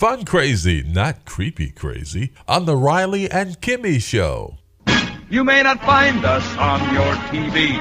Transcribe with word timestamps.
Fun 0.00 0.24
crazy, 0.24 0.82
not 0.82 1.26
creepy 1.26 1.68
crazy, 1.68 2.32
on 2.48 2.64
The 2.64 2.74
Riley 2.74 3.30
and 3.30 3.60
Kimmy 3.60 4.00
Show. 4.00 4.56
You 5.28 5.44
may 5.44 5.62
not 5.62 5.78
find 5.84 6.24
us 6.24 6.56
on 6.56 6.80
your 6.94 7.12
TV 7.28 7.76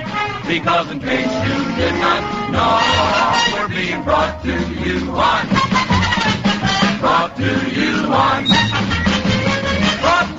because 0.45 0.91
in 0.91 0.99
case 0.99 1.31
you 1.47 1.75
did 1.77 1.95
not 2.03 2.51
know, 2.51 3.55
we're 3.55 3.69
being 3.69 4.03
brought 4.03 4.43
to 4.43 4.51
you 4.51 5.09
on, 5.11 5.47
brought 6.99 7.37
to 7.37 7.71
you 7.71 8.03
on, 8.11 8.43
brought 10.01 10.38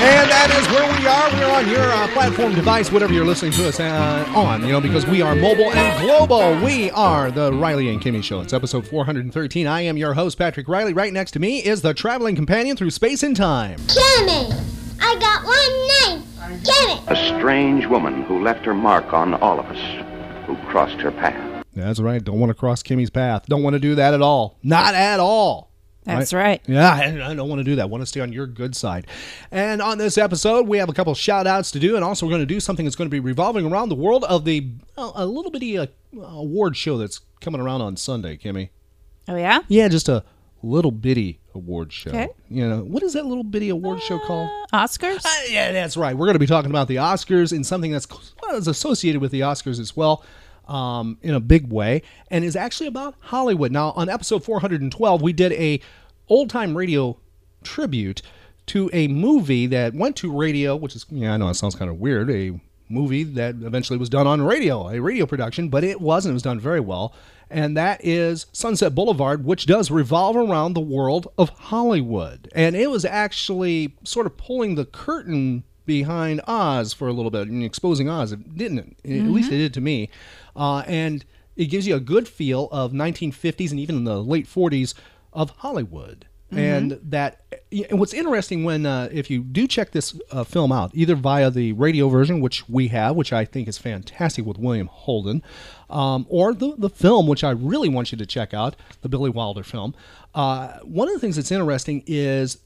And 0.00 0.30
that 0.30 0.50
is 0.56 0.66
where 0.68 0.86
we 0.96 1.06
are. 1.08 1.30
We're 1.32 1.56
on 1.58 1.68
your 1.68 1.92
uh, 1.92 2.06
platform 2.12 2.54
device, 2.54 2.92
whatever 2.92 3.12
you're 3.12 3.24
listening 3.24 3.50
to 3.52 3.66
us 3.68 3.80
uh, 3.80 4.32
on, 4.32 4.64
you 4.64 4.70
know, 4.70 4.80
because 4.80 5.04
we 5.06 5.22
are 5.22 5.34
mobile 5.34 5.72
and 5.72 6.00
global. 6.00 6.56
We 6.64 6.90
are 6.92 7.32
the 7.32 7.52
Riley 7.52 7.88
and 7.88 8.00
Kimmy 8.00 8.22
Show. 8.22 8.40
It's 8.40 8.52
episode 8.52 8.86
413. 8.86 9.66
I 9.66 9.80
am 9.80 9.96
your 9.96 10.14
host, 10.14 10.38
Patrick 10.38 10.68
Riley. 10.68 10.92
Right 10.92 11.12
next 11.12 11.32
to 11.32 11.40
me 11.40 11.58
is 11.64 11.82
the 11.82 11.94
traveling 11.94 12.36
companion 12.36 12.76
through 12.76 12.90
space 12.90 13.24
and 13.24 13.34
time. 13.34 13.76
Kimmy, 13.80 14.52
I 15.00 15.16
got 15.18 15.44
one 15.44 16.20
name. 16.20 16.62
Kimmy. 16.62 17.10
A 17.10 17.36
strange 17.36 17.86
woman 17.86 18.22
who 18.22 18.40
left 18.40 18.64
her 18.66 18.74
mark 18.74 19.12
on 19.12 19.34
all 19.34 19.58
of 19.58 19.66
us 19.66 20.06
who 20.46 20.54
crossed 20.68 21.00
her 21.00 21.10
path. 21.10 21.64
That's 21.74 21.98
right. 21.98 22.22
Don't 22.22 22.38
want 22.38 22.50
to 22.50 22.54
cross 22.54 22.84
Kimmy's 22.84 23.10
path. 23.10 23.46
Don't 23.46 23.64
want 23.64 23.74
to 23.74 23.80
do 23.80 23.96
that 23.96 24.14
at 24.14 24.22
all. 24.22 24.58
Not 24.62 24.94
at 24.94 25.18
all. 25.18 25.67
That's 26.08 26.32
right. 26.32 26.60
Yeah, 26.66 26.90
I, 26.90 27.30
I 27.30 27.34
don't 27.34 27.48
want 27.48 27.60
to 27.60 27.64
do 27.64 27.76
that. 27.76 27.82
I 27.82 27.86
want 27.86 28.02
to 28.02 28.06
stay 28.06 28.20
on 28.20 28.32
your 28.32 28.46
good 28.46 28.74
side. 28.74 29.06
And 29.50 29.80
on 29.82 29.98
this 29.98 30.18
episode, 30.18 30.66
we 30.66 30.78
have 30.78 30.88
a 30.88 30.92
couple 30.92 31.14
shout 31.14 31.46
outs 31.46 31.70
to 31.72 31.78
do. 31.78 31.96
And 31.96 32.04
also, 32.04 32.26
we're 32.26 32.30
going 32.30 32.42
to 32.42 32.46
do 32.46 32.60
something 32.60 32.84
that's 32.84 32.96
going 32.96 33.08
to 33.08 33.14
be 33.14 33.20
revolving 33.20 33.70
around 33.70 33.88
the 33.88 33.94
world 33.94 34.24
of 34.24 34.44
the 34.44 34.70
uh, 34.96 35.12
a 35.14 35.26
little 35.26 35.50
bitty 35.50 35.78
uh, 35.78 35.86
award 36.16 36.76
show 36.76 36.98
that's 36.98 37.20
coming 37.40 37.60
around 37.60 37.82
on 37.82 37.96
Sunday, 37.96 38.36
Kimmy. 38.36 38.70
Oh 39.28 39.36
yeah. 39.36 39.60
Yeah, 39.68 39.88
just 39.88 40.08
a 40.08 40.24
little 40.62 40.90
bitty 40.90 41.40
award 41.54 41.92
show. 41.92 42.10
Okay. 42.10 42.28
You 42.48 42.68
know, 42.68 42.78
what 42.78 43.02
is 43.02 43.12
that 43.12 43.26
little 43.26 43.44
bitty 43.44 43.68
award 43.68 44.02
show 44.02 44.18
called? 44.18 44.48
Oscars. 44.72 45.24
Uh, 45.24 45.30
yeah, 45.48 45.72
that's 45.72 45.96
right. 45.96 46.16
We're 46.16 46.26
going 46.26 46.34
to 46.34 46.40
be 46.40 46.46
talking 46.46 46.70
about 46.70 46.88
the 46.88 46.96
Oscars 46.96 47.52
and 47.52 47.66
something 47.66 47.92
that's 47.92 48.06
well, 48.42 48.56
is 48.56 48.68
associated 48.68 49.20
with 49.20 49.32
the 49.32 49.40
Oscars 49.40 49.78
as 49.78 49.96
well. 49.96 50.24
Um, 50.68 51.16
in 51.22 51.34
a 51.34 51.40
big 51.40 51.72
way, 51.72 52.02
and 52.30 52.44
is 52.44 52.54
actually 52.54 52.88
about 52.88 53.14
Hollywood. 53.20 53.72
Now, 53.72 53.92
on 53.92 54.10
episode 54.10 54.44
412, 54.44 55.22
we 55.22 55.32
did 55.32 55.52
a 55.52 55.80
old 56.28 56.50
time 56.50 56.76
radio 56.76 57.16
tribute 57.64 58.20
to 58.66 58.90
a 58.92 59.08
movie 59.08 59.66
that 59.66 59.94
went 59.94 60.14
to 60.16 60.30
radio, 60.30 60.76
which 60.76 60.94
is 60.94 61.06
yeah, 61.10 61.34
I 61.34 61.36
know 61.38 61.48
it 61.48 61.54
sounds 61.54 61.74
kind 61.74 61.90
of 61.90 61.98
weird. 61.98 62.30
A 62.30 62.60
movie 62.88 63.24
that 63.24 63.56
eventually 63.62 63.98
was 63.98 64.08
done 64.08 64.26
on 64.26 64.42
radio, 64.42 64.88
a 64.88 65.00
radio 65.00 65.26
production, 65.26 65.68
but 65.68 65.84
it 65.84 66.00
wasn't. 66.00 66.32
It 66.32 66.34
was 66.34 66.42
done 66.42 66.60
very 66.60 66.80
well, 66.80 67.14
and 67.50 67.76
that 67.76 68.04
is 68.04 68.46
Sunset 68.52 68.94
Boulevard, 68.94 69.44
which 69.44 69.66
does 69.66 69.90
revolve 69.90 70.36
around 70.36 70.74
the 70.74 70.80
world 70.80 71.28
of 71.38 71.50
Hollywood, 71.50 72.48
and 72.54 72.76
it 72.76 72.90
was 72.90 73.04
actually 73.04 73.96
sort 74.04 74.26
of 74.26 74.36
pulling 74.36 74.74
the 74.74 74.84
curtain 74.84 75.64
behind 75.88 76.40
Oz 76.46 76.92
for 76.92 77.08
a 77.08 77.12
little 77.12 77.32
bit 77.32 77.48
and 77.48 77.64
exposing 77.64 78.08
Oz, 78.08 78.30
didn't 78.30 78.78
it? 78.78 78.96
At 79.04 79.26
least 79.26 79.50
it 79.50 79.56
did 79.56 79.74
to 79.74 79.80
me, 79.80 80.10
uh, 80.54 80.84
and 80.86 81.24
it 81.56 81.66
gives 81.66 81.88
you 81.88 81.96
a 81.96 82.00
good 82.00 82.28
feel 82.28 82.68
of 82.70 82.92
1950s 82.92 83.72
and 83.72 83.80
even 83.80 84.04
the 84.04 84.22
late 84.22 84.46
40s 84.46 84.94
of 85.32 85.50
Hollywood. 85.50 86.26
And 86.50 86.98
that, 87.02 87.42
and 87.90 87.98
what's 88.00 88.14
interesting 88.14 88.64
when, 88.64 88.86
uh, 88.86 89.10
if 89.12 89.28
you 89.30 89.42
do 89.42 89.66
check 89.66 89.90
this 89.90 90.18
uh, 90.30 90.44
film 90.44 90.72
out, 90.72 90.90
either 90.94 91.14
via 91.14 91.50
the 91.50 91.72
radio 91.72 92.08
version, 92.08 92.40
which 92.40 92.66
we 92.70 92.88
have, 92.88 93.16
which 93.16 93.34
I 93.34 93.44
think 93.44 93.68
is 93.68 93.76
fantastic 93.76 94.46
with 94.46 94.56
William 94.56 94.86
Holden, 94.86 95.42
um, 95.90 96.24
or 96.30 96.54
the, 96.54 96.74
the 96.78 96.88
film, 96.88 97.26
which 97.26 97.44
I 97.44 97.50
really 97.50 97.90
want 97.90 98.12
you 98.12 98.18
to 98.18 98.24
check 98.24 98.54
out, 98.54 98.76
the 99.02 99.10
Billy 99.10 99.28
Wilder 99.28 99.62
film. 99.62 99.94
Uh, 100.34 100.78
one 100.84 101.08
of 101.08 101.14
the 101.14 101.20
things 101.20 101.36
that's 101.36 101.52
interesting 101.52 102.02
is 102.06 102.58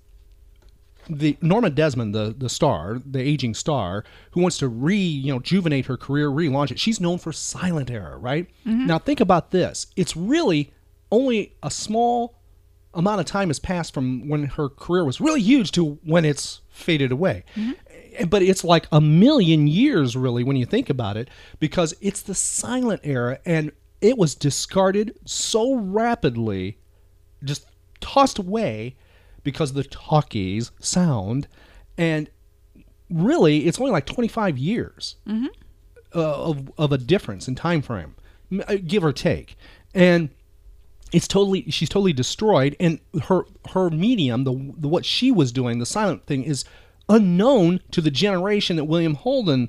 the 1.10 1.36
Norma 1.40 1.70
Desmond, 1.70 2.14
the 2.14 2.34
the 2.36 2.48
star, 2.48 3.00
the 3.04 3.20
aging 3.20 3.54
star, 3.54 4.04
who 4.32 4.40
wants 4.40 4.58
to 4.58 4.68
re 4.68 4.96
you 4.96 5.32
know 5.32 5.38
rejuvenate 5.38 5.86
her 5.86 5.96
career, 5.96 6.28
relaunch 6.30 6.70
it. 6.70 6.78
She's 6.78 7.00
known 7.00 7.18
for 7.18 7.32
silent 7.32 7.90
era, 7.90 8.16
right? 8.16 8.46
Now 8.64 8.98
think 8.98 9.20
about 9.20 9.50
this. 9.50 9.86
It's 9.96 10.16
really 10.16 10.72
only 11.10 11.54
a 11.62 11.70
small 11.70 12.34
amount 12.94 13.20
of 13.20 13.26
time 13.26 13.48
has 13.48 13.58
passed 13.58 13.94
from 13.94 14.28
when 14.28 14.44
her 14.44 14.68
career 14.68 15.04
was 15.04 15.20
really 15.20 15.40
huge 15.40 15.72
to 15.72 15.98
when 16.04 16.24
it's 16.24 16.60
faded 16.68 17.10
away. 17.10 17.44
Eh, 17.56 18.24
But 18.26 18.42
it's 18.42 18.62
like 18.64 18.86
a 18.92 19.00
million 19.00 19.66
years, 19.66 20.14
really, 20.14 20.44
when 20.44 20.56
you 20.56 20.66
think 20.66 20.90
about 20.90 21.16
it, 21.16 21.28
because 21.58 21.94
it's 22.02 22.20
the 22.22 22.34
silent 22.34 23.00
era 23.02 23.38
and 23.46 23.72
it 24.02 24.18
was 24.18 24.34
discarded 24.34 25.16
so 25.24 25.74
rapidly 25.74 26.76
just 27.44 27.66
tossed 28.00 28.38
away 28.38 28.94
because 29.42 29.70
of 29.70 29.76
the 29.76 29.84
talkies 29.84 30.70
sound. 30.80 31.48
And 31.98 32.28
really 33.10 33.66
it's 33.66 33.78
only 33.78 33.92
like 33.92 34.06
25 34.06 34.56
years 34.56 35.16
uh, 36.14 36.42
of, 36.44 36.70
of 36.78 36.92
a 36.92 36.98
difference 36.98 37.46
in 37.48 37.54
time 37.54 37.82
frame 37.82 38.14
uh, 38.66 38.76
give 38.86 39.04
or 39.04 39.12
take. 39.12 39.56
And 39.94 40.30
it's 41.12 41.28
totally 41.28 41.70
she's 41.70 41.90
totally 41.90 42.14
destroyed 42.14 42.74
and 42.80 42.98
her 43.24 43.44
her 43.72 43.90
medium 43.90 44.44
the, 44.44 44.72
the 44.78 44.88
what 44.88 45.04
she 45.04 45.30
was 45.30 45.52
doing 45.52 45.78
the 45.78 45.84
silent 45.84 46.24
thing 46.24 46.42
is 46.42 46.64
unknown 47.10 47.80
to 47.90 48.00
the 48.00 48.10
generation 48.10 48.76
that 48.76 48.84
william 48.84 49.14
holden 49.14 49.68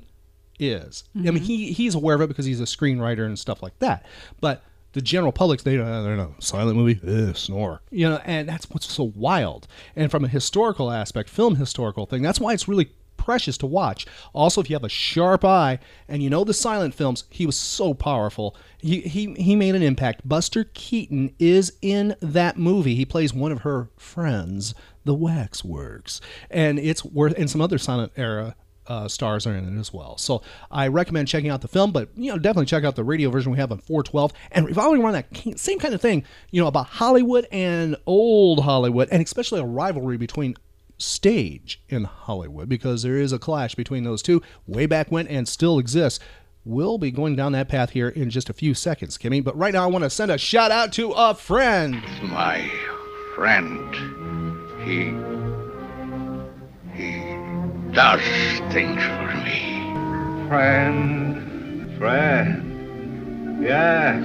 is. 0.58 1.04
I 1.16 1.18
mean 1.32 1.42
he 1.42 1.72
he's 1.72 1.94
aware 1.94 2.14
of 2.14 2.22
it 2.22 2.28
because 2.28 2.46
he's 2.46 2.60
a 2.60 2.64
screenwriter 2.64 3.26
and 3.26 3.38
stuff 3.38 3.62
like 3.62 3.78
that. 3.80 4.06
But 4.40 4.62
the 4.94 5.02
general 5.02 5.32
public 5.32 5.60
uh, 5.60 5.62
they 5.64 5.76
don't 5.76 5.86
they 5.86 6.08
don't 6.08 6.16
know 6.16 6.34
silent 6.38 6.76
movie 6.76 6.98
Ugh, 7.06 7.36
snore 7.36 7.82
you 7.90 8.08
know 8.08 8.20
and 8.24 8.48
that's 8.48 8.68
what's 8.70 8.92
so 8.92 9.12
wild 9.14 9.68
and 9.94 10.10
from 10.10 10.24
a 10.24 10.28
historical 10.28 10.90
aspect 10.90 11.28
film 11.28 11.56
historical 11.56 12.06
thing 12.06 12.22
that's 12.22 12.40
why 12.40 12.52
it's 12.52 12.66
really 12.66 12.90
precious 13.24 13.56
to 13.56 13.66
watch. 13.66 14.06
Also, 14.34 14.60
if 14.60 14.68
you 14.68 14.76
have 14.76 14.84
a 14.84 14.88
sharp 14.88 15.44
eye 15.44 15.78
and 16.08 16.22
you 16.22 16.28
know 16.28 16.44
the 16.44 16.52
silent 16.52 16.94
films, 16.94 17.24
he 17.30 17.46
was 17.46 17.56
so 17.56 17.94
powerful. 17.94 18.54
He 18.78 19.00
he 19.00 19.32
he 19.34 19.56
made 19.56 19.74
an 19.74 19.82
impact. 19.82 20.28
Buster 20.28 20.64
Keaton 20.74 21.34
is 21.38 21.72
in 21.80 22.14
that 22.20 22.58
movie. 22.58 22.94
He 22.94 23.06
plays 23.06 23.32
one 23.32 23.50
of 23.50 23.62
her 23.62 23.88
friends, 23.96 24.74
the 25.04 25.14
Waxworks, 25.14 26.20
and 26.50 26.78
it's 26.78 27.04
worth. 27.04 27.34
And 27.38 27.50
some 27.50 27.62
other 27.62 27.78
silent 27.78 28.12
era. 28.16 28.56
Uh, 28.86 29.08
stars 29.08 29.46
are 29.46 29.54
in 29.54 29.76
it 29.76 29.80
as 29.80 29.94
well, 29.94 30.18
so 30.18 30.42
I 30.70 30.88
recommend 30.88 31.26
checking 31.26 31.48
out 31.48 31.62
the 31.62 31.68
film. 31.68 31.90
But 31.90 32.10
you 32.16 32.30
know, 32.30 32.38
definitely 32.38 32.66
check 32.66 32.84
out 32.84 32.96
the 32.96 33.04
radio 33.04 33.30
version 33.30 33.50
we 33.50 33.58
have 33.58 33.72
on 33.72 33.78
412 33.78 34.32
and 34.52 34.66
revolving 34.66 35.02
around 35.02 35.14
that 35.14 35.58
same 35.58 35.78
kind 35.78 35.94
of 35.94 36.02
thing. 36.02 36.24
You 36.50 36.60
know 36.60 36.68
about 36.68 36.86
Hollywood 36.86 37.46
and 37.50 37.96
old 38.04 38.64
Hollywood, 38.64 39.08
and 39.10 39.22
especially 39.22 39.60
a 39.60 39.64
rivalry 39.64 40.18
between 40.18 40.56
stage 40.98 41.82
in 41.88 42.04
Hollywood 42.04 42.68
because 42.68 43.02
there 43.02 43.16
is 43.16 43.32
a 43.32 43.38
clash 43.38 43.74
between 43.74 44.04
those 44.04 44.22
two 44.22 44.42
way 44.66 44.86
back 44.86 45.10
when 45.10 45.26
and 45.28 45.48
still 45.48 45.78
exists. 45.78 46.20
We'll 46.66 46.96
be 46.96 47.10
going 47.10 47.36
down 47.36 47.52
that 47.52 47.68
path 47.68 47.90
here 47.90 48.08
in 48.08 48.30
just 48.30 48.48
a 48.48 48.54
few 48.54 48.72
seconds, 48.72 49.18
Kimmy. 49.18 49.44
But 49.44 49.56
right 49.56 49.74
now, 49.74 49.84
I 49.84 49.86
want 49.86 50.04
to 50.04 50.10
send 50.10 50.30
a 50.30 50.38
shout 50.38 50.70
out 50.70 50.94
to 50.94 51.12
a 51.12 51.34
friend. 51.34 52.02
My 52.22 52.70
friend. 53.34 53.94
He. 54.82 55.10
He 55.10 55.63
does 57.94 58.20
things 58.72 59.00
for 59.00 59.34
me. 59.44 60.48
Friend, 60.48 61.96
friend, 61.96 63.62
yes. 63.62 64.20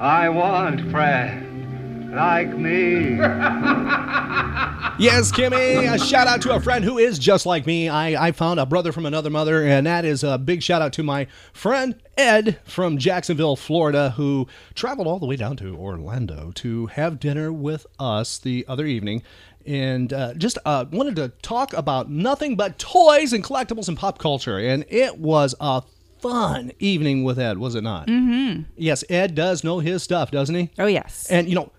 I 0.00 0.30
want 0.30 0.90
friend 0.90 2.14
like 2.14 2.56
me. 2.56 3.18
Yes, 5.00 5.30
Kimmy, 5.30 5.94
a 5.94 5.96
shout 5.96 6.26
out 6.26 6.42
to 6.42 6.56
a 6.56 6.60
friend 6.60 6.84
who 6.84 6.98
is 6.98 7.20
just 7.20 7.46
like 7.46 7.66
me. 7.66 7.88
I, 7.88 8.28
I 8.28 8.32
found 8.32 8.58
a 8.58 8.66
brother 8.66 8.90
from 8.90 9.06
another 9.06 9.30
mother, 9.30 9.64
and 9.64 9.86
that 9.86 10.04
is 10.04 10.24
a 10.24 10.38
big 10.38 10.60
shout 10.60 10.82
out 10.82 10.92
to 10.94 11.04
my 11.04 11.28
friend 11.52 11.94
Ed 12.16 12.58
from 12.64 12.98
Jacksonville, 12.98 13.54
Florida, 13.54 14.10
who 14.16 14.48
traveled 14.74 15.06
all 15.06 15.20
the 15.20 15.26
way 15.26 15.36
down 15.36 15.56
to 15.58 15.76
Orlando 15.76 16.50
to 16.56 16.86
have 16.86 17.20
dinner 17.20 17.52
with 17.52 17.86
us 18.00 18.38
the 18.38 18.64
other 18.66 18.86
evening. 18.86 19.22
And 19.68 20.14
uh, 20.14 20.32
just 20.32 20.56
uh, 20.64 20.86
wanted 20.90 21.16
to 21.16 21.28
talk 21.42 21.74
about 21.74 22.10
nothing 22.10 22.56
but 22.56 22.78
toys 22.78 23.34
and 23.34 23.44
collectibles 23.44 23.86
and 23.86 23.98
pop 23.98 24.18
culture. 24.18 24.58
And 24.58 24.86
it 24.88 25.18
was 25.18 25.54
a 25.60 25.82
fun 26.20 26.72
evening 26.78 27.22
with 27.22 27.38
Ed, 27.38 27.58
was 27.58 27.74
it 27.74 27.82
not? 27.82 28.06
Mm-hmm. 28.06 28.62
Yes, 28.76 29.04
Ed 29.10 29.34
does 29.34 29.62
know 29.62 29.80
his 29.80 30.02
stuff, 30.02 30.30
doesn't 30.30 30.54
he? 30.54 30.70
Oh 30.78 30.86
yes. 30.86 31.30
And 31.30 31.50
you 31.50 31.54
know, 31.54 31.70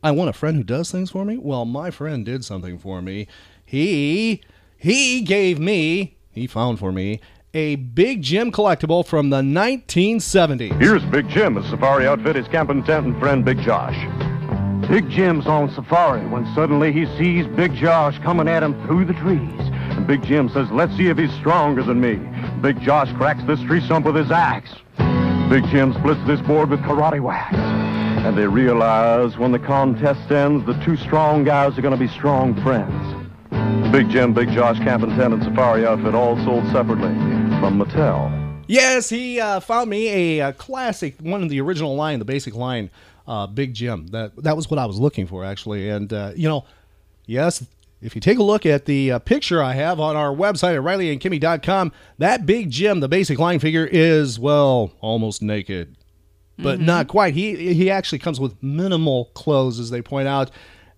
I 0.00 0.12
want 0.12 0.30
a 0.30 0.32
friend 0.32 0.56
who 0.56 0.62
does 0.62 0.92
things 0.92 1.10
for 1.10 1.24
me. 1.24 1.38
Well, 1.38 1.64
my 1.64 1.90
friend 1.90 2.24
did 2.24 2.44
something 2.44 2.78
for 2.78 3.02
me. 3.02 3.26
He 3.64 4.40
he 4.76 5.22
gave 5.22 5.58
me, 5.58 6.18
he 6.30 6.46
found 6.46 6.78
for 6.78 6.92
me 6.92 7.20
a 7.52 7.74
big 7.74 8.22
Jim 8.22 8.52
collectible 8.52 9.04
from 9.04 9.30
the 9.30 9.40
1970s. 9.40 10.78
Here's 10.80 11.04
Big 11.06 11.28
Jim, 11.30 11.56
his 11.56 11.68
safari 11.68 12.06
outfit, 12.06 12.36
his 12.36 12.46
camping 12.46 12.84
tent, 12.84 13.06
and 13.06 13.18
friend 13.18 13.44
Big 13.44 13.58
Josh. 13.62 13.96
Big 14.88 15.10
Jim's 15.10 15.46
on 15.46 15.70
safari 15.74 16.26
when 16.28 16.50
suddenly 16.54 16.90
he 16.92 17.04
sees 17.18 17.46
Big 17.48 17.74
Josh 17.74 18.18
coming 18.20 18.48
at 18.48 18.62
him 18.62 18.72
through 18.86 19.04
the 19.04 19.12
trees. 19.12 19.60
And 19.60 20.06
Big 20.06 20.22
Jim 20.22 20.48
says, 20.48 20.70
let's 20.70 20.96
see 20.96 21.08
if 21.08 21.18
he's 21.18 21.32
stronger 21.34 21.82
than 21.82 22.00
me. 22.00 22.16
Big 22.62 22.80
Josh 22.80 23.12
cracks 23.18 23.44
this 23.46 23.60
tree 23.60 23.82
stump 23.82 24.06
with 24.06 24.16
his 24.16 24.30
axe. 24.30 24.70
Big 25.50 25.66
Jim 25.66 25.92
splits 25.92 26.26
this 26.26 26.40
board 26.40 26.70
with 26.70 26.80
karate 26.80 27.20
whacks. 27.20 27.54
And 27.54 28.36
they 28.36 28.46
realize 28.46 29.36
when 29.36 29.52
the 29.52 29.58
contest 29.58 30.30
ends, 30.30 30.64
the 30.64 30.72
two 30.82 30.96
strong 30.96 31.44
guys 31.44 31.76
are 31.76 31.82
going 31.82 31.96
to 31.96 32.00
be 32.00 32.08
strong 32.08 32.54
friends. 32.62 33.14
Big 33.92 34.08
Jim, 34.08 34.32
Big 34.32 34.50
Josh, 34.52 34.78
Camp 34.78 35.02
and 35.02 35.14
Tent, 35.16 35.34
and 35.34 35.42
Safari 35.42 35.86
Outfit 35.86 36.14
all 36.14 36.36
sold 36.44 36.64
separately 36.72 37.12
from 37.60 37.78
Mattel. 37.78 38.34
Yes, 38.66 39.10
he 39.10 39.38
uh, 39.38 39.60
found 39.60 39.88
me 39.90 40.38
a, 40.38 40.48
uh 40.48 40.52
classic, 40.52 41.16
one 41.20 41.42
of 41.42 41.48
the 41.50 41.60
original 41.60 41.94
line, 41.94 42.18
the 42.18 42.24
basic 42.24 42.54
line, 42.54 42.90
uh, 43.28 43.46
Big 43.46 43.74
Jim. 43.74 44.08
That 44.08 44.34
that 44.42 44.56
was 44.56 44.68
what 44.68 44.78
I 44.80 44.86
was 44.86 44.98
looking 44.98 45.26
for 45.28 45.44
actually, 45.44 45.88
and 45.88 46.12
uh, 46.12 46.32
you 46.34 46.48
know, 46.48 46.64
yes. 47.26 47.64
If 48.00 48.14
you 48.14 48.20
take 48.20 48.38
a 48.38 48.44
look 48.44 48.64
at 48.64 48.84
the 48.84 49.10
uh, 49.10 49.18
picture 49.18 49.60
I 49.60 49.72
have 49.72 49.98
on 49.98 50.14
our 50.14 50.32
website 50.32 50.76
at 50.76 50.82
RileyandKimmy.com, 50.82 51.90
that 52.18 52.46
Big 52.46 52.70
Jim, 52.70 53.00
the 53.00 53.08
basic 53.08 53.40
line 53.40 53.58
figure, 53.58 53.84
is 53.90 54.38
well 54.38 54.92
almost 55.00 55.42
naked, 55.42 55.96
but 56.58 56.80
not 56.80 57.08
quite. 57.08 57.34
He 57.34 57.74
he 57.74 57.90
actually 57.90 58.20
comes 58.20 58.38
with 58.38 58.60
minimal 58.62 59.26
clothes, 59.34 59.80
as 59.80 59.90
they 59.90 60.00
point 60.00 60.28
out. 60.28 60.50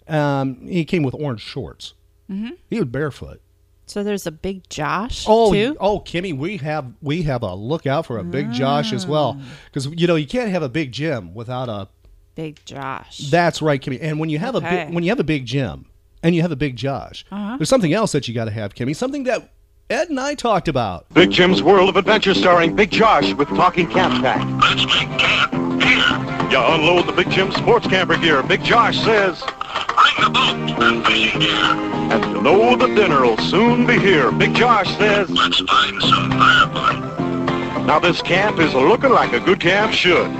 Um, 0.09 0.67
he 0.67 0.85
came 0.85 1.03
with 1.03 1.15
orange 1.15 1.41
shorts. 1.41 1.95
Mm-hmm. 2.31 2.51
He 2.69 2.79
was 2.79 2.89
barefoot. 2.89 3.41
So 3.87 4.05
there's 4.05 4.27
a 4.27 4.31
big 4.31 4.69
Josh 4.69 5.25
Oh, 5.27 5.53
too. 5.53 5.77
oh, 5.81 6.01
Kimmy, 6.01 6.37
we 6.37 6.59
have 6.59 6.93
we 7.01 7.23
have 7.23 7.43
a 7.43 7.55
lookout 7.55 8.07
for 8.07 8.19
a 8.19 8.25
big 8.25 8.53
Josh 8.53 8.93
as 8.93 9.07
well, 9.07 9.41
because 9.67 9.87
you 9.87 10.07
know 10.07 10.17
you 10.17 10.27
can't 10.27 10.51
have 10.51 10.63
a 10.63 10.69
big 10.69 10.93
Jim 10.93 11.33
without 11.35 11.69
a. 11.71 11.89
Big 12.35 12.65
Josh. 12.65 13.19
That's 13.31 13.61
right, 13.61 13.81
Kimmy. 13.81 13.99
And 14.01 14.19
when 14.19 14.31
you 14.31 14.39
have 14.39 14.55
a 14.55 14.61
big, 14.61 14.95
when 14.95 15.05
you 15.05 15.11
have 15.11 15.21
a 15.21 15.25
big 15.25 15.47
Jim 15.47 15.87
and 16.23 16.35
you 16.35 16.43
have 16.43 16.53
a 16.53 16.57
big 16.57 16.77
Josh, 16.77 17.25
uh-huh. 17.31 17.57
there's 17.59 17.69
something 17.69 17.93
else 17.93 18.13
that 18.13 18.29
you 18.29 18.35
got 18.35 18.47
to 18.47 18.51
have, 18.51 18.75
Kimmy. 18.75 18.95
Something 18.97 19.25
that 19.25 19.53
Ed 19.91 20.09
and 20.09 20.21
I 20.21 20.35
talked 20.37 20.69
about. 20.69 21.13
Big 21.13 21.33
Jim's 21.33 21.63
World 21.65 21.89
of 21.89 21.97
Adventure 21.97 22.33
starring 22.33 22.77
Big 22.77 22.91
Josh 22.91 23.33
with 23.35 23.49
talking 23.49 23.91
camp 23.91 24.23
pack. 24.23 24.47
Let's 24.63 24.87
make 24.87 25.19
camp 25.19 25.83
here. 25.83 26.51
You 26.51 26.65
unload 26.65 27.09
the 27.09 27.13
Big 27.13 27.29
Jim 27.31 27.51
sports 27.53 27.89
camper 27.89 28.17
gear. 28.17 28.43
Big 28.45 28.63
Josh 28.63 28.99
says, 29.05 29.43
Bring 29.43 30.25
the 30.25 30.31
boat 30.31 30.83
and 30.83 31.05
fishing 31.05 31.41
gear. 31.41 31.51
and 31.51 32.25
you 32.25 32.43
know 32.43 32.77
the 32.77 32.87
dinner 32.87 33.23
will 33.23 33.37
soon 33.39 33.85
be 33.85 33.99
here. 33.99 34.31
Big 34.31 34.55
Josh 34.55 34.97
says, 34.97 35.29
Let's 35.29 35.61
find 35.61 36.01
some 36.03 36.31
firewood. 36.31 37.87
now 37.87 37.99
this 37.99 38.23
camp 38.23 38.61
is 38.61 38.73
looking 38.75 39.11
like 39.11 39.33
a 39.33 39.41
good 39.41 39.59
camp 39.59 39.93
should. 39.93 40.31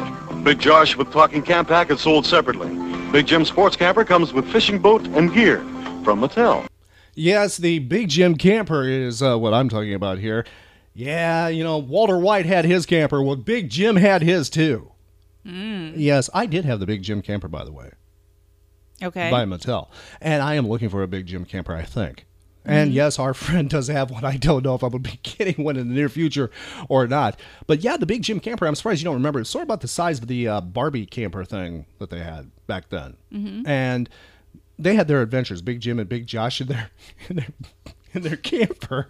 Big 0.43 0.59
Josh 0.59 0.97
with 0.97 1.13
talking 1.13 1.43
camp 1.43 1.69
pack 1.69 1.91
is 1.91 2.01
sold 2.01 2.25
separately. 2.25 2.71
Big 3.13 3.27
Jim 3.27 3.45
sports 3.45 3.77
camper 3.77 4.05
comes 4.05 4.33
with 4.33 4.51
fishing 4.51 4.79
boat 4.79 5.07
and 5.09 5.33
gear 5.33 5.59
from 6.03 6.21
Mattel. 6.21 6.67
Yes, 7.15 7.59
the 7.59 7.81
big 7.81 8.09
Jim 8.09 8.37
camper 8.37 8.85
is 8.89 9.23
uh, 9.23 9.37
what 9.39 9.53
I'm 9.53 9.69
talking 9.69 9.95
about 9.95 10.19
here. 10.19 10.47
Yeah, 10.95 11.49
you 11.49 11.63
know 11.63 11.79
Walter 11.79 12.19
White 12.19 12.47
had 12.47 12.65
his 12.65 12.87
camper. 12.87 13.23
Well, 13.23 13.37
Big 13.37 13.69
Jim 13.69 13.97
had 13.97 14.23
his 14.23 14.49
too. 14.49 14.93
Yes, 15.45 16.31
I 16.33 16.47
did 16.47 16.65
have 16.65 16.81
the 16.81 16.87
Big 16.87 17.03
Jim 17.03 17.23
camper, 17.23 17.49
by 17.49 17.65
the 17.65 17.73
way. 17.73 17.91
okay. 19.03 19.31
by 19.31 19.45
Mattel. 19.45 19.89
And 20.21 20.43
I 20.43 20.55
am 20.55 20.69
looking 20.69 20.89
for 20.89 21.03
a 21.03 21.09
big 21.09 21.27
Jim 21.27 21.45
camper, 21.45 21.75
I 21.75 21.83
think. 21.83 22.27
And 22.65 22.93
yes, 22.93 23.19
our 23.19 23.35
friend 23.45 23.69
does 23.71 23.89
have 23.89 24.11
one. 24.11 24.25
I 24.25 24.37
don't 24.37 24.65
know 24.65 24.75
if 24.75 24.85
I 24.85 24.89
would 24.89 25.03
be 25.03 25.19
getting 25.23 25.65
one 25.65 25.77
in 25.77 25.89
the 25.89 25.95
near 25.95 26.09
future 26.09 26.51
or 26.89 27.07
not. 27.07 27.39
But 27.67 27.81
yeah, 27.81 27.97
the 27.97 28.07
big 28.07 28.23
Jim 28.23 28.41
camper, 28.41 28.67
I'm 28.67 28.75
surprised 28.75 29.01
you 29.01 29.05
don't 29.05 29.15
remember. 29.15 29.41
It's 29.41 29.51
sort 29.51 29.63
of 29.63 29.67
about 29.67 29.81
the 29.81 29.89
size 29.89 30.19
of 30.19 30.27
the 30.27 30.47
uh, 30.49 30.61
Barbie 30.61 31.07
camper 31.07 31.45
thing 31.45 31.87
that 31.99 32.11
they 32.11 32.21
had 32.21 32.51
back 32.67 32.91
then. 32.91 33.17
And 33.67 34.09
they 34.79 34.95
had 34.95 35.09
their 35.09 35.23
adventures, 35.23 35.63
Big 35.63 35.81
Jim 35.81 35.99
and 35.99 36.09
Big 36.09 36.27
Josh 36.27 36.61
in 36.61 36.69
their, 36.69 36.91
in 37.29 37.37
their, 37.37 37.47
in 38.13 38.23
their 38.23 38.37
camper. 38.37 39.09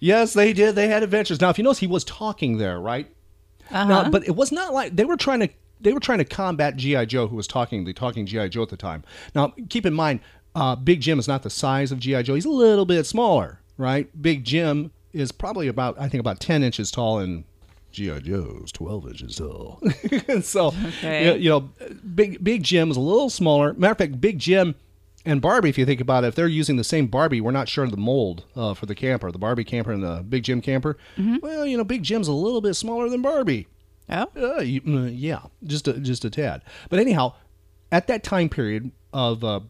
Yes, 0.00 0.32
they 0.32 0.52
did. 0.52 0.74
They 0.74 0.88
had 0.88 1.02
adventures. 1.02 1.40
Now, 1.40 1.50
if 1.50 1.58
you 1.58 1.64
notice, 1.64 1.78
he 1.78 1.86
was 1.86 2.04
talking 2.04 2.56
there, 2.58 2.80
right? 2.80 3.06
Uh 3.70 3.84
Now, 3.84 4.10
but 4.10 4.26
it 4.26 4.34
was 4.34 4.50
not 4.52 4.72
like 4.72 4.96
they 4.96 5.04
were 5.04 5.16
trying 5.16 5.40
to 5.40 5.48
they 5.80 5.92
were 5.92 6.00
trying 6.00 6.18
to 6.18 6.24
combat 6.24 6.76
GI 6.76 7.06
Joe, 7.06 7.26
who 7.26 7.36
was 7.36 7.46
talking 7.46 7.84
the 7.84 7.92
talking 7.92 8.24
GI 8.24 8.50
Joe 8.50 8.62
at 8.62 8.68
the 8.68 8.76
time. 8.76 9.02
Now, 9.34 9.52
keep 9.68 9.84
in 9.84 9.92
mind, 9.94 10.20
uh, 10.54 10.76
Big 10.76 11.00
Jim 11.00 11.18
is 11.18 11.28
not 11.28 11.42
the 11.42 11.50
size 11.50 11.92
of 11.92 11.98
GI 12.00 12.22
Joe; 12.24 12.34
he's 12.34 12.44
a 12.44 12.50
little 12.50 12.84
bit 12.86 13.04
smaller, 13.06 13.60
right? 13.78 14.08
Big 14.20 14.44
Jim 14.44 14.90
is 15.12 15.32
probably 15.32 15.68
about 15.68 15.98
I 16.00 16.08
think 16.08 16.20
about 16.20 16.40
ten 16.40 16.62
inches 16.62 16.90
tall, 16.90 17.18
and 17.18 17.44
GI 17.92 18.20
Joe's 18.20 18.72
twelve 18.72 19.06
inches 19.06 19.36
tall. 19.36 19.80
so, 20.42 20.68
Okay. 20.98 21.26
you, 21.36 21.42
you 21.44 21.50
know, 21.50 21.60
Big 22.14 22.42
Big 22.42 22.62
Jim 22.62 22.90
is 22.90 22.96
a 22.96 23.00
little 23.00 23.30
smaller. 23.30 23.72
Matter 23.74 23.92
of 23.92 23.98
fact, 23.98 24.20
Big 24.20 24.38
Jim. 24.38 24.74
And 25.24 25.40
Barbie, 25.40 25.68
if 25.68 25.78
you 25.78 25.86
think 25.86 26.00
about 26.00 26.24
it, 26.24 26.26
if 26.26 26.34
they're 26.34 26.48
using 26.48 26.74
the 26.78 26.82
same 26.82 27.06
Barbie, 27.06 27.40
we're 27.40 27.52
not 27.52 27.68
sure 27.68 27.84
of 27.84 27.92
the 27.92 27.96
mold 27.96 28.42
uh, 28.56 28.74
for 28.74 28.86
the 28.86 28.94
camper, 28.96 29.30
the 29.30 29.38
Barbie 29.38 29.62
camper 29.62 29.92
and 29.92 30.02
the 30.02 30.20
Big 30.28 30.42
Jim 30.42 30.60
camper. 30.60 30.96
Well, 31.40 31.64
you 31.64 31.76
know, 31.76 31.84
Big 31.84 32.02
Jim's 32.02 32.26
a 32.26 32.32
little 32.32 32.60
bit 32.60 32.74
smaller 32.74 33.08
than 33.08 33.22
Barbie. 33.22 33.68
oh. 34.10 34.26
Uh, 34.36 34.60
you, 34.62 34.80
uh, 34.84 35.04
yeah, 35.04 35.42
just 35.62 35.86
a, 35.86 35.92
just 35.92 36.24
a 36.24 36.30
tad. 36.30 36.62
But 36.90 36.98
anyhow, 36.98 37.34
at 37.92 38.08
that 38.08 38.24
time 38.24 38.48
period 38.48 38.90
of 39.12 39.44
uh, 39.44 39.60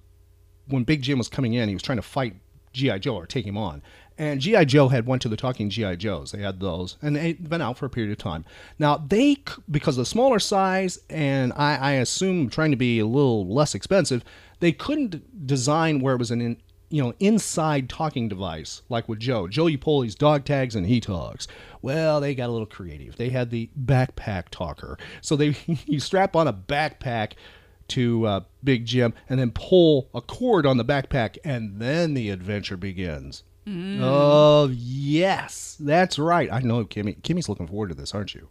when 0.66 0.84
Big 0.84 1.02
Jim 1.02 1.18
was 1.18 1.28
coming 1.28 1.54
in, 1.54 1.68
he 1.68 1.74
was 1.74 1.82
trying 1.82 1.98
to 1.98 2.02
fight 2.02 2.36
GI 2.72 3.00
Joe 3.00 3.16
or 3.16 3.26
take 3.26 3.46
him 3.46 3.56
on. 3.56 3.82
And 4.18 4.40
GI 4.40 4.66
Joe 4.66 4.88
had 4.88 5.06
went 5.06 5.22
to 5.22 5.28
the 5.28 5.36
Talking 5.36 5.70
GI 5.70 5.96
Joes. 5.96 6.32
They 6.32 6.42
had 6.42 6.60
those, 6.60 6.96
and 7.02 7.16
they'd 7.16 7.48
been 7.48 7.62
out 7.62 7.78
for 7.78 7.86
a 7.86 7.90
period 7.90 8.12
of 8.12 8.18
time. 8.18 8.44
Now 8.78 8.98
they, 8.98 9.38
because 9.70 9.96
of 9.96 10.02
the 10.02 10.06
smaller 10.06 10.38
size, 10.38 10.98
and 11.08 11.52
I, 11.54 11.76
I 11.76 11.90
assume 11.92 12.48
trying 12.48 12.70
to 12.70 12.76
be 12.76 12.98
a 12.98 13.06
little 13.06 13.46
less 13.46 13.74
expensive, 13.74 14.22
they 14.60 14.72
couldn't 14.72 15.46
design 15.46 16.00
where 16.00 16.14
it 16.14 16.18
was 16.18 16.30
an 16.30 16.40
in, 16.40 16.56
you 16.90 17.02
know 17.02 17.14
inside 17.20 17.88
talking 17.88 18.28
device 18.28 18.82
like 18.90 19.08
with 19.08 19.18
Joe. 19.18 19.48
Joe, 19.48 19.66
you 19.66 19.78
pull 19.78 20.02
these 20.02 20.14
dog 20.14 20.44
tags 20.44 20.76
and 20.76 20.86
he 20.86 21.00
talks. 21.00 21.48
Well, 21.80 22.20
they 22.20 22.34
got 22.34 22.50
a 22.50 22.52
little 22.52 22.66
creative. 22.66 23.16
They 23.16 23.30
had 23.30 23.50
the 23.50 23.70
backpack 23.82 24.50
talker, 24.50 24.98
so 25.22 25.34
they 25.34 25.56
you 25.86 25.98
strap 25.98 26.36
on 26.36 26.46
a 26.46 26.52
backpack 26.52 27.32
to 27.88 28.26
uh, 28.26 28.40
Big 28.64 28.84
Jim 28.86 29.14
and 29.28 29.38
then 29.38 29.50
pull 29.50 30.08
a 30.14 30.20
cord 30.20 30.66
on 30.66 30.76
the 30.76 30.84
backpack, 30.84 31.38
and 31.44 31.78
then 31.80 32.14
the 32.14 32.30
adventure 32.30 32.76
begins. 32.76 33.42
Oh 34.02 34.70
yes, 34.72 35.76
that's 35.78 36.18
right. 36.18 36.52
I 36.52 36.60
know 36.60 36.84
Kimmy. 36.84 37.20
Kimmy's 37.22 37.48
looking 37.48 37.68
forward 37.68 37.90
to 37.90 37.94
this, 37.94 38.12
aren't 38.12 38.34
you? 38.34 38.48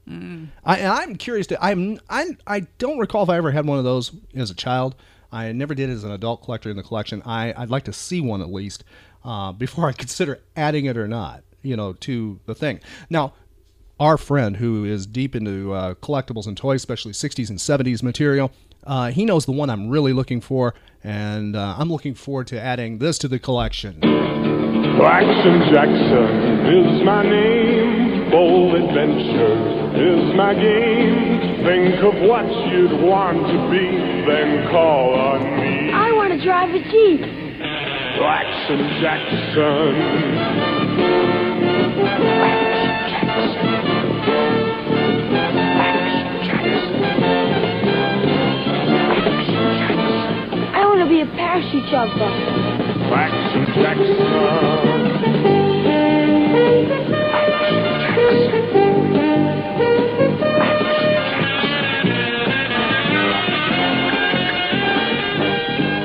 I, 0.64 0.86
I'm 0.86 1.16
curious 1.18 1.48
to. 1.48 1.62
I'm. 1.64 2.00
I. 2.10 2.38
I 2.48 2.62
don't 2.78 2.98
recall 2.98 3.24
if 3.24 3.30
I 3.30 3.36
ever 3.36 3.52
had 3.52 3.66
one 3.66 3.78
of 3.78 3.84
those 3.84 4.12
as 4.36 4.52
a 4.52 4.56
child. 4.56 4.96
I 5.34 5.52
never 5.52 5.76
did 5.76 5.90
as 5.90 6.04
an 6.04 6.12
adult 6.12 6.44
collector 6.44 6.70
in 6.70 6.78
the 6.78 6.84
collection. 6.84 7.22
I. 7.26 7.54
I'd 7.58 7.70
like 7.70 7.84
to 7.86 7.94
see 7.94 8.22
one 8.22 8.42
at 8.42 8.52
least 8.52 8.86
uh, 9.26 9.52
before 9.52 9.90
I 9.90 9.92
consider 10.04 10.40
adding 10.56 10.86
it 10.86 10.96
or 10.96 11.10
not. 11.10 11.44
You 11.62 11.76
know, 11.76 11.92
to 11.94 12.40
the 12.46 12.56
thing. 12.56 12.80
Now, 13.10 13.34
our 14.00 14.18
friend 14.18 14.58
who 14.58 14.86
is 14.86 15.06
deep 15.06 15.36
into 15.36 15.74
uh, 15.74 15.94
collectibles 15.96 16.48
and 16.48 16.56
toys, 16.56 16.80
especially 16.80 17.12
60s 17.12 17.50
and 17.50 17.60
70s 17.60 18.02
material, 18.02 18.52
uh, 18.84 19.12
he 19.12 19.26
knows 19.26 19.46
the 19.46 19.52
one 19.52 19.70
I'm 19.70 19.90
really 19.90 20.14
looking 20.14 20.42
for, 20.42 20.74
and 21.04 21.56
uh, 21.56 21.76
I'm 21.78 21.90
looking 21.90 22.16
forward 22.16 22.48
to 22.48 22.60
adding 22.62 22.98
this 23.00 23.18
to 23.20 23.28
the 23.28 23.40
collection. 23.40 24.04
Action 24.04 25.74
Jackson 25.74 26.66
is 26.68 27.04
my 27.04 27.24
name. 27.24 28.30
Bold 28.30 28.76
adventure 28.76 29.82
is 29.96 30.36
my 30.36 30.54
game. 30.54 31.66
Think 31.66 31.96
of 32.04 32.14
what 32.28 32.46
you'd 32.72 33.02
want 33.02 33.38
to 33.38 33.70
be, 33.70 34.26
then 34.26 34.70
call 34.70 35.14
on 35.16 35.44
me. 35.60 35.92
I 35.92 36.12
want 36.14 36.32
to 36.34 36.44
drive 36.44 36.74
a 36.74 36.80
Jeep. 36.80 37.22
Action 38.22 39.02
Jackson. 39.02 39.96
I 42.04 42.20
want 43.86 44.01
be 51.26 51.30
a 51.30 51.36
parachute 51.36 51.86
jumper. 51.92 52.32
Action 53.14 53.66
Jackson. 53.76 55.12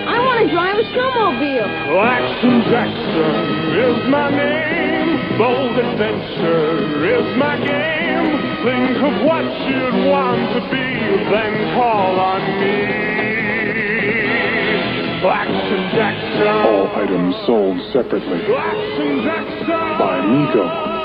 I 0.06 0.18
want 0.24 0.38
to 0.40 0.52
drive 0.52 0.76
a 0.76 0.84
snowmobile. 0.92 1.70
Action 2.02 2.62
Jackson 2.70 3.34
is 3.76 4.08
my 4.10 4.30
name. 4.30 5.38
Bold 5.38 5.78
adventure 5.78 7.06
is 7.06 7.36
my 7.36 7.56
game. 7.58 8.06
Think 8.64 8.96
of 9.04 9.24
what 9.24 9.44
you'd 9.68 10.10
want 10.10 10.52
to 10.54 10.60
be, 10.70 11.30
then 11.30 11.74
call 11.74 12.18
on 12.18 12.60
me. 12.60 13.25
Action 15.30 15.90
Jackson. 15.96 16.46
All 16.48 16.86
items 16.96 17.34
sold 17.46 17.78
separately 17.92 18.54
Action 18.54 19.24
Jackson. 19.24 19.66
by 19.98 20.20
Mego. 20.20 20.96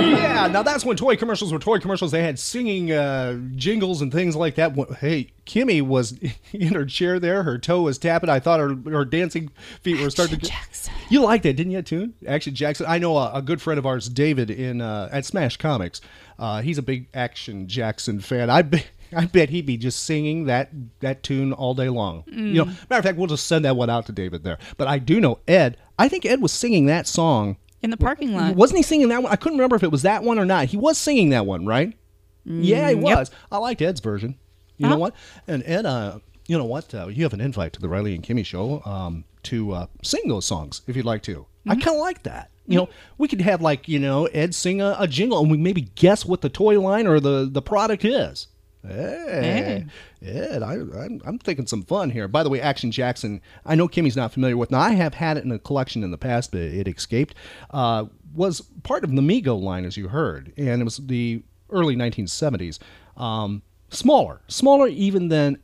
Yeah, 0.00 0.46
now 0.46 0.62
that's 0.62 0.84
when 0.84 0.96
toy 0.96 1.16
commercials 1.16 1.52
were 1.52 1.58
toy 1.58 1.80
commercials. 1.80 2.12
They 2.12 2.22
had 2.22 2.38
singing 2.38 2.92
uh, 2.92 3.40
jingles 3.56 4.00
and 4.00 4.12
things 4.12 4.36
like 4.36 4.54
that. 4.54 4.72
Hey, 5.00 5.32
Kimmy 5.44 5.82
was 5.82 6.16
in 6.52 6.74
her 6.74 6.84
chair 6.84 7.18
there. 7.18 7.42
Her 7.42 7.58
toe 7.58 7.82
was 7.82 7.98
tapping. 7.98 8.30
I 8.30 8.38
thought 8.38 8.60
her, 8.60 8.76
her 8.90 9.04
dancing 9.04 9.50
feet 9.82 10.00
were 10.00 10.10
starting 10.10 10.38
to. 10.38 10.46
Jackson. 10.46 10.94
You 11.08 11.22
liked 11.22 11.42
that, 11.44 11.54
didn't 11.54 11.72
you, 11.72 11.82
tune? 11.82 12.14
Action 12.26 12.54
Jackson. 12.54 12.86
I 12.88 12.98
know 12.98 13.16
a, 13.16 13.32
a 13.34 13.42
good 13.42 13.60
friend 13.60 13.76
of 13.78 13.86
ours, 13.86 14.08
David, 14.08 14.50
in 14.50 14.80
uh, 14.80 15.08
at 15.10 15.24
Smash 15.24 15.56
Comics. 15.56 16.00
Uh, 16.38 16.62
he's 16.62 16.78
a 16.78 16.82
big 16.82 17.08
Action 17.12 17.66
Jackson 17.66 18.20
fan. 18.20 18.50
I 18.50 18.62
bet. 18.62 18.86
I 19.16 19.26
bet 19.26 19.48
he'd 19.50 19.66
be 19.66 19.76
just 19.76 20.04
singing 20.04 20.44
that 20.44 20.70
that 21.00 21.22
tune 21.22 21.52
all 21.52 21.74
day 21.74 21.88
long. 21.88 22.24
You 22.26 22.52
know, 22.54 22.64
matter 22.64 22.98
of 22.98 23.04
fact, 23.04 23.18
we'll 23.18 23.26
just 23.26 23.46
send 23.46 23.64
that 23.64 23.76
one 23.76 23.90
out 23.90 24.06
to 24.06 24.12
David 24.12 24.44
there. 24.44 24.58
But 24.76 24.88
I 24.88 24.98
do 24.98 25.20
know 25.20 25.38
Ed. 25.48 25.76
I 25.98 26.08
think 26.08 26.24
Ed 26.26 26.40
was 26.40 26.52
singing 26.52 26.86
that 26.86 27.06
song. 27.06 27.56
In 27.82 27.90
the 27.90 27.96
parking 27.96 28.34
lot. 28.34 28.56
Wasn't 28.56 28.76
he 28.76 28.82
singing 28.82 29.08
that 29.10 29.22
one? 29.22 29.32
I 29.32 29.36
couldn't 29.36 29.58
remember 29.58 29.76
if 29.76 29.82
it 29.82 29.90
was 29.92 30.02
that 30.02 30.22
one 30.24 30.38
or 30.38 30.44
not. 30.44 30.66
He 30.66 30.76
was 30.76 30.98
singing 30.98 31.30
that 31.30 31.46
one, 31.46 31.64
right? 31.66 31.96
yeah, 32.44 32.88
he 32.90 32.94
Mm, 32.96 33.06
yep. 33.08 33.18
was. 33.18 33.30
I 33.52 33.58
liked 33.58 33.82
Ed's 33.82 34.00
version. 34.00 34.36
You 34.78 34.86
Uh-huh. 34.86 34.94
know 34.94 35.00
what? 35.00 35.14
And 35.46 35.62
Ed, 35.66 35.86
uh, 35.86 36.18
you 36.46 36.56
know 36.58 36.64
what? 36.64 36.92
Uh, 36.94 37.08
you 37.08 37.22
have 37.24 37.32
an 37.34 37.40
invite 37.40 37.72
to 37.74 37.80
the 37.80 37.88
Riley 37.88 38.14
and 38.14 38.24
Kimmy 38.24 38.44
show 38.44 38.82
um, 38.84 39.24
to 39.44 39.72
uh, 39.72 39.86
sing 40.02 40.22
those 40.28 40.44
songs 40.46 40.82
if 40.86 40.96
you'd 40.96 41.04
like 41.04 41.22
to. 41.24 41.46
I 41.66 41.72
Mm-hmm. 41.74 41.80
kind 41.82 41.96
of 41.96 42.00
like 42.00 42.22
that. 42.24 42.50
You 42.66 42.76
know, 42.78 42.88
we 43.16 43.28
could 43.28 43.40
have 43.40 43.62
like 43.62 43.88
you 43.88 43.98
know 43.98 44.26
Ed 44.26 44.54
sing 44.54 44.80
a, 44.82 44.94
a 44.98 45.06
jingle 45.08 45.40
and 45.40 45.50
we 45.50 45.56
maybe 45.56 45.82
guess 45.94 46.24
what 46.26 46.40
the 46.42 46.48
toy 46.50 46.78
line 46.80 47.06
or 47.06 47.18
the 47.20 47.48
the 47.50 47.62
product 47.62 48.04
is. 48.04 48.48
Hey, 48.88 49.86
Ed, 50.22 50.62
I, 50.62 50.74
I'm, 50.74 51.20
I'm 51.24 51.38
thinking 51.38 51.66
some 51.66 51.82
fun 51.82 52.10
here. 52.10 52.28
By 52.28 52.42
the 52.42 52.48
way, 52.48 52.60
Action 52.60 52.90
Jackson, 52.90 53.40
I 53.64 53.74
know 53.74 53.88
Kimmy's 53.88 54.16
not 54.16 54.32
familiar 54.32 54.56
with. 54.56 54.70
Now, 54.70 54.80
I 54.80 54.90
have 54.90 55.14
had 55.14 55.36
it 55.36 55.44
in 55.44 55.52
a 55.52 55.58
collection 55.58 56.02
in 56.02 56.10
the 56.10 56.18
past, 56.18 56.52
but 56.52 56.60
it 56.60 56.88
escaped. 56.88 57.34
Uh, 57.70 58.06
was 58.34 58.62
part 58.82 59.04
of 59.04 59.14
the 59.14 59.22
Mego 59.22 59.60
line, 59.60 59.84
as 59.84 59.96
you 59.96 60.08
heard, 60.08 60.52
and 60.56 60.80
it 60.80 60.84
was 60.84 60.98
the 60.98 61.42
early 61.70 61.96
1970s. 61.96 62.78
Um, 63.16 63.62
smaller, 63.90 64.40
smaller 64.48 64.88
even 64.88 65.28
than 65.28 65.58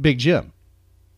Big 0.00 0.18
Jim. 0.18 0.52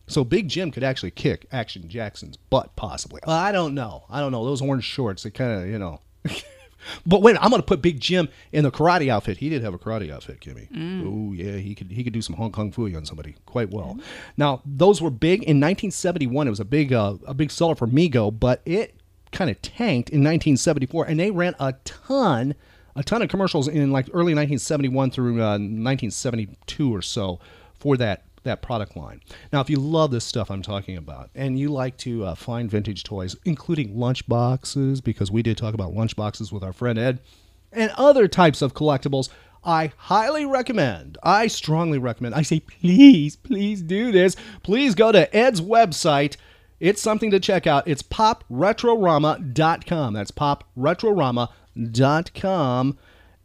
So 0.07 0.23
Big 0.23 0.47
Jim 0.47 0.71
could 0.71 0.83
actually 0.83 1.11
kick 1.11 1.47
Action 1.51 1.89
Jackson's 1.89 2.37
butt, 2.37 2.75
possibly. 2.77 3.19
Well, 3.27 3.35
I 3.35 3.51
don't 3.51 3.73
know. 3.73 4.05
I 4.09 4.21
don't 4.21 4.31
know. 4.31 4.45
Those 4.45 4.61
orange 4.61 4.85
shorts, 4.85 5.23
they 5.23 5.31
kind 5.31 5.63
of, 5.63 5.67
you 5.67 5.77
know. 5.77 5.99
but 7.05 7.21
wait, 7.21 7.37
I'm 7.39 7.49
going 7.49 7.61
to 7.61 7.65
put 7.65 7.81
Big 7.81 7.99
Jim 7.99 8.29
in 8.51 8.63
the 8.63 8.71
karate 8.71 9.09
outfit. 9.09 9.37
He 9.37 9.49
did 9.49 9.63
have 9.63 9.73
a 9.73 9.77
karate 9.77 10.11
outfit, 10.11 10.39
Kimmy. 10.41 10.67
Oh 11.05 11.33
yeah, 11.33 11.57
he 11.57 11.75
could 11.75 11.91
he 11.91 12.03
could 12.03 12.13
do 12.13 12.21
some 12.21 12.35
Hong 12.35 12.51
Kong 12.51 12.71
Phooey 12.71 12.95
on 12.95 13.05
somebody 13.05 13.35
quite 13.45 13.69
well. 13.71 13.97
Now 14.37 14.61
those 14.65 15.01
were 15.01 15.09
big 15.09 15.43
in 15.43 15.59
1971. 15.59 16.47
It 16.47 16.49
was 16.49 16.59
a 16.59 16.65
big 16.65 16.93
uh, 16.93 17.15
a 17.25 17.33
big 17.33 17.51
seller 17.51 17.75
for 17.75 17.87
Mego, 17.87 18.37
but 18.37 18.61
it 18.65 18.95
kind 19.31 19.49
of 19.49 19.61
tanked 19.61 20.09
in 20.09 20.21
1974, 20.21 21.05
and 21.05 21.19
they 21.19 21.31
ran 21.31 21.55
a 21.59 21.73
ton 21.83 22.55
a 22.95 23.03
ton 23.03 23.21
of 23.21 23.29
commercials 23.29 23.67
in 23.67 23.91
like 23.91 24.07
early 24.07 24.33
1971 24.33 25.11
through 25.11 25.41
uh, 25.41 25.59
1972 25.59 26.93
or 26.95 27.01
so 27.01 27.39
for 27.77 27.95
that 27.97 28.23
that 28.47 28.61
product 28.61 28.97
line. 28.97 29.21
Now, 29.53 29.61
if 29.61 29.69
you 29.69 29.77
love 29.77 30.11
this 30.11 30.25
stuff 30.25 30.49
I'm 30.49 30.61
talking 30.61 30.97
about, 30.97 31.29
and 31.35 31.59
you 31.59 31.69
like 31.69 31.97
to 31.97 32.25
uh, 32.25 32.35
find 32.35 32.69
vintage 32.69 33.03
toys, 33.03 33.35
including 33.45 33.97
lunch 33.97 34.27
boxes, 34.27 35.01
because 35.01 35.31
we 35.31 35.41
did 35.41 35.57
talk 35.57 35.73
about 35.73 35.93
lunch 35.93 36.15
boxes 36.15 36.51
with 36.51 36.63
our 36.63 36.73
friend 36.73 36.97
Ed, 36.97 37.19
and 37.71 37.91
other 37.97 38.27
types 38.27 38.61
of 38.61 38.73
collectibles, 38.73 39.29
I 39.63 39.91
highly 39.97 40.45
recommend, 40.45 41.17
I 41.23 41.47
strongly 41.47 41.97
recommend, 41.97 42.35
I 42.35 42.41
say 42.41 42.61
please, 42.61 43.35
please 43.35 43.81
do 43.81 44.11
this. 44.11 44.35
Please 44.63 44.95
go 44.95 45.11
to 45.11 45.35
Ed's 45.35 45.61
website. 45.61 46.37
It's 46.79 47.01
something 47.01 47.31
to 47.31 47.39
check 47.39 47.65
out. 47.67 47.87
It's 47.87 48.03
popretrorama.com. 48.03 50.13
That's 50.13 50.31
popretrorama.com. 50.31 52.97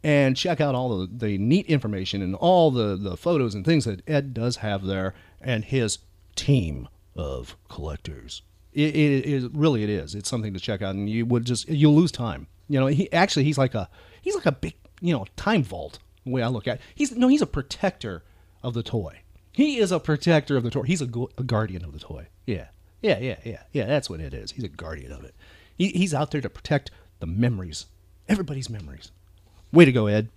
And 0.03 0.35
check 0.35 0.59
out 0.59 0.75
all 0.75 0.99
the, 0.99 1.09
the 1.11 1.37
neat 1.37 1.65
information 1.67 2.21
and 2.21 2.35
all 2.35 2.71
the, 2.71 2.97
the 2.97 3.15
photos 3.15 3.55
and 3.55 3.63
things 3.63 3.85
that 3.85 4.07
Ed 4.07 4.33
does 4.33 4.57
have 4.57 4.85
there 4.85 5.13
and 5.39 5.63
his 5.63 5.99
team 6.35 6.89
of 7.15 7.55
collectors. 7.69 8.41
It, 8.73 8.95
it, 8.95 9.25
it 9.25 9.51
really 9.53 9.83
it 9.83 9.89
is. 9.89 10.15
It's 10.15 10.29
something 10.29 10.53
to 10.53 10.59
check 10.59 10.81
out, 10.81 10.95
and 10.95 11.09
you 11.09 11.25
would 11.25 11.45
just 11.45 11.69
you'll 11.69 11.95
lose 11.95 12.11
time. 12.11 12.47
You 12.67 12.79
know, 12.79 12.87
he 12.87 13.11
actually 13.13 13.43
he's 13.43 13.57
like 13.57 13.75
a 13.75 13.89
he's 14.21 14.35
like 14.35 14.45
a 14.45 14.51
big 14.51 14.73
you 14.99 15.13
know 15.13 15.25
time 15.35 15.63
vault. 15.63 15.99
The 16.25 16.31
way 16.31 16.41
I 16.41 16.47
look 16.47 16.67
at 16.67 16.77
it. 16.77 16.81
he's 16.95 17.11
no 17.11 17.27
he's 17.27 17.41
a 17.41 17.47
protector 17.47 18.23
of 18.63 18.73
the 18.73 18.83
toy. 18.83 19.21
He 19.51 19.77
is 19.77 19.91
a 19.91 19.99
protector 19.99 20.57
of 20.57 20.63
the 20.63 20.71
toy. 20.71 20.83
He's 20.83 21.01
a, 21.01 21.09
a 21.37 21.43
guardian 21.43 21.83
of 21.83 21.93
the 21.93 21.99
toy. 21.99 22.27
Yeah, 22.47 22.67
yeah, 23.01 23.19
yeah, 23.19 23.37
yeah, 23.43 23.63
yeah. 23.71 23.85
That's 23.85 24.09
what 24.09 24.19
it 24.19 24.33
is. 24.33 24.51
He's 24.51 24.63
a 24.63 24.69
guardian 24.69 25.11
of 25.11 25.23
it. 25.23 25.35
He, 25.75 25.89
he's 25.89 26.13
out 26.13 26.31
there 26.31 26.41
to 26.41 26.49
protect 26.49 26.89
the 27.19 27.27
memories, 27.27 27.85
everybody's 28.27 28.69
memories. 28.69 29.11
Way 29.73 29.85
to 29.85 29.91
go, 29.91 30.05
Ed. 30.05 30.29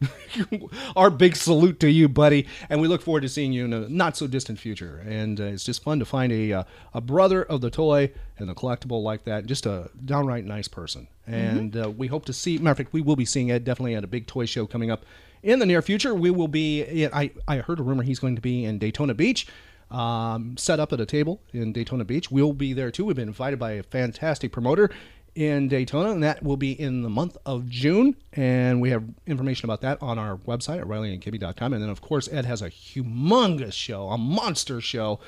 Our 0.97 1.11
big 1.11 1.37
salute 1.37 1.79
to 1.81 1.91
you, 1.91 2.09
buddy. 2.09 2.47
And 2.71 2.81
we 2.81 2.89
look 2.89 3.03
forward 3.03 3.21
to 3.21 3.29
seeing 3.29 3.53
you 3.53 3.67
in 3.67 3.73
a 3.75 3.87
not 3.87 4.17
so 4.17 4.27
distant 4.27 4.59
future. 4.59 5.05
And 5.07 5.39
uh, 5.39 5.45
it's 5.45 5.63
just 5.63 5.83
fun 5.83 5.99
to 5.99 6.07
find 6.07 6.33
a, 6.33 6.53
uh, 6.55 6.65
a 6.95 7.03
brother 7.03 7.43
of 7.43 7.61
the 7.61 7.69
toy 7.69 8.13
and 8.39 8.49
the 8.49 8.55
collectible 8.55 9.03
like 9.03 9.25
that. 9.25 9.45
Just 9.45 9.67
a 9.67 9.91
downright 10.03 10.47
nice 10.47 10.69
person. 10.69 11.09
And 11.27 11.77
uh, 11.77 11.91
we 11.91 12.07
hope 12.07 12.25
to 12.25 12.33
see, 12.33 12.57
matter 12.57 12.71
of 12.71 12.77
fact, 12.79 12.95
we 12.95 13.03
will 13.03 13.17
be 13.17 13.27
seeing 13.27 13.51
Ed 13.51 13.65
definitely 13.65 13.95
at 13.95 14.05
a 14.05 14.07
big 14.07 14.27
toy 14.27 14.47
show 14.47 14.67
coming 14.67 14.91
up 14.91 15.05
in 15.43 15.59
the 15.59 15.67
near 15.67 15.83
future. 15.83 16.15
We 16.15 16.31
will 16.31 16.49
be, 16.49 17.07
I, 17.07 17.31
I 17.47 17.59
heard 17.59 17.79
a 17.79 17.83
rumor 17.83 18.05
he's 18.05 18.19
going 18.19 18.37
to 18.37 18.43
be 18.43 18.65
in 18.65 18.79
Daytona 18.79 19.13
Beach. 19.13 19.47
Um, 19.91 20.57
set 20.57 20.81
up 20.81 20.93
at 20.93 21.01
a 21.01 21.07
table 21.07 21.41
in 21.53 21.73
Daytona 21.73 22.05
Beach. 22.05 22.31
We'll 22.31 22.53
be 22.53 22.73
there 22.73 22.91
too. 22.91 23.05
We've 23.05 23.15
been 23.15 23.29
invited 23.29 23.59
by 23.59 23.73
a 23.73 23.83
fantastic 23.83 24.51
promoter 24.51 24.91
in 25.37 25.69
Daytona, 25.69 26.11
and 26.11 26.23
that 26.23 26.43
will 26.43 26.57
be 26.57 26.73
in 26.73 27.03
the 27.03 27.11
month 27.11 27.37
of 27.45 27.69
June. 27.69 28.17
And 28.33 28.81
we 28.81 28.91
have 28.91 29.05
information 29.27 29.67
about 29.67 29.83
that 29.83 29.99
on 30.01 30.19
our 30.19 30.39
website 30.39 30.81
at 30.81 30.87
RileyandKimmy.com. 30.87 31.73
And 31.75 31.83
then, 31.83 31.91
of 31.91 32.01
course, 32.01 32.27
Ed 32.33 32.47
has 32.47 32.63
a 32.63 32.71
humongous 32.71 33.75
show, 33.75 34.09
a 34.09 34.19
monster 34.19 34.81
show. 34.81 35.21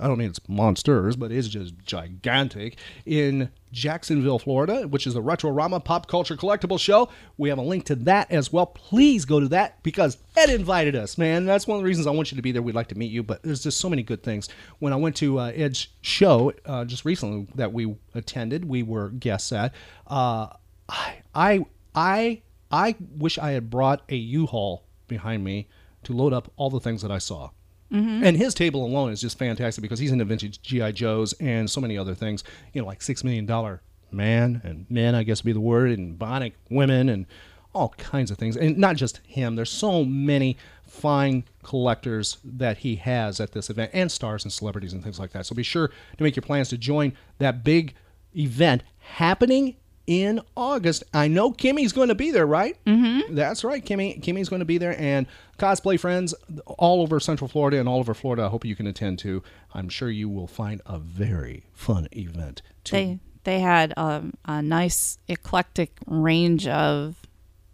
I 0.00 0.06
don't 0.06 0.18
mean 0.18 0.30
it's 0.30 0.40
monsters, 0.48 1.14
but 1.14 1.30
it's 1.30 1.46
just 1.46 1.74
gigantic 1.84 2.78
in 3.04 3.50
Jacksonville, 3.70 4.38
Florida, 4.38 4.88
which 4.88 5.06
is 5.06 5.14
the 5.14 5.22
Retrorama 5.22 5.84
Pop 5.84 6.08
Culture 6.08 6.36
Collectible 6.36 6.80
Show. 6.80 7.10
We 7.36 7.50
have 7.50 7.58
a 7.58 7.62
link 7.62 7.84
to 7.86 7.94
that 7.96 8.30
as 8.30 8.52
well. 8.52 8.66
Please 8.66 9.24
go 9.24 9.40
to 9.40 9.48
that 9.48 9.82
because 9.82 10.16
Ed 10.36 10.50
invited 10.50 10.96
us, 10.96 11.18
man. 11.18 11.44
That's 11.44 11.66
one 11.66 11.76
of 11.76 11.82
the 11.82 11.86
reasons 11.86 12.06
I 12.06 12.10
want 12.10 12.32
you 12.32 12.36
to 12.36 12.42
be 12.42 12.50
there. 12.50 12.62
We'd 12.62 12.74
like 12.74 12.88
to 12.88 12.98
meet 12.98 13.12
you, 13.12 13.22
but 13.22 13.42
there's 13.42 13.62
just 13.62 13.78
so 13.78 13.90
many 13.90 14.02
good 14.02 14.22
things. 14.22 14.48
When 14.78 14.92
I 14.92 14.96
went 14.96 15.16
to 15.16 15.38
uh, 15.38 15.52
Ed's 15.54 15.88
show 16.00 16.52
uh, 16.64 16.84
just 16.86 17.04
recently 17.04 17.46
that 17.54 17.72
we 17.72 17.94
attended, 18.14 18.64
we 18.64 18.82
were 18.82 19.10
guests 19.10 19.52
at. 19.52 19.74
Uh, 20.06 20.48
I, 20.88 21.16
I, 21.34 21.66
I, 21.94 22.42
I 22.70 22.96
wish 23.16 23.38
I 23.38 23.50
had 23.50 23.68
brought 23.68 24.02
a 24.08 24.16
U-Haul 24.16 24.84
behind 25.08 25.44
me 25.44 25.68
to 26.04 26.12
load 26.14 26.32
up 26.32 26.50
all 26.56 26.70
the 26.70 26.80
things 26.80 27.02
that 27.02 27.10
I 27.10 27.18
saw. 27.18 27.50
Mm-hmm. 27.92 28.24
And 28.24 28.36
his 28.36 28.54
table 28.54 28.84
alone 28.84 29.12
is 29.12 29.20
just 29.20 29.38
fantastic 29.38 29.82
because 29.82 29.98
he's 29.98 30.12
into 30.12 30.24
vintage 30.24 30.62
GI 30.62 30.92
Joes 30.92 31.32
and 31.34 31.68
so 31.68 31.80
many 31.80 31.98
other 31.98 32.14
things. 32.14 32.44
You 32.72 32.82
know, 32.82 32.86
like 32.86 33.02
six 33.02 33.24
million 33.24 33.46
dollar 33.46 33.82
man 34.12 34.60
and 34.64 34.86
men, 34.88 35.14
I 35.14 35.22
guess 35.22 35.42
would 35.42 35.48
be 35.48 35.52
the 35.52 35.60
word, 35.60 35.90
and 35.90 36.18
bionic 36.18 36.52
women 36.68 37.08
and 37.08 37.26
all 37.74 37.90
kinds 37.90 38.30
of 38.30 38.38
things. 38.38 38.56
And 38.56 38.78
not 38.78 38.96
just 38.96 39.20
him. 39.26 39.56
There's 39.56 39.70
so 39.70 40.04
many 40.04 40.56
fine 40.86 41.44
collectors 41.62 42.38
that 42.44 42.78
he 42.78 42.96
has 42.96 43.40
at 43.40 43.52
this 43.52 43.70
event, 43.70 43.90
and 43.94 44.10
stars 44.10 44.44
and 44.44 44.52
celebrities 44.52 44.92
and 44.92 45.02
things 45.02 45.18
like 45.18 45.32
that. 45.32 45.46
So 45.46 45.54
be 45.54 45.62
sure 45.62 45.88
to 45.88 46.22
make 46.22 46.36
your 46.36 46.42
plans 46.42 46.68
to 46.70 46.78
join 46.78 47.12
that 47.38 47.64
big 47.64 47.94
event 48.36 48.82
happening 48.98 49.76
in 50.10 50.40
August. 50.56 51.04
I 51.14 51.28
know 51.28 51.52
Kimmy's 51.52 51.92
going 51.92 52.08
to 52.08 52.16
be 52.16 52.32
there, 52.32 52.44
right? 52.44 52.76
Mm-hmm. 52.84 53.32
That's 53.36 53.62
right, 53.62 53.84
Kimmy. 53.84 54.20
Kimmy's 54.20 54.48
going 54.48 54.58
to 54.58 54.66
be 54.66 54.76
there, 54.76 55.00
and 55.00 55.24
cosplay 55.56 56.00
friends 56.00 56.34
all 56.66 57.00
over 57.00 57.20
Central 57.20 57.46
Florida 57.46 57.78
and 57.78 57.88
all 57.88 58.00
over 58.00 58.12
Florida. 58.12 58.42
I 58.42 58.48
hope 58.48 58.64
you 58.64 58.74
can 58.74 58.88
attend 58.88 59.20
too. 59.20 59.44
I'm 59.72 59.88
sure 59.88 60.10
you 60.10 60.28
will 60.28 60.48
find 60.48 60.82
a 60.84 60.98
very 60.98 61.62
fun 61.72 62.08
event. 62.10 62.60
To 62.84 62.92
They 62.92 63.18
they 63.44 63.60
had 63.60 63.94
um, 63.96 64.34
a 64.44 64.60
nice 64.60 65.16
eclectic 65.28 65.92
range 66.06 66.66
of 66.66 67.14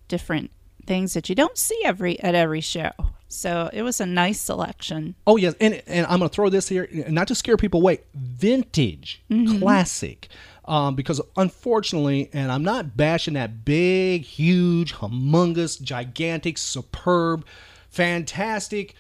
different 0.07 0.51
things 0.87 1.15
that 1.15 1.31
you 1.31 1.35
don't 1.35 1.57
see 1.57 1.81
every 1.87 2.21
at 2.21 2.35
every 2.35 2.61
show. 2.61 2.91
So 3.29 3.71
it 3.73 3.83
was 3.83 4.01
a 4.01 4.07
nice 4.07 4.41
selection. 4.41 5.15
Oh 5.27 5.37
yes, 5.37 5.55
and 5.59 5.83
and 5.87 6.07
I'm 6.07 6.19
going 6.19 6.29
to 6.29 6.35
throw 6.35 6.51
this 6.51 6.69
here, 6.69 6.87
not 7.09 7.29
to 7.29 7.35
scare 7.35 7.57
people 7.57 7.81
away. 7.81 8.01
Vintage, 8.15 9.23
classic, 9.59 10.29
um, 10.67 10.95
because 10.95 11.21
unfortunately, 11.37 12.29
and 12.33 12.51
I'm 12.51 12.65
not 12.65 12.97
bashing 12.97 13.35
that 13.35 13.65
big, 13.65 14.23
huge, 14.23 14.95
humongous, 14.95 15.81
gigantic, 15.81 16.59
superb, 16.59 17.45
fantastic 17.89 18.95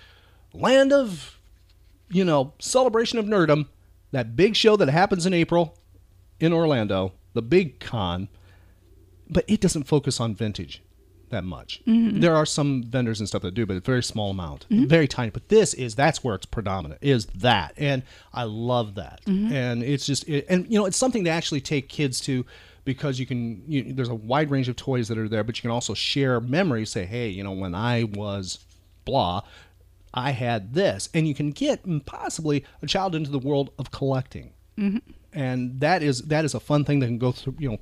land 0.52 0.92
of, 0.92 1.38
you 2.08 2.24
know, 2.24 2.52
celebration 2.58 3.18
of 3.18 3.26
nerdom. 3.26 3.66
That 4.12 4.36
big 4.36 4.56
show 4.56 4.76
that 4.76 4.88
happens 4.88 5.26
in 5.26 5.34
April 5.34 5.76
in 6.38 6.52
Orlando, 6.52 7.12
the 7.32 7.42
big 7.42 7.80
con, 7.80 8.28
but 9.28 9.44
it 9.48 9.60
doesn't 9.60 9.84
focus 9.84 10.20
on 10.20 10.34
vintage 10.34 10.80
that 11.30 11.44
much. 11.44 11.82
Mm-hmm. 11.86 12.20
There 12.20 12.34
are 12.34 12.46
some 12.46 12.82
vendors 12.84 13.20
and 13.20 13.28
stuff 13.28 13.42
that 13.42 13.54
do, 13.54 13.66
but 13.66 13.76
a 13.76 13.80
very 13.80 14.02
small 14.02 14.30
amount, 14.30 14.66
mm-hmm. 14.70 14.86
very 14.86 15.08
tiny. 15.08 15.30
But 15.30 15.48
this 15.48 15.74
is 15.74 15.94
that's 15.94 16.22
where 16.22 16.34
it's 16.34 16.46
predominant 16.46 17.00
is 17.02 17.26
that, 17.26 17.74
and 17.76 18.02
I 18.32 18.44
love 18.44 18.94
that. 18.96 19.20
Mm-hmm. 19.26 19.52
And 19.52 19.82
it's 19.82 20.06
just 20.06 20.28
it, 20.28 20.46
and 20.48 20.70
you 20.70 20.78
know 20.78 20.86
it's 20.86 20.96
something 20.96 21.24
to 21.24 21.30
actually 21.30 21.60
take 21.60 21.88
kids 21.88 22.20
to 22.20 22.44
because 22.84 23.18
you 23.18 23.26
can 23.26 23.62
you, 23.66 23.92
there's 23.92 24.08
a 24.08 24.14
wide 24.14 24.50
range 24.50 24.68
of 24.68 24.76
toys 24.76 25.08
that 25.08 25.18
are 25.18 25.28
there, 25.28 25.44
but 25.44 25.58
you 25.58 25.62
can 25.62 25.70
also 25.70 25.94
share 25.94 26.40
memories. 26.40 26.90
Say, 26.90 27.04
hey, 27.04 27.28
you 27.28 27.44
know 27.44 27.52
when 27.52 27.74
I 27.74 28.04
was 28.04 28.64
blah. 29.04 29.42
I 30.14 30.30
had 30.30 30.72
this, 30.72 31.10
and 31.12 31.28
you 31.28 31.34
can 31.34 31.50
get 31.50 31.84
possibly 32.06 32.64
a 32.80 32.86
child 32.86 33.14
into 33.14 33.30
the 33.30 33.38
world 33.38 33.70
of 33.78 33.90
collecting 33.90 34.54
and 35.32 35.80
that 35.80 36.02
is 36.02 36.22
that 36.22 36.44
is 36.44 36.54
a 36.54 36.60
fun 36.60 36.84
thing 36.84 37.00
that 37.00 37.06
can 37.06 37.18
go 37.18 37.32
through. 37.32 37.56
You 37.58 37.70
know, 37.72 37.78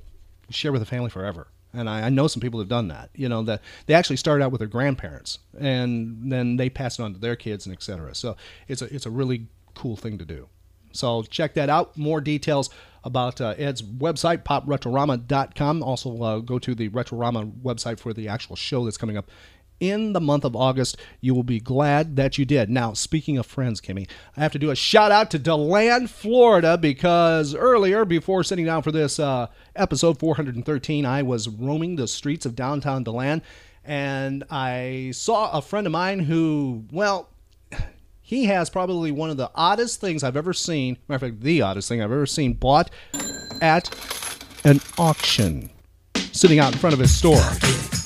share 0.49 0.71
with 0.71 0.81
the 0.81 0.85
family 0.85 1.09
forever. 1.09 1.47
And 1.75 1.89
I, 1.89 2.07
I 2.07 2.09
know 2.09 2.27
some 2.27 2.41
people 2.41 2.59
have 2.59 2.69
done 2.69 2.87
that. 2.89 3.09
You 3.15 3.29
know 3.29 3.43
that 3.43 3.61
they 3.85 3.93
actually 3.93 4.17
started 4.17 4.43
out 4.43 4.51
with 4.51 4.59
their 4.59 4.67
grandparents, 4.67 5.39
and 5.59 6.31
then 6.31 6.57
they 6.57 6.69
pass 6.69 6.99
it 6.99 7.03
on 7.03 7.13
to 7.13 7.19
their 7.19 7.35
kids 7.35 7.65
and 7.65 7.73
et 7.73 7.83
cetera. 7.83 8.15
So 8.15 8.35
it's 8.67 8.81
a 8.81 8.93
it's 8.93 9.05
a 9.05 9.11
really 9.11 9.47
cool 9.73 9.95
thing 9.95 10.17
to 10.17 10.25
do. 10.25 10.47
So 10.91 11.23
check 11.23 11.53
that 11.55 11.69
out. 11.69 11.97
More 11.97 12.21
details 12.21 12.69
about 13.03 13.39
uh, 13.39 13.53
Ed's 13.57 13.81
website, 13.81 14.43
popretrorama.com. 14.43 15.83
Also, 15.83 16.21
uh, 16.21 16.39
go 16.39 16.57
to 16.57 16.73
the 16.73 16.89
Retrorama 16.89 17.51
website 17.61 17.99
for 17.99 18.13
the 18.13 18.27
actual 18.27 18.55
show 18.55 18.83
that's 18.85 18.97
coming 18.97 19.17
up 19.17 19.29
in 19.79 20.13
the 20.13 20.21
month 20.21 20.45
of 20.45 20.55
August. 20.55 20.97
You 21.21 21.33
will 21.33 21.43
be 21.43 21.59
glad 21.59 22.15
that 22.15 22.37
you 22.37 22.45
did. 22.45 22.69
Now, 22.69 22.93
speaking 22.93 23.37
of 23.37 23.45
friends, 23.45 23.81
Kimmy, 23.81 24.07
I 24.35 24.41
have 24.41 24.51
to 24.53 24.59
do 24.59 24.71
a 24.71 24.75
shout 24.75 25.11
out 25.11 25.31
to 25.31 25.39
DeLand, 25.39 26.09
Florida, 26.09 26.77
because 26.77 27.53
earlier, 27.55 28.05
before 28.05 28.43
sitting 28.43 28.65
down 28.65 28.81
for 28.81 28.91
this 28.91 29.19
uh, 29.19 29.47
episode 29.75 30.19
413, 30.19 31.05
I 31.05 31.23
was 31.23 31.47
roaming 31.47 31.95
the 31.95 32.07
streets 32.07 32.45
of 32.45 32.55
downtown 32.55 33.03
DeLand 33.03 33.41
and 33.85 34.43
I 34.49 35.11
saw 35.13 35.51
a 35.51 35.61
friend 35.61 35.85
of 35.85 35.93
mine 35.93 36.19
who, 36.19 36.85
well, 36.91 37.29
he 38.21 38.45
has 38.45 38.69
probably 38.69 39.11
one 39.11 39.29
of 39.29 39.37
the 39.37 39.51
oddest 39.53 40.01
things 40.01 40.23
I've 40.23 40.35
ever 40.35 40.53
seen. 40.53 40.97
Matter 41.07 41.25
of 41.25 41.31
fact, 41.31 41.43
the 41.43 41.61
oddest 41.61 41.87
thing 41.87 42.01
I've 42.01 42.11
ever 42.11 42.25
seen 42.25 42.53
bought 42.53 42.89
at 43.61 43.93
an 44.63 44.81
auction, 44.97 45.69
sitting 46.15 46.57
out 46.57 46.73
in 46.73 46.79
front 46.79 46.93
of 46.93 46.99
his 46.99 47.15
store. 47.15 48.04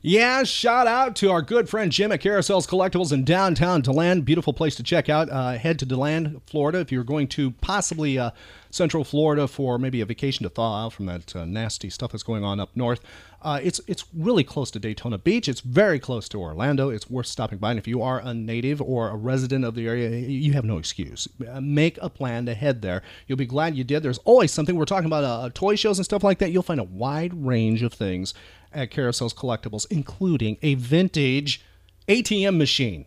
Yeah, 0.00 0.44
shout 0.44 0.86
out 0.86 1.16
to 1.16 1.32
our 1.32 1.42
good 1.42 1.68
friend 1.68 1.90
Jim 1.90 2.12
at 2.12 2.20
Carasells 2.20 2.68
Collectibles 2.68 3.10
in 3.10 3.24
downtown 3.24 3.80
DeLand. 3.80 4.24
Beautiful 4.24 4.52
place 4.52 4.76
to 4.76 4.84
check 4.84 5.08
out. 5.08 5.28
Uh, 5.28 5.58
head 5.58 5.80
to 5.80 5.86
DeLand, 5.86 6.40
Florida, 6.46 6.78
if 6.78 6.92
you're 6.92 7.02
going 7.02 7.26
to 7.28 7.50
possibly 7.50 8.16
uh, 8.16 8.30
Central 8.74 9.04
Florida 9.04 9.46
for 9.46 9.78
maybe 9.78 10.00
a 10.00 10.04
vacation 10.04 10.42
to 10.42 10.48
thaw 10.48 10.84
out 10.84 10.92
from 10.92 11.06
that 11.06 11.36
uh, 11.36 11.44
nasty 11.44 11.88
stuff 11.88 12.10
that's 12.10 12.24
going 12.24 12.42
on 12.42 12.58
up 12.58 12.70
north. 12.74 13.00
Uh, 13.40 13.60
it's 13.62 13.80
it's 13.86 14.04
really 14.12 14.42
close 14.42 14.68
to 14.72 14.80
Daytona 14.80 15.16
Beach. 15.16 15.48
It's 15.48 15.60
very 15.60 16.00
close 16.00 16.28
to 16.30 16.40
Orlando. 16.40 16.88
It's 16.88 17.08
worth 17.08 17.26
stopping 17.26 17.58
by. 17.58 17.70
And 17.70 17.78
if 17.78 17.86
you 17.86 18.02
are 18.02 18.18
a 18.18 18.34
native 18.34 18.82
or 18.82 19.10
a 19.10 19.16
resident 19.16 19.64
of 19.64 19.76
the 19.76 19.86
area, 19.86 20.10
you 20.10 20.54
have 20.54 20.64
no 20.64 20.78
excuse. 20.78 21.28
Uh, 21.48 21.60
Make 21.60 21.98
a 22.02 22.10
plan 22.10 22.46
to 22.46 22.54
head 22.54 22.82
there. 22.82 23.02
You'll 23.28 23.38
be 23.38 23.46
glad 23.46 23.76
you 23.76 23.84
did. 23.84 24.02
There's 24.02 24.18
always 24.18 24.50
something. 24.50 24.74
We're 24.74 24.86
talking 24.86 25.06
about 25.06 25.22
uh, 25.22 25.50
toy 25.54 25.76
shows 25.76 25.98
and 25.98 26.04
stuff 26.04 26.24
like 26.24 26.38
that. 26.38 26.50
You'll 26.50 26.62
find 26.64 26.80
a 26.80 26.84
wide 26.84 27.32
range 27.46 27.82
of 27.82 27.92
things 27.92 28.34
at 28.72 28.90
Carasells 28.90 29.34
Collectibles, 29.34 29.86
including 29.88 30.56
a 30.62 30.74
vintage 30.74 31.64
ATM 32.08 32.56
machine. 32.56 33.06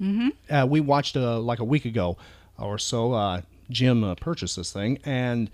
Mm-hmm. 0.00 0.54
Uh, 0.54 0.66
we 0.66 0.78
watched 0.78 1.16
uh, 1.16 1.40
like 1.40 1.58
a 1.58 1.64
week 1.64 1.84
ago 1.84 2.16
or 2.56 2.78
so. 2.78 3.14
Uh, 3.14 3.42
Jim 3.70 4.04
uh, 4.04 4.14
purchased 4.14 4.56
this 4.56 4.72
thing, 4.72 4.98
and 5.04 5.50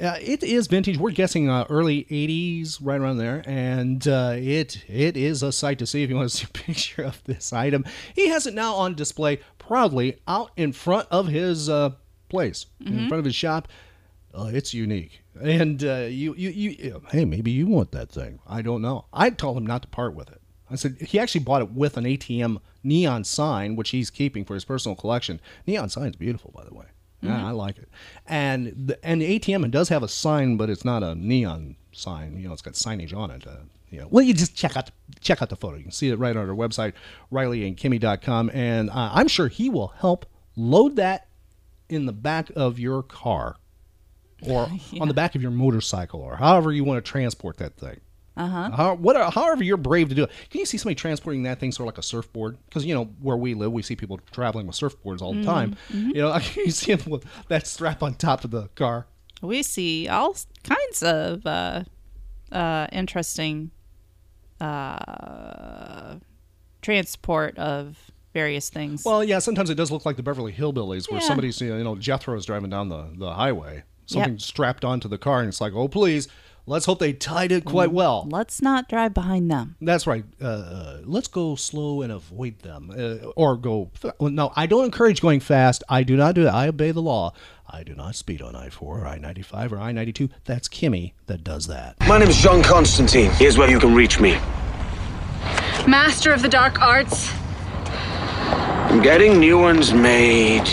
uh, 0.00 0.16
it 0.20 0.42
is 0.42 0.66
vintage. 0.66 0.96
We're 0.98 1.10
guessing 1.10 1.48
uh, 1.50 1.66
early 1.68 2.04
'80s, 2.10 2.78
right 2.80 3.00
around 3.00 3.18
there, 3.18 3.42
and 3.46 4.06
uh, 4.08 4.34
it 4.36 4.82
it 4.88 5.16
is 5.16 5.42
a 5.42 5.52
sight 5.52 5.78
to 5.80 5.86
see. 5.86 6.02
If 6.02 6.10
you 6.10 6.16
want 6.16 6.30
to 6.30 6.36
see 6.38 6.46
a 6.46 6.52
picture 6.58 7.02
of 7.02 7.22
this 7.24 7.52
item, 7.52 7.84
he 8.14 8.28
has 8.28 8.46
it 8.46 8.54
now 8.54 8.74
on 8.74 8.94
display 8.94 9.40
proudly 9.58 10.18
out 10.26 10.50
in 10.56 10.72
front 10.72 11.06
of 11.10 11.28
his 11.28 11.68
uh, 11.68 11.90
place, 12.28 12.66
in 12.84 12.92
Mhm. 12.92 13.08
front 13.08 13.18
of 13.18 13.24
his 13.24 13.34
shop. 13.34 13.68
Uh, 14.32 14.48
it's 14.52 14.72
unique, 14.72 15.22
and 15.42 15.82
uh, 15.84 16.06
you, 16.08 16.34
you 16.36 16.50
you 16.50 17.02
hey, 17.10 17.24
maybe 17.24 17.50
you 17.50 17.66
want 17.66 17.90
that 17.90 18.08
thing. 18.10 18.38
I 18.46 18.62
don't 18.62 18.80
know. 18.80 19.06
I 19.12 19.30
told 19.30 19.56
him 19.58 19.66
not 19.66 19.82
to 19.82 19.88
part 19.88 20.14
with 20.14 20.30
it. 20.30 20.40
I 20.70 20.76
said 20.76 20.98
he 21.00 21.18
actually 21.18 21.42
bought 21.42 21.62
it 21.62 21.72
with 21.72 21.96
an 21.96 22.04
ATM 22.04 22.58
neon 22.84 23.24
sign, 23.24 23.74
which 23.74 23.90
he's 23.90 24.08
keeping 24.08 24.44
for 24.44 24.54
his 24.54 24.64
personal 24.64 24.94
collection. 24.94 25.40
Neon 25.66 25.88
sign's 25.88 26.14
beautiful, 26.14 26.52
by 26.54 26.64
the 26.64 26.72
way. 26.72 26.86
Yeah, 27.22 27.30
Mhm. 27.38 27.44
I 27.44 27.50
like 27.50 27.76
it. 27.78 27.88
And 28.26 28.72
the, 28.86 29.04
and 29.04 29.20
the 29.20 29.26
ATM 29.38 29.64
it 29.64 29.70
does 29.70 29.88
have 29.90 30.02
a 30.02 30.08
sign, 30.08 30.56
but 30.56 30.70
it's 30.70 30.84
not 30.84 31.02
a 31.02 31.14
neon 31.14 31.76
sign. 31.92 32.36
You 32.38 32.46
know, 32.48 32.52
it's 32.54 32.62
got 32.62 32.74
signage 32.74 33.14
on 33.14 33.30
it. 33.30 33.46
Uh, 33.46 33.56
you 33.90 33.98
know, 34.00 34.06
well, 34.10 34.24
you 34.24 34.32
just 34.32 34.54
check 34.54 34.76
out 34.76 34.90
check 35.20 35.42
out 35.42 35.48
the 35.50 35.56
photo. 35.56 35.76
You 35.76 35.82
can 35.82 35.92
see 35.92 36.08
it 36.08 36.18
right 36.18 36.34
on 36.36 36.48
our 36.48 36.54
website, 36.54 36.92
RileyandKimmy.com, 37.32 38.50
and 38.54 38.90
uh, 38.90 39.10
I'm 39.12 39.28
sure 39.28 39.48
he 39.48 39.68
will 39.68 39.88
help 39.98 40.26
load 40.56 40.96
that 40.96 41.26
in 41.88 42.06
the 42.06 42.12
back 42.12 42.50
of 42.56 42.78
your 42.78 43.02
car, 43.02 43.56
or 44.46 44.68
on 45.00 45.08
the 45.08 45.14
back 45.14 45.34
of 45.34 45.42
your 45.42 45.50
motorcycle, 45.50 46.20
or 46.20 46.36
however 46.36 46.72
you 46.72 46.84
want 46.84 47.04
to 47.04 47.10
transport 47.10 47.56
that 47.58 47.76
thing. 47.76 48.00
Uh 48.40 48.46
huh. 48.48 48.70
How, 48.70 48.94
what, 48.94 49.34
however 49.34 49.62
you're 49.62 49.76
brave 49.76 50.08
to 50.08 50.14
do 50.14 50.24
it. 50.24 50.30
Can 50.50 50.60
you 50.60 50.66
see 50.66 50.78
somebody 50.78 50.94
transporting 50.94 51.42
that 51.42 51.58
thing 51.60 51.72
sort 51.72 51.84
of 51.88 51.94
like 51.94 51.98
a 51.98 52.02
surfboard? 52.02 52.56
Because 52.66 52.84
you 52.84 52.94
know 52.94 53.04
where 53.20 53.36
we 53.36 53.54
live, 53.54 53.70
we 53.72 53.82
see 53.82 53.96
people 53.96 54.18
traveling 54.32 54.66
with 54.66 54.76
surfboards 54.76 55.20
all 55.20 55.32
the 55.34 55.40
Mhm, 55.40 55.44
time. 55.44 55.76
mhm. 55.92 56.14
You 56.14 56.22
know, 56.22 56.38
you 56.56 56.70
see 56.70 56.94
them 56.94 57.10
with 57.10 57.24
that 57.48 57.66
strap 57.66 58.02
on 58.02 58.14
top 58.14 58.44
of 58.44 58.50
the 58.50 58.68
car. 58.76 59.06
We 59.42 59.62
see 59.62 60.08
all 60.08 60.34
kinds 60.64 61.02
of 61.02 61.46
uh, 61.46 61.84
uh, 62.52 62.86
interesting 62.92 63.70
uh, 64.60 66.16
transport 66.82 67.58
of 67.58 68.10
various 68.32 68.68
things. 68.70 69.04
Well, 69.04 69.24
yeah, 69.24 69.38
sometimes 69.38 69.70
it 69.70 69.74
does 69.74 69.90
look 69.90 70.06
like 70.06 70.16
the 70.16 70.22
Beverly 70.22 70.52
Hillbillies, 70.52 71.10
where 71.10 71.20
Yeah. 71.20 71.26
somebody's 71.26 71.60
you 71.60 71.82
know 71.82 71.96
Jethro's 71.96 72.46
driving 72.46 72.70
down 72.70 72.88
the 72.88 73.10
the 73.16 73.32
highway, 73.34 73.84
something 74.06 74.38
strapped 74.38 74.84
onto 74.84 75.08
the 75.08 75.18
car, 75.18 75.40
and 75.40 75.48
it's 75.48 75.60
like, 75.60 75.72
oh 75.74 75.88
please, 75.88 76.28
let's 76.66 76.86
hope 76.86 76.98
they 76.98 77.12
tied 77.12 77.52
it 77.52 77.64
quite 77.64 77.90
well. 77.92 78.26
Let's 78.30 78.62
not 78.62 78.88
drive 78.88 79.12
behind 79.14 79.50
them. 79.50 79.76
That's 79.80 80.06
right. 80.06 80.24
Uh, 80.40 80.46
Uh, 80.46 80.98
let's 81.04 81.28
go 81.28 81.54
slow 81.56 82.02
and 82.02 82.12
avoid 82.12 82.60
them, 82.60 82.90
uh, 82.96 83.28
or 83.36 83.56
go. 83.56 83.90
fa- 83.94 84.14
well, 84.20 84.30
no, 84.30 84.52
I 84.56 84.66
don't 84.66 84.84
encourage 84.84 85.20
going 85.20 85.40
fast. 85.40 85.82
I 85.88 86.02
do 86.02 86.16
not 86.16 86.34
do 86.34 86.44
that. 86.44 86.54
I 86.54 86.68
obey 86.68 86.90
the 86.92 87.02
law. 87.02 87.32
I 87.72 87.82
do 87.84 87.94
not 87.94 88.14
speed 88.16 88.42
on 88.42 88.56
I 88.56 88.68
four, 88.68 89.06
I 89.06 89.18
ninety 89.18 89.42
five, 89.42 89.72
or 89.72 89.78
I 89.78 89.92
ninety 89.92 90.12
two. 90.12 90.28
That's 90.44 90.68
Kimmy 90.68 91.12
that 91.26 91.44
does 91.44 91.66
that. 91.68 91.94
My 92.08 92.18
name 92.18 92.28
is 92.28 92.36
John 92.36 92.62
Constantine. 92.62 93.30
Here's 93.32 93.56
where 93.56 93.70
you 93.70 93.78
can 93.78 93.94
reach 93.94 94.18
me. 94.20 94.32
Master 95.86 96.32
of 96.32 96.42
the 96.42 96.48
dark 96.48 96.80
arts. 96.82 97.30
I'm 98.90 99.00
getting 99.02 99.38
new 99.38 99.58
ones 99.58 99.94
made. 99.94 100.68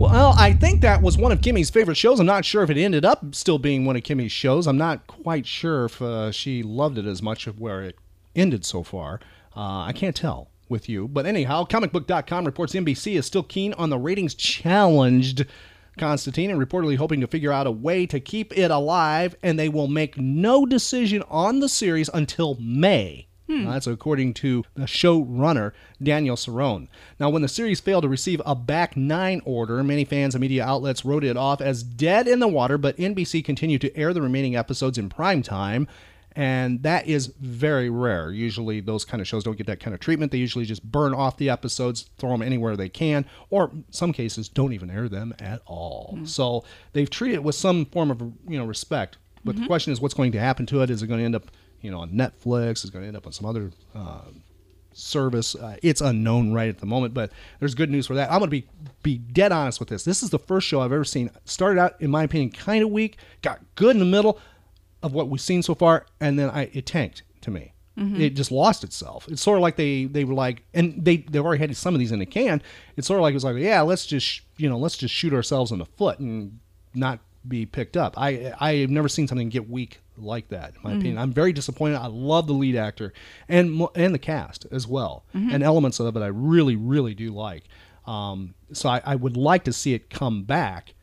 Well, 0.00 0.34
I 0.38 0.54
think 0.54 0.80
that 0.80 1.02
was 1.02 1.18
one 1.18 1.30
of 1.30 1.42
Kimmy's 1.42 1.68
favorite 1.68 1.98
shows. 1.98 2.20
I'm 2.20 2.26
not 2.26 2.46
sure 2.46 2.62
if 2.62 2.70
it 2.70 2.78
ended 2.78 3.04
up 3.04 3.34
still 3.34 3.58
being 3.58 3.84
one 3.84 3.96
of 3.96 4.02
Kimmy's 4.02 4.32
shows. 4.32 4.66
I'm 4.66 4.78
not 4.78 5.06
quite 5.06 5.46
sure 5.46 5.84
if 5.84 6.00
uh, 6.00 6.32
she 6.32 6.62
loved 6.62 6.96
it 6.96 7.04
as 7.04 7.20
much 7.20 7.46
of 7.46 7.60
where 7.60 7.82
it 7.82 7.96
ended 8.34 8.64
so 8.64 8.82
far. 8.82 9.20
Uh, 9.54 9.82
I 9.82 9.92
can't 9.92 10.16
tell 10.16 10.48
with 10.70 10.88
you. 10.88 11.06
But 11.06 11.26
anyhow, 11.26 11.66
comicbook.com 11.66 12.46
reports 12.46 12.72
NBC 12.72 13.16
is 13.16 13.26
still 13.26 13.42
keen 13.42 13.74
on 13.74 13.90
the 13.90 13.98
ratings 13.98 14.34
challenged 14.34 15.44
Constantine 15.98 16.50
and 16.50 16.58
reportedly 16.58 16.96
hoping 16.96 17.20
to 17.20 17.26
figure 17.26 17.52
out 17.52 17.66
a 17.66 17.70
way 17.70 18.06
to 18.06 18.20
keep 18.20 18.56
it 18.56 18.70
alive, 18.70 19.36
and 19.42 19.58
they 19.58 19.68
will 19.68 19.86
make 19.86 20.16
no 20.16 20.64
decision 20.64 21.22
on 21.28 21.60
the 21.60 21.68
series 21.68 22.08
until 22.14 22.56
May. 22.58 23.26
Hmm. 23.50 23.66
Uh, 23.66 23.72
that's 23.72 23.86
according 23.86 24.34
to 24.34 24.64
the 24.74 24.84
showrunner, 24.84 25.72
Daniel 26.02 26.36
Cerone. 26.36 26.86
Now, 27.18 27.30
when 27.30 27.42
the 27.42 27.48
series 27.48 27.80
failed 27.80 28.02
to 28.04 28.08
receive 28.08 28.40
a 28.46 28.54
back 28.54 28.96
nine 28.96 29.42
order, 29.44 29.82
many 29.82 30.04
fans 30.04 30.34
and 30.34 30.40
media 30.42 30.64
outlets 30.64 31.04
wrote 31.04 31.24
it 31.24 31.36
off 31.36 31.60
as 31.60 31.82
dead 31.82 32.28
in 32.28 32.38
the 32.38 32.48
water, 32.48 32.78
but 32.78 32.96
NBC 32.96 33.44
continued 33.44 33.80
to 33.80 33.96
air 33.96 34.12
the 34.14 34.22
remaining 34.22 34.54
episodes 34.54 34.98
in 34.98 35.08
prime 35.08 35.42
time. 35.42 35.88
And 36.36 36.84
that 36.84 37.08
is 37.08 37.26
very 37.40 37.90
rare. 37.90 38.30
Usually, 38.30 38.78
those 38.78 39.04
kind 39.04 39.20
of 39.20 39.26
shows 39.26 39.42
don't 39.42 39.58
get 39.58 39.66
that 39.66 39.80
kind 39.80 39.94
of 39.94 39.98
treatment. 40.00 40.30
They 40.30 40.38
usually 40.38 40.64
just 40.64 40.84
burn 40.84 41.12
off 41.12 41.36
the 41.36 41.50
episodes, 41.50 42.08
throw 42.18 42.30
them 42.30 42.42
anywhere 42.42 42.76
they 42.76 42.88
can, 42.88 43.24
or 43.50 43.70
in 43.72 43.84
some 43.90 44.12
cases, 44.12 44.48
don't 44.48 44.72
even 44.72 44.90
air 44.90 45.08
them 45.08 45.34
at 45.40 45.60
all. 45.66 46.20
So 46.24 46.62
they've 46.92 47.10
treated 47.10 47.34
it 47.34 47.42
with 47.42 47.56
some 47.56 47.84
form 47.86 48.12
of 48.12 48.20
you 48.48 48.58
know 48.58 48.64
respect. 48.64 49.16
But 49.44 49.56
the 49.56 49.62
Mhm. 49.62 49.66
question 49.66 49.92
is, 49.92 50.00
what's 50.00 50.14
going 50.14 50.30
to 50.32 50.38
happen 50.38 50.66
to 50.66 50.82
it? 50.82 50.90
Is 50.90 51.02
it 51.02 51.08
going 51.08 51.18
to 51.18 51.24
end 51.24 51.34
up, 51.34 51.50
you 51.80 51.90
know, 51.90 52.00
on 52.00 52.10
Netflix? 52.10 52.84
Is 52.84 52.90
going 52.90 53.02
to 53.02 53.08
end 53.08 53.16
up 53.16 53.26
on 53.26 53.32
some 53.32 53.46
other 53.46 53.70
uh, 53.94 54.22
service? 54.92 55.54
Uh, 55.54 55.76
it's 55.82 56.00
unknown 56.00 56.52
right 56.52 56.68
at 56.68 56.78
the 56.78 56.86
moment. 56.86 57.14
But 57.14 57.32
there's 57.58 57.74
good 57.74 57.90
news 57.90 58.06
for 58.06 58.14
that. 58.14 58.30
I'm 58.30 58.38
going 58.38 58.50
to 58.50 58.60
be 58.60 58.66
be 59.02 59.18
dead 59.18 59.52
honest 59.52 59.80
with 59.80 59.88
this. 59.88 60.04
This 60.04 60.22
is 60.22 60.30
the 60.30 60.38
first 60.38 60.66
show 60.66 60.80
I've 60.80 60.92
ever 60.92 61.04
seen. 61.04 61.30
Started 61.44 61.80
out, 61.80 62.00
in 62.00 62.10
my 62.10 62.24
opinion, 62.24 62.50
kind 62.50 62.82
of 62.82 62.90
weak. 62.90 63.16
Got 63.42 63.60
good 63.74 63.90
in 63.96 63.98
the 63.98 64.04
middle 64.04 64.38
of 65.02 65.12
what 65.14 65.28
we've 65.28 65.40
seen 65.40 65.62
so 65.62 65.74
far, 65.74 66.06
and 66.20 66.38
then 66.38 66.50
I 66.50 66.70
it 66.72 66.86
tanked 66.86 67.22
to 67.42 67.50
me. 67.50 67.72
Mhm. 67.98 68.20
It 68.20 68.30
just 68.30 68.52
lost 68.52 68.84
itself. 68.84 69.26
It's 69.28 69.42
sort 69.42 69.58
of 69.58 69.62
like 69.62 69.76
they 69.76 70.04
they 70.04 70.24
were 70.24 70.34
like, 70.34 70.62
and 70.74 71.04
they 71.04 71.18
they've 71.18 71.44
already 71.44 71.60
had 71.60 71.76
some 71.76 71.94
of 71.94 71.98
these 71.98 72.12
in 72.12 72.18
the 72.18 72.26
can. 72.26 72.62
It's 72.96 73.06
sort 73.06 73.18
of 73.18 73.22
like 73.22 73.32
it 73.32 73.36
was 73.36 73.44
like, 73.44 73.56
yeah, 73.56 73.80
let's 73.80 74.06
just 74.06 74.42
you 74.58 74.68
know 74.68 74.78
let's 74.78 74.96
just 74.96 75.12
shoot 75.14 75.32
ourselves 75.32 75.72
in 75.72 75.78
the 75.78 75.86
foot 75.86 76.18
and 76.18 76.60
not 76.94 77.18
be 77.46 77.64
picked 77.66 77.96
up. 77.96 78.14
I 78.18 78.52
I 78.60 78.74
have 78.76 78.90
never 78.90 79.08
seen 79.08 79.26
something 79.28 79.48
get 79.48 79.68
weak 79.70 80.00
like 80.18 80.48
that. 80.48 80.74
In 80.76 80.82
my 80.82 80.90
Mhm. 80.92 80.98
opinion, 80.98 81.18
I'm 81.18 81.32
very 81.32 81.52
disappointed. 81.52 81.96
I 81.96 82.06
love 82.08 82.46
the 82.46 82.52
lead 82.52 82.76
actor 82.76 83.12
and 83.48 83.72
mo- 83.72 83.92
and 83.94 84.14
the 84.14 84.18
cast 84.18 84.66
as 84.70 84.86
well, 84.86 85.24
Mhm. 85.34 85.54
and 85.54 85.62
elements 85.62 85.98
of 86.00 86.14
it 86.16 86.20
I 86.20 86.26
really 86.26 86.76
really 86.76 87.14
do 87.14 87.30
like. 87.30 87.64
Um, 88.06 88.54
so 88.72 88.88
I, 88.88 89.00
I 89.04 89.14
would 89.16 89.36
like 89.36 89.64
to 89.64 89.72
see 89.72 89.94
it 89.94 90.10
come 90.10 90.42
back, 90.44 90.94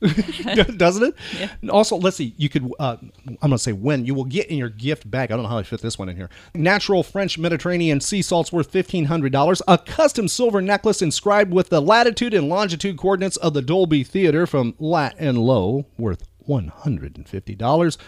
Doesn't 0.76 1.02
it? 1.02 1.14
Yeah. 1.38 1.50
And 1.60 1.70
Also, 1.70 1.96
let's 1.96 2.16
see. 2.16 2.34
You 2.36 2.48
could. 2.48 2.72
Uh, 2.78 2.96
I'm 3.26 3.36
going 3.40 3.50
to 3.52 3.58
say 3.58 3.72
when 3.72 4.04
you 4.06 4.14
will 4.14 4.24
get 4.24 4.46
in 4.48 4.58
your 4.58 4.68
gift 4.68 5.10
bag. 5.10 5.30
I 5.30 5.34
don't 5.36 5.42
know 5.44 5.48
how 5.48 5.58
I 5.58 5.62
fit 5.62 5.80
this 5.82 5.98
one 5.98 6.08
in 6.08 6.16
here. 6.16 6.30
Natural 6.54 7.02
French 7.02 7.38
Mediterranean 7.38 8.00
sea 8.00 8.22
salts 8.22 8.52
worth 8.52 8.70
fifteen 8.70 9.06
hundred 9.06 9.32
dollars. 9.32 9.62
A 9.66 9.78
custom 9.78 10.28
silver 10.28 10.62
necklace 10.62 11.02
inscribed 11.02 11.52
with 11.52 11.70
the 11.70 11.80
latitude 11.80 12.34
and 12.34 12.48
longitude 12.48 12.96
coordinates 12.98 13.36
of 13.38 13.54
the 13.54 13.62
Dolby 13.62 14.04
Theater 14.04 14.46
from 14.46 14.74
Lat 14.78 15.14
and 15.18 15.38
Low 15.38 15.86
worth 15.98 16.28
one 16.38 16.68
hundred 16.68 17.16
and 17.16 17.28
fifty 17.28 17.54
dollars. 17.54 17.98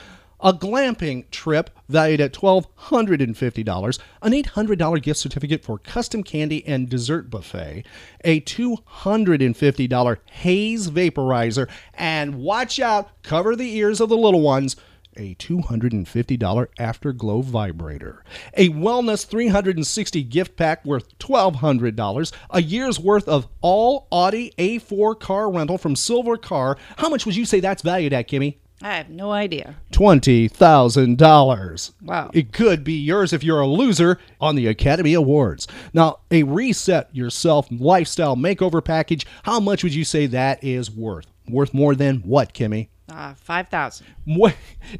A 0.40 0.52
glamping 0.52 1.30
trip 1.30 1.70
valued 1.88 2.20
at 2.20 2.34
$1,250, 2.34 3.98
an 4.22 4.32
$800 4.32 5.02
gift 5.02 5.20
certificate 5.20 5.64
for 5.64 5.78
custom 5.78 6.22
candy 6.22 6.66
and 6.66 6.88
dessert 6.88 7.30
buffet, 7.30 7.84
a 8.24 8.40
$250 8.40 10.18
haze 10.30 10.90
vaporizer, 10.90 11.70
and 11.94 12.34
watch 12.36 12.80
out, 12.80 13.10
cover 13.22 13.56
the 13.56 13.76
ears 13.76 14.00
of 14.00 14.08
the 14.08 14.16
little 14.16 14.42
ones, 14.42 14.76
a 15.16 15.34
$250 15.36 16.66
afterglow 16.78 17.40
vibrator, 17.40 18.24
a 18.54 18.68
wellness 18.70 19.24
360 19.26 20.22
gift 20.24 20.56
pack 20.56 20.84
worth 20.84 21.16
$1200, 21.18 22.32
a 22.50 22.62
year's 22.62 22.98
worth 22.98 23.28
of 23.28 23.46
all 23.60 24.08
Audi 24.10 24.52
A4 24.58 25.18
car 25.18 25.50
rental 25.50 25.78
from 25.78 25.94
Silvercar. 25.94 26.76
How 26.96 27.08
much 27.08 27.24
would 27.26 27.36
you 27.36 27.44
say 27.44 27.60
that's 27.60 27.82
valued 27.82 28.12
at, 28.12 28.28
Kimmy? 28.28 28.56
I 28.84 28.96
have 28.98 29.08
no 29.08 29.32
idea. 29.32 29.76
twenty 29.92 30.46
thousand 30.46 31.16
dollars. 31.16 31.92
Wow. 32.02 32.30
It 32.34 32.52
could 32.52 32.84
be 32.84 32.92
yours 32.92 33.32
if 33.32 33.42
you're 33.42 33.62
a 33.62 33.66
loser 33.66 34.18
on 34.42 34.56
the 34.56 34.66
Academy 34.66 35.14
Awards. 35.14 35.66
Now, 35.94 36.18
a 36.30 36.42
reset 36.42 37.08
yourself 37.16 37.66
lifestyle 37.70 38.36
makeover 38.36 38.84
package. 38.84 39.26
How 39.44 39.58
much 39.58 39.82
would 39.82 39.94
you 39.94 40.04
say 40.04 40.26
that 40.26 40.62
is 40.62 40.90
worth? 40.90 41.24
Worth 41.48 41.72
more 41.72 41.94
than 41.94 42.18
what, 42.18 42.52
Kimmy? 42.52 42.88
Uh, 43.08 43.32
five 43.32 43.68
thousand. 43.68 44.06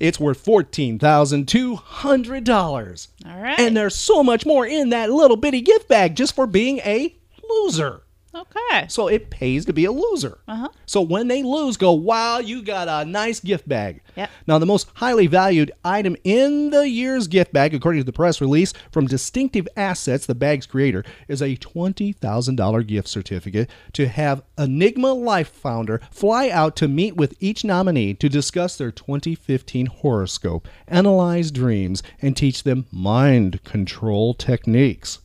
It's 0.01 0.19
worth 0.19 0.41
fourteen 0.41 0.99
thousand 0.99 1.47
two 1.47 1.77
hundred 1.77 2.45
dollars. 2.45 3.09
All 3.27 3.39
right. 3.39 3.61
And 3.61 3.77
there's 3.77 3.95
so 3.97 4.23
much 4.23 4.47
more 4.47 4.67
in 4.67 4.91
that 4.91 5.11
little 5.11 5.37
bitty 5.37 5.61
gift 5.61 5.89
bag 5.89 6.17
just 6.17 6.35
for 6.35 6.47
being 6.47 6.79
a 6.79 7.15
loser. 7.51 8.01
Okay. 8.35 8.87
So 8.89 9.09
it 9.09 9.31
pays 9.31 9.65
to 9.67 9.73
be 9.73 9.85
a 9.85 9.93
loser. 9.93 10.39
Uh-huh. 10.49 10.69
So 10.87 11.01
when 11.01 11.29
they 11.29 11.43
lose, 11.43 11.77
go, 11.77 11.93
wow, 11.93 12.39
you 12.39 12.63
got 12.63 12.89
a 12.89 13.09
nice 13.09 13.41
gift 13.41 13.69
bag. 13.69 14.03
Yep. 14.17 14.31
Now, 14.47 14.59
the 14.59 14.67
most 14.67 14.91
highly 14.95 15.27
valued 15.27 15.71
item 15.85 16.17
in 16.25 16.71
the 16.71 16.89
year's 16.89 17.29
gift 17.29 17.53
bag, 17.53 17.75
according 17.75 18.01
to 18.01 18.05
the 18.05 18.13
press 18.13 18.41
release 18.41 18.73
from 18.91 19.07
Distinctive 19.07 19.69
Assets, 19.77 20.27
the 20.27 20.35
bag's 20.35 20.67
creator, 20.67 21.05
is 21.29 21.41
a 21.41 21.57
$20,000 21.57 22.87
gift 22.87 23.09
certificate 23.09 23.71
to 23.93 24.09
have 24.09 24.43
Enigma 24.59 25.13
Life 25.13 25.49
founder 25.49 26.01
fly 26.11 26.49
out 26.49 26.77
to 26.77 26.89
meet 26.89 27.17
with 27.17 27.37
each 27.41 27.65
nominee 27.65 28.15
to 28.15 28.29
discuss 28.29 28.77
their 28.77 28.91
2015 28.91 29.87
horoscope, 29.87 30.67
analyze 30.89 31.51
dreams, 31.51 32.03
and 32.21 32.37
teach 32.37 32.65
them 32.65 32.87
mind 32.91 33.63
control 33.65 34.35
techniques. 34.35 35.21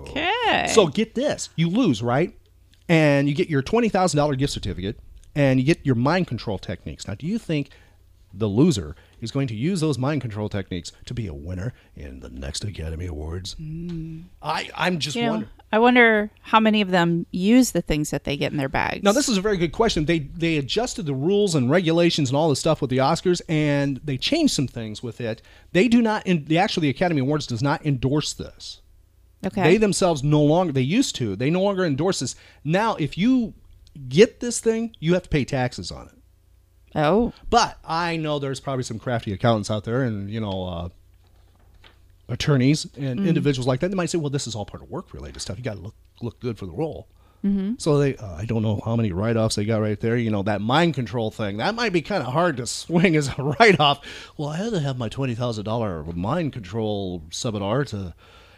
Okay. 0.00 0.66
So 0.72 0.86
get 0.86 1.14
this: 1.14 1.50
you 1.56 1.68
lose, 1.68 2.02
right? 2.02 2.36
And 2.88 3.28
you 3.28 3.34
get 3.34 3.48
your 3.48 3.62
twenty 3.62 3.88
thousand 3.88 4.18
dollar 4.18 4.34
gift 4.34 4.52
certificate, 4.52 4.98
and 5.34 5.58
you 5.58 5.66
get 5.66 5.84
your 5.84 5.94
mind 5.94 6.26
control 6.26 6.58
techniques. 6.58 7.06
Now, 7.08 7.14
do 7.14 7.26
you 7.26 7.38
think 7.38 7.70
the 8.32 8.46
loser 8.46 8.96
is 9.20 9.30
going 9.30 9.46
to 9.46 9.54
use 9.54 9.80
those 9.80 9.96
mind 9.96 10.20
control 10.20 10.48
techniques 10.48 10.92
to 11.06 11.14
be 11.14 11.26
a 11.26 11.34
winner 11.34 11.72
in 11.94 12.20
the 12.20 12.28
next 12.28 12.64
Academy 12.64 13.06
Awards? 13.06 13.54
Mm. 13.60 14.24
I 14.42 14.68
I'm 14.76 14.98
just 14.98 15.16
You 15.16 15.22
know, 15.22 15.30
wondering. 15.30 15.50
I 15.72 15.78
wonder 15.78 16.30
how 16.40 16.60
many 16.60 16.80
of 16.82 16.90
them 16.90 17.26
use 17.32 17.72
the 17.72 17.82
things 17.82 18.10
that 18.10 18.22
they 18.22 18.36
get 18.36 18.52
in 18.52 18.58
their 18.58 18.68
bags. 18.68 19.02
Now, 19.02 19.10
this 19.10 19.28
is 19.28 19.36
a 19.36 19.40
very 19.40 19.56
good 19.56 19.72
question. 19.72 20.04
They 20.04 20.20
they 20.20 20.56
adjusted 20.56 21.04
the 21.04 21.14
rules 21.14 21.54
and 21.56 21.68
regulations 21.68 22.30
and 22.30 22.36
all 22.36 22.48
this 22.48 22.60
stuff 22.60 22.80
with 22.80 22.90
the 22.90 22.98
Oscars, 22.98 23.42
and 23.48 24.00
they 24.04 24.16
changed 24.16 24.54
some 24.54 24.68
things 24.68 25.02
with 25.02 25.20
it. 25.20 25.42
They 25.72 25.88
do 25.88 26.00
not. 26.00 26.26
In, 26.26 26.44
the 26.44 26.58
actually, 26.58 26.82
the 26.82 26.90
Academy 26.90 27.20
Awards 27.20 27.46
does 27.46 27.62
not 27.62 27.84
endorse 27.84 28.32
this. 28.32 28.82
Okay. 29.44 29.62
They 29.62 29.76
themselves 29.76 30.22
no 30.22 30.42
longer. 30.42 30.72
They 30.72 30.80
used 30.80 31.16
to. 31.16 31.34
They 31.34 31.50
no 31.50 31.62
longer 31.62 31.84
endorse 31.84 32.20
this. 32.20 32.36
Now, 32.62 32.94
if 32.94 33.18
you 33.18 33.54
get 34.08 34.40
this 34.40 34.60
thing, 34.60 34.94
you 35.00 35.14
have 35.14 35.24
to 35.24 35.28
pay 35.28 35.44
taxes 35.44 35.90
on 35.90 36.06
it. 36.06 36.14
Oh. 36.94 37.32
But 37.50 37.78
I 37.84 38.16
know 38.16 38.38
there's 38.38 38.60
probably 38.60 38.84
some 38.84 39.00
crafty 39.00 39.32
accountants 39.32 39.70
out 39.70 39.84
there, 39.84 40.02
and 40.02 40.30
you 40.30 40.40
know. 40.40 40.64
Uh, 40.66 40.88
attorneys 42.28 42.86
and 42.96 43.20
Mm. 43.20 43.26
individuals 43.28 43.66
like 43.66 43.80
that 43.80 43.88
they 43.90 43.94
might 43.96 44.08
say 44.10 44.18
well 44.18 44.30
this 44.30 44.46
is 44.46 44.54
all 44.54 44.64
part 44.64 44.82
of 44.82 44.90
work 44.90 45.12
related 45.12 45.38
stuff 45.40 45.58
you 45.58 45.64
got 45.64 45.74
to 45.76 45.80
look 45.80 45.94
look 46.22 46.40
good 46.40 46.56
for 46.58 46.66
the 46.66 46.72
role 46.72 47.06
Mhm. 47.44 47.78
so 47.78 47.98
they, 47.98 48.16
uh, 48.16 48.36
I 48.36 48.46
don't 48.46 48.62
know 48.62 48.80
how 48.86 48.96
many 48.96 49.12
write-offs 49.12 49.56
they 49.56 49.66
got 49.66 49.82
right 49.82 50.00
there. 50.00 50.16
You 50.16 50.30
know 50.30 50.42
that 50.44 50.62
mind 50.62 50.94
control 50.94 51.30
thing 51.30 51.58
that 51.58 51.74
might 51.74 51.92
be 51.92 52.00
kind 52.00 52.22
of 52.26 52.32
hard 52.32 52.56
to 52.56 52.66
swing 52.82 53.16
as 53.16 53.28
a 53.36 53.42
write-off. 53.42 54.00
Well, 54.38 54.48
I 54.48 54.56
had 54.56 54.70
to 54.72 54.80
have 54.80 54.96
my 54.96 55.10
twenty 55.10 55.34
thousand 55.34 55.64
dollar 55.66 56.02
mind 56.04 56.54
control 56.54 57.22
seminar 57.30 57.84
to, 57.84 58.14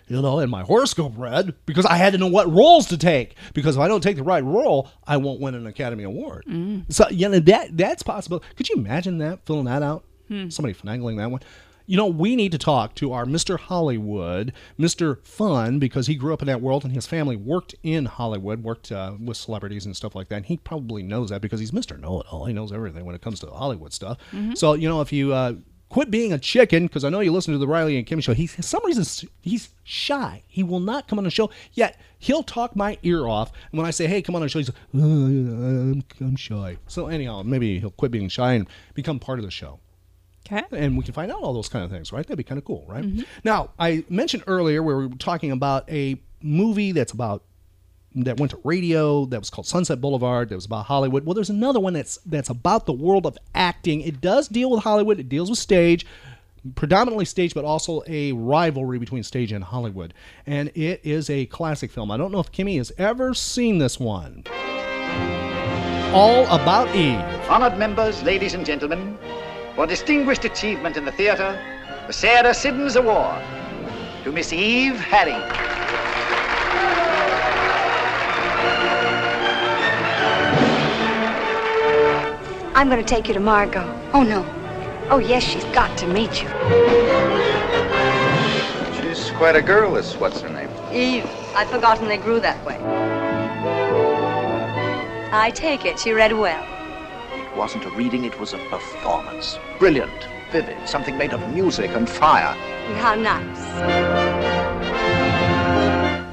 you 0.06 0.22
know, 0.22 0.38
and 0.38 0.48
my 0.52 0.62
horoscope 0.62 1.14
read 1.16 1.54
because 1.66 1.84
I 1.84 1.96
had 1.96 2.12
to 2.12 2.18
know 2.20 2.28
what 2.28 2.48
roles 2.48 2.86
to 2.86 2.96
take. 2.96 3.34
Because 3.54 3.74
if 3.74 3.82
I 3.82 3.88
don't 3.88 4.02
take 4.04 4.14
the 4.18 4.22
right 4.22 4.44
role, 4.44 4.88
I 5.04 5.16
won't 5.16 5.40
win 5.40 5.56
an 5.56 5.66
Academy 5.66 6.04
Award. 6.04 6.44
Mm. 6.48 6.84
So 6.88 7.08
you 7.08 7.28
know 7.28 7.40
that 7.40 7.76
that's 7.76 8.04
possible. 8.04 8.40
Could 8.54 8.68
you 8.68 8.76
imagine 8.76 9.18
that 9.18 9.44
filling 9.46 9.64
that 9.64 9.82
out? 9.82 10.04
Hmm. 10.28 10.48
Somebody 10.48 10.74
finagling 10.74 11.16
that 11.16 11.30
one. 11.32 11.40
You 11.86 11.96
know, 11.96 12.06
we 12.06 12.34
need 12.34 12.52
to 12.52 12.58
talk 12.58 12.94
to 12.96 13.12
our 13.12 13.24
Mr. 13.24 13.58
Hollywood, 13.58 14.52
Mr. 14.78 15.24
Fun, 15.24 15.78
because 15.78 16.08
he 16.08 16.16
grew 16.16 16.34
up 16.34 16.42
in 16.42 16.46
that 16.48 16.60
world 16.60 16.84
and 16.84 16.92
his 16.92 17.06
family 17.06 17.36
worked 17.36 17.74
in 17.84 18.06
Hollywood, 18.06 18.62
worked 18.64 18.90
uh, 18.90 19.12
with 19.24 19.36
celebrities 19.36 19.86
and 19.86 19.96
stuff 19.96 20.14
like 20.16 20.28
that. 20.28 20.36
And 20.36 20.46
he 20.46 20.56
probably 20.56 21.02
knows 21.04 21.30
that 21.30 21.40
because 21.40 21.60
he's 21.60 21.70
Mr. 21.70 21.98
Know 21.98 22.20
It 22.20 22.26
All. 22.30 22.46
He 22.46 22.52
knows 22.52 22.72
everything 22.72 23.04
when 23.04 23.14
it 23.14 23.22
comes 23.22 23.38
to 23.40 23.46
Hollywood 23.46 23.92
stuff. 23.92 24.18
Mhm. 24.32 24.58
So, 24.58 24.72
you 24.74 24.88
know, 24.88 25.00
if 25.00 25.12
you 25.12 25.32
uh, 25.32 25.54
quit 25.88 26.10
being 26.10 26.32
a 26.32 26.38
chicken 26.38 26.86
because 26.86 27.04
I 27.04 27.08
know 27.08 27.20
you 27.20 27.30
listen 27.32 27.52
to 27.52 27.58
the 27.58 27.68
Riley 27.68 27.96
and 27.96 28.04
Kim 28.04 28.20
show. 28.20 28.34
he's, 28.34 28.52
for 28.56 28.62
some 28.62 28.84
reason, 28.84 29.28
he's 29.40 29.68
shy. 29.84 30.42
He 30.48 30.64
will 30.64 30.80
not 30.80 31.06
come 31.06 31.18
on 31.18 31.24
the 31.24 31.30
show. 31.30 31.50
Yet 31.72 32.00
he'll 32.18 32.42
talk 32.42 32.74
my 32.74 32.98
ear 33.04 33.28
off. 33.28 33.52
And 33.70 33.78
when 33.78 33.86
I 33.86 33.92
say, 33.92 34.08
"Hey, 34.08 34.22
come 34.22 34.34
on 34.34 34.42
the 34.42 34.48
show," 34.48 34.58
he's 34.58 34.68
like, 34.70 34.76
"Uh, 34.92 34.98
I'm, 35.06 36.02
"I'm 36.20 36.34
shy." 36.36 36.78
So 36.88 37.06
anyhow, 37.06 37.44
maybe 37.44 37.78
he'll 37.78 37.90
quit 37.92 38.10
being 38.10 38.28
shy 38.28 38.54
and 38.54 38.66
become 38.94 39.20
part 39.20 39.38
of 39.38 39.44
the 39.44 39.50
show. 39.52 39.78
Okay. 40.46 40.62
And 40.72 40.96
we 40.96 41.04
can 41.04 41.12
find 41.12 41.30
out 41.30 41.42
all 41.42 41.52
those 41.52 41.68
kind 41.68 41.84
of 41.84 41.90
things, 41.90 42.12
right? 42.12 42.24
That'd 42.24 42.36
be 42.36 42.44
kind 42.44 42.58
of 42.58 42.64
cool, 42.64 42.84
right? 42.88 43.04
Mm-hmm. 43.04 43.22
Now, 43.44 43.70
I 43.78 44.04
mentioned 44.08 44.44
earlier 44.46 44.82
where 44.82 44.96
we 44.96 45.06
were 45.06 45.16
talking 45.16 45.50
about 45.50 45.90
a 45.90 46.20
movie 46.40 46.92
that's 46.92 47.12
about 47.12 47.42
that 48.14 48.38
went 48.38 48.50
to 48.50 48.60
radio 48.64 49.26
that 49.26 49.38
was 49.38 49.50
called 49.50 49.66
Sunset 49.66 50.00
Boulevard 50.00 50.48
that 50.48 50.54
was 50.54 50.64
about 50.64 50.86
Hollywood. 50.86 51.26
Well, 51.26 51.34
there's 51.34 51.50
another 51.50 51.80
one 51.80 51.92
that's 51.92 52.18
that's 52.24 52.48
about 52.48 52.86
the 52.86 52.92
world 52.92 53.26
of 53.26 53.36
acting. 53.54 54.00
It 54.00 54.20
does 54.20 54.48
deal 54.48 54.70
with 54.70 54.82
Hollywood. 54.82 55.20
It 55.20 55.28
deals 55.28 55.50
with 55.50 55.58
stage, 55.58 56.06
predominantly 56.76 57.26
stage, 57.26 57.52
but 57.54 57.64
also 57.64 58.02
a 58.06 58.32
rivalry 58.32 58.98
between 58.98 59.22
stage 59.22 59.52
and 59.52 59.62
Hollywood. 59.62 60.14
And 60.46 60.70
it 60.74 61.00
is 61.04 61.28
a 61.28 61.46
classic 61.46 61.90
film. 61.90 62.10
I 62.10 62.16
don't 62.16 62.32
know 62.32 62.40
if 62.40 62.52
Kimmy 62.52 62.78
has 62.78 62.90
ever 62.96 63.34
seen 63.34 63.78
this 63.78 64.00
one. 64.00 64.44
All 66.14 66.46
About 66.46 66.94
Eve. 66.94 67.20
Honored 67.50 67.76
members, 67.78 68.22
ladies 68.22 68.54
and 68.54 68.64
gentlemen, 68.64 69.18
for 69.76 69.86
distinguished 69.86 70.46
achievement 70.46 70.96
in 70.96 71.04
the 71.04 71.12
theater, 71.12 71.60
the 72.06 72.12
Sarah 72.12 72.54
Siddons 72.54 72.96
Award 72.96 73.42
to 74.24 74.32
Miss 74.32 74.50
Eve 74.50 74.98
Harrington. 74.98 75.42
I'm 82.74 82.88
going 82.88 83.04
to 83.04 83.14
take 83.14 83.28
you 83.28 83.34
to 83.34 83.40
Margo. 83.40 83.82
Oh, 84.14 84.22
no. 84.22 84.44
Oh, 85.10 85.18
yes, 85.18 85.42
she's 85.42 85.64
got 85.66 85.96
to 85.98 86.06
meet 86.06 86.42
you. 86.42 86.48
She's 88.96 89.30
quite 89.32 89.56
a 89.56 89.62
girl, 89.62 89.92
this 89.92 90.16
what's 90.16 90.40
her 90.40 90.48
name? 90.48 90.70
Eve, 90.90 91.26
I'd 91.54 91.68
forgotten 91.68 92.08
they 92.08 92.16
grew 92.16 92.40
that 92.40 92.64
way. 92.64 92.78
I 95.32 95.50
take 95.50 95.84
it 95.84 95.98
she 95.98 96.12
read 96.12 96.32
well. 96.32 96.75
It 97.56 97.60
wasn't 97.60 97.86
a 97.86 97.90
reading, 97.92 98.26
it 98.26 98.38
was 98.38 98.52
a 98.52 98.58
performance. 98.68 99.58
Brilliant, 99.78 100.28
vivid, 100.52 100.76
something 100.86 101.16
made 101.16 101.32
of 101.32 101.40
music 101.54 101.90
and 101.92 102.06
fire. 102.06 102.52
How 102.98 103.14
nice. 103.14 103.58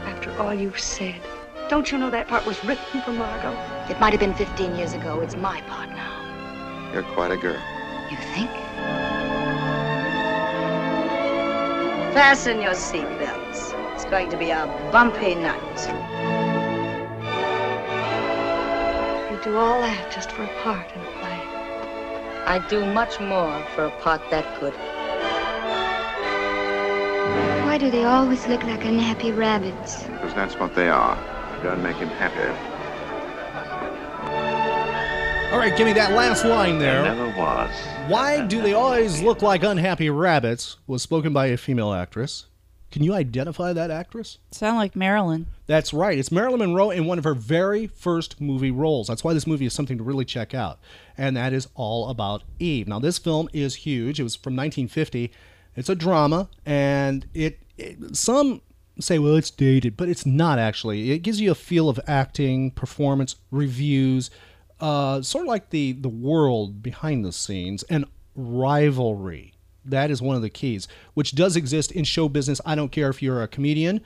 After 0.05 0.37
all 0.37 0.53
you've 0.53 0.77
said, 0.77 1.21
don't 1.69 1.89
you 1.89 1.97
know 1.97 2.09
that 2.09 2.27
part 2.27 2.45
was 2.45 2.61
written 2.65 3.01
for 3.03 3.13
Margo? 3.13 3.51
It 3.89 3.97
might 4.01 4.11
have 4.11 4.19
been 4.19 4.33
15 4.33 4.75
years 4.75 4.91
ago. 4.91 5.21
It's 5.21 5.37
my 5.37 5.61
part 5.61 5.91
now. 5.91 6.91
You're 6.91 7.03
quite 7.03 7.31
a 7.31 7.37
girl. 7.37 7.57
You 8.11 8.17
think? 8.35 8.49
Fasten 12.13 12.61
your 12.61 12.73
seatbelts. 12.73 13.73
It's 13.93 14.03
going 14.03 14.29
to 14.29 14.35
be 14.35 14.49
a 14.49 14.67
bumpy 14.91 15.35
night. 15.35 15.87
You 19.31 19.39
do 19.41 19.57
all 19.57 19.79
that 19.81 20.11
just 20.11 20.33
for 20.33 20.43
a 20.43 20.61
part 20.63 20.91
in 20.93 20.99
a 20.99 21.03
play. 21.05 21.12
I'd 22.45 22.67
do 22.67 22.85
much 22.85 23.19
more 23.19 23.65
for 23.73 23.85
a 23.85 23.91
part 24.01 24.21
that 24.29 24.59
good. 24.59 24.73
Why 27.65 27.77
do 27.77 27.89
they 27.89 28.03
always 28.03 28.45
look 28.47 28.63
like 28.63 28.83
unhappy 28.83 29.31
rabbits? 29.31 30.03
Because 30.03 30.33
that's 30.33 30.59
what 30.59 30.75
they 30.75 30.89
are. 30.89 31.17
Don't 31.63 31.81
make 31.81 31.95
him 31.95 32.09
happy. 32.09 32.49
All 35.53 35.59
right, 35.59 35.75
give 35.77 35.87
me 35.87 35.93
that 35.93 36.11
last 36.13 36.43
line 36.43 36.79
there. 36.79 37.03
Never 37.03 37.27
was. 37.37 37.69
Why 38.07 38.45
do 38.45 38.61
they 38.61 38.73
always 38.73 39.21
look 39.21 39.41
like 39.41 39.63
unhappy 39.63 40.09
rabbits? 40.09 40.77
Was 40.87 41.01
spoken 41.01 41.31
by 41.31 41.47
a 41.47 41.57
female 41.57 41.93
actress. 41.93 42.47
Can 42.93 43.01
you 43.01 43.15
identify 43.15 43.73
that 43.73 43.89
actress? 43.89 44.37
Sound 44.51 44.77
like 44.77 44.95
Marilyn. 44.95 45.47
That's 45.65 45.95
right. 45.95 46.15
It's 46.15 46.31
Marilyn 46.31 46.59
Monroe 46.59 46.91
in 46.91 47.07
one 47.07 47.17
of 47.17 47.23
her 47.23 47.33
very 47.33 47.87
first 47.87 48.39
movie 48.39 48.69
roles. 48.69 49.07
That's 49.07 49.23
why 49.23 49.33
this 49.33 49.47
movie 49.47 49.65
is 49.65 49.73
something 49.73 49.97
to 49.97 50.03
really 50.03 50.25
check 50.25 50.53
out. 50.53 50.77
And 51.17 51.35
that 51.35 51.53
is 51.53 51.67
all 51.73 52.09
about 52.09 52.43
Eve. 52.59 52.87
Now, 52.87 52.99
this 52.99 53.17
film 53.17 53.49
is 53.51 53.73
huge. 53.73 54.19
It 54.19 54.23
was 54.23 54.35
from 54.35 54.55
1950. 54.55 55.31
It's 55.75 55.89
a 55.89 55.95
drama, 55.95 56.49
and 56.67 57.25
it, 57.33 57.61
it 57.79 58.15
some 58.15 58.61
say, 58.99 59.17
well, 59.17 59.37
it's 59.37 59.49
dated, 59.49 59.97
but 59.97 60.07
it's 60.07 60.27
not 60.27 60.59
actually. 60.59 61.13
It 61.13 61.23
gives 61.23 61.41
you 61.41 61.49
a 61.49 61.55
feel 61.55 61.89
of 61.89 61.99
acting, 62.05 62.69
performance, 62.69 63.37
reviews, 63.49 64.29
uh, 64.79 65.23
sort 65.23 65.45
of 65.45 65.47
like 65.47 65.71
the 65.71 65.93
the 65.93 66.09
world 66.09 66.83
behind 66.83 67.25
the 67.25 67.31
scenes, 67.31 67.81
and 67.89 68.05
rivalry. 68.35 69.52
That 69.85 70.11
is 70.11 70.21
one 70.21 70.35
of 70.35 70.41
the 70.41 70.49
keys, 70.49 70.87
which 71.13 71.35
does 71.35 71.55
exist 71.55 71.91
in 71.91 72.03
show 72.03 72.29
business. 72.29 72.61
I 72.65 72.75
don't 72.75 72.91
care 72.91 73.09
if 73.09 73.21
you're 73.21 73.41
a 73.41 73.47
comedian 73.47 74.01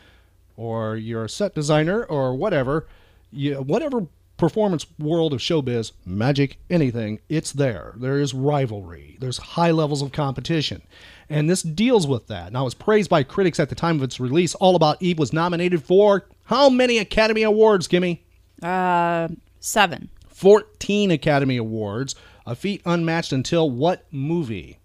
or 0.56 0.96
you're 0.96 1.26
a 1.26 1.30
set 1.30 1.54
designer 1.54 2.04
or 2.04 2.36
whatever, 2.36 2.88
you, 3.32 3.56
whatever 3.56 4.08
performance 4.38 4.86
world 5.00 5.34
of 5.34 5.40
showbiz, 5.40 5.92
magic, 6.06 6.58
anything, 6.70 7.20
it's 7.28 7.52
there. 7.52 7.94
There 7.98 8.20
is 8.20 8.34
rivalry. 8.34 9.18
There's 9.20 9.38
high 9.38 9.72
levels 9.72 10.02
of 10.02 10.12
competition. 10.12 10.82
And 11.30 11.50
this 11.50 11.64
deals 11.64 12.08
with 12.08 12.28
that. 12.28 12.54
Now, 12.54 12.62
it 12.62 12.66
was 12.66 12.74
praised 12.76 13.10
by 13.10 13.24
critics 13.24 13.60
at 13.60 13.70
the 13.70 13.76
time 13.76 13.98
of 13.98 14.04
its 14.04 14.20
release. 14.20 14.56
All 14.56 14.76
About 14.76 15.02
Eve 15.02 15.20
was 15.20 15.34
nominated 15.34 15.84
for 15.84 16.28
how 16.46 16.70
many 16.70 17.00
Academy 17.00 17.44
Awards, 17.44 17.88
Kimmy? 17.88 18.20
Uh, 18.62 19.28
seven. 19.60 20.10
14 20.30 21.12
Academy 21.12 21.58
Awards, 21.58 22.16
a 22.46 22.56
feat 22.56 22.82
unmatched 22.86 23.34
until 23.34 23.70
what 23.70 24.06
movie? 24.12 24.80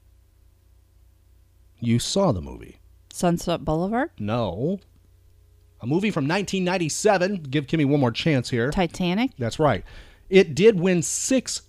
You 1.85 1.99
saw 1.99 2.31
the 2.31 2.41
movie. 2.41 2.79
Sunset 3.13 3.65
Boulevard. 3.65 4.11
No. 4.17 4.79
A 5.81 5.87
movie 5.87 6.13
from 6.13 6.29
1997. 6.29 7.43
Give 7.51 7.67
Kimmy 7.67 7.85
one 7.85 7.99
more 7.99 8.13
chance 8.13 8.51
here. 8.51 8.71
Titanic. 8.71 9.33
That's 9.37 9.59
right. 9.59 9.85
It 10.31 10.55
did 10.55 10.79
win 10.79 11.03
six 11.03 11.63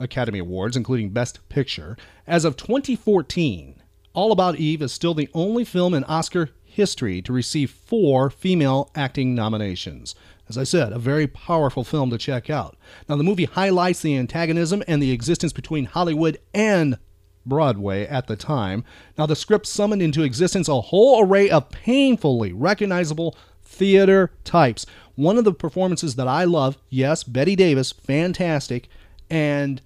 Academy 0.00 0.40
Awards, 0.40 0.76
including 0.76 1.10
Best 1.10 1.48
Picture. 1.48 1.96
As 2.26 2.44
of 2.44 2.56
2014, 2.56 3.80
All 4.14 4.32
About 4.32 4.56
Eve 4.56 4.82
is 4.82 4.92
still 4.92 5.14
the 5.14 5.28
only 5.32 5.64
film 5.64 5.94
in 5.94 6.02
Oscar 6.04 6.50
history 6.64 7.22
to 7.22 7.32
receive 7.32 7.70
four 7.70 8.30
female 8.30 8.90
acting 8.96 9.32
nominations. 9.32 10.16
As 10.48 10.58
I 10.58 10.64
said, 10.64 10.92
a 10.92 10.98
very 10.98 11.28
powerful 11.28 11.84
film 11.84 12.10
to 12.10 12.18
check 12.18 12.50
out. 12.50 12.76
Now, 13.08 13.14
the 13.14 13.22
movie 13.22 13.44
highlights 13.44 14.00
the 14.00 14.16
antagonism 14.16 14.82
and 14.88 15.00
the 15.00 15.12
existence 15.12 15.52
between 15.52 15.84
Hollywood 15.84 16.40
and 16.52 16.98
Broadway 17.46 18.06
at 18.06 18.26
the 18.26 18.36
time. 18.36 18.84
Now, 19.16 19.26
the 19.26 19.36
script 19.36 19.66
summoned 19.66 20.02
into 20.02 20.22
existence 20.22 20.68
a 20.68 20.80
whole 20.80 21.24
array 21.24 21.48
of 21.48 21.70
painfully 21.70 22.52
recognizable 22.52 23.36
theater 23.62 24.32
types. 24.44 24.86
One 25.14 25.38
of 25.38 25.44
the 25.44 25.52
performances 25.52 26.16
that 26.16 26.28
I 26.28 26.44
love, 26.44 26.78
yes, 26.90 27.22
Bette 27.22 27.56
Davis, 27.56 27.92
fantastic, 27.92 28.88
and 29.30 29.80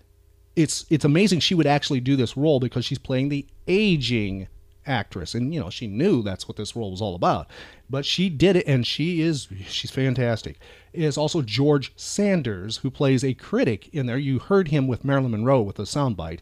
it's 0.57 0.85
it's 0.90 1.05
amazing 1.05 1.40
she 1.40 1.55
would 1.55 1.66
actually 1.66 2.01
do 2.01 2.16
this 2.16 2.37
role 2.37 2.61
because 2.61 2.85
she's 2.85 2.99
playing 2.99 3.29
the 3.29 3.46
aging 3.68 4.49
actress. 4.87 5.35
And 5.35 5.55
you 5.55 5.61
know 5.61 5.70
she 5.70 5.87
knew 5.87 6.23
that's 6.23 6.49
what 6.49 6.57
this 6.57 6.75
role 6.75 6.90
was 6.90 7.01
all 7.01 7.14
about. 7.14 7.49
But 7.88 8.05
she 8.05 8.29
did 8.29 8.57
it 8.57 8.66
and 8.66 8.87
she 8.87 9.20
is 9.20 9.49
she's 9.66 9.90
fantastic. 9.90 10.59
Is 10.92 11.16
also 11.16 11.42
george 11.42 11.92
sanders 11.96 12.79
who 12.79 12.90
plays 12.90 13.25
a 13.25 13.35
critic 13.35 13.88
in 13.92 14.07
there. 14.07 14.18
You 14.18 14.38
heard 14.38 14.68
him 14.68 14.87
with 14.87 15.05
marilyn 15.05 15.31
monroe 15.31 15.62
with 15.62 15.79
a 15.79 15.83
soundbite 15.83 16.40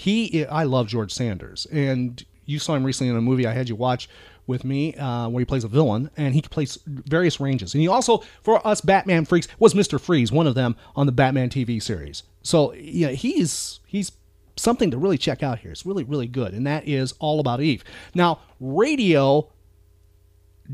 he 0.00 0.46
i 0.46 0.64
love 0.64 0.86
george 0.86 1.12
sanders 1.12 1.66
and 1.72 2.24
you 2.46 2.58
saw 2.58 2.74
him 2.74 2.84
recently 2.84 3.10
in 3.10 3.16
a 3.16 3.20
movie 3.20 3.46
i 3.46 3.52
had 3.52 3.68
you 3.68 3.76
watch 3.76 4.08
with 4.46 4.64
me 4.64 4.94
uh, 4.96 5.28
where 5.28 5.40
he 5.40 5.44
plays 5.44 5.62
a 5.62 5.68
villain 5.68 6.10
and 6.16 6.34
he 6.34 6.42
plays 6.42 6.78
various 6.86 7.38
ranges 7.38 7.74
and 7.74 7.80
he 7.80 7.88
also 7.88 8.18
for 8.42 8.66
us 8.66 8.80
batman 8.80 9.24
freaks 9.24 9.46
was 9.58 9.74
mr 9.74 10.00
freeze 10.00 10.32
one 10.32 10.46
of 10.46 10.54
them 10.54 10.74
on 10.96 11.06
the 11.06 11.12
batman 11.12 11.48
tv 11.48 11.80
series 11.80 12.24
so 12.42 12.72
yeah 12.74 13.08
he's 13.08 13.80
he's 13.86 14.12
something 14.60 14.90
to 14.90 14.98
really 14.98 15.18
check 15.18 15.42
out 15.42 15.60
here. 15.60 15.72
It's 15.72 15.86
really, 15.86 16.04
really 16.04 16.26
good. 16.26 16.52
And 16.52 16.66
that 16.66 16.86
is 16.86 17.14
all 17.18 17.40
about 17.40 17.60
Eve. 17.60 17.82
Now, 18.14 18.40
radio 18.60 19.50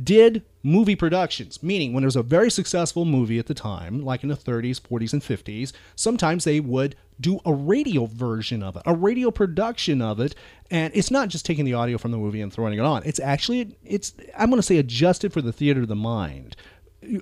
did 0.02 0.44
movie 0.62 0.96
productions, 0.96 1.62
meaning 1.62 1.92
when 1.92 2.02
there 2.02 2.08
was 2.08 2.16
a 2.16 2.22
very 2.22 2.50
successful 2.50 3.04
movie 3.04 3.38
at 3.38 3.46
the 3.46 3.54
time, 3.54 4.04
like 4.04 4.22
in 4.22 4.28
the 4.28 4.36
30s, 4.36 4.80
40s, 4.80 5.12
and 5.12 5.22
50s, 5.22 5.72
sometimes 5.94 6.44
they 6.44 6.60
would 6.60 6.96
do 7.20 7.40
a 7.44 7.52
radio 7.52 8.06
version 8.06 8.62
of 8.62 8.76
it, 8.76 8.82
a 8.86 8.94
radio 8.94 9.30
production 9.30 10.02
of 10.02 10.20
it. 10.20 10.34
And 10.70 10.94
it's 10.94 11.10
not 11.10 11.28
just 11.28 11.46
taking 11.46 11.64
the 11.64 11.74
audio 11.74 11.98
from 11.98 12.10
the 12.10 12.18
movie 12.18 12.40
and 12.40 12.52
throwing 12.52 12.74
it 12.74 12.80
on. 12.80 13.02
It's 13.04 13.20
actually, 13.20 13.76
it's, 13.84 14.14
I'm 14.36 14.50
going 14.50 14.58
to 14.58 14.66
say 14.66 14.78
adjusted 14.78 15.32
for 15.32 15.40
the 15.40 15.52
theater 15.52 15.82
of 15.82 15.88
the 15.88 15.96
mind. 15.96 16.56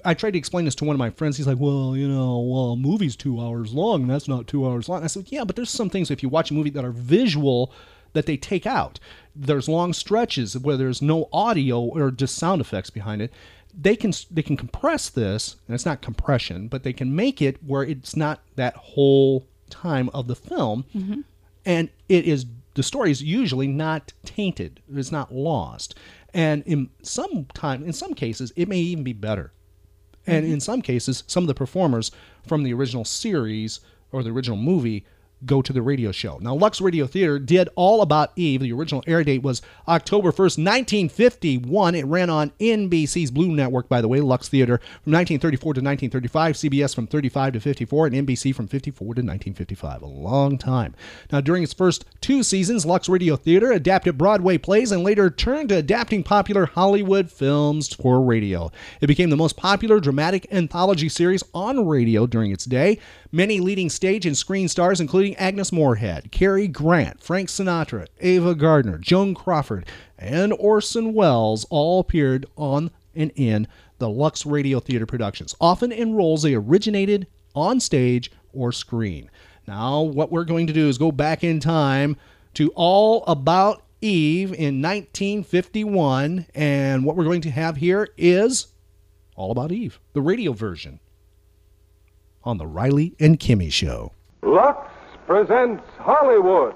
I 0.05 0.15
tried 0.15 0.33
to 0.33 0.39
explain 0.39 0.65
this 0.65 0.75
to 0.77 0.85
one 0.85 0.95
of 0.95 0.99
my 0.99 1.11
friends. 1.11 1.37
He's 1.37 1.47
like, 1.47 1.59
"Well, 1.59 1.95
you 1.95 2.09
know, 2.09 2.39
well, 2.39 2.73
a 2.73 2.77
movie's 2.77 3.17
two 3.17 3.39
hours 3.41 3.75
long. 3.75 4.03
And 4.03 4.11
that's 4.11 4.29
not 4.29 4.47
two 4.47 4.67
hours 4.67 4.89
long." 4.89 5.03
I 5.03 5.09
said, 5.09 5.27
"Yeah, 5.29 5.45
but 5.45 5.57
there's 5.57 5.69
some 5.69 5.91
things 5.91 6.11
if 6.11 6.23
you 6.23 6.29
watch 6.29 6.51
a 6.51 6.55
movie 6.55 6.71
that 6.71 6.87
are 6.87 6.93
visual 6.93 7.71
that 8.15 8.27
they 8.27 8.37
take 8.37 8.67
out. 8.67 8.99
There's 9.37 9.69
long 9.69 9.93
stretches 9.93 10.57
where 10.57 10.77
there's 10.77 11.03
no 11.03 11.29
audio 11.33 11.81
or 11.81 12.11
just 12.11 12.37
sound 12.37 12.61
effects 12.61 12.89
behind 12.89 13.21
it. 13.21 13.33
They 13.79 13.97
can 13.97 14.13
they 14.31 14.43
can 14.43 14.57
compress 14.57 15.11
this, 15.11 15.57
and 15.67 15.75
it's 15.75 15.85
not 15.85 16.01
compression, 16.01 16.69
but 16.69 16.85
they 16.85 16.93
can 16.93 17.15
make 17.15 17.43
it 17.43 17.63
where 17.63 17.83
it's 17.83 18.17
not 18.17 18.41
that 18.57 18.77
whole 18.77 19.47
time 19.71 20.09
of 20.15 20.27
the 20.29 20.37
film, 20.37 20.85
Mhm. 20.95 21.25
and 21.65 21.89
it 22.09 22.25
is 22.25 22.47
the 22.75 22.83
story 22.83 23.11
is 23.13 23.23
usually 23.23 23.69
not 23.69 24.13
tainted. 24.25 24.81
It's 24.93 25.13
not 25.13 25.33
lost. 25.33 25.95
And 26.33 26.65
in 26.67 26.91
some 27.03 27.45
time, 27.55 27.85
in 27.85 27.93
some 27.93 28.15
cases, 28.15 28.53
it 28.57 28.69
may 28.69 28.81
even 28.81 29.05
be 29.05 29.13
better. 29.13 29.53
And 30.27 30.45
in 30.45 30.59
some 30.59 30.83
cases, 30.83 31.23
some 31.29 31.45
of 31.45 31.49
the 31.49 31.55
performers 31.55 32.11
from 32.47 32.65
the 32.65 32.73
original 32.73 33.05
series 33.05 33.79
or 34.11 34.23
the 34.25 34.31
original 34.31 34.57
movie 34.57 35.05
go 35.47 35.63
to 35.63 35.73
the 35.73 35.83
radio 35.83 36.13
show. 36.13 36.39
Now, 36.41 36.55
Lux 36.55 36.81
Radio 36.81 37.07
Theater 37.07 37.39
did 37.39 37.69
All 37.75 38.03
About 38.03 38.33
Eve. 38.37 38.61
The 38.61 38.73
original 38.73 39.03
air 39.07 39.23
date 39.25 39.43
was 39.43 39.63
October 39.89 40.31
1st, 40.31 40.59
1951. 40.59 41.95
It 41.95 42.07
ran 42.07 42.31
on 42.31 42.51
NBC's 42.61 43.31
Blue 43.31 43.53
Network, 43.53 43.89
by 43.89 44.01
the 44.01 44.09
way, 44.09 44.21
Lux 44.21 44.49
Theater 44.49 44.79
from 44.79 45.13
1934 45.13 45.75
to 45.75 45.81
1935, 45.81 46.55
CBS 46.57 46.95
from 46.95 47.07
35 47.07 47.55
to 47.55 47.61
54, 47.61 48.07
and 48.07 48.27
NBC 48.27 48.55
from 48.55 48.67
54 48.67 49.07
to 49.07 49.09
1955. 49.09 50.03
A 50.03 50.07
long 50.07 50.59
time. 50.59 50.95
Now, 51.31 51.41
during 51.41 51.63
its 51.63 51.73
first 51.73 52.05
two 52.21 52.43
seasons, 52.43 52.87
Lux 52.87 53.09
Radio 53.09 53.37
Theater 53.37 53.73
adapted 53.73 54.19
Broadway 54.19 54.59
plays 54.59 54.93
and 54.93 55.03
later 55.03 55.31
turned 55.31 55.69
to 55.71 55.77
adapting 55.77 56.23
popular 56.23 56.67
Hollywood 56.67 57.31
films 57.31 57.93
for 57.95 58.23
radio. 58.23 58.71
It 59.01 59.07
became 59.07 59.31
the 59.31 59.37
most 59.37 59.57
popular 59.57 60.01
dramatic 60.01 60.47
anthology 60.53 61.09
series 61.09 61.43
on 61.53 61.87
radio 61.87 62.27
during 62.27 62.51
its 62.51 62.65
day. 62.65 62.99
Many 63.35 63.59
leading 63.59 63.91
stage 63.91 64.27
and 64.27 64.37
screen 64.37 64.69
stars, 64.69 65.01
including 65.01 65.35
Agnes 65.35 65.73
Moorehead, 65.73 66.31
Cary 66.31 66.69
Grant, 66.69 67.21
Frank 67.21 67.49
Sinatra, 67.49 68.07
Ava 68.21 68.55
Gardner, 68.55 68.97
Joan 68.97 69.35
Crawford, 69.35 69.87
and 70.17 70.53
Orson 70.53 71.15
Welles, 71.15 71.67
all 71.69 71.99
appeared 71.99 72.47
on 72.55 72.93
and 73.13 73.33
in 73.35 73.67
the 73.99 74.09
Lux 74.09 74.47
Radio 74.47 74.79
Theater 74.79 75.05
productions, 75.05 75.53
often 75.61 75.91
in 75.91 76.15
roles 76.15 76.43
they 76.43 76.55
originated 76.55 77.27
on 77.57 77.81
stage 77.81 78.31
or 78.53 78.71
screen. 78.71 79.29
Now, 79.67 80.01
what 80.03 80.31
we're 80.31 80.45
going 80.45 80.69
to 80.69 80.73
do 80.73 80.89
is 80.89 80.97
go 80.97 81.11
back 81.11 81.43
in 81.43 81.59
time 81.59 82.17
to 82.55 82.71
All 82.77 83.25
About 83.25 83.83
Eve 84.01 84.53
in 84.53 84.81
1951, 84.81 86.47
and 86.55 87.05
what 87.05 87.17
we're 87.17 87.25
going 87.25 87.41
to 87.41 87.51
have 87.51 87.79
here 87.79 88.11
is 88.17 88.69
All 89.35 89.51
About 89.51 89.73
Eve, 89.73 89.99
the 90.13 90.23
radio 90.23 90.53
version 90.53 91.01
on 92.45 92.59
the 92.59 92.67
Riley 92.67 93.15
and 93.19 93.39
Kimmy 93.39 93.73
Show. 93.73 94.13
Lux 94.43 94.89
presents 95.27 95.83
Hollywood. 95.99 96.75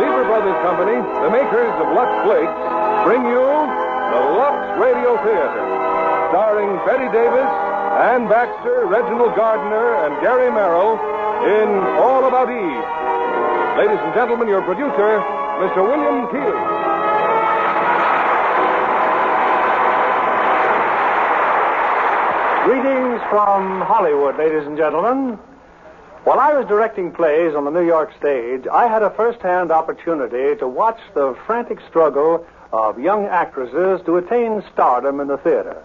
Lever 0.00 0.24
Brothers 0.26 0.58
Company, 0.64 0.96
the 0.96 1.30
makers 1.30 1.74
of 1.82 1.86
Lux 1.92 2.10
Flakes, 2.24 2.58
bring 3.04 3.22
you 3.28 3.44
the 3.44 4.22
Lux 4.38 4.56
Radio 4.80 5.14
Theater, 5.22 5.62
starring 6.32 6.70
Bette 6.88 7.08
Davis, 7.12 7.50
Anne 8.00 8.26
Baxter, 8.28 8.86
Reginald 8.86 9.36
Gardiner, 9.36 10.06
and 10.06 10.12
Gary 10.24 10.50
Merrill 10.50 10.96
in 11.44 11.68
All 12.00 12.24
About 12.26 12.48
Eve. 12.48 12.86
Ladies 13.78 14.00
and 14.02 14.14
gentlemen, 14.14 14.48
your 14.48 14.62
producer, 14.62 15.20
Mr. 15.62 15.84
William 15.84 16.26
Keighley. 16.32 16.79
Greetings 22.64 23.22
from 23.30 23.80
Hollywood, 23.80 24.36
ladies 24.36 24.66
and 24.66 24.76
gentlemen. 24.76 25.38
While 26.24 26.38
I 26.38 26.52
was 26.52 26.66
directing 26.66 27.10
plays 27.10 27.54
on 27.54 27.64
the 27.64 27.70
New 27.70 27.86
York 27.86 28.14
stage, 28.18 28.66
I 28.70 28.86
had 28.86 29.02
a 29.02 29.08
first-hand 29.08 29.72
opportunity 29.72 30.54
to 30.58 30.68
watch 30.68 31.00
the 31.14 31.34
frantic 31.46 31.78
struggle 31.88 32.46
of 32.70 33.00
young 33.00 33.24
actresses 33.24 34.04
to 34.04 34.18
attain 34.18 34.62
stardom 34.74 35.20
in 35.20 35.28
the 35.28 35.38
theater. 35.38 35.82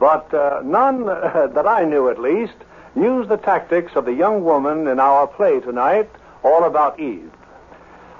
But 0.00 0.34
uh, 0.34 0.62
none 0.64 1.06
that 1.06 1.68
I 1.68 1.84
knew, 1.84 2.08
at 2.08 2.20
least, 2.20 2.56
used 2.96 3.28
the 3.28 3.36
tactics 3.36 3.92
of 3.94 4.04
the 4.04 4.12
young 4.12 4.42
woman 4.42 4.88
in 4.88 4.98
our 4.98 5.28
play 5.28 5.60
tonight, 5.60 6.10
All 6.42 6.64
About 6.64 6.98
Eve. 6.98 7.30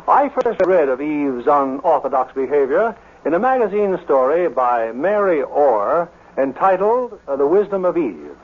I 0.06 0.28
first 0.28 0.60
read 0.64 0.88
of 0.88 1.00
Eve's 1.00 1.48
unorthodox 1.48 2.32
behavior 2.32 2.96
in 3.26 3.34
a 3.34 3.40
magazine 3.40 3.98
story 4.04 4.48
by 4.48 4.92
Mary 4.92 5.42
Orr 5.42 6.08
entitled 6.36 7.20
uh, 7.26 7.36
The 7.36 7.46
Wisdom 7.46 7.84
of 7.84 7.96
Eve. 7.96 8.36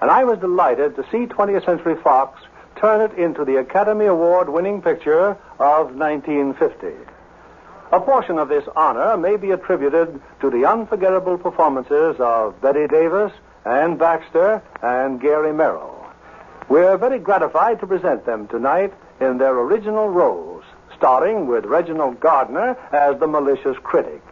And 0.00 0.10
I 0.10 0.24
was 0.24 0.38
delighted 0.38 0.96
to 0.96 1.02
see 1.10 1.26
20th 1.26 1.64
Century 1.64 1.96
Fox 2.02 2.40
turn 2.76 3.00
it 3.00 3.18
into 3.18 3.44
the 3.44 3.56
Academy 3.56 4.06
Award 4.06 4.48
winning 4.48 4.80
picture 4.80 5.36
of 5.58 5.94
1950. 5.94 6.86
A 7.90 8.00
portion 8.00 8.38
of 8.38 8.48
this 8.48 8.64
honor 8.76 9.16
may 9.16 9.36
be 9.36 9.50
attributed 9.50 10.20
to 10.40 10.50
the 10.50 10.66
unforgettable 10.66 11.38
performances 11.38 12.16
of 12.18 12.60
Bette 12.60 12.86
Davis, 12.86 13.32
Anne 13.64 13.96
Baxter, 13.96 14.62
and 14.82 15.20
Gary 15.20 15.52
Merrill. 15.52 16.06
We're 16.68 16.98
very 16.98 17.18
gratified 17.18 17.80
to 17.80 17.86
present 17.86 18.26
them 18.26 18.46
tonight 18.46 18.92
in 19.20 19.38
their 19.38 19.58
original 19.58 20.08
roles, 20.08 20.64
starting 20.96 21.46
with 21.46 21.64
Reginald 21.64 22.20
Gardiner 22.20 22.76
as 22.92 23.18
the 23.18 23.26
malicious 23.26 23.76
critic. 23.82 24.22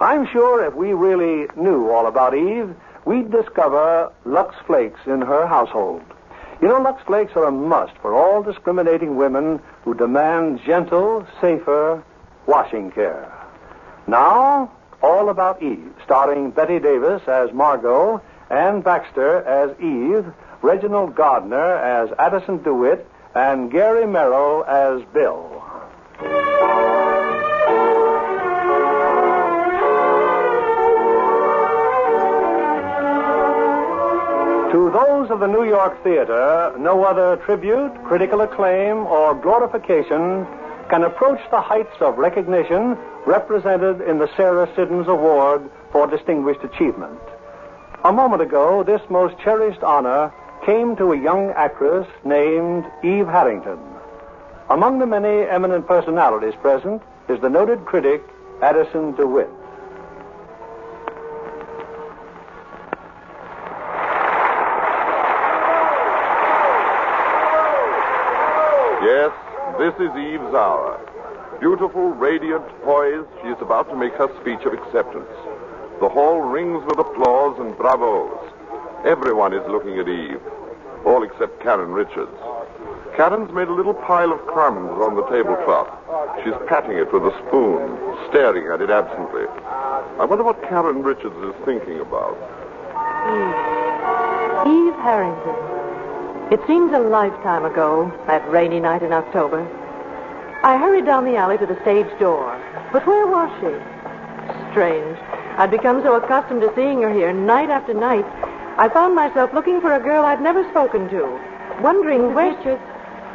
I'm 0.00 0.26
sure 0.32 0.64
if 0.64 0.74
we 0.74 0.94
really 0.94 1.46
knew 1.56 1.90
all 1.90 2.06
about 2.06 2.34
Eve, 2.34 2.74
we'd 3.04 3.30
discover 3.30 4.10
Lux 4.24 4.56
Flakes 4.66 5.00
in 5.06 5.20
her 5.20 5.46
household. 5.46 6.02
You 6.62 6.68
know, 6.68 6.80
Lux 6.80 7.02
Flakes 7.04 7.32
are 7.36 7.44
a 7.44 7.50
must 7.50 7.96
for 7.98 8.14
all 8.14 8.42
discriminating 8.42 9.16
women 9.16 9.60
who 9.84 9.94
demand 9.94 10.60
gentle, 10.64 11.26
safer 11.40 12.02
washing 12.46 12.90
care. 12.92 13.30
Now, 14.06 14.72
All 15.02 15.28
About 15.28 15.62
Eve, 15.62 15.92
starring 16.04 16.50
Bette 16.50 16.78
Davis 16.78 17.22
as 17.28 17.52
Margo, 17.52 18.22
Anne 18.50 18.80
Baxter 18.80 19.42
as 19.44 19.78
Eve, 19.80 20.24
Reginald 20.62 21.14
Gardiner 21.14 21.76
as 21.76 22.10
Addison 22.18 22.62
DeWitt, 22.62 23.06
and 23.34 23.70
Gary 23.70 24.06
Merrill 24.06 24.64
as 24.64 25.02
Bill. 25.12 25.62
To 34.72 34.88
those 34.88 35.30
of 35.32 35.40
the 35.40 35.48
New 35.48 35.64
York 35.64 36.00
theater, 36.04 36.72
no 36.78 37.02
other 37.02 37.36
tribute, 37.44 37.92
critical 38.04 38.40
acclaim, 38.42 38.98
or 38.98 39.34
glorification 39.34 40.46
can 40.88 41.02
approach 41.02 41.40
the 41.50 41.60
heights 41.60 41.96
of 42.00 42.18
recognition 42.18 42.96
represented 43.26 44.00
in 44.00 44.20
the 44.20 44.30
Sarah 44.36 44.68
Siddons 44.76 45.08
Award 45.08 45.68
for 45.90 46.06
Distinguished 46.06 46.62
Achievement. 46.62 47.18
A 48.04 48.12
moment 48.12 48.42
ago, 48.42 48.84
this 48.84 49.00
most 49.10 49.34
cherished 49.42 49.82
honor 49.82 50.32
came 50.64 50.94
to 50.96 51.14
a 51.14 51.20
young 51.20 51.50
actress 51.56 52.06
named 52.24 52.84
Eve 53.02 53.26
Harrington. 53.26 53.80
Among 54.68 55.00
the 55.00 55.06
many 55.06 55.48
eminent 55.48 55.88
personalities 55.88 56.54
present 56.62 57.02
is 57.28 57.40
the 57.40 57.50
noted 57.50 57.84
critic 57.86 58.22
Addison 58.62 59.16
DeWitt. 59.16 59.50
Is 70.00 70.16
Eve's 70.16 70.54
hour. 70.54 70.96
Beautiful, 71.60 72.10
radiant, 72.10 72.64
poised, 72.82 73.28
she 73.42 73.48
is 73.48 73.60
about 73.60 73.88
to 73.90 73.96
make 73.96 74.14
her 74.14 74.32
speech 74.40 74.64
of 74.64 74.72
acceptance. 74.72 75.28
The 76.00 76.08
hall 76.08 76.40
rings 76.40 76.82
with 76.86 76.98
applause 76.98 77.58
and 77.60 77.76
bravos. 77.76 78.32
Everyone 79.04 79.52
is 79.52 79.60
looking 79.68 79.98
at 79.98 80.08
Eve, 80.08 80.40
all 81.04 81.22
except 81.22 81.60
Karen 81.62 81.92
Richards. 81.92 82.32
Karen's 83.14 83.52
made 83.52 83.68
a 83.68 83.72
little 83.72 83.92
pile 83.92 84.32
of 84.32 84.40
crumbs 84.46 84.96
on 85.04 85.16
the 85.16 85.22
tablecloth. 85.28 85.92
She's 86.42 86.56
patting 86.66 86.96
it 86.96 87.12
with 87.12 87.24
a 87.24 87.36
spoon, 87.46 87.92
staring 88.30 88.72
at 88.72 88.80
it 88.80 88.88
absently. 88.88 89.44
I 90.18 90.24
wonder 90.24 90.44
what 90.44 90.62
Karen 90.62 91.02
Richards 91.02 91.36
is 91.44 91.54
thinking 91.66 92.00
about. 92.00 92.40
Eve 94.64 94.96
Harrington. 95.04 95.56
It 96.50 96.66
seems 96.66 96.92
a 96.92 96.98
lifetime 96.98 97.66
ago, 97.66 98.10
that 98.26 98.48
rainy 98.50 98.80
night 98.80 99.02
in 99.02 99.12
October. 99.12 99.68
I 100.62 100.76
hurried 100.76 101.06
down 101.06 101.24
the 101.24 101.36
alley 101.36 101.56
to 101.58 101.66
the 101.66 101.80
stage 101.82 102.06
door. 102.18 102.60
But 102.92 103.06
where 103.06 103.26
was 103.26 103.50
she? 103.60 103.72
Strange. 104.70 105.18
I'd 105.56 105.70
become 105.70 106.02
so 106.02 106.16
accustomed 106.16 106.60
to 106.60 106.72
seeing 106.76 107.00
her 107.02 107.12
here 107.12 107.32
night 107.32 107.70
after 107.70 107.94
night, 107.94 108.26
I 108.76 108.88
found 108.88 109.14
myself 109.14 109.52
looking 109.52 109.80
for 109.80 109.94
a 109.94 110.00
girl 110.00 110.24
I'd 110.24 110.40
never 110.40 110.68
spoken 110.70 111.08
to, 111.10 111.40
wondering 111.82 112.34
where. 112.34 112.50
Richards. 112.50 112.82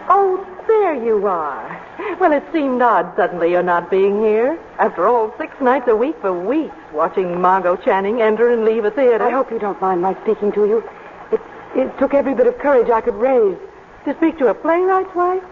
Oh, 0.07 0.45
there 0.67 0.95
you 0.95 1.27
are. 1.27 1.81
Well, 2.19 2.31
it 2.31 2.43
seemed 2.53 2.81
odd 2.81 3.15
suddenly 3.15 3.51
you're 3.51 3.63
not 3.63 3.89
being 3.89 4.21
here. 4.21 4.59
After 4.77 5.07
all, 5.07 5.33
six 5.37 5.53
nights 5.61 5.87
a 5.87 5.95
week 5.95 6.15
for 6.21 6.33
weeks, 6.33 6.75
watching 6.93 7.41
Margo 7.41 7.75
Channing 7.75 8.21
enter 8.21 8.51
and 8.51 8.65
leave 8.65 8.85
a 8.85 8.91
theater. 8.91 9.23
I 9.23 9.31
hope 9.31 9.51
you 9.51 9.59
don't 9.59 9.81
mind 9.81 10.01
my 10.01 10.13
speaking 10.21 10.51
to 10.53 10.65
you. 10.65 10.83
It, 11.31 11.41
it 11.75 11.97
took 11.97 12.13
every 12.13 12.33
bit 12.33 12.47
of 12.47 12.57
courage 12.59 12.89
I 12.89 13.01
could 13.01 13.15
raise. 13.15 13.57
To 14.05 14.15
speak 14.17 14.37
to 14.39 14.47
a 14.47 14.53
playwright's 14.53 15.13
wife? 15.15 15.43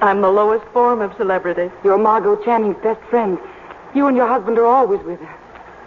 I'm 0.00 0.20
the 0.20 0.30
lowest 0.30 0.64
form 0.72 1.00
of 1.00 1.16
celebrity. 1.16 1.70
You're 1.82 1.98
Margo 1.98 2.36
Channing's 2.44 2.76
best 2.82 3.00
friend. 3.10 3.36
You 3.94 4.06
and 4.06 4.16
your 4.16 4.28
husband 4.28 4.56
are 4.58 4.66
always 4.66 5.02
with 5.04 5.18
her. 5.20 5.34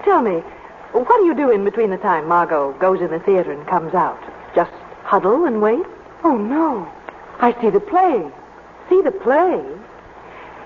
Tell 0.03 0.22
me, 0.22 0.43
What 0.91 1.07
do 1.20 1.26
you 1.26 1.34
do 1.34 1.49
in 1.51 1.64
between 1.64 1.89
the 1.91 1.97
time 1.97 2.28
Margo 2.28 2.74
goes 2.74 2.99
in 2.99 3.09
the 3.09 3.20
theater 3.20 3.53
and 3.53 3.66
comes 3.68 3.93
out? 3.93 4.20
Just 4.53 4.72
huddle 5.03 5.45
and 5.45 5.62
wait? 5.62 5.86
Oh, 6.26 6.36
no. 6.36 6.91
I 7.39 7.59
see 7.62 7.70
the 7.70 7.80
play. 7.80 8.30
See 8.89 9.01
the 9.01 9.12
play? 9.12 9.64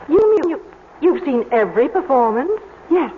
You 0.09 0.35
mean 0.35 0.49
you, 0.49 0.65
you've 1.01 1.23
seen 1.23 1.45
every 1.51 1.87
performance? 1.87 2.51
Yes. 2.89 3.13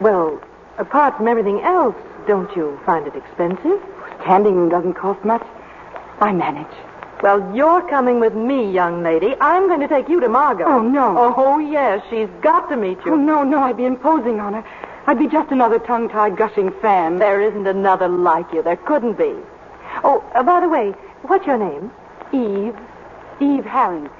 Well, 0.00 0.42
apart 0.78 1.16
from 1.16 1.28
everything 1.28 1.60
else, 1.60 1.94
don't 2.26 2.54
you 2.56 2.80
find 2.84 3.06
it 3.06 3.14
expensive? 3.14 3.80
Standing 4.22 4.56
room 4.56 4.68
doesn't 4.68 4.94
cost 4.94 5.24
much. 5.24 5.46
I 6.18 6.32
manage. 6.32 6.66
Well, 7.22 7.54
you're 7.54 7.88
coming 7.88 8.20
with 8.20 8.34
me, 8.34 8.70
young 8.70 9.02
lady. 9.02 9.34
I'm 9.40 9.68
going 9.68 9.80
to 9.80 9.88
take 9.88 10.08
you 10.08 10.20
to 10.20 10.28
Margo. 10.28 10.64
Oh, 10.64 10.82
no. 10.82 11.34
Oh, 11.36 11.58
yes. 11.58 12.02
She's 12.10 12.28
got 12.42 12.68
to 12.68 12.76
meet 12.76 12.98
you. 13.04 13.14
Oh, 13.14 13.16
no, 13.16 13.42
no. 13.42 13.60
I'd 13.60 13.76
be 13.76 13.86
imposing 13.86 14.38
on 14.38 14.52
her. 14.54 14.64
I'd 15.06 15.18
be 15.18 15.26
just 15.26 15.50
another 15.50 15.78
tongue-tied, 15.78 16.36
gushing 16.36 16.72
fan. 16.82 17.18
There 17.18 17.40
isn't 17.40 17.66
another 17.66 18.08
like 18.08 18.52
you. 18.52 18.62
There 18.62 18.76
couldn't 18.76 19.16
be. 19.16 19.34
Oh, 20.04 20.22
uh, 20.34 20.42
by 20.42 20.60
the 20.60 20.68
way, 20.68 20.90
what's 21.22 21.46
your 21.46 21.58
name? 21.58 21.90
Eve. 22.32 22.76
Eve 23.40 23.64
Harrington. 23.64 24.12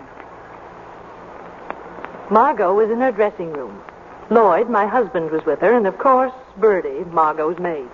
Margo 2.30 2.74
was 2.74 2.90
in 2.90 3.00
her 3.00 3.12
dressing 3.12 3.52
room. 3.52 3.82
Lloyd, 4.30 4.68
my 4.70 4.86
husband, 4.86 5.30
was 5.30 5.44
with 5.44 5.60
her, 5.60 5.76
and 5.76 5.86
of 5.86 5.98
course, 5.98 6.32
Birdie, 6.56 7.04
Margo's 7.10 7.58
maid. 7.58 7.88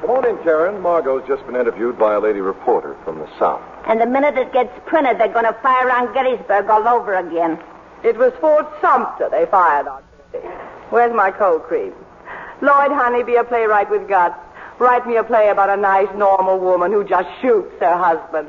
Come 0.00 0.10
on 0.10 0.26
in, 0.26 0.42
Karen. 0.42 0.80
Margo's 0.80 1.22
just 1.28 1.44
been 1.46 1.56
interviewed 1.56 1.98
by 1.98 2.14
a 2.14 2.20
lady 2.20 2.40
reporter 2.40 2.96
from 3.04 3.18
the 3.18 3.28
South. 3.38 3.60
And 3.86 4.00
the 4.00 4.06
minute 4.06 4.38
it 4.38 4.52
gets 4.52 4.72
printed, 4.86 5.18
they're 5.18 5.32
going 5.32 5.44
to 5.44 5.52
fire 5.62 5.90
on 5.90 6.12
Gettysburg 6.14 6.70
all 6.70 6.88
over 6.88 7.14
again. 7.16 7.58
It 8.02 8.16
was 8.16 8.32
Fort 8.40 8.66
Sumter 8.80 9.28
they 9.30 9.44
fired 9.46 9.86
on. 9.88 10.02
Where's 10.88 11.14
my 11.14 11.30
cold 11.30 11.64
cream? 11.64 11.92
Lloyd, 12.62 12.92
honey, 12.92 13.22
be 13.22 13.36
a 13.36 13.44
playwright 13.44 13.90
with 13.90 14.08
guts. 14.08 14.36
Write 14.78 15.06
me 15.06 15.16
a 15.16 15.24
play 15.24 15.50
about 15.50 15.68
a 15.68 15.76
nice, 15.76 16.08
normal 16.16 16.58
woman 16.58 16.92
who 16.92 17.04
just 17.04 17.28
shoots 17.42 17.74
her 17.80 17.96
husband. 17.96 18.48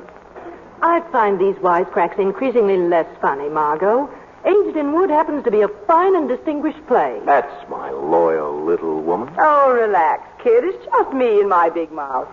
I 0.81 1.01
find 1.11 1.39
these 1.39 1.55
wisecracks 1.55 2.17
increasingly 2.17 2.77
less 2.77 3.07
funny, 3.21 3.49
Margo. 3.49 4.09
Aged 4.45 4.75
in 4.75 4.93
Wood 4.93 5.09
happens 5.09 5.43
to 5.43 5.51
be 5.51 5.61
a 5.61 5.67
fine 5.67 6.15
and 6.15 6.27
distinguished 6.27 6.85
play. 6.87 7.19
That's 7.25 7.69
my 7.69 7.91
loyal 7.91 8.63
little 8.63 9.01
woman. 9.01 9.33
Oh, 9.37 9.71
relax, 9.71 10.27
kid. 10.43 10.63
It's 10.63 10.85
just 10.85 11.13
me 11.13 11.41
and 11.41 11.49
my 11.49 11.69
big 11.69 11.91
mouth. 11.91 12.27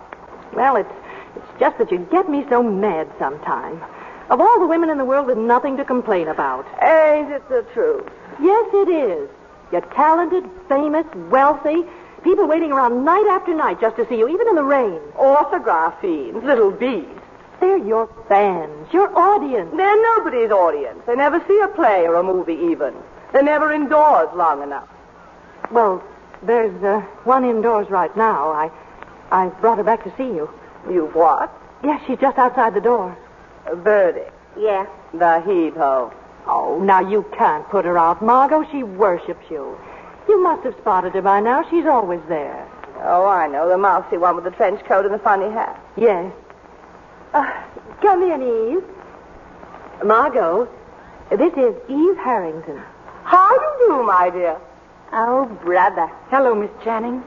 Well, 0.53 0.75
it's 0.77 0.91
it's 1.35 1.59
just 1.59 1.77
that 1.77 1.91
you 1.91 1.99
get 2.11 2.27
me 2.29 2.45
so 2.49 2.63
mad 2.63 3.07
sometime. 3.19 3.81
Of 4.29 4.41
all 4.41 4.59
the 4.59 4.67
women 4.67 4.89
in 4.89 4.97
the 4.97 5.05
world 5.05 5.27
with 5.27 5.37
nothing 5.37 5.77
to 5.77 5.85
complain 5.85 6.27
about. 6.27 6.65
Ain't 6.81 7.31
it 7.31 7.47
the 7.49 7.65
truth? 7.73 8.07
Yes, 8.41 8.69
it 8.73 8.89
is. 8.89 9.29
You're 9.71 9.81
talented, 9.81 10.43
famous, 10.67 11.05
wealthy. 11.29 11.83
People 12.23 12.47
waiting 12.47 12.71
around 12.71 13.05
night 13.05 13.27
after 13.29 13.53
night 13.53 13.79
just 13.79 13.95
to 13.97 14.07
see 14.07 14.17
you, 14.17 14.27
even 14.27 14.47
in 14.47 14.55
the 14.55 14.63
rain. 14.63 14.99
Autograph 15.15 16.01
fiends, 16.01 16.43
little 16.43 16.71
bees. 16.71 17.05
They're 17.59 17.77
your 17.77 18.07
fans, 18.27 18.93
your 18.93 19.15
audience. 19.17 19.71
They're 19.75 20.17
nobody's 20.17 20.51
audience. 20.51 20.99
They 21.05 21.15
never 21.15 21.43
see 21.47 21.59
a 21.59 21.67
play 21.67 22.07
or 22.07 22.15
a 22.15 22.23
movie 22.23 22.53
even. 22.71 22.93
They're 23.33 23.43
never 23.43 23.71
indoors 23.71 24.29
long 24.33 24.63
enough. 24.63 24.87
Well, 25.71 26.03
there's 26.41 26.83
uh, 26.83 27.01
one 27.25 27.43
indoors 27.43 27.89
right 27.89 28.15
now. 28.15 28.49
I 28.51 28.71
I 29.31 29.49
brought 29.61 29.77
her 29.77 29.83
back 29.83 30.03
to 30.05 30.13
see 30.17 30.23
you. 30.23 30.49
You've 30.89 31.13
what? 31.13 31.51
Yes, 31.83 32.01
she's 32.07 32.19
just 32.19 32.37
outside 32.37 32.73
the 32.73 32.81
door. 32.81 33.15
Uh, 33.69 33.75
Birdie. 33.75 34.29
Yeah. 34.57 34.87
The 35.13 35.41
heave 35.41 35.75
ho. 35.75 36.11
Oh, 36.47 36.79
now 36.79 37.01
you 37.01 37.25
can't 37.37 37.67
put 37.69 37.85
her 37.85 37.97
out, 37.97 38.21
Margo. 38.21 38.65
She 38.71 38.83
worships 38.83 39.45
you. 39.51 39.77
You 40.27 40.41
must 40.41 40.63
have 40.63 40.75
spotted 40.81 41.13
her 41.13 41.21
by 41.21 41.41
now. 41.41 41.69
She's 41.69 41.85
always 41.85 42.21
there. 42.27 42.67
Oh, 43.01 43.25
I 43.25 43.47
know. 43.47 43.69
The 43.69 43.77
mousy 43.77 44.17
one 44.17 44.35
with 44.35 44.45
the 44.45 44.51
trench 44.51 44.83
coat 44.85 45.05
and 45.05 45.13
the 45.13 45.19
funny 45.19 45.49
hat. 45.51 45.79
Yes. 45.95 46.33
Uh, 47.33 47.45
come 48.01 48.23
in, 48.23 48.41
Eve. 48.41 48.83
Margo, 50.03 50.67
this 51.29 51.53
is 51.53 51.75
Eve 51.87 52.17
Harrington. 52.17 52.81
How 53.23 53.49
do 53.57 53.65
you 53.83 53.89
do, 53.89 54.03
my 54.03 54.29
dear? 54.29 54.57
Oh, 55.11 55.45
brother. 55.63 56.09
Hello, 56.29 56.55
Miss 56.55 56.71
Channing. 56.83 57.19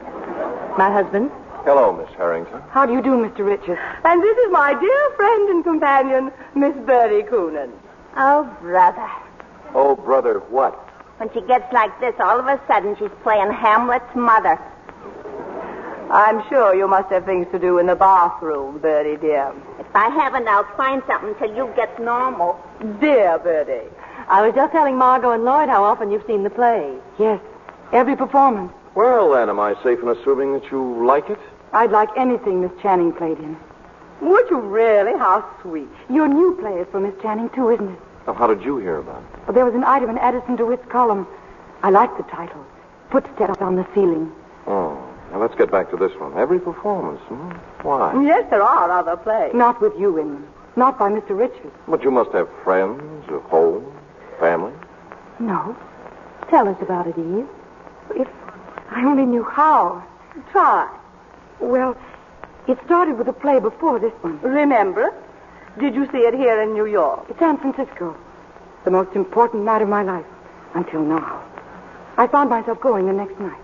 My 0.77 0.91
husband. 0.91 1.31
Hello, 1.63 1.93
Miss 1.93 2.09
Harrington. 2.17 2.61
How 2.71 2.85
do 2.85 2.93
you 2.93 3.01
do, 3.01 3.11
Mr. 3.11 3.45
Richards? 3.45 3.79
And 4.03 4.21
this 4.21 4.37
is 4.37 4.51
my 4.51 4.73
dear 4.73 5.09
friend 5.15 5.49
and 5.49 5.63
companion, 5.63 6.31
Miss 6.55 6.75
Birdie 6.85 7.23
Coonan. 7.23 7.71
Oh, 8.17 8.43
brother. 8.61 9.09
Oh, 9.73 9.95
brother, 9.95 10.39
what? 10.49 10.73
When 11.17 11.31
she 11.33 11.41
gets 11.41 11.71
like 11.71 11.97
this, 12.01 12.13
all 12.19 12.39
of 12.39 12.47
a 12.47 12.59
sudden 12.67 12.97
she's 12.97 13.11
playing 13.21 13.51
Hamlet's 13.51 14.13
mother. 14.15 14.59
I'm 16.11 16.47
sure 16.49 16.75
you 16.75 16.87
must 16.87 17.09
have 17.09 17.25
things 17.25 17.47
to 17.51 17.59
do 17.59 17.79
in 17.79 17.87
the 17.87 17.95
bathroom, 17.95 18.79
Birdie, 18.79 19.17
dear. 19.19 19.53
If 19.79 19.87
I 19.95 20.09
haven't, 20.09 20.47
I'll 20.47 20.67
find 20.75 21.01
something 21.07 21.35
till 21.35 21.55
you 21.55 21.71
get 21.75 21.99
normal. 21.99 22.59
Dear 22.99 23.39
Birdie. 23.39 23.89
I 24.27 24.41
was 24.45 24.55
just 24.55 24.71
telling 24.71 24.97
Margo 24.97 25.31
and 25.31 25.43
Lloyd 25.43 25.69
how 25.69 25.83
often 25.83 26.11
you've 26.11 26.25
seen 26.25 26.43
the 26.43 26.49
play. 26.49 26.97
Yes, 27.19 27.41
every 27.91 28.15
performance. 28.15 28.71
Well, 28.95 29.31
then, 29.31 29.49
am 29.49 29.59
I 29.59 29.73
safe 29.83 29.99
in 30.01 30.07
assuming 30.07 30.53
that 30.53 30.71
you 30.71 31.05
like 31.05 31.29
it? 31.29 31.39
I'd 31.73 31.91
like 31.91 32.09
anything 32.15 32.61
Miss 32.61 32.71
Channing 32.81 33.11
played 33.11 33.39
in. 33.39 33.57
Would 34.21 34.49
you 34.49 34.59
really? 34.59 35.17
How 35.17 35.43
sweet. 35.61 35.89
Your 36.09 36.27
new 36.27 36.55
play 36.59 36.73
is 36.79 36.87
for 36.91 36.99
Miss 36.99 37.19
Channing, 37.21 37.49
too, 37.49 37.69
isn't 37.71 37.89
it? 37.89 37.99
Now, 38.27 38.33
how 38.33 38.47
did 38.47 38.63
you 38.63 38.77
hear 38.77 38.97
about 38.97 39.21
it? 39.21 39.39
Well, 39.47 39.53
there 39.53 39.65
was 39.65 39.73
an 39.73 39.83
item 39.83 40.09
in 40.11 40.17
Addison 40.17 40.55
DeWitt's 40.55 40.89
column. 40.89 41.27
I 41.81 41.89
like 41.89 42.15
the 42.15 42.23
title. 42.23 42.63
Footsteps 43.11 43.59
on 43.61 43.75
the 43.75 43.85
ceiling. 43.93 44.31
Oh, 44.67 45.12
now 45.33 45.41
let's 45.41 45.55
get 45.55 45.71
back 45.71 45.89
to 45.89 45.97
this 45.97 46.11
one. 46.19 46.37
Every 46.37 46.59
performance, 46.59 47.19
hmm? 47.21 47.49
Why? 47.81 48.13
Yes, 48.23 48.45
there 48.51 48.61
are 48.61 48.91
other 48.91 49.17
plays. 49.17 49.51
Not 49.55 49.81
with 49.81 49.93
you 49.97 50.19
in 50.19 50.27
them. 50.35 50.47
Not 50.75 50.99
by 50.99 51.09
Mr. 51.09 51.35
Richards. 51.35 51.73
But 51.87 52.03
you 52.03 52.11
must 52.11 52.31
have 52.33 52.47
friends, 52.63 53.27
a 53.29 53.39
home, 53.39 53.83
family. 54.39 54.71
No. 55.39 55.75
Tell 56.51 56.67
us 56.67 56.77
about 56.83 57.07
it, 57.07 57.17
Eve. 57.17 57.47
If 58.11 58.27
I 58.91 59.03
only 59.05 59.25
knew 59.25 59.43
how. 59.43 60.03
Try. 60.51 60.87
Well, 61.59 61.97
it 62.67 62.77
started 62.85 63.17
with 63.17 63.27
a 63.27 63.33
play 63.33 63.59
before 63.59 63.97
this 63.97 64.13
one. 64.21 64.39
Remember? 64.41 65.15
Did 65.79 65.95
you 65.95 66.05
see 66.11 66.19
it 66.19 66.35
here 66.35 66.61
in 66.61 66.73
New 66.73 66.85
York? 66.85 67.25
San 67.39 67.57
Francisco. 67.57 68.15
The 68.85 68.91
most 68.91 69.15
important 69.15 69.63
night 69.63 69.81
of 69.81 69.89
my 69.89 70.03
life. 70.03 70.25
Until 70.75 71.01
now. 71.01 71.43
I 72.17 72.27
found 72.27 72.51
myself 72.51 72.79
going 72.81 73.07
the 73.07 73.13
next 73.13 73.39
night. 73.39 73.59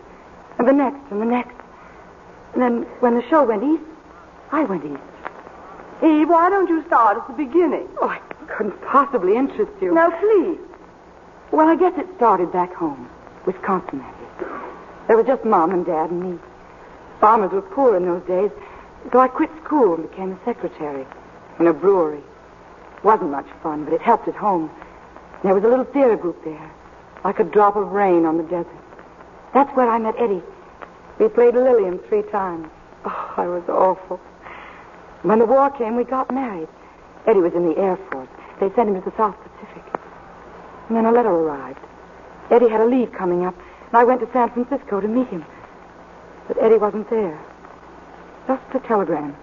And 0.57 0.67
the 0.67 0.73
next, 0.73 0.99
and 1.11 1.21
the 1.21 1.25
next. 1.25 1.58
And 2.53 2.61
then 2.61 2.81
when 2.99 3.15
the 3.15 3.27
show 3.29 3.43
went 3.43 3.63
east, 3.63 3.83
I 4.51 4.63
went 4.63 4.85
east. 4.85 5.01
Eve, 6.03 6.29
why 6.29 6.49
don't 6.49 6.69
you 6.69 6.83
start 6.87 7.17
at 7.17 7.27
the 7.27 7.33
beginning? 7.33 7.87
Oh, 8.01 8.07
I 8.07 8.19
couldn't 8.47 8.81
possibly 8.83 9.35
interest 9.35 9.71
you. 9.81 9.93
Now, 9.93 10.09
please. 10.11 10.59
Well, 11.51 11.67
I 11.67 11.75
guess 11.75 11.93
it 11.97 12.07
started 12.15 12.51
back 12.51 12.73
home. 12.73 13.09
Wisconsin, 13.45 13.99
that 13.99 14.15
is. 14.21 14.47
There 15.07 15.17
was 15.17 15.25
just 15.25 15.43
Mom 15.43 15.71
and 15.71 15.85
Dad 15.85 16.11
and 16.11 16.33
me. 16.33 16.39
Farmers 17.19 17.51
were 17.51 17.61
poor 17.61 17.97
in 17.97 18.05
those 18.05 18.23
days, 18.27 18.51
so 19.11 19.19
I 19.19 19.27
quit 19.27 19.49
school 19.63 19.95
and 19.95 20.09
became 20.09 20.31
a 20.31 20.45
secretary 20.45 21.05
in 21.59 21.67
a 21.67 21.73
brewery. 21.73 22.21
Wasn't 23.03 23.31
much 23.31 23.47
fun, 23.61 23.85
but 23.85 23.93
it 23.93 24.01
helped 24.01 24.27
at 24.27 24.35
home. 24.35 24.69
There 25.43 25.53
was 25.53 25.63
a 25.63 25.67
little 25.67 25.85
theater 25.85 26.15
group 26.15 26.43
there, 26.43 26.71
like 27.23 27.39
a 27.39 27.43
drop 27.43 27.75
of 27.75 27.91
rain 27.91 28.25
on 28.25 28.37
the 28.37 28.43
desert. 28.43 28.67
That's 29.53 29.75
where 29.75 29.89
I 29.89 29.97
met 29.97 30.15
Eddie. 30.17 30.43
We 31.19 31.27
played 31.27 31.53
Liliom 31.53 31.99
three 32.07 32.23
times. 32.23 32.69
Oh, 33.05 33.33
I 33.37 33.45
was 33.47 33.63
awful. 33.67 34.17
When 35.21 35.39
the 35.39 35.45
war 35.45 35.69
came, 35.69 35.97
we 35.97 36.05
got 36.05 36.33
married. 36.33 36.69
Eddie 37.27 37.41
was 37.41 37.53
in 37.53 37.67
the 37.67 37.77
Air 37.77 37.97
Force. 38.09 38.29
They 38.61 38.69
sent 38.73 38.89
him 38.89 39.01
to 39.01 39.09
the 39.09 39.15
South 39.17 39.35
Pacific. 39.43 39.83
And 40.87 40.95
then 40.95 41.05
a 41.05 41.11
letter 41.11 41.29
arrived. 41.29 41.79
Eddie 42.49 42.69
had 42.69 42.79
a 42.79 42.85
leave 42.85 43.11
coming 43.11 43.45
up, 43.45 43.55
and 43.57 43.97
I 43.97 44.05
went 44.05 44.21
to 44.21 44.29
San 44.31 44.49
Francisco 44.49 45.01
to 45.01 45.07
meet 45.07 45.27
him. 45.27 45.45
But 46.47 46.57
Eddie 46.63 46.77
wasn't 46.77 47.09
there. 47.09 47.39
Just 48.47 48.63
a 48.73 48.79
telegram. 48.79 49.35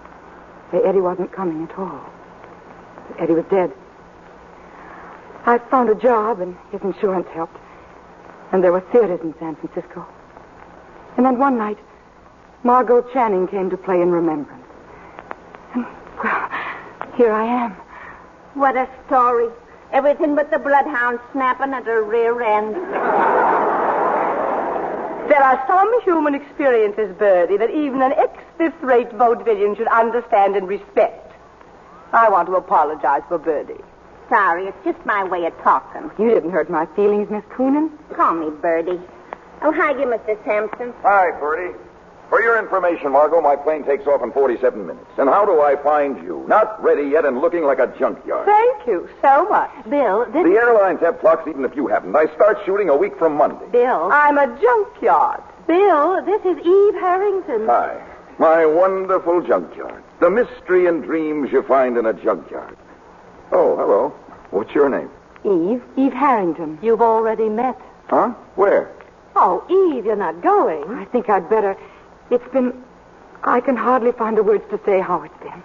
Say 0.71 0.81
Eddie 0.83 0.99
wasn't 0.99 1.31
coming 1.31 1.63
at 1.63 1.77
all. 1.77 2.09
That 3.09 3.21
Eddie 3.21 3.33
was 3.33 3.45
dead. 3.51 3.71
I 5.45 5.59
found 5.59 5.89
a 5.89 5.95
job, 5.95 6.41
and 6.41 6.57
his 6.71 6.81
insurance 6.81 7.27
helped. 7.33 7.57
And 8.51 8.63
there 8.63 8.71
were 8.71 8.81
theaters 8.81 9.21
in 9.21 9.33
San 9.39 9.55
Francisco. 9.55 10.05
And 11.17 11.25
then 11.25 11.37
one 11.39 11.57
night, 11.57 11.77
Margo 12.63 13.01
Channing 13.11 13.47
came 13.47 13.69
to 13.71 13.77
play 13.77 14.01
in 14.01 14.11
remembrance. 14.11 14.63
And, 15.73 15.85
well, 16.23 16.49
here 17.15 17.31
I 17.31 17.65
am. 17.65 17.71
What 18.53 18.77
a 18.77 18.87
story. 19.07 19.49
Everything 19.91 20.35
but 20.35 20.51
the 20.51 20.59
bloodhound 20.59 21.19
snapping 21.31 21.73
at 21.73 21.85
her 21.85 22.03
rear 22.03 22.41
end. 22.41 22.75
There 25.29 25.43
are 25.43 25.63
some 25.67 26.01
human 26.03 26.35
experiences, 26.35 27.15
Birdie, 27.17 27.57
that 27.57 27.69
even 27.71 28.01
an 28.01 28.13
ex-fifth 28.13 28.81
rate 28.81 29.09
vaudevillian 29.09 29.75
should 29.75 29.87
understand 29.87 30.55
and 30.55 30.67
respect. 30.67 31.33
I 32.13 32.29
want 32.29 32.47
to 32.47 32.55
apologize 32.55 33.23
for 33.27 33.37
Birdie. 33.37 33.83
Sorry, 34.29 34.67
it's 34.67 34.77
just 34.83 35.05
my 35.05 35.23
way 35.23 35.45
of 35.45 35.57
talking. 35.61 36.11
You 36.17 36.29
didn't 36.29 36.51
hurt 36.51 36.69
my 36.69 36.85
feelings, 36.95 37.29
Miss 37.29 37.43
Coonan. 37.45 37.89
Call 38.15 38.35
me 38.35 38.49
Birdie. 38.61 38.99
Oh, 39.61 39.71
hi, 39.71 39.91
you, 39.91 40.05
Mr. 40.05 40.37
Sampson. 40.45 40.93
Hi, 41.01 41.31
Birdie. 41.39 41.75
For 42.29 42.41
your 42.41 42.59
information, 42.59 43.11
Margo, 43.13 43.39
my 43.39 43.55
plane 43.55 43.83
takes 43.85 44.05
off 44.05 44.21
in 44.21 44.31
47 44.33 44.85
minutes. 44.85 45.07
And 45.17 45.29
how 45.29 45.45
do 45.45 45.61
I 45.61 45.77
find 45.77 46.21
you? 46.23 46.43
Not 46.47 46.81
ready 46.83 47.03
yet 47.09 47.23
and 47.25 47.39
looking 47.39 47.63
like 47.63 47.79
a 47.79 47.87
junkyard. 47.97 48.45
Thank 48.45 48.85
you 48.85 49.09
so 49.21 49.47
much. 49.47 49.71
Bill, 49.89 50.25
this 50.25 50.43
The 50.43 50.57
airlines 50.59 50.99
have 50.99 51.19
clocks 51.21 51.47
even 51.47 51.63
if 51.63 51.75
you 51.75 51.87
haven't. 51.87 52.15
I 52.15 52.25
start 52.35 52.57
shooting 52.65 52.89
a 52.89 52.95
week 52.97 53.17
from 53.17 53.37
Monday. 53.37 53.65
Bill. 53.71 54.09
I'm 54.11 54.37
a 54.37 54.47
junkyard. 54.61 55.41
Bill, 55.67 56.21
this 56.25 56.41
is 56.41 56.57
Eve 56.65 56.95
Harrington. 56.95 57.65
Hi. 57.65 58.03
My 58.39 58.65
wonderful 58.65 59.41
junkyard. 59.41 60.03
The 60.19 60.29
mystery 60.29 60.85
and 60.87 61.03
dreams 61.03 61.51
you 61.51 61.63
find 61.63 61.97
in 61.97 62.05
a 62.05 62.13
junkyard. 62.13 62.77
Oh, 63.53 63.77
hello. 63.77 64.09
What's 64.51 64.75
your 64.75 64.89
name? 64.89 65.09
Eve. 65.45 65.81
Eve 65.95 66.13
Harrington. 66.13 66.77
You've 66.81 67.01
already 67.01 67.47
met. 67.47 67.79
Huh? 68.07 68.29
Where? 68.55 68.91
Oh, 69.39 69.63
Eve, 69.69 70.05
you're 70.05 70.15
not 70.15 70.41
going. 70.41 70.83
I 70.97 71.05
think 71.05 71.29
I'd 71.29 71.47
better. 71.47 71.77
It's 72.31 72.47
been. 72.51 72.83
I 73.43 73.61
can 73.61 73.75
hardly 73.75 74.11
find 74.11 74.35
the 74.35 74.41
words 74.41 74.63
to 74.71 74.79
say 74.83 74.99
how 74.99 75.21
it's 75.21 75.37
been. 75.43 75.61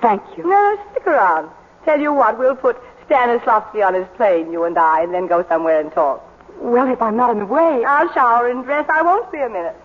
Thank 0.00 0.22
you. 0.36 0.48
No, 0.48 0.78
stick 0.92 1.08
around. 1.08 1.50
Tell 1.84 1.98
you 2.00 2.14
what, 2.14 2.38
we'll 2.38 2.54
put 2.54 2.76
Stanislavski 3.08 3.84
on 3.84 3.94
his 3.94 4.06
plane, 4.16 4.52
you 4.52 4.62
and 4.62 4.78
I, 4.78 5.02
and 5.02 5.12
then 5.12 5.26
go 5.26 5.44
somewhere 5.48 5.80
and 5.80 5.90
talk. 5.92 6.22
Well, 6.60 6.86
if 6.86 7.02
I'm 7.02 7.16
not 7.16 7.30
in 7.30 7.40
the 7.40 7.46
way. 7.46 7.84
I'll 7.84 8.12
shower 8.12 8.48
and 8.48 8.62
dress. 8.62 8.86
I 8.88 9.02
won't 9.02 9.32
be 9.32 9.38
a 9.38 9.48
minute. 9.48 9.76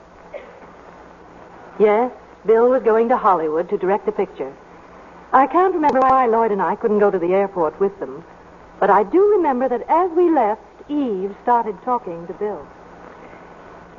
Yes, 1.80 2.12
Bill 2.46 2.70
was 2.70 2.84
going 2.84 3.10
to 3.10 3.18
Hollywood 3.18 3.70
to 3.70 3.78
direct 3.80 4.06
the 4.06 4.12
picture. 4.12 4.54
I 5.34 5.48
can't 5.48 5.74
remember 5.74 6.00
why 6.00 6.28
Lloyd 6.28 6.52
and 6.52 6.62
I 6.62 6.76
couldn't 6.76 7.00
go 7.00 7.10
to 7.10 7.18
the 7.18 7.34
airport 7.34 7.80
with 7.80 8.00
them, 8.00 8.24
but 8.80 8.92
I 8.92 9.04
do 9.04 9.32
remember 9.32 9.68
that 9.68 9.82
as 9.90 10.12
we 10.12 10.30
left, 10.30 10.62
Eve 10.88 11.36
started 11.42 11.76
talking 11.84 12.28
to 12.28 12.34
Bill. 12.34 12.68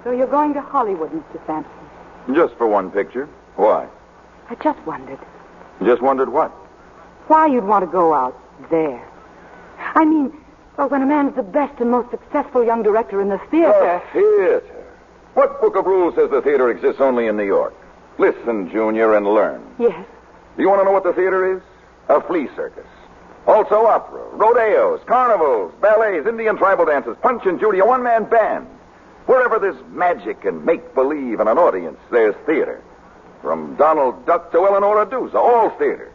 So 0.04 0.10
you're 0.12 0.26
going 0.26 0.54
to 0.54 0.60
Hollywood, 0.60 1.10
Mr. 1.10 1.44
Sampson. 1.46 2.34
Just 2.34 2.54
for 2.54 2.66
one 2.66 2.90
picture. 2.90 3.28
Why? 3.56 3.86
I 4.48 4.54
just 4.56 4.78
wondered 4.86 5.18
Just 5.84 6.02
wondered 6.02 6.28
what? 6.32 6.50
why 7.28 7.46
you'd 7.48 7.64
want 7.64 7.84
to 7.84 7.90
go 7.90 8.14
out 8.14 8.40
there. 8.70 9.02
I 9.96 10.04
mean, 10.04 10.32
well, 10.78 10.88
when 10.88 11.02
a 11.02 11.06
man's 11.06 11.34
the 11.34 11.42
best 11.42 11.80
and 11.80 11.90
most 11.90 12.08
successful 12.12 12.62
young 12.64 12.84
director 12.84 13.20
in 13.20 13.28
the 13.28 13.38
theater. 13.50 14.00
The 14.12 14.20
theater. 14.20 14.84
What 15.34 15.60
book 15.60 15.74
of 15.74 15.86
rules 15.86 16.14
says 16.14 16.30
the 16.30 16.40
theater 16.40 16.70
exists 16.70 17.00
only 17.00 17.26
in 17.26 17.36
New 17.36 17.44
York? 17.44 17.74
Listen, 18.18 18.70
Junior, 18.70 19.16
and 19.16 19.26
learn. 19.26 19.60
Yes. 19.80 20.06
Do 20.56 20.62
you 20.62 20.68
want 20.68 20.80
to 20.82 20.84
know 20.84 20.92
what 20.92 21.02
the 21.02 21.12
theater 21.14 21.56
is? 21.56 21.62
A 22.08 22.20
flea 22.20 22.48
circus. 22.54 22.86
Also 23.48 23.86
opera, 23.86 24.22
rodeos, 24.32 25.00
carnivals, 25.06 25.72
ballets, 25.80 26.26
Indian 26.28 26.56
tribal 26.56 26.84
dances, 26.84 27.16
Punch 27.22 27.44
and 27.46 27.58
Judy, 27.58 27.80
a 27.80 27.86
one-man 27.86 28.24
band. 28.24 28.68
Wherever 29.26 29.58
there's 29.58 29.82
magic 29.92 30.44
and 30.44 30.64
make-believe 30.64 31.40
and 31.40 31.48
an 31.48 31.58
audience, 31.58 31.98
there's 32.10 32.34
theater. 32.46 32.82
From 33.42 33.76
Donald 33.76 34.24
Duck 34.26 34.52
to 34.52 34.58
Eleonora 34.58 35.08
Duse, 35.08 35.34
all 35.34 35.70
theater. 35.70 36.12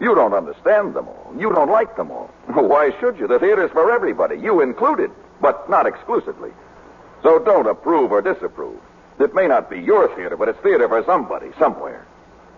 You 0.00 0.14
don't 0.14 0.32
understand 0.34 0.94
them 0.94 1.08
all. 1.08 1.34
You 1.38 1.52
don't 1.52 1.70
like 1.70 1.96
them 1.96 2.10
all. 2.10 2.30
Why 2.48 2.90
should 2.98 3.18
you? 3.18 3.26
The 3.28 3.38
theater's 3.38 3.70
for 3.70 3.90
everybody, 3.92 4.36
you 4.36 4.60
included, 4.60 5.10
but 5.40 5.68
not 5.70 5.86
exclusively. 5.86 6.50
So 7.22 7.38
don't 7.38 7.66
approve 7.66 8.12
or 8.12 8.22
disapprove. 8.22 8.80
It 9.18 9.34
may 9.34 9.46
not 9.46 9.68
be 9.68 9.78
your 9.78 10.14
theater, 10.16 10.36
but 10.36 10.48
it's 10.48 10.58
theater 10.60 10.88
for 10.88 11.04
somebody, 11.04 11.50
somewhere. 11.58 12.06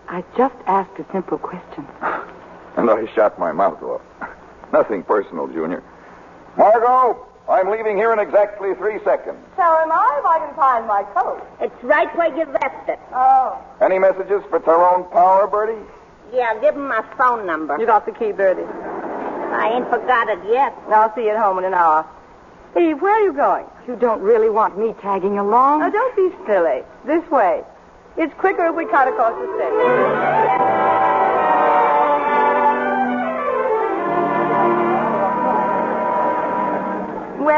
I 0.07 0.23
just 0.37 0.55
asked 0.65 0.97
a 0.99 1.05
simple 1.11 1.37
question. 1.37 1.87
And 2.75 2.89
I 2.89 3.05
shot 3.13 3.37
my 3.37 3.51
mouth 3.51 3.83
off. 3.83 4.01
Nothing 4.73 5.03
personal, 5.03 5.47
Junior. 5.47 5.83
Margo, 6.57 7.27
I'm 7.49 7.69
leaving 7.69 7.97
here 7.97 8.13
in 8.13 8.19
exactly 8.19 8.73
three 8.75 8.99
seconds. 9.03 9.37
So 9.57 9.63
am 9.63 9.91
I 9.91 10.19
if 10.19 10.25
I 10.25 10.39
can 10.39 10.55
find 10.55 10.87
my 10.87 11.03
coat. 11.13 11.45
It's 11.59 11.83
right 11.83 12.07
where 12.17 12.29
you 12.35 12.45
left 12.45 12.89
it. 12.89 12.99
Oh. 13.13 13.57
Any 13.81 13.99
messages 13.99 14.41
for 14.49 14.59
Tyrone 14.59 15.03
Power, 15.11 15.47
Birdie? 15.47 15.81
Yeah, 16.31 16.57
give 16.61 16.75
him 16.75 16.87
my 16.87 17.03
phone 17.17 17.45
number. 17.45 17.77
You 17.77 17.85
got 17.85 18.05
the 18.05 18.11
key, 18.13 18.31
Birdie. 18.31 18.63
I 18.63 19.73
ain't 19.75 19.89
forgot 19.89 20.29
it 20.29 20.39
yet. 20.49 20.73
I'll 20.87 21.13
see 21.15 21.25
you 21.25 21.29
at 21.31 21.37
home 21.37 21.59
in 21.59 21.65
an 21.65 21.73
hour. 21.73 22.07
Eve, 22.75 23.01
where 23.01 23.13
are 23.13 23.21
you 23.21 23.33
going? 23.33 23.65
You 23.87 23.95
don't 23.97 24.21
really 24.21 24.49
want 24.49 24.79
me 24.79 24.95
tagging 25.01 25.37
along? 25.37 25.81
Now, 25.81 25.89
don't 25.89 26.15
be 26.15 26.31
silly. 26.47 26.81
This 27.05 27.29
way. 27.29 27.63
It's 28.17 28.33
quicker 28.35 28.65
if 28.67 28.75
we 28.75 28.85
cut 28.85 29.07
across 29.07 29.33
the 29.33 29.45
stage. 29.57 30.62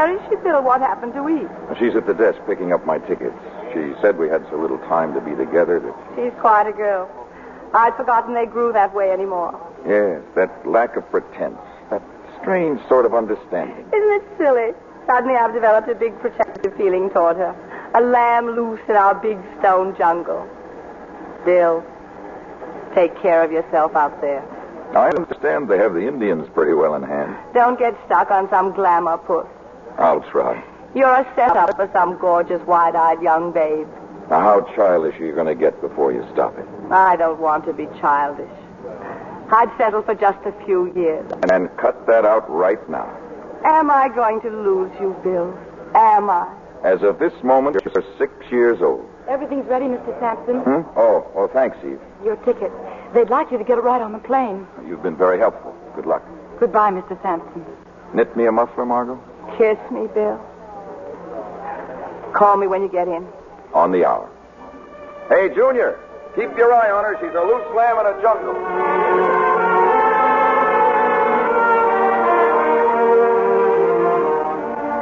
Where 0.06 0.14
is 0.14 0.22
she, 0.30 0.36
Bill? 0.36 0.62
What 0.62 0.80
happened 0.82 1.14
to 1.14 1.28
Eve? 1.28 1.50
She's 1.80 1.96
at 1.96 2.06
the 2.06 2.14
desk 2.14 2.38
picking 2.46 2.72
up 2.72 2.86
my 2.86 2.98
tickets. 2.98 3.34
She 3.74 3.92
said 4.00 4.16
we 4.16 4.28
had 4.28 4.46
so 4.50 4.56
little 4.56 4.78
time 4.86 5.12
to 5.14 5.20
be 5.20 5.34
together 5.34 5.80
that. 5.80 5.94
She's 6.14 6.32
quite 6.38 6.68
a 6.68 6.72
girl. 6.72 7.10
I'd 7.74 7.92
forgotten 7.96 8.32
they 8.32 8.46
grew 8.46 8.72
that 8.72 8.94
way 8.94 9.10
anymore. 9.10 9.50
Yes, 9.84 10.22
that 10.36 10.64
lack 10.64 10.94
of 10.94 11.10
pretense. 11.10 11.58
That 11.90 12.02
strange 12.40 12.78
sort 12.86 13.04
of 13.04 13.14
understanding. 13.14 13.84
Isn't 13.92 14.12
it 14.12 14.22
silly? 14.38 14.74
Suddenly 15.08 15.34
I've 15.34 15.52
developed 15.52 15.88
a 15.88 15.96
big 15.96 16.16
protective 16.20 16.76
feeling 16.76 17.10
toward 17.10 17.36
her. 17.38 17.50
A 17.96 18.00
lamb 18.00 18.46
loose 18.54 18.78
in 18.88 18.94
our 18.94 19.16
big 19.16 19.38
stone 19.58 19.96
jungle. 19.98 20.48
Bill, 21.44 21.82
take 22.94 23.20
care 23.20 23.42
of 23.42 23.50
yourself 23.50 23.96
out 23.96 24.20
there. 24.20 24.46
I 24.94 25.08
understand 25.08 25.68
they 25.68 25.78
have 25.78 25.94
the 25.94 26.06
Indians 26.06 26.48
pretty 26.54 26.74
well 26.74 26.94
in 26.94 27.02
hand. 27.02 27.36
Don't 27.54 27.76
get 27.76 27.98
stuck 28.06 28.30
on 28.30 28.48
some 28.50 28.72
glamour 28.72 29.18
puss. 29.18 29.48
I'll 29.98 30.22
try. 30.30 30.62
You're 30.94 31.12
a 31.12 31.24
setup 31.34 31.76
for 31.76 31.90
some 31.92 32.16
gorgeous, 32.18 32.60
wide-eyed 32.66 33.22
young 33.22 33.52
babe. 33.52 33.86
Now, 34.30 34.40
how 34.40 34.74
childish 34.74 35.18
are 35.20 35.24
you 35.24 35.34
going 35.34 35.46
to 35.46 35.54
get 35.54 35.80
before 35.80 36.12
you 36.12 36.26
stop 36.32 36.58
it? 36.58 36.66
I 36.90 37.16
don't 37.16 37.40
want 37.40 37.64
to 37.66 37.72
be 37.72 37.86
childish. 38.00 38.50
I'd 39.50 39.70
settle 39.78 40.02
for 40.02 40.14
just 40.14 40.38
a 40.44 40.52
few 40.64 40.92
years. 40.94 41.30
And 41.30 41.44
then 41.44 41.68
cut 41.76 42.06
that 42.06 42.24
out 42.24 42.50
right 42.50 42.80
now. 42.90 43.06
Am 43.64 43.90
I 43.90 44.08
going 44.08 44.40
to 44.40 44.50
lose 44.50 44.90
you, 45.00 45.16
Bill? 45.22 45.56
Am 45.94 46.28
I? 46.30 46.52
As 46.84 47.02
of 47.02 47.18
this 47.18 47.32
moment, 47.42 47.76
you're 47.84 48.04
six 48.18 48.32
years 48.50 48.82
old. 48.82 49.08
Everything's 49.28 49.66
ready, 49.66 49.86
Mr. 49.86 50.18
Sampson. 50.20 50.60
Hmm? 50.60 50.88
Oh, 50.96 51.26
oh, 51.34 51.48
thanks, 51.52 51.76
Eve. 51.84 52.00
Your 52.24 52.36
ticket. 52.36 52.72
They'd 53.14 53.30
like 53.30 53.50
you 53.50 53.58
to 53.58 53.64
get 53.64 53.78
it 53.78 53.82
right 53.82 54.00
on 54.00 54.12
the 54.12 54.18
plane. 54.18 54.66
You've 54.86 55.02
been 55.02 55.16
very 55.16 55.38
helpful. 55.38 55.74
Good 55.94 56.06
luck. 56.06 56.22
Goodbye, 56.58 56.90
Mr. 56.90 57.20
Sampson. 57.22 57.64
Knit 58.14 58.36
me 58.36 58.46
a 58.46 58.52
muffler, 58.52 58.86
Margo? 58.86 59.20
Kiss 59.56 59.78
me, 59.90 60.06
Bill. 60.14 60.40
Call 62.34 62.56
me 62.56 62.66
when 62.66 62.82
you 62.82 62.88
get 62.88 63.08
in. 63.08 63.26
On 63.72 63.92
the 63.92 64.04
hour. 64.04 64.28
Hey, 65.28 65.48
Junior, 65.54 65.98
keep 66.34 66.56
your 66.56 66.72
eye 66.72 66.90
on 66.90 67.04
her. 67.04 67.16
She's 67.20 67.34
a 67.34 67.40
loose 67.40 67.66
lamb 67.74 67.98
in 67.98 68.06
a 68.06 68.22
jungle. 68.22 69.56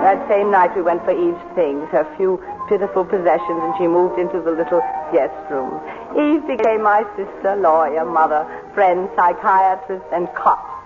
That 0.05 0.29
same 0.29 0.51
night 0.51 0.77
we 0.77 0.83
went 0.83 1.03
for 1.05 1.13
Eve's 1.13 1.55
things, 1.55 1.89
her 1.91 2.07
few 2.17 2.39
pitiful 2.69 3.05
possessions, 3.05 3.61
and 3.65 3.75
she 3.79 3.89
moved 3.89 4.19
into 4.19 4.41
the 4.41 4.53
little 4.53 4.81
guest 5.13 5.35
room. 5.51 5.81
Eve 6.13 6.47
became 6.47 6.83
my 6.83 7.03
sister, 7.17 7.57
lawyer, 7.57 8.05
mother, 8.05 8.47
friend, 8.75 9.09
psychiatrist, 9.17 10.05
and 10.13 10.29
cop. 10.35 10.84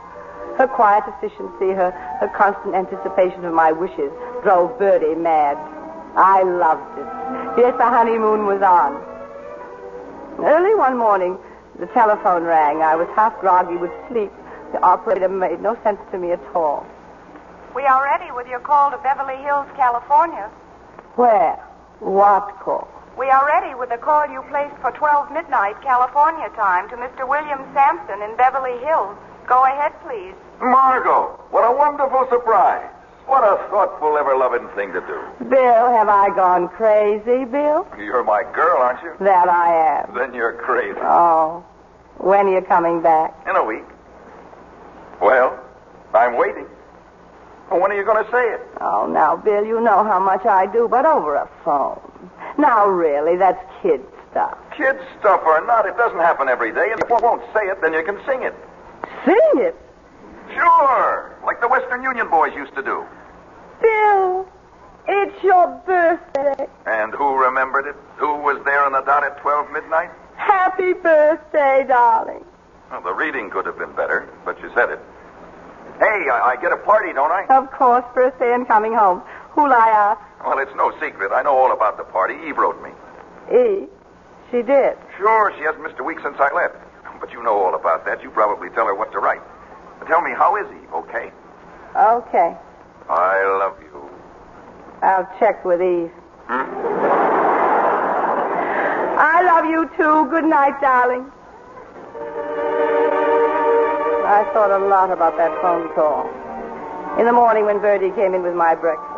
Her 0.58 0.66
quiet 0.66 1.04
efficiency, 1.06 1.70
her, 1.70 1.92
her 2.20 2.28
constant 2.36 2.74
anticipation 2.74 3.44
of 3.44 3.54
my 3.54 3.70
wishes, 3.70 4.10
drove 4.42 4.76
Birdie 4.76 5.14
mad. 5.14 5.56
I 6.16 6.42
loved 6.42 6.98
it. 6.98 7.62
Yes, 7.62 7.74
the 7.78 7.86
honeymoon 7.86 8.44
was 8.44 8.60
on. 8.60 8.98
Early 10.44 10.74
one 10.74 10.98
morning, 10.98 11.38
the 11.78 11.86
telephone 11.86 12.42
rang. 12.42 12.82
I 12.82 12.96
was 12.96 13.06
half 13.14 13.38
groggy 13.40 13.76
with 13.76 13.92
sleep. 14.08 14.32
The 14.72 14.82
operator 14.82 15.28
made 15.28 15.62
no 15.62 15.78
sense 15.84 16.00
to 16.10 16.18
me 16.18 16.32
at 16.32 16.42
all. 16.56 16.84
We 17.76 17.84
are 17.84 18.02
ready 18.02 18.32
with 18.32 18.48
your 18.48 18.58
call 18.58 18.90
to 18.90 18.98
Beverly 18.98 19.36
Hills, 19.36 19.68
California. 19.76 20.50
Where? 21.14 21.54
What 22.00 22.58
call? 22.58 22.88
We 23.16 23.30
are 23.30 23.46
ready 23.46 23.74
with 23.74 23.90
the 23.90 23.98
call 23.98 24.26
you 24.26 24.42
placed 24.50 24.74
for 24.82 24.90
12 24.90 25.30
midnight 25.30 25.80
California 25.82 26.48
time 26.56 26.88
to 26.90 26.96
Mr. 26.96 27.28
William 27.28 27.62
Sampson 27.74 28.22
in 28.22 28.36
Beverly 28.36 28.78
Hills. 28.84 29.16
Go 29.46 29.64
ahead, 29.64 29.92
please. 30.02 30.34
Margo, 30.60 31.38
what 31.50 31.62
a 31.62 31.76
wonderful 31.76 32.26
surprise. 32.30 32.90
What 33.26 33.44
a 33.44 33.68
thoughtful, 33.68 34.16
ever-loving 34.16 34.68
thing 34.74 34.92
to 34.92 35.00
do. 35.00 35.44
Bill, 35.50 35.90
have 35.92 36.08
I 36.08 36.34
gone 36.34 36.68
crazy, 36.68 37.44
Bill? 37.44 37.86
You're 37.98 38.24
my 38.24 38.42
girl, 38.54 38.78
aren't 38.78 39.02
you? 39.02 39.12
That 39.20 39.48
I 39.48 40.00
am. 40.00 40.14
Then 40.14 40.32
you're 40.32 40.54
crazy. 40.54 40.98
Oh. 41.02 41.64
When 42.16 42.46
are 42.46 42.54
you 42.54 42.62
coming 42.62 43.02
back? 43.02 43.34
In 43.48 43.54
a 43.54 43.62
week. 43.62 43.84
Well, 45.20 45.62
I'm 46.14 46.36
waiting. 46.36 46.66
When 47.68 47.92
are 47.92 47.96
you 47.96 48.04
going 48.04 48.24
to 48.24 48.30
say 48.30 48.54
it? 48.54 48.62
Oh, 48.80 49.06
now, 49.06 49.36
Bill, 49.36 49.62
you 49.64 49.78
know 49.80 50.02
how 50.02 50.18
much 50.18 50.46
I 50.46 50.64
do, 50.66 50.88
but 50.88 51.04
over 51.04 51.34
a 51.34 51.48
phone. 51.64 52.00
Now, 52.56 52.88
really, 52.88 53.36
that's 53.36 53.62
kid 53.82 54.00
stuff. 54.30 54.56
Kid 54.74 54.98
stuff 55.20 55.42
or 55.44 55.64
not, 55.66 55.84
it 55.84 55.96
doesn't 55.98 56.18
happen 56.18 56.48
every 56.48 56.72
day. 56.72 56.88
And 56.90 57.00
if 57.02 57.08
you 57.10 57.18
won't 57.20 57.42
say 57.52 57.66
it, 57.66 57.80
then 57.82 57.92
you 57.92 58.02
can 58.02 58.18
sing 58.24 58.42
it. 58.42 58.54
Sing 59.26 59.62
it? 59.62 59.76
Western 61.98 62.16
Union 62.16 62.30
boys 62.30 62.54
used 62.54 62.74
to 62.76 62.82
do. 62.82 63.04
Bill, 63.82 64.46
It's 65.08 65.42
your 65.42 65.66
birthday. 65.84 66.68
And 66.86 67.12
who 67.12 67.36
remembered 67.36 67.86
it? 67.86 67.96
Who 68.18 68.36
was 68.38 68.62
there 68.64 68.84
on 68.84 68.92
the 68.92 69.00
dot 69.00 69.24
at 69.24 69.40
12 69.40 69.72
midnight? 69.72 70.10
Happy 70.36 70.92
birthday, 70.92 71.84
darling. 71.88 72.44
Well, 72.90 73.02
the 73.02 73.12
reading 73.12 73.50
could 73.50 73.66
have 73.66 73.78
been 73.78 73.94
better, 73.96 74.28
but 74.44 74.60
you 74.62 74.70
said 74.74 74.90
it. 74.90 75.00
Hey, 75.98 76.30
I, 76.30 76.54
I 76.54 76.56
get 76.62 76.72
a 76.72 76.76
party, 76.76 77.12
don't 77.12 77.32
I? 77.32 77.46
Of 77.50 77.72
course, 77.72 78.04
birthday 78.14 78.54
and 78.54 78.66
coming 78.68 78.94
home. 78.94 79.22
Who'll 79.50 79.72
I 79.72 79.90
uh? 79.90 80.14
ask? 80.14 80.46
Well, 80.46 80.58
it's 80.60 80.74
no 80.76 80.92
secret. 81.00 81.32
I 81.32 81.42
know 81.42 81.56
all 81.56 81.72
about 81.72 81.96
the 81.96 82.04
party. 82.04 82.34
Eve 82.46 82.58
wrote 82.58 82.80
me. 82.80 82.90
Eve. 83.50 83.88
She 84.52 84.62
did. 84.62 84.96
Sure, 85.16 85.52
she 85.58 85.64
hasn't 85.64 85.82
missed 85.82 85.98
a 85.98 86.04
week 86.04 86.18
since 86.22 86.36
I 86.38 86.54
left. 86.54 86.76
But 87.20 87.32
you 87.32 87.42
know 87.42 87.58
all 87.58 87.74
about 87.74 88.04
that. 88.06 88.22
You 88.22 88.30
probably 88.30 88.70
tell 88.70 88.86
her 88.86 88.94
what 88.94 89.10
to 89.12 89.18
write. 89.18 89.42
Tell 90.06 90.20
me, 90.22 90.30
how 90.30 90.54
is 90.56 90.66
Eve, 90.70 90.92
okay? 90.94 91.32
Okay. 91.98 92.56
I 93.10 93.58
love 93.58 93.76
you. 93.82 94.08
I'll 95.02 95.28
check 95.40 95.64
with 95.64 95.82
Eve. 95.82 96.12
Hmm? 96.46 96.62
I 99.18 99.42
love 99.42 99.64
you 99.64 99.90
too. 99.96 100.30
Good 100.30 100.44
night, 100.44 100.80
darling. 100.80 101.26
I 104.30 104.44
thought 104.52 104.70
a 104.70 104.78
lot 104.86 105.10
about 105.10 105.36
that 105.38 105.50
phone 105.60 105.92
call. 105.94 106.30
In 107.18 107.26
the 107.26 107.32
morning 107.32 107.64
when 107.64 107.80
Birdie 107.80 108.12
came 108.14 108.32
in 108.32 108.42
with 108.44 108.54
my 108.54 108.76
breakfast. 108.76 109.10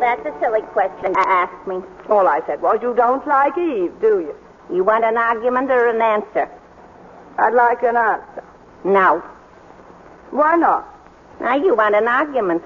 That's 0.00 0.26
a 0.26 0.34
silly 0.40 0.62
question 0.72 1.14
to 1.14 1.28
ask 1.28 1.54
me. 1.68 1.80
All 2.08 2.26
I 2.26 2.40
said 2.46 2.60
was, 2.60 2.80
you 2.82 2.92
don't 2.94 3.24
like 3.28 3.56
Eve, 3.56 3.92
do 4.00 4.18
you? 4.18 4.34
You 4.74 4.82
want 4.82 5.04
an 5.04 5.16
argument 5.16 5.70
or 5.70 5.88
an 5.88 6.02
answer? 6.02 6.50
I'd 7.38 7.54
like 7.54 7.84
an 7.84 7.96
answer. 7.96 8.42
No. 8.82 9.22
Why 10.32 10.56
not? 10.56 10.97
Now 11.40 11.56
you 11.56 11.74
want 11.74 11.94
an 11.94 12.08
argument. 12.08 12.62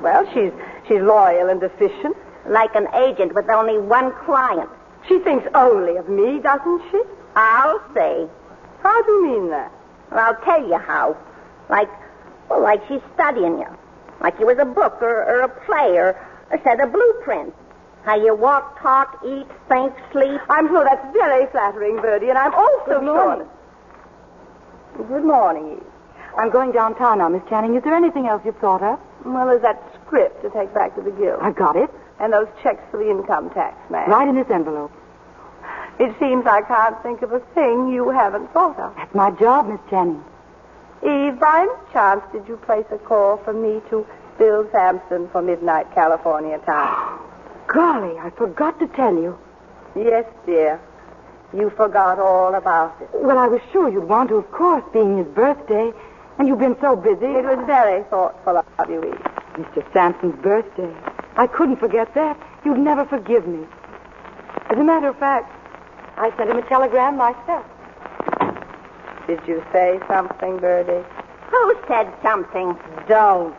Well, 0.00 0.24
she's 0.32 0.52
she's 0.86 1.00
loyal 1.00 1.48
and 1.48 1.62
efficient. 1.62 2.16
Like 2.46 2.74
an 2.74 2.88
agent 2.94 3.34
with 3.34 3.48
only 3.50 3.78
one 3.78 4.12
client. 4.24 4.70
She 5.06 5.18
thinks 5.20 5.46
only 5.54 5.96
of 5.96 6.08
me, 6.08 6.38
doesn't 6.40 6.82
she? 6.90 7.02
I'll 7.36 7.80
say. 7.94 8.26
How 8.82 9.02
do 9.02 9.12
you 9.12 9.26
mean 9.26 9.50
that? 9.50 9.70
Well, 10.10 10.20
I'll 10.20 10.44
tell 10.44 10.66
you 10.66 10.78
how. 10.78 11.16
Like, 11.68 11.90
well, 12.48 12.62
like 12.62 12.80
she's 12.88 13.02
studying 13.14 13.58
you. 13.58 13.66
Like 14.20 14.38
you 14.40 14.46
was 14.46 14.58
a 14.58 14.64
book 14.64 14.98
or, 15.02 15.24
or 15.24 15.40
a 15.42 15.48
play 15.66 15.96
or 15.98 16.10
a 16.50 16.58
set 16.64 16.80
of 16.80 16.92
blueprints. 16.92 17.56
How 18.04 18.16
you 18.16 18.34
walk, 18.34 18.80
talk, 18.80 19.20
eat, 19.26 19.46
think, 19.68 19.92
sleep. 20.12 20.40
I'm 20.48 20.68
sure 20.68 20.84
that's 20.84 21.12
very 21.12 21.46
flattering, 21.50 21.96
Birdie, 22.00 22.30
and 22.30 22.38
I'm 22.38 22.54
also 22.54 23.00
Good 23.00 23.02
morning. 23.02 23.48
sure. 24.96 25.06
Good 25.06 25.24
morning, 25.24 25.72
Eve. 25.78 25.87
I'm 26.38 26.50
going 26.50 26.70
downtown 26.70 27.18
now, 27.18 27.28
Miss 27.28 27.42
Channing. 27.48 27.74
Is 27.74 27.82
there 27.82 27.94
anything 27.94 28.28
else 28.28 28.40
you've 28.44 28.56
thought 28.58 28.82
of? 28.82 29.00
Well, 29.24 29.48
there's 29.48 29.62
that 29.62 29.82
script 30.00 30.42
to 30.42 30.50
take 30.50 30.72
back 30.72 30.94
to 30.94 31.02
the 31.02 31.10
guild. 31.10 31.40
I've 31.42 31.56
got 31.56 31.74
it. 31.74 31.90
And 32.20 32.32
those 32.32 32.46
checks 32.62 32.82
for 32.92 32.98
the 32.98 33.10
income 33.10 33.50
tax 33.50 33.76
man. 33.90 34.08
Right 34.08 34.28
in 34.28 34.36
this 34.36 34.48
envelope. 34.48 34.92
It 35.98 36.14
seems 36.20 36.46
I 36.46 36.62
can't 36.62 37.00
think 37.02 37.22
of 37.22 37.32
a 37.32 37.40
thing 37.54 37.88
you 37.88 38.10
haven't 38.10 38.52
thought 38.52 38.78
of. 38.78 38.94
That's 38.94 39.14
my 39.14 39.32
job, 39.32 39.68
Miss 39.68 39.80
Channing. 39.90 40.22
Eve, 41.02 41.38
by 41.40 41.62
any 41.62 41.92
chance, 41.92 42.22
did 42.32 42.46
you 42.46 42.56
place 42.56 42.86
a 42.92 42.98
call 42.98 43.38
for 43.38 43.52
me 43.52 43.80
to 43.90 44.06
Bill 44.38 44.68
Sampson 44.70 45.28
for 45.30 45.42
midnight 45.42 45.92
California 45.92 46.58
time? 46.58 47.18
Golly, 47.66 48.16
I 48.18 48.30
forgot 48.30 48.78
to 48.78 48.86
tell 48.86 49.14
you. 49.14 49.36
Yes, 49.96 50.24
dear. 50.46 50.80
You 51.52 51.70
forgot 51.70 52.20
all 52.20 52.54
about 52.54 53.00
it. 53.00 53.08
Well, 53.14 53.38
I 53.38 53.48
was 53.48 53.60
sure 53.72 53.88
you'd 53.88 54.04
want 54.04 54.28
to, 54.28 54.36
of 54.36 54.50
course, 54.52 54.84
being 54.92 55.18
his 55.18 55.26
birthday. 55.28 55.92
And 56.38 56.46
you've 56.46 56.60
been 56.60 56.76
so 56.80 56.94
busy. 56.94 57.26
It 57.26 57.44
was 57.44 57.64
very 57.66 58.04
thoughtful 58.04 58.58
of 58.58 58.90
you, 58.90 59.04
Eve. 59.04 59.20
Mr. 59.54 59.92
Sampson's 59.92 60.40
birthday. 60.40 60.94
I 61.36 61.48
couldn't 61.48 61.76
forget 61.76 62.14
that. 62.14 62.38
You'd 62.64 62.78
never 62.78 63.04
forgive 63.04 63.46
me. 63.46 63.66
As 64.70 64.78
a 64.78 64.84
matter 64.84 65.08
of 65.08 65.18
fact, 65.18 65.52
I 66.16 66.32
sent 66.36 66.50
him 66.50 66.58
a 66.58 66.68
telegram 66.68 67.16
myself. 67.16 67.66
Did 69.26 69.40
you 69.46 69.64
say 69.72 69.98
something, 70.08 70.58
Birdie? 70.58 71.06
Who 71.50 71.74
said 71.88 72.12
something? 72.22 72.78
Don't. 73.08 73.54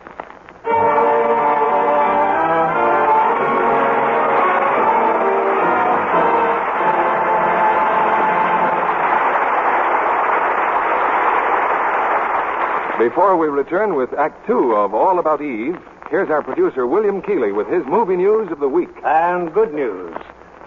Before 13.00 13.34
we 13.34 13.46
return 13.46 13.94
with 13.94 14.12
Act 14.12 14.46
Two 14.46 14.74
of 14.74 14.92
All 14.92 15.18
About 15.18 15.40
Eve, 15.40 15.78
here's 16.10 16.28
our 16.28 16.42
producer, 16.42 16.86
William 16.86 17.22
Keighley, 17.22 17.50
with 17.50 17.66
his 17.66 17.82
movie 17.86 18.14
news 18.14 18.52
of 18.52 18.60
the 18.60 18.68
week. 18.68 18.90
And 19.02 19.54
good 19.54 19.72
news. 19.72 20.14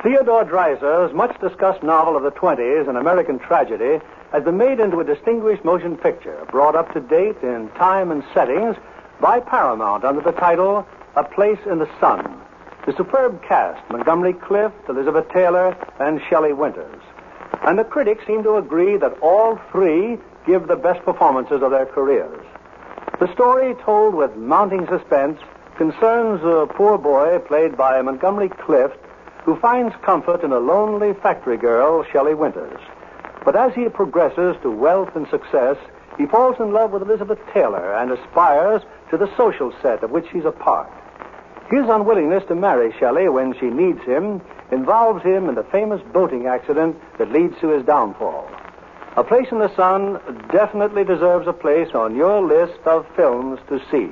Theodore 0.02 0.44
Dreiser's 0.44 1.14
much 1.14 1.40
discussed 1.40 1.84
novel 1.84 2.18
of 2.18 2.24
the 2.24 2.32
20s, 2.32 2.90
An 2.90 2.96
American 2.96 3.38
Tragedy, 3.38 4.04
has 4.32 4.44
been 4.44 4.58
made 4.58 4.80
into 4.80 5.00
a 5.00 5.04
distinguished 5.04 5.64
motion 5.64 5.96
picture, 5.96 6.44
brought 6.50 6.76
up 6.76 6.92
to 6.94 7.02
date 7.02 7.38
in 7.44 7.70
time 7.78 8.10
and 8.10 8.24
settings 8.34 8.78
by 9.22 9.40
Paramount 9.40 10.04
under 10.04 10.22
the 10.22 10.32
title 10.32 10.88
A 11.16 11.24
Place 11.24 11.60
in 11.68 11.78
the 11.78 11.90
Sun. 12.00 12.42
The 12.88 12.96
superb 12.98 13.44
cast 13.44 13.88
Montgomery 13.92 14.34
Clift, 14.34 14.90
Elizabeth 14.90 15.30
Taylor, 15.30 15.78
and 16.00 16.20
Shelley 16.32 16.54
Winters. 16.54 17.00
And 17.62 17.78
the 17.78 17.84
critics 17.84 18.26
seem 18.26 18.42
to 18.42 18.58
agree 18.58 18.98
that 18.98 19.20
all 19.22 19.62
three 19.72 20.18
give 20.46 20.68
the 20.68 20.76
best 20.76 21.04
performances 21.06 21.62
of 21.62 21.72
their 21.72 21.86
careers. 21.86 22.46
The 23.20 23.32
story, 23.34 23.76
told 23.84 24.16
with 24.16 24.36
mounting 24.36 24.88
suspense, 24.88 25.40
concerns 25.78 26.42
a 26.44 26.68
poor 26.68 26.98
boy 26.98 27.40
played 27.40 27.78
by 27.78 28.02
Montgomery 28.02 28.50
Clift 28.50 28.98
who 29.46 29.60
finds 29.60 29.96
comfort 30.04 30.44
in 30.44 30.52
a 30.52 30.60
lonely 30.60 31.14
factory 31.14 31.58
girl, 31.58 32.04
Shelley 32.12 32.34
Winters. 32.34 32.80
But 33.44 33.56
as 33.56 33.74
he 33.74 33.90
progresses 33.90 34.56
to 34.62 34.72
wealth 34.72 35.16
and 35.16 35.28
success, 35.30 35.78
he 36.18 36.26
falls 36.26 36.56
in 36.60 36.72
love 36.72 36.92
with 36.92 37.02
Elizabeth 37.02 37.40
Taylor 37.54 37.94
and 37.96 38.12
aspires 38.12 38.82
to 39.10 39.18
the 39.18 39.36
social 39.36 39.74
set 39.82 40.04
of 40.04 40.12
which 40.12 40.30
he's 40.32 40.46
a 40.46 40.52
part. 40.52 40.90
His 41.70 41.86
unwillingness 41.88 42.44
to 42.48 42.56
marry 42.56 42.94
Shelley 43.00 43.28
when 43.30 43.54
she 43.60 43.66
needs 43.66 44.02
him 44.04 44.42
involves 44.72 45.24
him 45.24 45.50
in 45.50 45.56
the 45.56 45.64
famous 45.64 46.02
boating 46.14 46.46
accident 46.48 46.98
that 47.18 47.32
leads 47.32 47.60
to 47.62 47.70
his 47.70 47.86
downfall. 47.86 48.48
A 49.16 49.24
Place 49.24 49.46
in 49.52 49.60
the 49.60 49.74
Sun 49.76 50.20
definitely 50.52 51.04
deserves 51.04 51.48
a 51.48 51.54
place 51.54 51.94
on 51.94 52.16
your 52.16 52.42
list 52.42 52.80
of 52.86 53.06
films 53.16 53.60
to 53.70 53.80
see. 53.92 54.10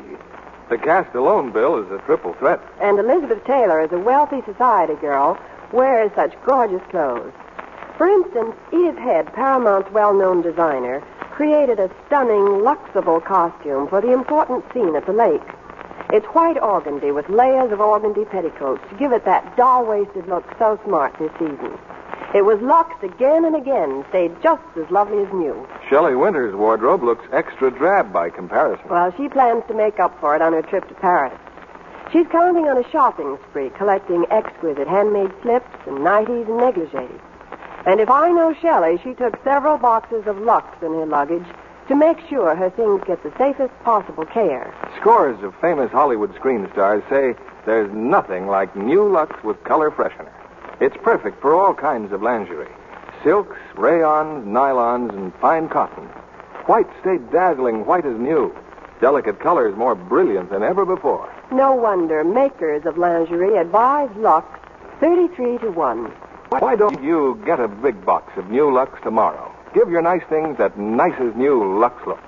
The 0.69 0.77
cast 0.77 1.15
alone, 1.15 1.51
Bill, 1.51 1.83
is 1.83 1.91
a 1.91 1.97
triple 2.05 2.33
threat. 2.33 2.61
And 2.79 2.99
Elizabeth 2.99 3.43
Taylor 3.45 3.81
is 3.81 3.91
a 3.91 3.97
wealthy 3.97 4.43
society 4.45 4.93
girl, 4.93 5.39
wears 5.73 6.11
such 6.13 6.35
gorgeous 6.45 6.83
clothes. 6.91 7.33
For 7.97 8.05
instance, 8.05 8.55
Edith 8.71 8.99
Head, 8.99 9.33
Paramount's 9.33 9.91
well-known 9.91 10.43
designer, 10.43 11.01
created 11.31 11.79
a 11.79 11.89
stunning, 12.05 12.61
luxable 12.61 13.21
costume 13.21 13.87
for 13.87 14.01
the 14.01 14.13
important 14.13 14.63
scene 14.71 14.95
at 14.95 15.07
the 15.07 15.13
lake. 15.13 15.41
It's 16.13 16.27
white 16.27 16.57
organdy 16.57 17.11
with 17.11 17.27
layers 17.27 17.71
of 17.71 17.79
organdy 17.79 18.29
petticoats 18.29 18.83
to 18.89 18.95
give 18.97 19.13
it 19.13 19.25
that 19.25 19.57
doll-waisted 19.57 20.27
look 20.27 20.45
so 20.59 20.79
smart 20.85 21.17
this 21.17 21.31
season. 21.39 21.79
It 22.33 22.45
was 22.45 22.61
luxed 22.61 23.03
again 23.03 23.43
and 23.43 23.57
again, 23.57 24.05
stayed 24.09 24.31
just 24.41 24.63
as 24.77 24.89
lovely 24.89 25.21
as 25.21 25.33
new. 25.33 25.67
Shelley 25.89 26.15
Winters' 26.15 26.55
wardrobe 26.55 27.03
looks 27.03 27.25
extra 27.33 27.69
drab 27.69 28.13
by 28.13 28.29
comparison. 28.29 28.87
Well, 28.89 29.13
she 29.17 29.27
plans 29.27 29.63
to 29.67 29.73
make 29.73 29.99
up 29.99 30.17
for 30.21 30.33
it 30.33 30.41
on 30.41 30.53
her 30.53 30.61
trip 30.61 30.87
to 30.87 30.93
Paris. 30.93 31.37
She's 32.13 32.27
counting 32.27 32.69
on 32.69 32.77
a 32.77 32.89
shopping 32.89 33.37
spree, 33.49 33.69
collecting 33.77 34.25
exquisite 34.31 34.87
handmade 34.87 35.31
slips 35.41 35.69
and 35.85 35.97
nighties 35.99 36.47
and 36.47 36.57
negligees. 36.57 37.19
And 37.85 37.99
if 37.99 38.09
I 38.09 38.29
know 38.29 38.53
Shelley, 38.61 38.99
she 39.03 39.13
took 39.13 39.41
several 39.43 39.77
boxes 39.77 40.25
of 40.25 40.37
Lux 40.37 40.67
in 40.81 40.93
her 40.93 41.05
luggage 41.05 41.47
to 41.89 41.95
make 41.95 42.17
sure 42.29 42.55
her 42.55 42.69
things 42.69 43.01
get 43.05 43.23
the 43.23 43.33
safest 43.37 43.73
possible 43.83 44.25
care. 44.25 44.73
Scores 44.99 45.41
of 45.43 45.53
famous 45.59 45.91
Hollywood 45.91 46.33
screen 46.35 46.69
stars 46.71 47.03
say 47.09 47.35
there's 47.65 47.91
nothing 47.93 48.47
like 48.47 48.73
new 48.75 49.07
Lux 49.09 49.43
with 49.43 49.61
color 49.65 49.91
freshener. 49.91 50.31
It's 50.81 50.97
perfect 51.03 51.39
for 51.41 51.53
all 51.53 51.75
kinds 51.75 52.11
of 52.11 52.23
lingerie 52.23 52.67
silks, 53.23 53.57
rayons, 53.75 54.47
nylons, 54.47 55.13
and 55.13 55.31
fine 55.35 55.69
cotton. 55.69 56.05
White 56.65 56.87
stayed 57.01 57.31
dazzling 57.31 57.85
white 57.85 58.05
as 58.05 58.17
new. 58.17 58.51
Delicate 58.99 59.39
colors 59.39 59.75
more 59.77 59.93
brilliant 59.93 60.49
than 60.49 60.63
ever 60.63 60.85
before. 60.85 61.31
No 61.51 61.75
wonder 61.75 62.23
makers 62.23 62.85
of 62.87 62.97
lingerie 62.97 63.57
advise 63.57 64.09
Lux 64.15 64.47
33 64.99 65.59
to 65.59 65.71
1. 65.71 66.05
Why 66.59 66.75
don't 66.75 67.03
you 67.03 67.39
get 67.45 67.59
a 67.59 67.67
big 67.67 68.03
box 68.03 68.35
of 68.35 68.49
new 68.49 68.73
Lux 68.73 68.99
tomorrow? 69.03 69.51
Give 69.75 69.89
your 69.89 70.01
nice 70.01 70.23
things 70.29 70.57
that 70.57 70.79
nicest 70.79 71.35
new 71.35 71.79
Lux 71.79 71.95
look. 72.07 72.19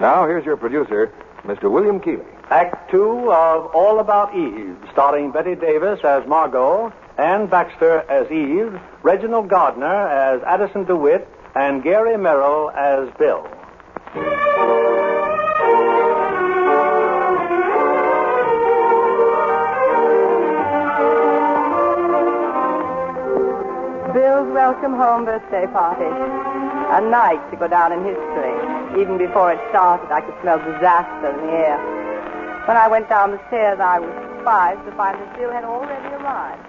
Now, 0.00 0.26
here's 0.26 0.44
your 0.44 0.56
producer, 0.56 1.12
Mr. 1.44 1.70
William 1.70 2.00
Keighley. 2.00 2.24
Act 2.50 2.90
two 2.90 3.30
of 3.30 3.66
All 3.76 4.00
About 4.00 4.34
Eve, 4.34 4.76
starring 4.90 5.30
Bette 5.30 5.54
Davis 5.54 6.00
as 6.02 6.26
Margo, 6.26 6.92
Anne 7.16 7.46
Baxter 7.46 8.00
as 8.10 8.28
Eve, 8.28 8.76
Reginald 9.04 9.48
Gardiner 9.48 10.08
as 10.08 10.42
Addison 10.42 10.84
DeWitt, 10.84 11.28
and 11.54 11.80
Gary 11.84 12.16
Merrill 12.16 12.70
as 12.72 13.08
Bill. 13.20 13.46
Bill's 24.12 24.52
welcome 24.52 24.94
home 24.96 25.24
birthday 25.24 25.66
party. 25.68 26.02
A 26.02 27.00
night 27.00 27.48
to 27.52 27.56
go 27.56 27.68
down 27.68 27.92
in 27.92 28.02
history. 28.02 29.00
Even 29.00 29.18
before 29.18 29.52
it 29.52 29.60
started, 29.70 30.10
I 30.10 30.20
could 30.20 30.34
smell 30.42 30.58
disaster 30.58 31.30
in 31.30 31.46
the 31.46 31.52
air. 31.52 32.09
When 32.66 32.76
I 32.76 32.88
went 32.88 33.08
down 33.08 33.32
the 33.32 33.40
stairs, 33.48 33.80
I 33.80 33.98
was 33.98 34.10
surprised 34.36 34.84
to 34.86 34.92
find 34.92 35.18
that 35.18 35.36
Bill 35.36 35.50
had 35.50 35.64
already 35.64 36.14
arrived. 36.14 36.66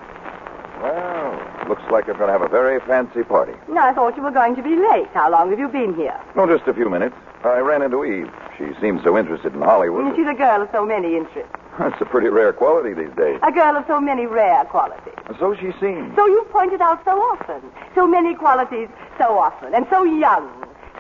Well, 0.82 1.70
looks 1.70 1.84
like 1.92 2.08
you're 2.08 2.18
going 2.18 2.28
to 2.28 2.34
have 2.34 2.42
a 2.42 2.50
very 2.50 2.80
fancy 2.88 3.24
party. 3.24 3.54
No, 3.68 3.82
I 3.82 3.94
thought 3.94 4.18
you 4.18 4.24
were 4.24 4.32
going 4.32 4.56
to 4.56 4.64
be 4.64 4.76
late. 4.76 5.08
How 5.14 5.30
long 5.30 5.52
have 5.52 5.60
you 5.60 5.68
been 5.68 5.94
here? 5.94 6.20
No, 6.36 6.48
just 6.48 6.68
a 6.68 6.74
few 6.74 6.90
minutes. 6.90 7.16
I 7.44 7.60
ran 7.60 7.82
into 7.82 8.04
Eve. 8.04 8.32
She 8.58 8.66
seems 8.82 9.04
so 9.04 9.18
interested 9.18 9.54
in 9.54 9.62
Hollywood. 9.62 10.16
She's 10.16 10.28
a 10.28 10.34
girl 10.34 10.62
of 10.64 10.70
so 10.72 10.86
many 10.86 11.16
interests. 11.16 11.54
That's 11.80 12.00
a 12.02 12.06
pretty 12.06 12.30
rare 12.30 12.54
quality 12.54 12.94
these 12.94 13.16
days. 13.16 13.40
A 13.44 13.52
girl 13.52 13.76
of 13.78 13.86
so 13.88 14.00
many 14.02 14.26
rare 14.26 14.66
qualities. 14.66 15.14
So 15.40 15.56
she 15.56 15.72
seems. 15.80 16.16
So 16.16 16.26
you've 16.26 16.50
pointed 16.52 16.82
out 16.82 17.04
so 17.06 17.12
often. 17.12 17.62
So 17.96 18.08
many 18.08 18.34
qualities 18.36 18.90
so 19.18 19.38
often. 19.38 19.74
And 19.74 19.86
so 19.90 20.04
young. 20.04 20.50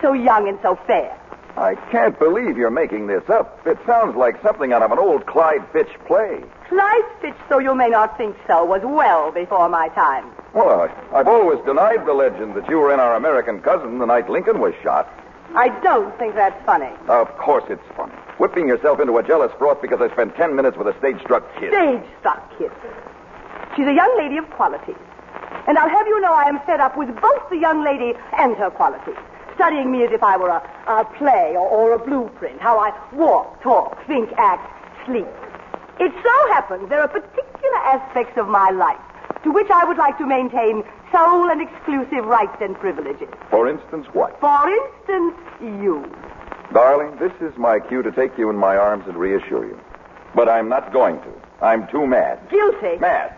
So 0.02 0.14
young 0.14 0.48
and 0.48 0.60
so 0.62 0.76
fair. 0.88 1.18
I 1.58 1.76
can't 1.91 2.18
believe 2.18 2.58
you're 2.58 2.70
making 2.72 3.08
this 3.08 3.30
up. 3.30 3.60
It 3.66 3.78
sounds 3.86 4.16
like 4.16 4.41
something 4.41 4.72
out 4.74 4.82
of 4.82 4.91
an 4.91 4.99
old 4.99 5.26
Clyde 5.26 5.66
Fitch 5.72 5.89
play. 6.08 6.43
Clyde 6.70 7.04
Fitch, 7.22 7.36
though 7.49 7.60
you 7.60 7.76
may 7.76 7.89
not 7.89 8.18
think 8.18 8.36
so, 8.47 8.64
was 8.64 8.82
well 8.84 9.32
before 9.32 9.68
my 9.70 9.89
time. 9.89 10.32
Well, 10.54 10.82
I, 10.82 11.18
I've 11.18 11.28
always 11.28 11.64
denied 11.66 12.06
the 12.06 12.14
legend 12.14 12.56
that 12.56 12.70
you 12.70 12.78
were 12.78 12.93
in 12.93 12.99
our 12.99 13.16
American 13.16 13.62
cousin 13.62 13.99
the 13.99 14.06
night 14.06 14.30
Lincoln 14.30 14.60
was 14.60 14.74
shot. 14.82 15.08
I 15.54 15.68
don't 15.84 16.18
think 16.18 16.36
that's 16.36 16.66
funny. 16.66 16.89
Of 17.10 17.28
course 17.38 17.66
it's 17.70 17.84
funny. 17.97 18.14
Whipping 18.38 18.68
yourself 18.68 19.02
into 19.02 19.18
a 19.18 19.24
jealous 19.24 19.52
froth 19.58 19.82
because 19.82 19.99
I 19.99 20.10
spent 20.14 20.36
ten 20.38 20.56
minutes 20.56 20.78
with 20.78 20.88
a 20.88 20.97
stage-struck 20.99 21.43
kid. 21.60 21.74
Stage-struck 21.74 22.58
kid. 22.58 22.72
She's 23.76 23.88
a 23.88 23.93
young 23.93 24.16
lady 24.18 24.38
of 24.38 24.49
quality. 24.52 24.95
And 25.68 25.78
I'll 25.78 25.89
have 25.89 26.08
you 26.08 26.20
know 26.22 26.34
I 26.34 26.43
am 26.43 26.60
fed 26.66 26.80
up 26.80 26.97
with 26.97 27.10
both 27.22 27.49
the 27.49 27.58
young 27.58 27.84
lady 27.84 28.14
and 28.39 28.56
her 28.56 28.70
qualities. 28.72 29.18
Studying 29.62 29.91
me 29.91 30.03
as 30.03 30.12
if 30.12 30.24
I 30.24 30.38
were 30.38 30.49
a, 30.49 30.57
a 30.88 31.05
play 31.20 31.53
or, 31.53 31.70
or 31.70 31.93
a 31.93 31.99
blueprint. 31.99 32.59
How 32.59 32.80
I 32.80 32.89
walk, 33.14 33.62
talk, 33.62 33.95
think, 34.07 34.32
act, 34.36 34.66
sleep. 35.05 35.28
It 35.99 36.12
so 36.12 36.36
happens 36.51 36.89
there 36.89 36.99
are 36.99 37.07
particular 37.07 37.78
aspects 37.86 38.39
of 38.39 38.47
my 38.47 38.72
life 38.72 38.97
to 39.43 39.51
which 39.51 39.70
I 39.70 39.86
would 39.86 39.97
like 39.97 40.18
to 40.18 40.26
maintain 40.26 40.84
sole 41.12 41.51
and 41.51 41.62
exclusive 41.62 42.26
rights 42.26 42.57
and 42.59 42.74
privileges. 42.76 43.30
For 43.51 43.70
instance, 43.70 44.07
what? 44.14 44.39
For 44.39 44.68
instance, 44.68 45.38
you. 45.62 46.09
Darling, 46.74 47.16
this 47.18 47.34
is 47.39 47.55
my 47.55 47.80
cue 47.82 48.01
to 48.01 48.12
take 48.12 48.36
you 48.39 48.49
in 48.49 48.55
my 48.55 48.76
arms 48.76 49.03
and 49.05 49.16
reassure 49.16 49.68
you. 49.68 49.80
But 50.34 50.49
I'm 50.49 50.70
not 50.70 50.91
going 50.91 51.22
to. 51.22 51.34
I'm 51.62 51.88
too 51.89 52.07
mad. 52.07 52.39
Guilty. 52.49 52.97
Mad. 52.97 53.36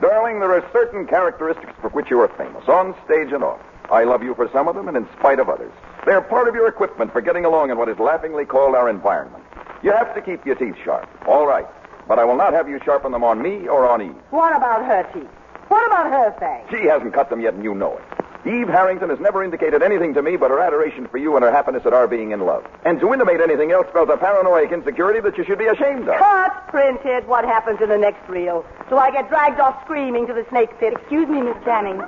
Darling, 0.00 0.40
there 0.40 0.52
are 0.52 0.68
certain 0.72 1.06
characteristics 1.06 1.74
for 1.80 1.90
which 1.90 2.10
you 2.10 2.18
are 2.18 2.28
famous, 2.36 2.66
on 2.66 2.92
stage 3.04 3.30
and 3.30 3.44
off. 3.44 3.60
I 3.90 4.04
love 4.04 4.22
you 4.22 4.34
for 4.34 4.48
some 4.52 4.68
of 4.68 4.74
them 4.74 4.88
and 4.88 4.96
in 4.96 5.08
spite 5.18 5.40
of 5.40 5.48
others. 5.48 5.72
They're 6.06 6.20
part 6.20 6.48
of 6.48 6.54
your 6.54 6.68
equipment 6.68 7.12
for 7.12 7.20
getting 7.20 7.44
along 7.44 7.70
in 7.70 7.78
what 7.78 7.88
is 7.88 7.98
laughingly 7.98 8.44
called 8.44 8.74
our 8.74 8.88
environment. 8.88 9.44
You 9.82 9.92
have 9.92 10.14
to 10.14 10.20
keep 10.20 10.44
your 10.46 10.54
teeth 10.54 10.76
sharp. 10.84 11.08
All 11.26 11.46
right. 11.46 11.66
But 12.06 12.18
I 12.18 12.24
will 12.24 12.36
not 12.36 12.52
have 12.52 12.68
you 12.68 12.80
sharpen 12.84 13.12
them 13.12 13.24
on 13.24 13.40
me 13.42 13.68
or 13.68 13.86
on 13.88 14.02
Eve. 14.02 14.16
What 14.30 14.56
about 14.56 14.84
her 14.84 15.02
teeth? 15.12 15.28
What 15.68 15.86
about 15.86 16.10
her 16.10 16.34
fangs? 16.40 16.68
She 16.70 16.86
hasn't 16.88 17.14
cut 17.14 17.30
them 17.30 17.40
yet, 17.40 17.54
and 17.54 17.62
you 17.62 17.74
know 17.74 17.96
it. 17.96 18.04
Eve 18.46 18.68
Harrington 18.68 19.10
has 19.10 19.20
never 19.20 19.44
indicated 19.44 19.82
anything 19.82 20.14
to 20.14 20.22
me 20.22 20.36
but 20.36 20.50
her 20.50 20.60
adoration 20.60 21.06
for 21.08 21.18
you 21.18 21.36
and 21.36 21.44
her 21.44 21.50
happiness 21.50 21.84
at 21.84 21.92
our 21.92 22.08
being 22.08 22.30
in 22.30 22.40
love. 22.40 22.66
And 22.84 22.98
to 23.00 23.12
intimate 23.12 23.40
anything 23.40 23.70
else 23.70 23.86
spells 23.90 24.08
a 24.10 24.16
paranoid 24.16 24.72
insecurity 24.72 25.20
that 25.20 25.36
you 25.36 25.44
should 25.44 25.58
be 25.58 25.66
ashamed 25.66 26.08
of. 26.08 26.18
Cut, 26.18 26.68
printed. 26.68 27.28
What 27.28 27.44
happens 27.44 27.80
in 27.82 27.90
the 27.90 27.98
next 27.98 28.26
reel? 28.28 28.64
Do 28.88 28.96
I 28.96 29.10
get 29.10 29.28
dragged 29.28 29.60
off 29.60 29.84
screaming 29.84 30.26
to 30.26 30.32
the 30.32 30.46
snake 30.48 30.70
pit? 30.80 30.94
Excuse 30.94 31.28
me, 31.28 31.42
Miss 31.42 31.56
Channing. 31.64 32.00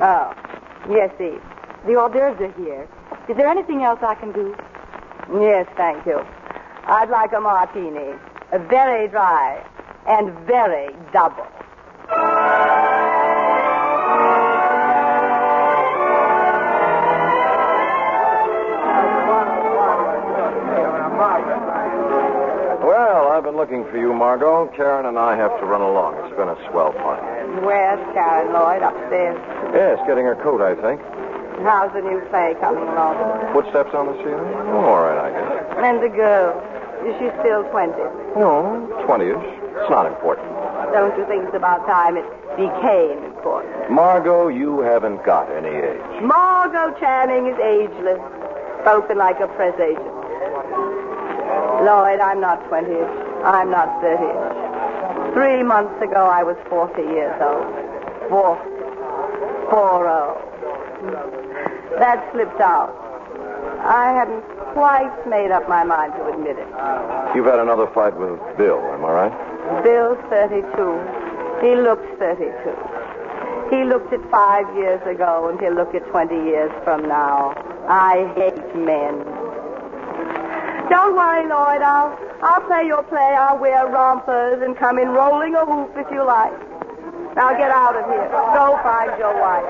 Oh. 0.00 0.34
Yes, 0.92 1.10
Eve. 1.18 1.40
The 1.86 1.94
hors 1.96 2.10
d'oeuvres 2.10 2.38
are 2.40 2.52
here. 2.62 2.86
Is 3.28 3.36
there 3.36 3.46
anything 3.46 3.82
else 3.82 4.00
I 4.02 4.14
can 4.14 4.30
do? 4.32 4.54
Yes, 5.40 5.66
thank 5.74 6.04
you. 6.04 6.20
I'd 6.84 7.08
like 7.08 7.32
a 7.32 7.40
martini. 7.40 8.12
A 8.52 8.58
very 8.58 9.08
dry 9.08 9.64
and 10.06 10.32
very 10.46 10.94
double. 11.10 11.46
Well, 22.84 23.28
I've 23.28 23.44
been 23.44 23.56
looking 23.56 23.84
for 23.90 23.96
you, 23.96 24.12
Margo. 24.12 24.66
Karen 24.76 25.06
and 25.06 25.18
I 25.18 25.36
have 25.36 25.58
to 25.60 25.64
run 25.64 25.80
along. 25.80 26.16
It's 26.26 26.36
been 26.36 26.48
a 26.48 26.70
swell 26.70 26.92
party. 26.92 27.22
Where's 27.64 28.00
Karen 28.12 28.52
Lloyd? 28.52 28.82
Upstairs. 28.82 29.38
Yes, 29.72 29.98
getting 30.06 30.24
her 30.26 30.36
coat, 30.36 30.60
I 30.60 30.74
think. 30.76 31.00
How's 31.64 31.92
the 31.92 32.02
new 32.02 32.20
play 32.28 32.54
coming 32.60 32.84
along? 32.84 33.16
Footsteps 33.52 33.94
on 33.94 34.06
the 34.06 34.16
ceiling? 34.20 34.52
Oh, 34.72 34.84
all 34.84 35.00
right, 35.00 35.16
I 35.16 35.30
guess. 35.30 35.84
And 35.84 36.02
the 36.02 36.08
girl? 36.08 36.52
Is 37.06 37.14
she 37.18 37.30
still 37.40 37.64
20? 37.70 37.92
No, 38.38 38.86
20-ish. 39.08 39.42
It's 39.80 39.90
not 39.90 40.06
important. 40.06 40.46
Don't 40.92 41.16
you 41.18 41.24
think 41.26 41.44
it's 41.46 41.56
about 41.56 41.86
time 41.86 42.16
it 42.16 42.26
became 42.54 43.18
important? 43.24 43.90
Margo, 43.90 44.48
you 44.48 44.80
haven't 44.80 45.24
got 45.24 45.50
any 45.50 45.72
age. 45.72 46.22
Margo 46.22 46.94
Channing 47.00 47.46
is 47.46 47.58
ageless, 47.58 48.20
spoken 48.82 49.18
like 49.18 49.40
a 49.40 49.48
press 49.56 49.74
agent. 49.80 50.14
Lloyd, 51.82 52.20
I'm 52.20 52.40
not 52.40 52.62
20ish. 52.70 53.42
I'm 53.44 53.70
not 53.70 53.88
30ish. 54.02 55.34
Three 55.34 55.62
months 55.62 56.00
ago, 56.02 56.26
I 56.26 56.42
was 56.42 56.56
40 56.68 57.02
years 57.02 57.34
old. 57.40 57.66
Four. 58.28 58.60
Four 59.72 60.06
oh. 60.06 60.36
That 61.98 62.20
slipped 62.30 62.60
out. 62.60 62.92
I 63.80 64.12
hadn't 64.12 64.44
quite 64.74 65.10
made 65.26 65.50
up 65.50 65.66
my 65.66 65.82
mind 65.82 66.12
to 66.20 66.28
admit 66.28 66.58
it. 66.58 66.68
You've 67.34 67.46
had 67.46 67.58
another 67.58 67.86
fight 67.94 68.12
with 68.14 68.36
Bill, 68.58 68.84
am 68.92 69.02
I 69.02 69.32
right? 69.32 69.82
Bill's 69.82 70.20
32. 70.28 70.68
He 71.64 71.72
looks 71.80 72.04
32. 72.20 72.52
He 73.72 73.84
looked 73.88 74.12
at 74.12 74.20
five 74.30 74.68
years 74.76 75.00
ago 75.08 75.48
and 75.48 75.58
he'll 75.58 75.72
look 75.72 75.94
at 75.94 76.04
20 76.10 76.34
years 76.34 76.70
from 76.84 77.08
now. 77.08 77.56
I 77.88 78.28
hate 78.36 78.76
men. 78.76 79.24
Don't 80.92 81.16
worry, 81.16 81.48
Lloyd. 81.48 81.80
I'll, 81.80 82.12
I'll 82.42 82.60
play 82.68 82.84
your 82.84 83.04
play. 83.04 83.34
I'll 83.40 83.56
wear 83.56 83.86
rompers 83.86 84.60
and 84.60 84.76
come 84.76 84.98
in 84.98 85.08
rolling 85.08 85.54
a 85.54 85.64
hoop 85.64 85.96
if 85.96 86.12
you 86.12 86.26
like. 86.26 86.52
Now 87.34 87.56
get 87.56 87.70
out 87.70 87.96
of 87.96 88.04
here. 88.06 88.28
Go 88.28 88.78
find 88.82 89.18
your 89.18 89.32
wife. 89.40 89.64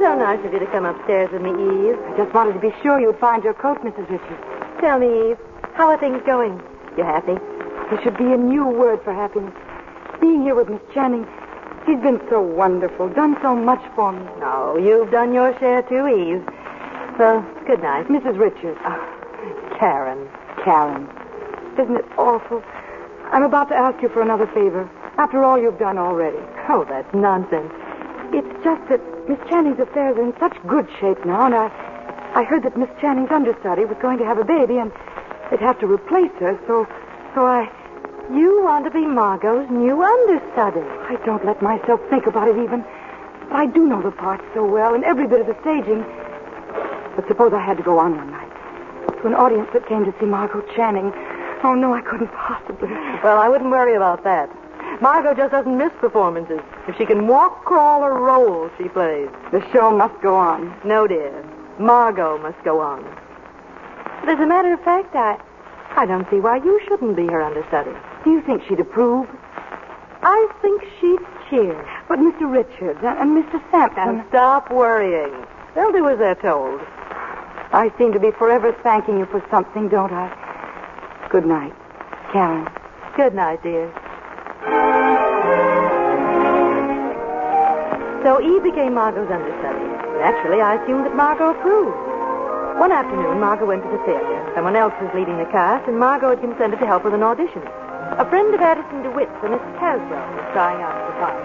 So 0.00 0.14
nice 0.14 0.44
of 0.44 0.52
you 0.52 0.58
to 0.60 0.66
come 0.66 0.84
upstairs 0.84 1.32
with 1.32 1.42
me, 1.42 1.50
Eve. 1.50 1.98
I 1.98 2.16
just 2.16 2.32
wanted 2.34 2.52
to 2.52 2.60
be 2.60 2.72
sure 2.82 3.00
you'd 3.00 3.18
find 3.18 3.42
your 3.42 3.54
coat, 3.54 3.78
Mrs. 3.82 4.08
Richards. 4.08 4.42
Tell 4.80 4.98
me, 4.98 5.30
Eve, 5.30 5.38
how 5.74 5.88
are 5.88 5.98
things 5.98 6.22
going? 6.24 6.62
You 6.96 7.02
happy? 7.02 7.34
There 7.90 8.00
should 8.02 8.16
be 8.16 8.32
a 8.32 8.36
new 8.36 8.66
word 8.66 9.00
for 9.02 9.12
happiness. 9.12 9.54
Being 10.20 10.42
here 10.42 10.54
with 10.54 10.68
Miss 10.68 10.82
Channing, 10.94 11.26
she's 11.84 12.00
been 12.00 12.20
so 12.30 12.40
wonderful, 12.40 13.08
done 13.08 13.36
so 13.42 13.56
much 13.56 13.82
for 13.96 14.12
me. 14.12 14.24
Oh, 14.42 14.78
you've 14.78 15.10
done 15.10 15.34
your 15.34 15.58
share 15.58 15.82
too, 15.82 16.06
Eve. 16.06 16.44
So, 17.18 17.44
good 17.66 17.82
night. 17.82 18.06
Mrs. 18.08 18.38
Richards. 18.38 18.78
Oh, 18.84 19.76
Karen. 19.78 20.28
Karen. 20.62 21.08
Isn't 21.78 21.96
it 21.96 22.06
awful? 22.16 22.62
I'm 23.32 23.42
about 23.42 23.68
to 23.70 23.74
ask 23.74 24.00
you 24.02 24.08
for 24.08 24.22
another 24.22 24.46
favor. 24.46 24.88
After 25.18 25.42
all 25.42 25.60
you've 25.60 25.78
done 25.78 25.98
already. 25.98 26.38
Oh, 26.68 26.84
that's 26.88 27.12
nonsense. 27.14 27.72
It's 28.32 28.64
just 28.64 28.88
that 28.88 29.00
Miss 29.28 29.38
Channing's 29.48 29.80
affairs 29.80 30.16
are 30.16 30.22
in 30.22 30.34
such 30.38 30.56
good 30.66 30.88
shape 31.00 31.24
now, 31.24 31.46
and 31.46 31.54
I, 31.54 31.66
I 32.34 32.44
heard 32.44 32.62
that 32.62 32.76
Miss 32.76 32.90
Channing's 33.00 33.30
understudy 33.30 33.84
was 33.84 33.96
going 34.00 34.18
to 34.18 34.24
have 34.24 34.38
a 34.38 34.44
baby, 34.44 34.78
and 34.78 34.92
they'd 35.50 35.60
have 35.60 35.78
to 35.80 35.86
replace 35.86 36.32
her. 36.38 36.58
So, 36.66 36.86
so 37.34 37.44
I. 37.44 37.70
You 38.32 38.62
want 38.64 38.86
to 38.86 38.90
be 38.90 39.04
Margo's 39.04 39.68
new 39.68 40.02
understudy. 40.02 40.80
I 40.80 41.16
don't 41.26 41.44
let 41.44 41.60
myself 41.60 42.00
think 42.08 42.26
about 42.26 42.48
it 42.48 42.56
even. 42.56 42.82
But 43.50 43.56
I 43.56 43.66
do 43.66 43.86
know 43.86 44.00
the 44.00 44.12
part 44.12 44.40
so 44.54 44.64
well, 44.64 44.94
and 44.94 45.04
every 45.04 45.26
bit 45.26 45.40
of 45.40 45.46
the 45.46 45.56
staging. 45.60 46.02
But 47.16 47.28
suppose 47.28 47.52
I 47.52 47.60
had 47.60 47.76
to 47.76 47.82
go 47.82 47.98
on 47.98 48.16
one 48.16 48.30
night 48.30 48.50
to 49.20 49.28
an 49.28 49.34
audience 49.34 49.68
that 49.72 49.86
came 49.86 50.04
to 50.04 50.14
see 50.20 50.26
Margo 50.26 50.60
Channing. 50.74 51.12
Oh 51.64 51.74
no, 51.74 51.94
I 51.94 52.02
couldn't 52.02 52.28
possibly. 52.28 52.90
Well, 53.24 53.38
I 53.38 53.48
wouldn't 53.48 53.70
worry 53.70 53.94
about 53.94 54.22
that. 54.24 54.50
Margo 55.00 55.32
just 55.32 55.50
doesn't 55.50 55.78
miss 55.78 55.92
performances. 55.98 56.60
If 56.86 56.98
she 56.98 57.06
can 57.06 57.26
walk, 57.26 57.64
crawl, 57.64 58.02
or 58.02 58.20
roll, 58.20 58.70
she 58.76 58.88
plays. 58.90 59.30
The 59.50 59.64
show 59.72 59.90
must 59.90 60.20
go 60.20 60.34
on. 60.34 60.78
No, 60.84 61.06
dear. 61.06 61.32
Margo 61.78 62.36
must 62.36 62.62
go 62.64 62.80
on. 62.80 63.02
But 64.20 64.28
as 64.28 64.40
a 64.40 64.46
matter 64.46 64.74
of 64.74 64.80
fact, 64.84 65.16
I, 65.16 65.40
I 65.96 66.04
don't 66.04 66.28
see 66.30 66.36
why 66.36 66.56
you 66.56 66.80
shouldn't 66.86 67.16
be 67.16 67.26
her 67.28 67.42
understudy. 67.42 67.96
Do 68.24 68.30
you 68.30 68.42
think 68.42 68.62
she'd 68.68 68.80
approve? 68.80 69.26
I 70.22 70.48
think 70.60 70.82
she'd 71.00 71.18
cheer. 71.48 71.74
But 72.08 72.18
Mr. 72.18 72.50
Richards 72.50 73.00
and, 73.02 73.42
Mr. 73.42 73.58
Sampson. 73.70 74.20
And 74.20 74.24
stop 74.28 74.70
worrying. 74.70 75.34
They'll 75.74 75.92
do 75.92 76.08
as 76.10 76.18
they're 76.18 76.34
told. 76.34 76.80
I 77.72 77.90
seem 77.96 78.12
to 78.12 78.20
be 78.20 78.32
forever 78.32 78.76
thanking 78.82 79.18
you 79.18 79.24
for 79.26 79.42
something, 79.50 79.88
don't 79.88 80.12
I? 80.12 80.43
Good 81.34 81.50
night, 81.50 81.74
Karen. 82.30 82.62
Good 83.16 83.34
night, 83.34 83.60
dear. 83.64 83.90
So 88.22 88.38
Eve 88.38 88.62
became 88.62 88.94
Margo's 88.94 89.26
understudy. 89.26 89.82
Naturally, 90.22 90.62
I 90.62 90.78
assumed 90.78 91.04
that 91.06 91.16
Margo 91.16 91.50
approved. 91.50 91.98
One 92.78 92.92
afternoon, 92.92 93.40
Margo 93.40 93.66
went 93.66 93.82
to 93.82 93.90
the 93.90 93.98
theater. 94.06 94.52
Someone 94.54 94.76
else 94.76 94.94
was 95.02 95.10
leading 95.12 95.36
the 95.38 95.50
cast, 95.50 95.88
and 95.88 95.98
Margo 95.98 96.30
had 96.30 96.40
consented 96.40 96.78
to 96.78 96.86
help 96.86 97.02
with 97.02 97.14
an 97.14 97.24
audition. 97.24 97.66
A 98.14 98.24
friend 98.30 98.54
of 98.54 98.60
Addison 98.60 99.02
DeWitt's, 99.02 99.34
a 99.42 99.50
Miss 99.50 99.58
Caswell, 99.82 100.30
was 100.38 100.46
trying 100.54 100.78
out 100.86 100.94
for 100.94 101.10
the 101.10 101.18
part. 101.18 101.42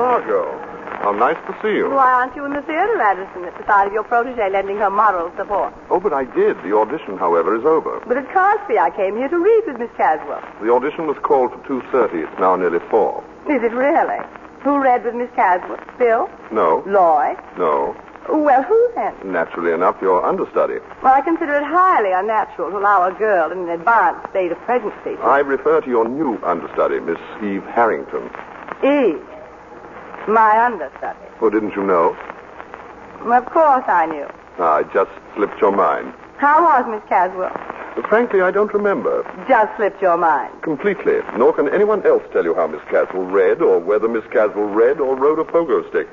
Margo, 0.00 0.48
how 1.02 1.12
nice 1.12 1.36
to 1.46 1.56
see 1.62 1.76
you. 1.76 1.90
Why 1.90 2.12
aren't 2.12 2.34
you 2.36 2.44
in 2.44 2.52
the 2.52 2.62
theater, 2.62 3.00
Addison, 3.00 3.44
at 3.44 3.56
the 3.58 3.66
side 3.66 3.86
of 3.86 3.92
your 3.92 4.04
protege 4.04 4.50
lending 4.50 4.76
her 4.78 4.90
moral 4.90 5.30
support? 5.36 5.74
Oh, 5.90 6.00
but 6.00 6.12
I 6.12 6.24
did. 6.24 6.56
The 6.62 6.76
audition, 6.76 7.16
however, 7.18 7.56
is 7.56 7.64
over. 7.64 8.00
But 8.06 8.16
it 8.16 8.28
can't 8.32 8.60
be. 8.68 8.78
I 8.78 8.90
came 8.90 9.16
here 9.16 9.28
to 9.28 9.38
read 9.38 9.62
with 9.66 9.78
Miss 9.78 9.90
Caswell. 9.96 10.42
The 10.62 10.72
audition 10.72 11.06
was 11.06 11.16
called 11.22 11.52
for 11.52 11.58
2.30. 11.82 12.24
It's 12.30 12.38
now 12.40 12.56
nearly 12.56 12.80
4. 12.90 13.24
Is 13.50 13.62
it 13.62 13.72
really? 13.72 14.18
Who 14.62 14.78
read 14.82 15.04
with 15.04 15.14
Miss 15.14 15.30
Caswell? 15.36 15.78
Bill? 15.98 16.30
No, 16.50 16.82
Lloyd? 16.86 17.36
no. 17.58 17.96
Well, 18.26 18.62
who 18.62 18.90
then? 18.94 19.12
Naturally 19.22 19.72
enough, 19.72 20.00
your 20.00 20.24
understudy. 20.24 20.78
Well, 21.02 21.12
I 21.12 21.20
consider 21.20 21.52
it 21.56 21.62
highly 21.62 22.10
unnatural 22.12 22.70
to 22.70 22.78
allow 22.78 23.06
a 23.06 23.12
girl 23.12 23.52
in 23.52 23.58
an 23.58 23.68
advanced 23.68 24.30
state 24.30 24.50
of 24.50 24.56
pregnancy. 24.60 25.20
I 25.22 25.40
refer 25.40 25.82
to 25.82 25.86
your 25.90 26.08
new 26.08 26.38
understudy, 26.42 27.00
Miss 27.00 27.18
Eve 27.42 27.62
Harrington. 27.64 28.30
Eve. 28.82 29.20
My 30.28 30.64
understudy. 30.64 31.18
Oh, 31.40 31.50
didn't 31.50 31.76
you 31.76 31.84
know? 31.84 32.16
Of 33.24 33.46
course 33.46 33.84
I 33.86 34.06
knew. 34.06 34.26
Ah, 34.58 34.78
it 34.78 34.92
just 34.92 35.10
slipped 35.34 35.60
your 35.60 35.72
mind. 35.72 36.14
How 36.38 36.62
was 36.62 36.86
Miss 36.88 37.02
Caswell? 37.08 37.52
Frankly, 38.08 38.40
I 38.40 38.50
don't 38.50 38.72
remember. 38.74 39.22
Just 39.48 39.76
slipped 39.76 40.02
your 40.02 40.16
mind. 40.16 40.62
Completely. 40.62 41.20
Nor 41.36 41.52
can 41.52 41.68
anyone 41.68 42.04
else 42.06 42.22
tell 42.32 42.44
you 42.44 42.54
how 42.54 42.66
Miss 42.66 42.82
Caswell 42.90 43.24
read, 43.24 43.62
or 43.62 43.78
whether 43.78 44.08
Miss 44.08 44.24
Caswell 44.32 44.66
read 44.66 45.00
or 45.00 45.16
rode 45.16 45.38
a 45.38 45.44
pogo 45.44 45.88
stick. 45.90 46.08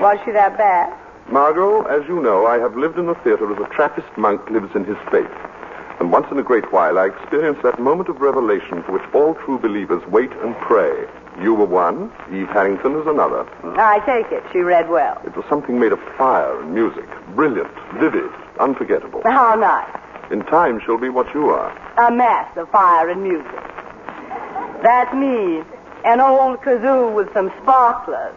Was 0.00 0.18
she 0.24 0.30
that 0.32 0.56
bad? 0.56 0.92
Margo, 1.30 1.82
as 1.82 2.06
you 2.08 2.22
know, 2.22 2.46
I 2.46 2.58
have 2.58 2.76
lived 2.76 2.98
in 2.98 3.06
the 3.06 3.14
theater 3.16 3.52
as 3.52 3.58
a 3.60 3.68
Trappist 3.74 4.08
monk 4.16 4.48
lives 4.50 4.74
in 4.74 4.84
his 4.84 4.96
faith. 5.10 5.30
And 6.00 6.12
once 6.12 6.26
in 6.30 6.38
a 6.38 6.42
great 6.42 6.72
while, 6.72 6.98
I 6.98 7.06
experience 7.06 7.58
that 7.62 7.80
moment 7.80 8.08
of 8.08 8.20
revelation 8.20 8.82
for 8.84 8.92
which 8.92 9.02
all 9.12 9.34
true 9.44 9.58
believers 9.58 10.02
wait 10.06 10.30
and 10.44 10.56
pray. 10.56 11.06
You 11.40 11.54
were 11.54 11.66
one, 11.66 12.10
Eve 12.32 12.48
Harrington 12.48 12.96
is 13.00 13.06
another. 13.06 13.44
Mm-hmm. 13.44 13.78
I 13.78 14.00
take 14.00 14.32
it. 14.32 14.42
She 14.52 14.58
read 14.58 14.88
well. 14.88 15.20
It 15.24 15.36
was 15.36 15.44
something 15.48 15.78
made 15.78 15.92
of 15.92 16.00
fire 16.16 16.60
and 16.60 16.74
music. 16.74 17.06
Brilliant, 17.34 17.70
vivid, 18.00 18.30
unforgettable. 18.58 19.22
How 19.24 19.54
nice. 19.54 19.88
In 20.32 20.42
time, 20.44 20.80
she'll 20.84 20.98
be 20.98 21.08
what 21.08 21.32
you 21.34 21.48
are. 21.48 21.70
A 22.06 22.10
mass 22.10 22.54
of 22.56 22.68
fire 22.70 23.08
and 23.08 23.22
music. 23.22 23.46
That's 24.82 25.14
me. 25.14 25.62
An 26.04 26.20
old 26.20 26.58
kazoo 26.60 27.14
with 27.14 27.32
some 27.32 27.52
sparklers. 27.62 28.34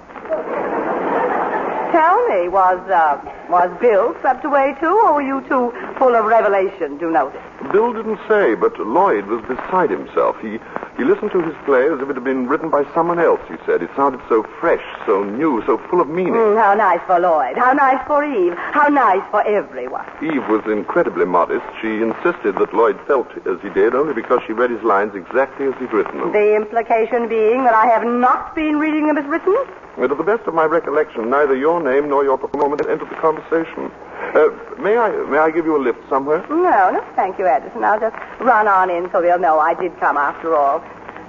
Tell 1.91 2.27
me, 2.29 2.47
was 2.47 2.79
uh, 2.89 3.19
was 3.49 3.69
Bill 3.81 4.15
swept 4.21 4.45
away 4.45 4.75
too, 4.79 4.95
or 5.05 5.15
were 5.15 5.21
you 5.21 5.41
too 5.41 5.73
full 5.97 6.15
of 6.15 6.23
revelation 6.23 6.97
to 6.99 7.11
notice? 7.11 7.41
Bill 7.71 7.91
didn't 7.91 8.19
say, 8.29 8.55
but 8.55 8.79
Lloyd 8.79 9.25
was 9.25 9.41
beside 9.43 9.89
himself. 9.89 10.39
He 10.39 10.57
he 10.95 11.03
listened 11.03 11.31
to 11.31 11.41
his 11.41 11.55
play 11.65 11.87
as 11.91 11.99
if 11.99 12.09
it 12.09 12.15
had 12.15 12.23
been 12.23 12.47
written 12.47 12.69
by 12.69 12.85
someone 12.93 13.19
else, 13.19 13.41
he 13.49 13.55
said. 13.65 13.81
It 13.81 13.89
sounded 13.95 14.21
so 14.29 14.43
fresh, 14.59 14.83
so 15.05 15.23
new, 15.23 15.61
so 15.65 15.77
full 15.89 15.99
of 15.99 16.07
meaning. 16.07 16.33
Mm, 16.33 16.57
how 16.57 16.73
nice 16.75 17.01
for 17.05 17.19
Lloyd. 17.19 17.57
How 17.57 17.73
nice 17.73 17.99
for 18.07 18.23
Eve. 18.23 18.53
How 18.55 18.87
nice 18.87 19.23
for 19.29 19.41
everyone. 19.45 20.05
Eve 20.21 20.47
was 20.47 20.63
incredibly 20.67 21.25
modest. 21.25 21.65
She 21.81 22.01
insisted 22.01 22.55
that 22.55 22.73
Lloyd 22.73 22.99
felt 23.05 23.27
as 23.45 23.59
he 23.61 23.69
did 23.69 23.95
only 23.95 24.13
because 24.13 24.39
she 24.47 24.53
read 24.53 24.69
his 24.69 24.83
lines 24.83 25.13
exactly 25.15 25.67
as 25.67 25.73
he'd 25.79 25.91
written 25.91 26.19
them. 26.19 26.31
The 26.31 26.55
implication 26.55 27.27
being 27.27 27.65
that 27.65 27.73
I 27.73 27.87
have 27.87 28.05
not 28.05 28.55
been 28.55 28.79
reading 28.79 29.07
them 29.07 29.17
as 29.17 29.25
written? 29.25 29.55
And 29.97 30.09
to 30.09 30.15
the 30.15 30.23
best 30.23 30.47
of 30.47 30.53
my 30.53 30.65
recollection, 30.65 31.29
neither 31.29 31.55
your 31.55 31.81
name 31.83 32.09
nor 32.09 32.23
your 32.23 32.37
performance 32.37 32.81
entered 32.87 33.09
the 33.09 33.15
conversation. 33.15 33.91
Uh, 34.33 34.47
may 34.79 34.97
I 34.97 35.11
may 35.27 35.37
I 35.37 35.51
give 35.51 35.65
you 35.65 35.75
a 35.75 35.81
lift 35.83 35.99
somewhere? 36.09 36.45
No, 36.49 36.89
no, 36.91 37.05
thank 37.15 37.37
you, 37.37 37.45
Addison. 37.45 37.83
I'll 37.83 37.99
just 37.99 38.15
run 38.39 38.67
on 38.67 38.89
in 38.89 39.11
so 39.11 39.21
they'll 39.21 39.37
know 39.39 39.59
I 39.59 39.73
did 39.73 39.97
come 39.99 40.15
after 40.17 40.55
all. 40.55 40.81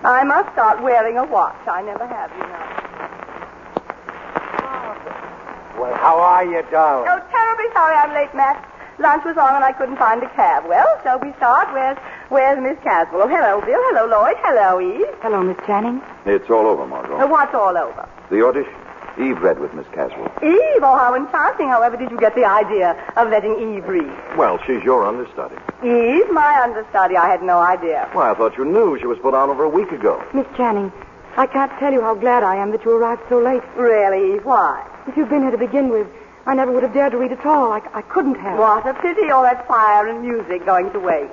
I 0.04 0.24
must 0.24 0.52
start 0.52 0.82
wearing 0.82 1.18
a 1.18 1.24
watch. 1.24 1.56
I 1.66 1.82
never 1.82 2.06
have, 2.06 2.30
you 2.32 2.46
know. 2.46 2.72
Well, 5.80 5.94
how 5.94 6.20
are 6.20 6.44
you, 6.44 6.62
darling? 6.70 7.08
Oh, 7.10 7.18
terribly 7.30 7.66
sorry 7.74 7.96
I'm 7.96 8.14
late, 8.14 8.34
Matt. 8.34 8.71
Lunch 9.03 9.24
was 9.24 9.36
on 9.36 9.55
and 9.57 9.64
I 9.64 9.72
couldn't 9.72 9.96
find 9.96 10.22
a 10.22 10.28
cab. 10.30 10.64
Well, 10.66 10.86
shall 11.03 11.18
we 11.18 11.32
start? 11.34 11.72
Where's 11.74 11.98
Where's 12.30 12.59
Miss 12.62 12.78
Caswell? 12.84 13.22
Oh, 13.24 13.28
hello, 13.28 13.61
Bill. 13.61 13.80
Hello, 13.90 14.07
Lloyd. 14.07 14.36
Hello, 14.38 14.80
Eve. 14.80 15.07
Hello, 15.20 15.42
Miss 15.42 15.57
Channing. 15.66 16.00
It's 16.24 16.48
all 16.48 16.66
over, 16.66 16.84
Uh, 16.84 16.86
Margo. 16.86 17.26
what's 17.26 17.55
all 17.55 17.76
over? 17.76 18.09
The 18.30 18.46
audition. 18.46 18.72
Eve 19.18 19.42
read 19.42 19.59
with 19.59 19.74
Miss 19.74 19.84
Caswell. 19.92 20.30
Eve, 20.42 20.80
oh, 20.82 20.96
how 20.96 21.14
enchanting. 21.14 21.68
However, 21.68 21.98
did 21.98 22.11
you 22.11 22.16
get 22.16 22.34
the 22.34 22.46
idea 22.46 22.96
of 23.16 23.28
letting 23.28 23.59
Eve 23.76 23.86
read? 23.86 24.11
Well, 24.38 24.59
she's 24.66 24.82
your 24.82 25.05
understudy. 25.07 25.57
Eve, 25.84 26.30
my 26.32 26.61
understudy. 26.62 27.16
I 27.18 27.28
had 27.28 27.42
no 27.42 27.59
idea. 27.59 28.09
Why, 28.12 28.30
I 28.30 28.34
thought 28.34 28.57
you 28.57 28.64
knew. 28.64 28.98
She 28.98 29.07
was 29.07 29.18
put 29.18 29.34
on 29.34 29.50
over 29.50 29.64
a 29.64 29.68
week 29.68 29.92
ago. 29.92 30.22
Miss 30.32 30.46
Channing, 30.57 30.90
I 31.36 31.46
can't 31.46 31.70
tell 31.78 31.92
you 31.92 32.00
how 32.00 32.14
glad 32.14 32.42
I 32.42 32.57
am 32.57 32.70
that 32.70 32.84
you 32.86 32.92
arrived 32.92 33.22
so 33.28 33.38
late. 33.38 33.62
Really, 33.76 34.36
Eve? 34.36 34.44
Why? 34.46 34.82
If 35.07 35.16
you'd 35.18 35.28
been 35.28 35.42
here 35.42 35.50
to 35.50 35.59
begin 35.59 35.90
with, 35.90 36.07
I 36.45 36.55
never 36.55 36.72
would 36.72 36.82
have 36.82 36.93
dared 36.93 37.12
to 37.12 37.18
read 37.18 37.32
at 37.32 37.47
all. 37.47 37.72
I, 37.72 37.80
I 37.95 38.03
couldn't 38.03 38.34
have. 38.36 38.59
What 38.59 38.86
a 38.86 38.95
pity 38.95 39.30
all 39.30 39.43
that 39.43 39.66
fire 39.68 40.09
and 40.09 40.22
music 40.22 40.66
going 40.66 40.90
to 40.93 40.99
waste. 40.99 41.32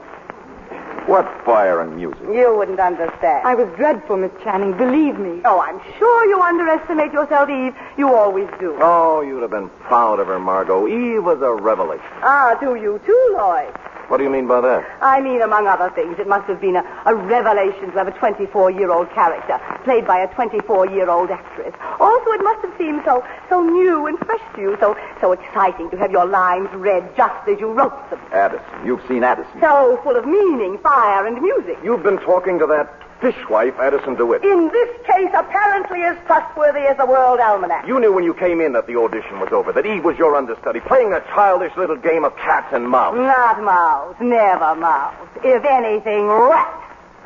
What 1.08 1.26
fire 1.44 1.82
and 1.82 1.96
music? 1.96 2.22
You 2.22 2.56
wouldn't 2.56 2.80
understand. 2.80 3.48
I 3.48 3.56
was 3.56 3.68
dreadful, 3.76 4.18
Miss 4.18 4.32
Channing. 4.44 4.78
Believe 4.78 5.18
me. 5.18 5.42
Oh, 5.44 5.60
I'm 5.60 5.82
sure 5.98 6.26
you 6.30 6.40
underestimate 6.40 7.12
yourself, 7.12 7.50
Eve. 7.50 7.74
You 7.98 8.14
always 8.14 8.48
do. 8.60 8.78
Oh, 8.80 9.22
you'd 9.22 9.42
have 9.42 9.50
been 9.50 9.70
proud 9.82 10.20
of 10.20 10.28
her, 10.28 10.38
Margo. 10.38 10.88
Eve 10.88 11.24
was 11.24 11.42
a 11.42 11.52
revelation. 11.52 12.06
Ah, 12.22 12.56
do 12.60 12.76
you 12.76 13.02
too, 13.08 13.36
Lloyd? 13.36 13.74
What 14.10 14.18
do 14.18 14.24
you 14.24 14.30
mean 14.32 14.48
by 14.48 14.60
that? 14.62 14.98
I 15.02 15.22
mean, 15.22 15.42
among 15.42 15.68
other 15.68 15.92
things, 15.92 16.18
it 16.18 16.28
must 16.28 16.48
have 16.48 16.60
been 16.60 16.76
a, 16.76 16.84
a 17.06 17.14
revelation 17.14 17.92
to 17.92 17.98
have 17.98 18.08
a 18.08 18.12
24-year-old 18.12 19.12
character 19.12 19.62
played 19.84 20.08
by 20.08 20.20
a 20.20 20.28
24-year-old 20.30 21.30
actress. 21.30 21.76
Also, 22.00 22.32
it 22.32 22.42
must 22.42 22.66
have 22.66 22.74
seemed 22.80 23.04
so 23.06 23.24
so 23.50 23.62
new 23.62 24.08
and 24.08 24.18
fresh 24.18 24.42
to 24.56 24.62
you, 24.62 24.78
so 24.80 24.98
so 25.22 25.32
exciting 25.34 25.92
to 25.92 25.98
have 25.98 26.10
your 26.10 26.26
lines 26.26 26.70
read 26.74 27.16
just 27.16 27.48
as 27.48 27.60
you 27.60 27.72
wrote 27.72 28.10
them. 28.10 28.20
Addison. 28.32 28.86
You've 28.86 29.06
seen 29.08 29.24
Addison. 29.24 29.62
So 29.62 30.00
full 30.04 30.16
of 30.16 30.26
meaning, 30.26 30.80
fire, 30.80 31.28
and 31.28 31.40
music. 31.40 31.78
You've 31.84 32.02
been 32.02 32.18
talking 32.18 32.58
to 32.58 32.66
that 32.66 32.90
fishwife, 33.22 33.78
Addison 33.80 34.16
DeWitt. 34.16 34.44
In 34.44 34.70
this 34.70 34.90
case, 35.06 35.30
apparently 35.34 36.04
as 36.04 36.18
trustworthy 36.26 36.82
as 36.82 36.98
the 36.98 37.06
World 37.06 37.40
Almanac. 37.40 37.88
You 37.88 38.00
knew 38.00 38.14
when 38.14 38.24
you 38.24 38.34
came 38.34 38.62
in 38.62 38.74
that 38.74 38.88
the 38.88 38.96
audition 38.96 39.40
was 39.40 39.52
over, 39.52 39.72
that 39.74 39.86
Eve 39.86 40.04
was 40.04 40.18
your 40.18 40.36
understudy, 40.36 40.80
playing 40.80 41.14
a 41.14 41.22
childish 41.36 41.76
little 41.78 41.98
game 41.98 42.24
of 42.24 42.36
cats 42.38 42.68
and 42.74 42.90
mouse. 42.90 43.16
Not 43.16 43.62
mouse, 43.64 44.16
never 44.20 44.76
mouse. 44.76 45.16
If 45.44 45.64
anything, 45.66 46.28
rat. 46.28 46.76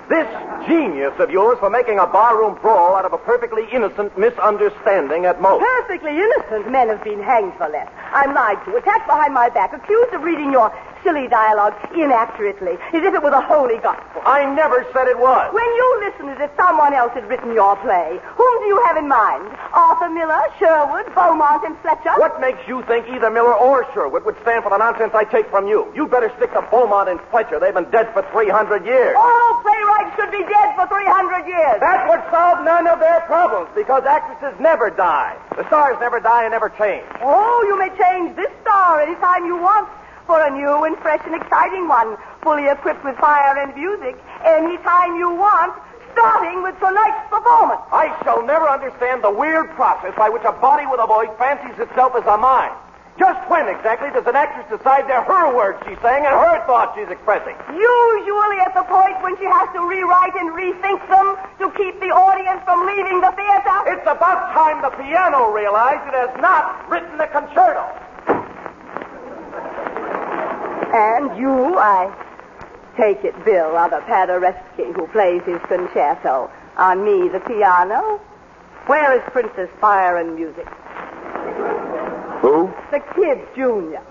This 0.10 0.28
genius 0.68 1.14
of 1.20 1.32
yours 1.32 1.58
for 1.60 1.70
making 1.70 1.98
a 1.98 2.06
barroom 2.06 2.58
brawl 2.62 2.96
out 2.96 3.06
of 3.06 3.14
a 3.14 3.18
perfectly 3.18 3.64
innocent 3.72 4.18
misunderstanding 4.18 5.26
at 5.26 5.42
most. 5.42 5.64
Perfectly 5.64 6.12
innocent 6.12 6.70
men 6.70 6.90
have 6.90 7.02
been 7.06 7.24
hanged 7.24 7.54
for 7.58 7.70
less. 7.70 7.88
I'm 8.12 8.34
lied 8.34 8.64
to, 8.66 8.76
attacked 8.76 9.08
behind 9.08 9.34
my 9.34 9.48
back, 9.48 9.72
accused 9.72 10.14
of 10.14 10.22
reading 10.24 10.52
your 10.52 10.76
silly 11.04 11.28
dialogue 11.28 11.76
inaccurately, 11.94 12.80
as 12.96 13.04
if 13.04 13.14
it 13.14 13.22
were 13.22 13.32
the 13.32 13.44
holy 13.44 13.78
gospel. 13.78 14.22
I 14.26 14.48
never 14.56 14.88
said 14.96 15.08
it 15.08 15.20
was. 15.20 15.54
When 15.54 15.68
you 15.76 15.88
listen 16.08 16.30
as 16.32 16.40
if 16.40 16.50
someone 16.56 16.94
else 16.94 17.12
had 17.14 17.28
written 17.28 17.54
your 17.54 17.76
play, 17.84 18.20
whom 18.24 18.54
do 18.64 18.66
you 18.66 18.80
have 18.88 18.98
in 18.98 19.08
mind? 19.08 19.52
Arthur 19.74 20.10
Miller, 20.10 20.42
Sherwood, 20.58 21.14
Beaumont, 21.14 21.68
and 21.68 21.78
Fletcher? 21.84 22.16
What 22.18 22.40
makes 22.40 22.64
you 22.68 22.82
think 22.88 23.08
either 23.12 23.30
Miller 23.30 23.54
or 23.54 23.86
Sherwood 23.94 24.24
would 24.26 24.40
stand 24.42 24.64
for 24.64 24.72
the 24.72 24.80
nonsense 24.80 25.12
I 25.14 25.26
take 25.26 25.50
from 25.50 25.68
you? 25.68 25.92
You'd 25.94 26.10
better 26.10 26.32
stick 26.38 26.54
to 26.54 26.64
Beaumont 26.72 27.10
and 27.10 27.20
Fletcher. 27.30 27.60
They've 27.60 27.74
been 27.76 27.92
dead 27.92 28.12
for 28.14 28.24
300 28.32 28.86
years. 28.86 29.16
All 29.20 29.62
playwrights 29.62 30.16
should 30.16 30.32
be 30.32 30.44
dead 30.48 30.76
for 30.80 30.88
300 30.88 31.48
years. 31.48 31.78
That 31.84 32.08
would 32.08 32.24
solve 32.32 32.64
none 32.64 32.88
of 32.88 33.00
their 33.00 33.22
problems 33.28 33.70
because 33.76 34.04
actresses 34.08 34.56
never 34.60 34.90
die. 34.90 35.36
The 35.58 35.68
stars 35.68 35.98
never 36.00 36.20
die 36.20 36.44
and 36.48 36.52
never 36.52 36.70
change. 36.70 37.06
Oh, 37.22 37.60
you 37.68 37.78
may 37.78 37.92
change 38.00 38.36
this 38.36 38.52
star 38.62 39.02
anytime 39.02 39.46
you 39.46 39.58
want 39.58 39.90
for 40.26 40.42
a 40.42 40.50
new 40.52 40.84
and 40.86 40.98
fresh 41.00 41.22
and 41.26 41.36
exciting 41.36 41.88
one, 41.88 42.18
fully 42.42 42.68
equipped 42.68 43.04
with 43.04 43.18
fire 43.18 43.58
and 43.58 43.76
music, 43.76 44.16
anytime 44.44 45.16
you 45.16 45.30
want, 45.36 45.74
starting 46.14 46.62
with 46.64 46.78
tonight's 46.80 47.28
performance. 47.30 47.82
I 47.92 48.14
shall 48.24 48.46
never 48.46 48.70
understand 48.70 49.24
the 49.24 49.32
weird 49.32 49.70
process 49.72 50.14
by 50.16 50.30
which 50.30 50.44
a 50.46 50.54
body 50.54 50.86
with 50.86 51.02
a 51.02 51.08
voice 51.08 51.34
fancies 51.38 51.78
itself 51.80 52.14
as 52.16 52.26
a 52.26 52.38
mind. 52.38 52.74
Just 53.20 53.38
when 53.46 53.70
exactly 53.70 54.10
does 54.10 54.26
an 54.26 54.34
actress 54.34 54.66
decide 54.74 55.06
they're 55.06 55.22
her 55.22 55.54
words 55.54 55.78
she's 55.86 56.02
saying 56.02 56.26
and 56.26 56.34
her 56.34 56.66
thoughts 56.66 56.98
she's 56.98 57.10
expressing? 57.14 57.54
Usually 57.70 58.58
at 58.58 58.74
the 58.74 58.82
point 58.90 59.22
when 59.22 59.38
she 59.38 59.46
has 59.46 59.70
to 59.78 59.86
rewrite 59.86 60.34
and 60.34 60.50
rethink 60.50 60.98
them 61.14 61.38
to 61.62 61.70
keep 61.78 61.94
the 62.02 62.10
audience 62.10 62.66
from 62.66 62.90
leaving 62.90 63.22
the 63.22 63.30
theater. 63.38 63.78
It's 63.94 64.08
about 64.10 64.50
time 64.58 64.82
the 64.82 64.90
piano 64.98 65.54
realized 65.54 66.10
it 66.10 66.18
has 66.18 66.34
not 66.42 66.90
written 66.90 67.22
the 67.22 67.30
concerto. 67.30 67.86
And 70.94 71.38
you, 71.38 71.78
I 71.78 72.14
Take 72.98 73.24
it, 73.24 73.34
Bill, 73.44 73.76
other 73.76 74.02
Paderewski, 74.02 74.94
who 74.96 75.08
plays 75.08 75.42
his 75.46 75.60
concerto. 75.68 76.50
On 76.78 77.04
me, 77.04 77.28
the 77.30 77.40
piano. 77.40 78.20
Where 78.86 79.18
is 79.18 79.24
Princess 79.32 79.70
Fire 79.82 80.18
and 80.18 80.36
Music? 80.36 80.68
Who? 82.42 82.72
The 82.92 83.00
kid, 83.16 83.40
Junior. 83.56 84.02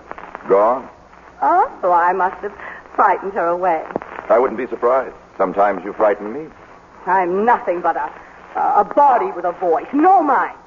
Gone? 0.49 0.89
Oh, 1.41 1.71
so 1.81 1.93
I 1.93 2.11
must 2.11 2.35
have 2.37 2.53
frightened 2.95 3.33
her 3.33 3.47
away. 3.47 3.85
I 4.29 4.37
wouldn't 4.37 4.57
be 4.57 4.67
surprised. 4.67 5.15
Sometimes 5.37 5.83
you 5.85 5.93
frighten 5.93 6.33
me. 6.33 6.49
I'm 7.05 7.45
nothing 7.45 7.81
but 7.81 7.95
a, 7.95 8.11
a 8.55 8.83
body 8.83 9.31
with 9.31 9.45
a 9.45 9.51
voice. 9.53 9.87
No 9.93 10.21
mind. 10.21 10.57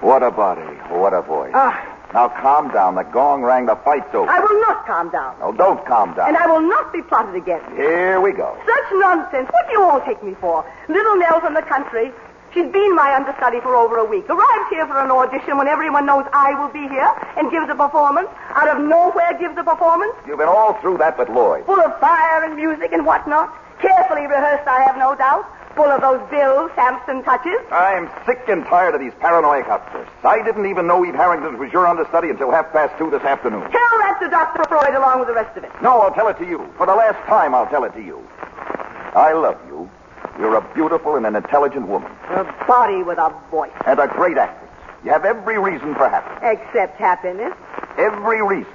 What 0.00 0.22
a 0.24 0.30
body. 0.32 0.62
What 0.90 1.12
a 1.12 1.22
voice. 1.22 1.52
Ah, 1.54 1.91
Now 2.12 2.28
calm 2.28 2.68
down. 2.72 2.94
The 2.94 3.04
gong 3.04 3.42
rang. 3.42 3.66
The 3.66 3.76
fight's 3.76 4.14
over. 4.14 4.30
I 4.30 4.40
will 4.40 4.60
not 4.60 4.86
calm 4.86 5.10
down. 5.10 5.38
No, 5.40 5.52
don't 5.52 5.84
calm 5.86 6.14
down. 6.14 6.28
And 6.28 6.36
I 6.36 6.46
will 6.46 6.60
not 6.60 6.92
be 6.92 7.02
plotted 7.02 7.34
against. 7.34 7.70
Here 7.72 8.20
we 8.20 8.32
go. 8.32 8.56
Such 8.66 8.88
nonsense. 8.92 9.48
What 9.50 9.66
do 9.66 9.72
you 9.72 9.82
all 9.82 10.00
take 10.02 10.22
me 10.22 10.34
for? 10.40 10.64
Little 10.88 11.16
Nell 11.16 11.40
from 11.40 11.54
the 11.54 11.62
country. 11.62 12.12
She's 12.52 12.70
been 12.70 12.94
my 12.94 13.14
understudy 13.16 13.60
for 13.60 13.74
over 13.74 13.96
a 13.96 14.04
week. 14.04 14.28
Arrives 14.28 14.68
here 14.68 14.86
for 14.86 15.00
an 15.00 15.10
audition 15.10 15.56
when 15.56 15.68
everyone 15.68 16.04
knows 16.04 16.26
I 16.34 16.52
will 16.60 16.68
be 16.68 16.86
here 16.86 17.08
and 17.38 17.50
gives 17.50 17.70
a 17.70 17.74
performance. 17.74 18.28
Out 18.52 18.68
of 18.68 18.84
nowhere 18.84 19.32
gives 19.40 19.56
a 19.56 19.64
performance. 19.64 20.12
You've 20.26 20.36
been 20.36 20.52
all 20.52 20.74
through 20.82 20.98
that 20.98 21.16
with 21.18 21.30
Lloyd. 21.30 21.64
Full 21.64 21.80
of 21.80 21.98
fire 21.98 22.44
and 22.44 22.54
music 22.54 22.92
and 22.92 23.06
whatnot. 23.06 23.48
Carefully 23.80 24.26
rehearsed, 24.28 24.68
I 24.68 24.82
have 24.84 24.98
no 24.98 25.14
doubt. 25.14 25.48
Full 25.76 25.84
of 25.90 26.00
those 26.02 26.20
Bill 26.30 26.68
Sampson 26.74 27.22
touches. 27.22 27.58
I'm 27.70 28.10
sick 28.26 28.44
and 28.48 28.62
tired 28.66 28.94
of 28.94 29.00
these 29.00 29.12
paranoid 29.20 29.64
outbursts. 29.66 30.12
I 30.22 30.42
didn't 30.42 30.66
even 30.66 30.86
know 30.86 31.04
Eve 31.04 31.14
Harrington 31.14 31.58
was 31.58 31.72
your 31.72 31.86
understudy 31.86 32.28
until 32.28 32.50
half 32.50 32.70
past 32.72 32.96
two 32.98 33.10
this 33.10 33.22
afternoon. 33.22 33.62
Tell 33.70 33.98
that 34.04 34.18
to 34.22 34.28
Dr. 34.28 34.64
Freud 34.68 34.94
along 34.94 35.20
with 35.20 35.28
the 35.28 35.34
rest 35.34 35.56
of 35.56 35.64
it. 35.64 35.70
No, 35.82 36.00
I'll 36.02 36.12
tell 36.12 36.28
it 36.28 36.36
to 36.38 36.44
you. 36.46 36.68
For 36.76 36.84
the 36.86 36.94
last 36.94 37.16
time, 37.26 37.54
I'll 37.54 37.66
tell 37.68 37.84
it 37.84 37.94
to 37.94 38.02
you. 38.02 38.18
I 39.14 39.32
love 39.32 39.58
you. 39.66 39.90
You're 40.38 40.56
a 40.56 40.74
beautiful 40.74 41.16
and 41.16 41.26
an 41.26 41.36
intelligent 41.36 41.88
woman, 41.88 42.10
A 42.30 42.44
body 42.66 43.02
with 43.02 43.18
a 43.18 43.34
voice. 43.50 43.70
and 43.86 43.98
a 43.98 44.06
great 44.08 44.36
actress. 44.38 44.70
You 45.04 45.10
have 45.10 45.24
every 45.24 45.58
reason 45.58 45.94
for 45.94 46.08
happiness. 46.08 46.58
Except 46.60 46.98
happiness. 46.98 47.52
Every 47.98 48.42
reason. 48.42 48.72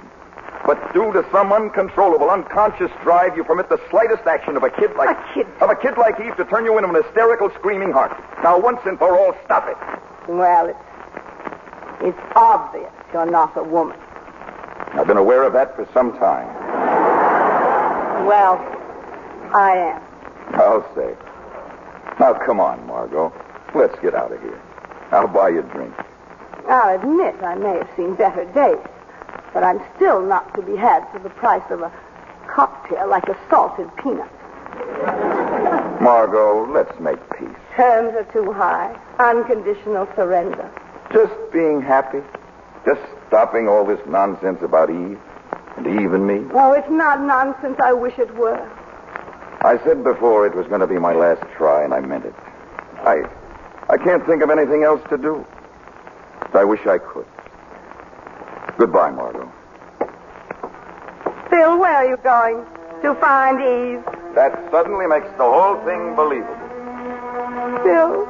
But 0.66 0.92
due 0.92 1.12
to 1.12 1.24
some 1.32 1.52
uncontrollable, 1.52 2.28
unconscious 2.30 2.90
drive, 3.02 3.36
you 3.36 3.44
permit 3.44 3.68
the 3.68 3.80
slightest 3.90 4.26
action 4.26 4.56
of 4.56 4.62
a 4.62 4.70
kid 4.70 4.94
like 4.96 5.10
A 5.16 5.34
kid. 5.34 5.46
of 5.60 5.70
a 5.70 5.74
kid 5.76 5.96
like 5.96 6.20
Eve 6.20 6.36
to 6.36 6.44
turn 6.44 6.64
you 6.64 6.76
into 6.76 6.90
an 6.90 7.02
hysterical, 7.02 7.50
screaming 7.54 7.90
heart. 7.92 8.12
Now, 8.42 8.58
once 8.58 8.80
and 8.84 8.98
for 8.98 9.16
all, 9.16 9.34
stop 9.44 9.66
it. 9.68 9.76
Well, 10.30 10.66
it's, 10.66 10.78
it's 12.02 12.18
obvious 12.36 12.92
you're 13.12 13.30
not 13.30 13.56
a 13.56 13.62
woman. 13.62 13.96
I've 14.92 15.06
been 15.06 15.16
aware 15.16 15.42
of 15.44 15.52
that 15.54 15.74
for 15.76 15.88
some 15.94 16.12
time. 16.18 16.46
Well, 18.26 18.56
I 19.54 19.76
am. 19.76 20.02
I'll 20.60 20.94
say. 20.94 21.14
Now, 22.20 22.34
come 22.34 22.60
on, 22.60 22.86
Margo. 22.86 23.32
Let's 23.74 23.98
get 24.00 24.14
out 24.14 24.32
of 24.32 24.40
here. 24.42 24.60
I'll 25.12 25.28
buy 25.28 25.50
you 25.50 25.60
a 25.60 25.62
drink. 25.62 25.94
I'll 26.68 26.96
admit 26.96 27.36
I 27.42 27.54
may 27.54 27.78
have 27.78 27.88
seen 27.96 28.14
better 28.16 28.44
days, 28.52 28.76
but 29.52 29.62
I'm 29.62 29.80
still 29.96 30.20
not 30.22 30.54
to 30.54 30.62
be 30.62 30.76
had 30.76 31.08
for 31.12 31.18
the 31.18 31.30
price 31.30 31.62
of 31.70 31.82
a 31.82 31.92
cocktail 32.48 33.08
like 33.08 33.28
a 33.28 33.36
salted 33.50 33.88
peanut. 33.96 34.30
Margo, 36.00 36.70
let's 36.72 36.98
make 37.00 37.18
peace. 37.38 37.48
Terms 37.74 38.14
are 38.14 38.24
too 38.32 38.52
high. 38.52 38.96
Unconditional 39.18 40.08
surrender. 40.14 40.70
Just 41.12 41.34
being 41.52 41.80
happy. 41.82 42.20
Just 42.84 43.00
stopping 43.26 43.68
all 43.68 43.84
this 43.84 44.00
nonsense 44.06 44.62
about 44.62 44.90
Eve 44.90 45.18
and 45.76 45.86
Eve 45.86 46.12
and 46.12 46.26
me. 46.26 46.44
Oh, 46.54 46.72
it's 46.72 46.90
not 46.90 47.20
nonsense. 47.20 47.78
I 47.82 47.92
wish 47.92 48.18
it 48.18 48.32
were. 48.34 48.68
I 49.60 49.78
said 49.84 50.04
before 50.04 50.46
it 50.46 50.54
was 50.54 50.66
going 50.68 50.80
to 50.80 50.86
be 50.86 50.98
my 50.98 51.12
last 51.12 51.42
try, 51.56 51.82
and 51.84 51.92
I 51.92 52.00
meant 52.00 52.24
it. 52.24 52.34
I, 52.98 53.22
I 53.88 53.96
can't 53.96 54.24
think 54.24 54.42
of 54.42 54.50
anything 54.50 54.84
else 54.84 55.00
to 55.10 55.18
do. 55.18 55.44
I 56.54 56.64
wish 56.64 56.86
I 56.86 56.98
could. 56.98 57.26
Goodbye, 58.78 59.10
Margo. 59.10 59.52
Bill, 61.50 61.78
where 61.80 61.96
are 61.96 62.06
you 62.08 62.16
going? 62.18 62.64
To 63.02 63.14
find 63.16 63.58
Eve. 63.60 64.04
That 64.36 64.52
suddenly 64.70 65.06
makes 65.08 65.28
the 65.36 65.42
whole 65.42 65.76
thing 65.84 66.14
believable. 66.14 66.54
Bill. 67.82 68.24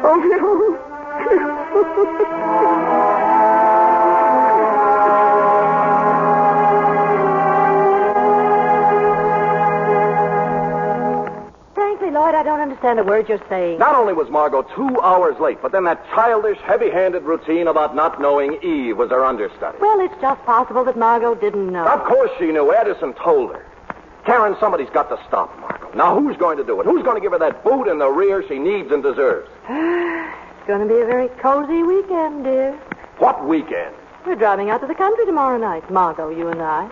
Oh, 0.00 0.78
Frankly, 1.18 3.04
I 12.38 12.44
don't 12.44 12.60
understand 12.60 13.00
a 13.00 13.02
word 13.02 13.28
you're 13.28 13.42
saying. 13.48 13.80
Not 13.80 13.96
only 13.96 14.12
was 14.12 14.30
Margo 14.30 14.62
two 14.62 15.00
hours 15.00 15.40
late, 15.40 15.60
but 15.60 15.72
then 15.72 15.82
that 15.84 16.06
childish, 16.14 16.56
heavy-handed 16.58 17.24
routine 17.24 17.66
about 17.66 17.96
not 17.96 18.20
knowing 18.20 18.62
Eve 18.62 18.96
was 18.96 19.10
her 19.10 19.24
understudy. 19.24 19.76
Well, 19.80 19.98
it's 19.98 20.14
just 20.20 20.40
possible 20.44 20.84
that 20.84 20.96
Margo 20.96 21.34
didn't 21.34 21.72
know. 21.72 21.84
Of 21.84 22.04
course 22.04 22.30
she 22.38 22.52
knew. 22.52 22.72
Addison 22.72 23.14
told 23.14 23.56
her. 23.56 23.66
Karen, 24.24 24.56
somebody's 24.60 24.88
got 24.90 25.08
to 25.08 25.18
stop 25.26 25.58
Margo. 25.58 25.90
Now, 25.96 26.16
who's 26.16 26.36
going 26.36 26.58
to 26.58 26.64
do 26.64 26.80
it? 26.80 26.84
Who's 26.84 27.02
going 27.02 27.16
to 27.16 27.20
give 27.20 27.32
her 27.32 27.40
that 27.40 27.64
boot 27.64 27.88
in 27.88 27.98
the 27.98 28.08
rear 28.08 28.46
she 28.46 28.60
needs 28.60 28.92
and 28.92 29.02
deserves? 29.02 29.50
it's 29.68 30.66
going 30.68 30.86
to 30.86 30.94
be 30.94 31.00
a 31.00 31.06
very 31.06 31.30
cozy 31.40 31.82
weekend, 31.82 32.44
dear. 32.44 32.70
What 33.18 33.48
weekend? 33.48 33.96
We're 34.24 34.36
driving 34.36 34.70
out 34.70 34.80
to 34.82 34.86
the 34.86 34.94
country 34.94 35.26
tomorrow 35.26 35.58
night, 35.58 35.90
Margo, 35.90 36.28
you 36.28 36.46
and 36.46 36.62
I. 36.62 36.88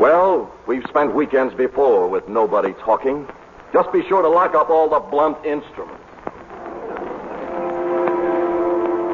Well, 0.00 0.52
we've 0.66 0.84
spent 0.88 1.14
weekends 1.14 1.54
before 1.54 2.08
with 2.08 2.28
nobody 2.28 2.72
talking. 2.72 3.28
Just 3.72 3.92
be 3.92 4.02
sure 4.08 4.22
to 4.22 4.28
lock 4.28 4.54
up 4.54 4.68
all 4.68 4.88
the 4.88 4.98
blunt 4.98 5.38
instruments. 5.44 6.02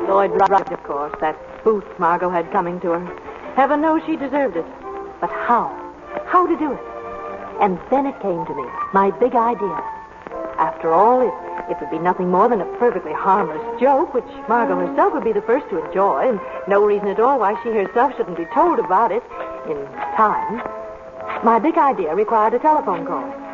Lloyd 0.09 0.31
right, 0.49 0.73
of 0.73 0.83
course. 0.85 1.13
That 1.21 1.37
boot 1.65 1.85
Margo 1.99 2.31
had 2.31 2.51
coming 2.53 2.81
to 2.81 2.91
her. 2.91 3.55
Heaven 3.55 3.81
knows 3.81 4.03
she 4.07 4.17
deserved 4.17 4.57
it. 4.57 4.65
But 5.21 5.31
how? 5.31 5.69
How 6.27 6.47
to 6.47 6.57
do 6.57 6.73
it? 6.73 6.81
And 7.61 7.79
then 7.91 8.07
it 8.07 8.21
came 8.21 8.45
to 8.47 8.55
me, 8.55 8.65
my 8.93 9.11
big 9.11 9.35
idea. 9.35 9.83
After 10.59 10.93
all, 10.93 11.21
it, 11.21 11.35
it 11.71 11.81
would 11.81 11.91
be 11.91 11.99
nothing 11.99 12.31
more 12.31 12.49
than 12.49 12.61
a 12.61 12.79
perfectly 12.79 13.13
harmless 13.13 13.81
joke, 13.81 14.15
which 14.15 14.25
Margo 14.49 14.77
herself 14.77 15.13
would 15.15 15.25
be 15.25 15.33
the 15.33 15.43
first 15.43 15.69
to 15.71 15.85
enjoy, 15.85 16.29
and 16.29 16.41
no 16.69 16.85
reason 16.85 17.09
at 17.09 17.21
all 17.21 17.39
why 17.41 17.61
she 17.63 17.71
herself 17.71 18.17
shouldn't 18.17 18.37
be 18.37 18.47
told 18.55 18.79
about 18.79 19.11
it 19.13 19.23
in 19.69 19.85
time. 20.17 20.63
My 21.45 21.59
big 21.59 21.77
idea 21.77 22.15
required 22.15 22.55
a 22.55 22.59
telephone 22.59 23.07
call. 23.07 23.46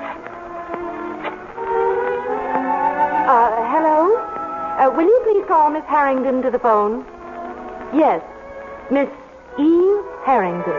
Uh, 3.22 3.70
hello? 3.70 4.16
Uh, 4.16 4.90
will 4.96 5.06
you 5.06 5.20
please 5.22 5.46
call 5.46 5.70
Miss 5.70 5.84
Harrington 5.84 6.42
to 6.42 6.50
the 6.50 6.58
phone? 6.58 7.04
Yes, 7.94 8.20
Miss 8.90 9.08
Eve 9.58 10.04
Harrington. 10.24 10.72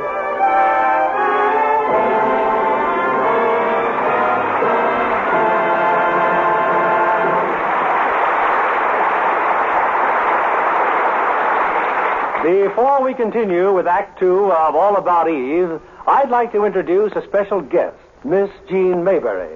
Before 12.44 13.02
we 13.02 13.14
continue 13.14 13.74
with 13.74 13.88
Act 13.88 14.20
Two 14.20 14.52
of 14.52 14.76
All 14.76 14.98
About 14.98 15.30
Eve, 15.30 15.80
I'd 16.06 16.30
like 16.30 16.52
to 16.52 16.66
introduce 16.66 17.14
a 17.14 17.24
special 17.24 17.62
guest, 17.62 17.96
Miss 18.26 18.50
Jean 18.68 19.02
Mayberry, 19.06 19.56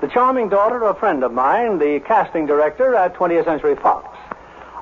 the 0.00 0.08
charming 0.08 0.48
daughter 0.48 0.82
of 0.84 0.96
a 0.96 0.98
friend 0.98 1.24
of 1.24 1.32
mine, 1.32 1.78
the 1.78 2.00
casting 2.06 2.46
director 2.46 2.94
at 2.94 3.14
20th 3.14 3.44
Century 3.44 3.76
Fox. 3.76 4.16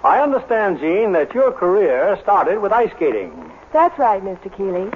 I 0.05 0.21
understand, 0.21 0.79
Jean, 0.79 1.13
that 1.13 1.35
your 1.35 1.53
career 1.53 2.19
started 2.23 2.61
with 2.61 2.73
ice 2.73 2.91
skating. 2.97 3.51
That's 3.73 3.99
right, 3.99 4.23
Mr. 4.23 4.55
Keighley. 4.55 4.91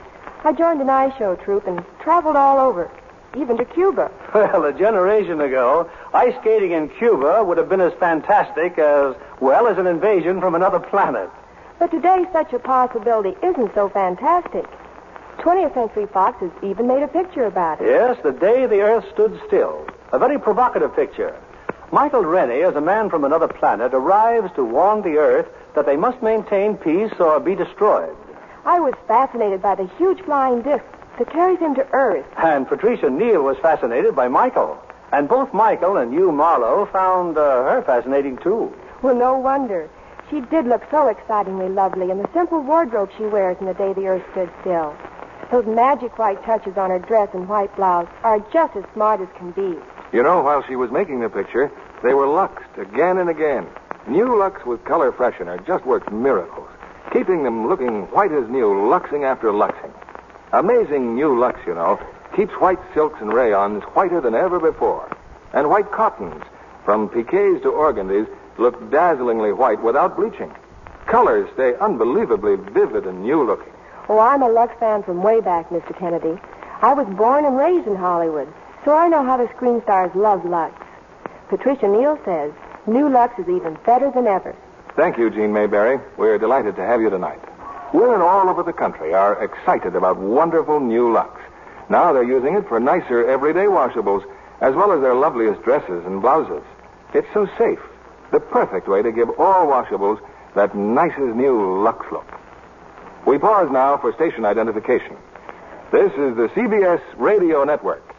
I 0.45 0.53
joined 0.53 0.81
an 0.81 0.91
ice 0.91 1.17
show 1.19 1.37
troupe 1.37 1.67
and 1.67 1.85
traveled 2.03 2.37
all 2.37 2.59
over, 2.59 2.91
even 3.37 3.57
to 3.57 3.65
Cuba. 3.65 4.11
Well, 4.35 4.65
a 4.65 4.73
generation 4.73 5.41
ago, 5.41 5.91
ice 6.15 6.35
skating 6.41 6.73
in 6.73 6.89
Cuba 6.91 7.43
would 7.43 7.59
have 7.59 7.69
been 7.69 7.81
as 7.81 7.93
fantastic 7.95 8.79
as, 8.79 9.17
well, 9.41 9.67
as 9.67 9.77
an 9.79 9.87
invasion 9.87 10.41
from 10.41 10.55
another 10.55 10.79
planet. 10.79 11.29
But 11.79 11.91
today, 11.91 12.27
such 12.33 12.53
a 12.53 12.59
possibility 12.59 13.37
isn't 13.43 13.75
so 13.75 13.89
fantastic. 13.89 14.67
20th 15.39 15.75
Century 15.75 16.07
Fox 16.07 16.39
has 16.41 16.51
even 16.63 16.87
made 16.87 17.03
a 17.03 17.09
picture 17.09 17.47
about 17.47 17.81
it. 17.81 17.87
Yes, 17.87 18.19
the 18.23 18.33
day 18.33 18.67
the 18.67 18.81
Earth 18.83 19.05
stood 19.13 19.41
still. 19.47 19.87
A 20.13 20.19
very 20.19 20.41
provocative 20.41 20.95
picture. 20.97 21.37
Michael 21.93 22.25
Rennie, 22.25 22.63
as 22.63 22.75
a 22.75 22.81
man 22.81 23.11
from 23.11 23.25
another 23.25 23.47
planet, 23.47 23.95
arrives 23.95 24.53
to 24.57 24.65
warn 24.65 25.03
the 25.03 25.19
Earth 25.19 25.47
that 25.77 25.87
they 25.87 25.97
must 25.97 26.21
maintain 26.21 26.77
peace 26.77 27.13
or 27.21 27.39
be 27.39 27.55
destroyed. 27.55 28.17
I 28.65 28.81
was 28.81 28.95
fascinated 29.07 29.63
by 29.63 29.77
the 29.77 29.87
huge 29.99 30.21
flying 30.23 30.63
disc 30.63 30.85
that 31.19 31.31
carries 31.31 31.61
him 31.61 31.77
to 31.77 31.87
Earth. 31.93 32.27
And 32.37 32.67
Patricia 32.67 33.09
Neal 33.09 33.43
was 33.43 33.57
fascinated 33.59 34.17
by 34.17 34.27
Michael. 34.27 34.83
And 35.13 35.29
both 35.29 35.55
Michael 35.55 35.97
and 35.97 36.13
you, 36.13 36.33
Marlowe, 36.33 36.87
found 36.87 37.39
uh, 37.39 37.63
her 37.65 37.83
fascinating, 37.83 38.37
too. 38.39 38.75
Well, 39.03 39.15
no 39.15 39.39
wonder. 39.39 39.89
She 40.29 40.41
did 40.41 40.67
look 40.67 40.83
so 40.91 41.07
excitingly 41.07 41.69
lovely 41.69 42.11
in 42.11 42.19
the 42.19 42.29
simple 42.33 42.61
wardrobe 42.61 43.11
she 43.17 43.25
wears 43.25 43.57
in 43.61 43.67
the 43.67 43.75
day 43.75 43.93
the 43.93 44.09
Earth 44.09 44.25
stood 44.33 44.51
still. 44.61 44.97
Those 45.53 45.67
magic 45.67 46.19
white 46.19 46.43
touches 46.45 46.77
on 46.77 46.91
her 46.91 46.99
dress 46.99 47.29
and 47.33 47.49
white 47.49 47.75
blouse 47.77 48.09
are 48.25 48.41
just 48.53 48.77
as 48.77 48.85
smart 48.93 49.21
as 49.21 49.29
can 49.37 49.53
be. 49.53 49.79
You 50.13 50.23
know, 50.25 50.43
while 50.43 50.65
she 50.67 50.75
was 50.75 50.91
making 50.91 51.21
the 51.21 51.29
picture, 51.29 51.71
they 52.03 52.15
were 52.15 52.27
luxed 52.27 52.77
again 52.77 53.19
and 53.19 53.31
again. 53.31 53.67
New 54.09 54.37
Lux 54.37 54.65
with 54.67 54.85
color 54.85 55.13
freshener 55.13 55.65
just 55.67 55.87
works 55.87 56.11
miracles, 56.11 56.69
keeping 57.13 57.45
them 57.45 57.69
looking 57.69 58.11
white 58.11 58.33
as 58.33 58.49
new, 58.49 58.89
luxing 58.89 59.25
after 59.25 59.53
luxing. 59.53 59.93
Amazing 60.53 61.15
New 61.15 61.39
Lux, 61.39 61.61
you 61.65 61.75
know, 61.75 62.01
keeps 62.35 62.53
white 62.55 62.81
silks 62.93 63.21
and 63.21 63.33
rayons 63.33 63.85
whiter 63.95 64.21
than 64.21 64.35
ever 64.35 64.59
before. 64.59 65.09
And 65.53 65.71
white 65.71 65.93
cottons, 65.93 66.43
from 66.85 67.09
piquets 67.09 67.63
to 67.63 67.71
organdies, 67.71 68.27
look 68.59 68.91
dazzlingly 68.91 69.53
white 69.53 69.81
without 69.83 70.17
bleaching. 70.17 70.53
Colors 71.07 71.49
stay 71.55 71.75
unbelievably 71.77 72.57
vivid 72.73 73.07
and 73.07 73.23
new 73.23 73.45
looking. 73.45 73.73
Oh, 74.09 74.19
I'm 74.19 74.43
a 74.43 74.49
Lux 74.49 74.77
fan 74.81 75.05
from 75.05 75.23
way 75.23 75.41
back, 75.41 75.71
Mr. 75.71 75.97
Kennedy. 75.97 76.41
I 76.83 76.95
was 76.95 77.07
born 77.17 77.45
and 77.45 77.57
raised 77.57 77.87
in 77.87 77.95
Hollywood, 77.95 78.53
so 78.85 78.95
I 78.95 79.09
know 79.09 79.25
how 79.25 79.37
the 79.37 79.49
screen 79.55 79.83
stars 79.83 80.11
love 80.15 80.45
Lux. 80.45 80.75
Patricia 81.49 81.89
Neal 81.89 82.19
says 82.25 82.53
new 82.87 83.09
Lux 83.09 83.39
is 83.39 83.49
even 83.49 83.77
better 83.85 84.11
than 84.11 84.27
ever. 84.27 84.55
Thank 84.97 85.19
you, 85.19 85.31
Jean 85.31 85.53
Mayberry. 85.53 86.01
We're 86.17 86.39
delighted 86.39 86.77
to 86.77 86.85
have 86.85 87.01
you 87.01 87.11
tonight. 87.11 87.41
Women 87.93 88.21
all 88.21 88.49
over 88.49 88.63
the 88.63 88.73
country 88.73 89.15
are 89.15 89.43
excited 89.43 89.97
about 89.97 90.17
wonderful 90.17 90.81
new 90.81 91.13
Lux. 91.13 91.41
Now 91.89 92.13
they're 92.13 92.23
using 92.23 92.55
it 92.55 92.69
for 92.69 92.79
nicer 92.79 93.29
everyday 93.29 93.67
washables, 93.67 94.25
as 94.61 94.75
well 94.75 94.93
as 94.93 95.01
their 95.01 95.15
loveliest 95.15 95.63
dresses 95.63 96.05
and 96.07 96.23
blouses. 96.23 96.63
It's 97.15 97.27
so 97.35 97.49
safe. 97.59 97.81
The 98.31 98.41
perfect 98.41 98.87
way 98.89 99.03
to 99.03 99.11
give 99.11 99.29
all 99.41 99.67
washables 99.67 100.21
that 100.55 100.77
nicest 100.77 101.35
new 101.35 101.83
Lux 101.83 102.07
look. 102.13 102.27
We 103.27 103.39
pause 103.39 103.69
now 103.71 103.97
for 103.97 104.13
station 104.15 104.45
identification. 104.45 105.17
This 105.91 106.13
is 106.13 106.37
the 106.37 106.51
CBS 106.55 107.03
Radio 107.17 107.65
Network. 107.65 108.10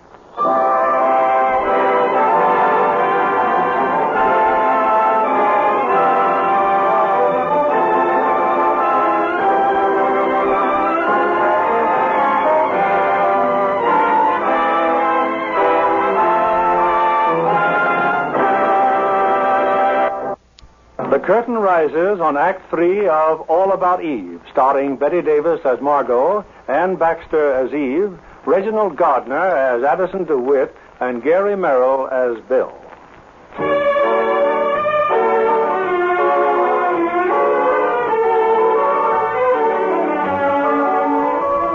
The 21.12 21.20
curtain 21.20 21.56
rises 21.56 22.22
on 22.22 22.38
Act 22.38 22.70
Three 22.70 23.08
of 23.08 23.42
All 23.50 23.74
About 23.74 24.04
Eve, 24.04 24.40
starring 24.50 24.96
Bette 24.96 25.22
Davis 25.22 25.60
as 25.66 25.82
Margo, 25.82 26.46
Anne 26.70 26.96
Baxter 26.96 27.54
as 27.54 27.74
Eve, 27.74 28.18
Reginald 28.46 28.96
Gardiner 28.96 29.36
as 29.36 29.84
Addison 29.84 30.26
DeWitt, 30.26 30.76
and 31.00 31.24
Gary 31.24 31.56
Merrill 31.56 32.08
as 32.10 32.42
Bill. 32.48 32.74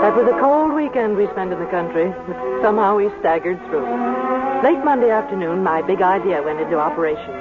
That 0.01 0.15
was 0.15 0.27
a 0.27 0.39
cold 0.39 0.73
weekend 0.73 1.17
we 1.17 1.27
spent 1.27 1.51
in 1.51 1.59
the 1.59 1.65
country, 1.65 2.13
but 2.25 2.61
somehow 2.61 2.95
we 2.95 3.09
staggered 3.19 3.59
through. 3.67 3.85
Late 4.63 4.83
Monday 4.83 5.09
afternoon, 5.09 5.63
my 5.63 5.81
big 5.81 6.01
idea 6.01 6.41
went 6.41 6.61
into 6.61 6.79
operation. 6.79 7.33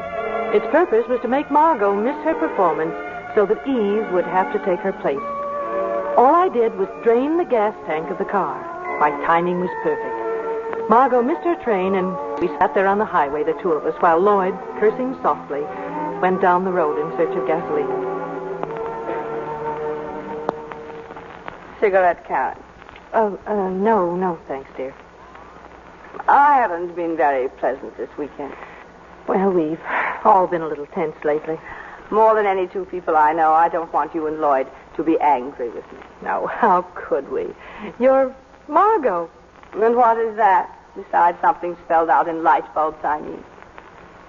Its 0.54 0.66
purpose 0.72 1.06
was 1.08 1.20
to 1.22 1.28
make 1.28 1.50
Margo 1.50 1.94
miss 1.94 2.16
her 2.24 2.34
performance 2.34 2.94
so 3.34 3.46
that 3.46 3.66
Eve 3.66 4.12
would 4.12 4.24
have 4.24 4.52
to 4.52 4.58
take 4.64 4.80
her 4.80 4.92
place. 4.92 5.18
All 6.16 6.34
I 6.34 6.48
did 6.48 6.76
was 6.76 6.88
drain 7.04 7.36
the 7.36 7.44
gas 7.44 7.74
tank 7.86 8.10
of 8.10 8.18
the 8.18 8.24
car. 8.24 8.75
My 8.98 9.10
timing 9.26 9.60
was 9.60 9.70
perfect. 9.82 10.88
Margo 10.88 11.22
missed 11.22 11.42
her 11.44 11.56
train, 11.62 11.94
and 11.94 12.16
we 12.40 12.48
sat 12.58 12.74
there 12.74 12.86
on 12.86 12.98
the 12.98 13.04
highway, 13.04 13.44
the 13.44 13.52
two 13.60 13.72
of 13.72 13.84
us, 13.84 13.94
while 14.00 14.18
Lloyd, 14.18 14.54
cursing 14.78 15.14
softly, 15.20 15.62
went 16.20 16.40
down 16.40 16.64
the 16.64 16.72
road 16.72 16.98
in 16.98 17.16
search 17.16 17.36
of 17.36 17.46
gasoline. 17.46 17.86
Cigarette, 21.80 22.24
Karen. 22.26 22.58
Oh, 23.12 23.38
uh, 23.46 23.68
no, 23.68 24.16
no, 24.16 24.38
thanks, 24.48 24.70
dear. 24.76 24.94
I 26.28 26.54
haven't 26.56 26.96
been 26.96 27.16
very 27.16 27.48
pleasant 27.48 27.96
this 27.96 28.08
weekend. 28.16 28.54
Well, 29.28 29.50
we've 29.50 29.80
all 30.24 30.46
been 30.46 30.62
a 30.62 30.68
little 30.68 30.86
tense 30.86 31.16
lately. 31.24 31.58
More 32.10 32.34
than 32.34 32.46
any 32.46 32.66
two 32.66 32.84
people 32.86 33.16
I 33.16 33.32
know, 33.32 33.52
I 33.52 33.68
don't 33.68 33.92
want 33.92 34.14
you 34.14 34.26
and 34.26 34.40
Lloyd 34.40 34.68
to 34.96 35.02
be 35.02 35.18
angry 35.20 35.68
with 35.68 35.84
me. 35.92 35.98
No, 36.22 36.46
how 36.46 36.82
could 36.94 37.30
we? 37.30 37.48
You're 37.98 38.34
Margo. 38.68 39.30
And 39.72 39.96
what 39.96 40.18
is 40.18 40.36
that? 40.36 40.72
Besides 40.94 41.38
something 41.40 41.76
spelled 41.84 42.08
out 42.08 42.28
in 42.28 42.42
light 42.42 42.72
bulbs, 42.74 43.04
I 43.04 43.20
mean. 43.20 43.44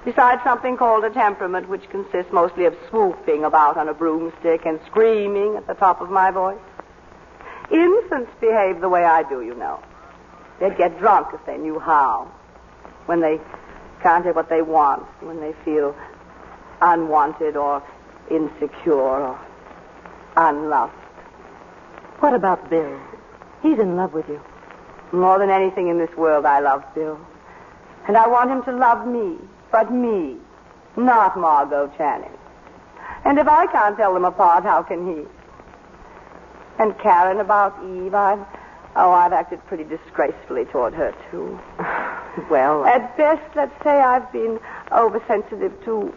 Besides 0.03 0.41
something 0.43 0.77
called 0.77 1.03
a 1.03 1.09
temperament, 1.09 1.67
which 1.69 1.89
consists 1.89 2.31
mostly 2.31 2.65
of 2.65 2.75
swooping 2.89 3.43
about 3.43 3.77
on 3.77 3.89
a 3.89 3.93
broomstick 3.93 4.65
and 4.65 4.79
screaming 4.85 5.55
at 5.55 5.67
the 5.67 5.73
top 5.73 6.01
of 6.01 6.09
my 6.09 6.31
voice. 6.31 6.59
Infants 7.71 8.31
behave 8.39 8.79
the 8.79 8.89
way 8.89 9.03
I 9.03 9.23
do, 9.23 9.41
you 9.41 9.55
know. 9.55 9.81
They'd 10.59 10.77
get 10.77 10.97
drunk 10.99 11.27
if 11.33 11.45
they 11.45 11.57
knew 11.57 11.79
how. 11.79 12.31
When 13.05 13.21
they 13.21 13.39
can't 14.01 14.23
get 14.23 14.35
what 14.35 14.49
they 14.49 14.61
want, 14.61 15.03
when 15.21 15.39
they 15.39 15.53
feel 15.65 15.95
unwanted 16.81 17.55
or 17.55 17.83
insecure 18.29 18.93
or 18.93 19.39
unloved. 20.35 20.93
What 22.19 22.33
about 22.33 22.69
Bill? 22.69 22.99
He's 23.61 23.79
in 23.79 23.95
love 23.95 24.13
with 24.13 24.27
you. 24.29 24.41
More 25.11 25.39
than 25.39 25.49
anything 25.49 25.87
in 25.87 25.97
this 25.97 26.15
world, 26.17 26.45
I 26.45 26.59
love 26.59 26.83
Bill. 26.93 27.19
And 28.07 28.15
I 28.17 28.27
want 28.27 28.49
him 28.49 28.63
to 28.63 28.71
love 28.71 29.07
me, 29.07 29.37
but 29.71 29.91
me, 29.91 30.37
not 30.95 31.37
Margo 31.37 31.91
Channing. 31.97 32.31
And 33.25 33.37
if 33.37 33.47
I 33.47 33.67
can't 33.67 33.97
tell 33.97 34.13
them 34.13 34.25
apart, 34.25 34.63
how 34.63 34.83
can 34.83 35.07
he? 35.07 35.23
And 36.79 36.97
Karen 36.99 37.39
about 37.39 37.75
Eve, 37.83 38.13
I've, 38.13 38.45
oh, 38.95 39.11
I've 39.11 39.33
acted 39.33 39.65
pretty 39.67 39.83
disgracefully 39.83 40.65
toward 40.65 40.93
her, 40.93 41.13
too. 41.31 41.59
well, 42.49 42.85
At 42.85 43.17
best, 43.17 43.43
let's 43.55 43.83
say 43.83 43.99
I've 43.99 44.31
been 44.31 44.59
oversensitive 44.91 45.73
to, 45.85 46.13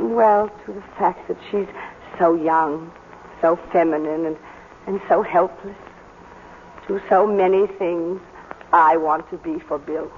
well, 0.00 0.50
to 0.66 0.72
the 0.72 0.82
fact 0.98 1.28
that 1.28 1.38
she's 1.50 1.68
so 2.18 2.34
young, 2.34 2.92
so 3.40 3.56
feminine, 3.72 4.26
and, 4.26 4.36
and 4.86 5.00
so 5.08 5.22
helpless. 5.22 5.76
To 6.86 7.00
so 7.08 7.26
many 7.26 7.66
things 7.66 8.20
I 8.72 8.96
want 8.96 9.28
to 9.30 9.36
be 9.38 9.58
for 9.60 9.78
Bill. 9.78 10.10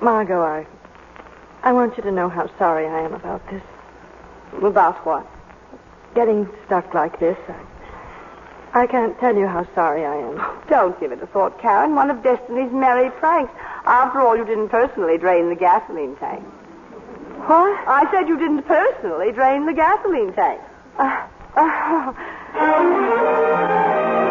Margo, 0.00 0.42
I, 0.42 0.66
I 1.62 1.72
want 1.72 1.96
you 1.96 2.02
to 2.04 2.12
know 2.12 2.28
how 2.28 2.48
sorry 2.58 2.86
I 2.86 3.00
am 3.00 3.14
about 3.14 3.48
this. 3.50 3.62
About 4.62 5.04
what? 5.04 5.26
Getting 6.14 6.48
stuck 6.66 6.94
like 6.94 7.18
this. 7.18 7.36
I, 7.48 8.82
I 8.82 8.86
can't 8.86 9.18
tell 9.18 9.34
you 9.36 9.46
how 9.46 9.66
sorry 9.74 10.04
I 10.04 10.16
am. 10.16 10.40
Don't 10.68 10.98
give 11.00 11.12
it 11.12 11.22
a 11.22 11.26
thought, 11.26 11.58
Karen. 11.60 11.94
One 11.94 12.10
of 12.10 12.22
Destiny's 12.22 12.72
merry 12.72 13.10
pranks. 13.10 13.52
After 13.84 14.20
all, 14.20 14.36
you 14.36 14.44
didn't 14.44 14.68
personally 14.68 15.18
drain 15.18 15.48
the 15.48 15.56
gasoline 15.56 16.16
tank. 16.16 16.44
What? 17.46 17.88
I 17.88 18.06
said 18.10 18.28
you 18.28 18.38
didn't 18.38 18.62
personally 18.64 19.32
drain 19.32 19.64
the 19.66 19.72
gasoline 19.72 20.32
tank. 20.34 20.60
Uh, 20.98 21.26
uh, 21.56 22.12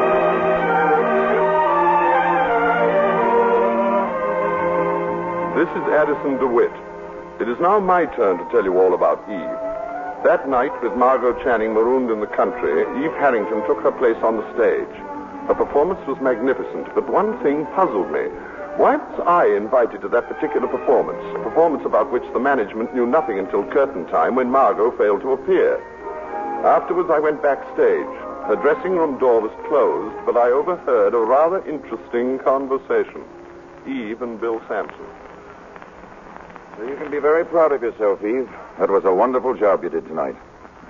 This 5.58 5.70
is 5.70 5.90
Addison 5.90 6.38
DeWitt. 6.38 6.70
It 7.42 7.50
is 7.50 7.58
now 7.60 7.80
my 7.80 8.06
turn 8.06 8.38
to 8.38 8.46
tell 8.52 8.64
you 8.64 8.78
all 8.78 8.94
about 8.94 9.26
Eve. 9.26 9.58
That 10.22 10.48
night, 10.48 10.70
with 10.84 10.94
Margo 10.94 11.34
Channing 11.42 11.74
marooned 11.74 12.12
in 12.12 12.20
the 12.20 12.30
country, 12.30 12.86
Eve 13.02 13.18
Harrington 13.18 13.66
took 13.66 13.82
her 13.82 13.92
place 13.92 14.22
on 14.22 14.38
the 14.38 14.46
stage. 14.54 14.96
Her 15.50 15.58
performance 15.58 15.98
was 16.06 16.22
magnificent, 16.22 16.94
but 16.94 17.10
one 17.10 17.42
thing 17.42 17.66
puzzled 17.74 18.12
me. 18.14 18.30
Why 18.78 19.02
was 19.02 19.20
I 19.26 19.50
invited 19.58 20.02
to 20.02 20.08
that 20.10 20.30
particular 20.30 20.68
performance? 20.68 21.26
A 21.34 21.42
performance 21.42 21.82
about 21.90 22.12
which 22.12 22.30
the 22.34 22.40
management 22.40 22.94
knew 22.94 23.08
nothing 23.08 23.40
until 23.40 23.66
curtain 23.74 24.06
time 24.14 24.36
when 24.36 24.52
Margo 24.52 24.96
failed 24.96 25.22
to 25.22 25.34
appear. 25.34 25.82
Afterwards, 26.70 27.10
I 27.10 27.18
went 27.18 27.42
backstage. 27.42 28.14
Her 28.46 28.62
dressing 28.62 28.92
room 28.92 29.18
door 29.18 29.42
was 29.42 29.58
closed, 29.68 30.14
but 30.24 30.38
I 30.38 30.54
overheard 30.54 31.16
a 31.16 31.26
rather 31.26 31.66
interesting 31.66 32.38
conversation. 32.46 33.26
Eve 33.88 34.22
and 34.22 34.40
Bill 34.40 34.62
Sampson. 34.68 35.17
You 36.80 36.96
can 36.96 37.10
be 37.10 37.20
very 37.20 37.44
proud 37.46 37.72
of 37.72 37.82
yourself, 37.82 38.24
Eve. 38.24 38.50
That 38.78 38.90
was 38.90 39.04
a 39.06 39.14
wonderful 39.14 39.56
job 39.56 39.84
you 39.84 39.90
did 39.90 40.06
tonight. 40.08 40.36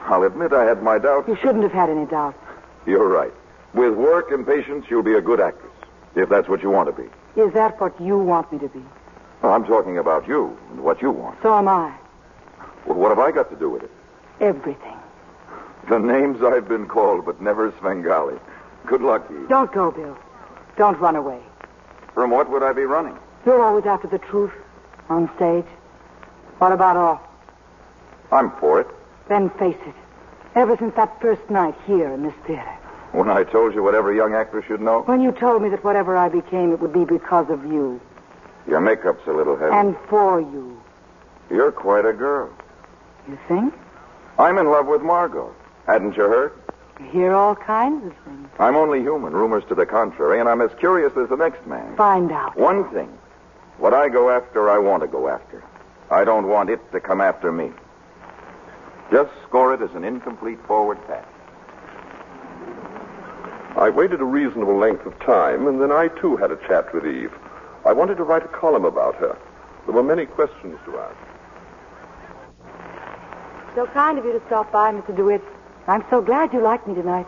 I'll 0.05 0.23
admit 0.23 0.53
I 0.53 0.65
had 0.65 0.83
my 0.83 0.97
doubts. 0.97 1.27
You 1.27 1.37
shouldn't 1.37 1.63
have 1.63 1.71
had 1.71 1.89
any 1.89 2.05
doubts. 2.05 2.37
You're 2.85 3.07
right. 3.07 3.33
With 3.73 3.93
work 3.93 4.31
and 4.31 4.45
patience, 4.45 4.85
you'll 4.89 5.03
be 5.03 5.13
a 5.13 5.21
good 5.21 5.39
actress, 5.39 5.71
if 6.15 6.29
that's 6.29 6.47
what 6.47 6.61
you 6.61 6.69
want 6.69 6.95
to 6.95 7.01
be. 7.01 7.09
Is 7.39 7.53
that 7.53 7.79
what 7.79 7.99
you 8.01 8.17
want 8.17 8.51
me 8.51 8.59
to 8.59 8.67
be? 8.67 8.81
Oh, 9.43 9.49
I'm 9.49 9.65
talking 9.65 9.97
about 9.97 10.27
you 10.27 10.57
and 10.71 10.83
what 10.83 11.01
you 11.01 11.11
want. 11.11 11.41
So 11.41 11.55
am 11.55 11.67
I. 11.67 11.93
Well, 12.85 12.97
what 12.97 13.09
have 13.09 13.19
I 13.19 13.31
got 13.31 13.49
to 13.51 13.55
do 13.55 13.69
with 13.69 13.83
it? 13.83 13.91
Everything. 14.39 14.97
The 15.89 15.99
names 15.99 16.41
I've 16.43 16.67
been 16.67 16.87
called, 16.87 17.25
but 17.25 17.41
never 17.41 17.73
Svengali. 17.79 18.37
Good 18.85 19.01
luck, 19.01 19.27
Eve. 19.29 19.47
Don't 19.47 19.71
go, 19.71 19.91
Bill. 19.91 20.17
Don't 20.77 20.97
run 20.99 21.15
away. 21.15 21.39
From 22.13 22.31
what 22.31 22.49
would 22.49 22.63
I 22.63 22.73
be 22.73 22.83
running? 22.83 23.17
You're 23.45 23.61
always 23.61 23.85
after 23.85 24.07
the 24.07 24.19
truth 24.19 24.51
on 25.09 25.29
stage. 25.35 25.65
What 26.59 26.71
about 26.71 26.97
all? 26.97 27.21
I'm 28.31 28.51
for 28.59 28.81
it. 28.81 28.87
Then 29.29 29.49
face 29.51 29.77
it. 29.85 29.93
Ever 30.55 30.75
since 30.77 30.95
that 30.95 31.21
first 31.21 31.47
night 31.49 31.75
here 31.85 32.09
in 32.11 32.23
this 32.23 32.33
theater. 32.45 32.73
When 33.11 33.29
I 33.29 33.43
told 33.43 33.73
you 33.73 33.83
what 33.83 33.95
every 33.95 34.15
young 34.17 34.33
actor 34.33 34.61
should 34.61 34.81
know, 34.81 35.01
When 35.03 35.21
you 35.21 35.31
told 35.31 35.61
me 35.61 35.69
that 35.69 35.83
whatever 35.83 36.17
I 36.17 36.29
became, 36.29 36.71
it 36.73 36.79
would 36.79 36.93
be 36.93 37.05
because 37.05 37.49
of 37.49 37.63
you. 37.65 38.01
your 38.67 38.81
makeup's 38.81 39.25
a 39.27 39.31
little 39.31 39.55
heavy. 39.57 39.71
And 39.73 39.95
for 40.09 40.41
you. 40.41 40.81
You're 41.49 41.71
quite 41.71 42.05
a 42.05 42.11
girl. 42.13 42.49
You 43.29 43.37
think? 43.47 43.73
I'm 44.39 44.57
in 44.57 44.69
love 44.69 44.87
with 44.87 45.01
Margo. 45.01 45.53
Hadn't 45.85 46.17
you 46.17 46.23
heard? 46.23 46.53
You 46.99 47.05
hear 47.07 47.33
all 47.33 47.55
kinds 47.55 48.05
of 48.05 48.13
things. 48.25 48.49
I'm 48.59 48.75
only 48.75 48.99
human, 49.01 49.33
rumors 49.33 49.63
to 49.69 49.75
the 49.75 49.85
contrary, 49.85 50.39
and 50.39 50.49
I'm 50.49 50.61
as 50.61 50.71
curious 50.79 51.13
as 51.15 51.29
the 51.29 51.37
next 51.37 51.65
man. 51.65 51.95
Find 51.95 52.31
out. 52.31 52.57
One 52.57 52.89
thing. 52.91 53.09
What 53.77 53.93
I 53.93 54.09
go 54.09 54.29
after, 54.29 54.69
I 54.69 54.79
want 54.79 55.01
to 55.03 55.07
go 55.07 55.27
after. 55.29 55.63
I 56.09 56.23
don't 56.23 56.47
want 56.47 56.69
it 56.69 56.79
to 56.91 56.99
come 56.99 57.21
after 57.21 57.51
me. 57.51 57.71
Just 59.11 59.31
score 59.47 59.73
it 59.73 59.81
as 59.81 59.93
an 59.93 60.03
incomplete 60.03 60.59
forward 60.65 60.97
pass. 61.07 61.25
I 63.75 63.89
waited 63.89 64.21
a 64.21 64.25
reasonable 64.25 64.77
length 64.77 65.05
of 65.05 65.17
time, 65.19 65.67
and 65.67 65.81
then 65.81 65.91
I 65.91 66.07
too 66.07 66.35
had 66.37 66.51
a 66.51 66.57
chat 66.67 66.93
with 66.93 67.05
Eve. 67.05 67.33
I 67.85 67.93
wanted 67.93 68.17
to 68.17 68.23
write 68.23 68.43
a 68.43 68.47
column 68.47 68.85
about 68.85 69.15
her. 69.15 69.37
There 69.85 69.93
were 69.93 70.03
many 70.03 70.25
questions 70.25 70.77
to 70.85 70.97
ask. 70.97 71.15
So 73.75 73.85
kind 73.87 74.17
of 74.17 74.25
you 74.25 74.33
to 74.33 74.41
stop 74.47 74.71
by, 74.71 74.91
Mr. 74.91 75.15
DeWitt. 75.15 75.43
I'm 75.87 76.03
so 76.09 76.21
glad 76.21 76.51
you 76.53 76.61
liked 76.61 76.87
me 76.87 76.95
tonight. 76.95 77.27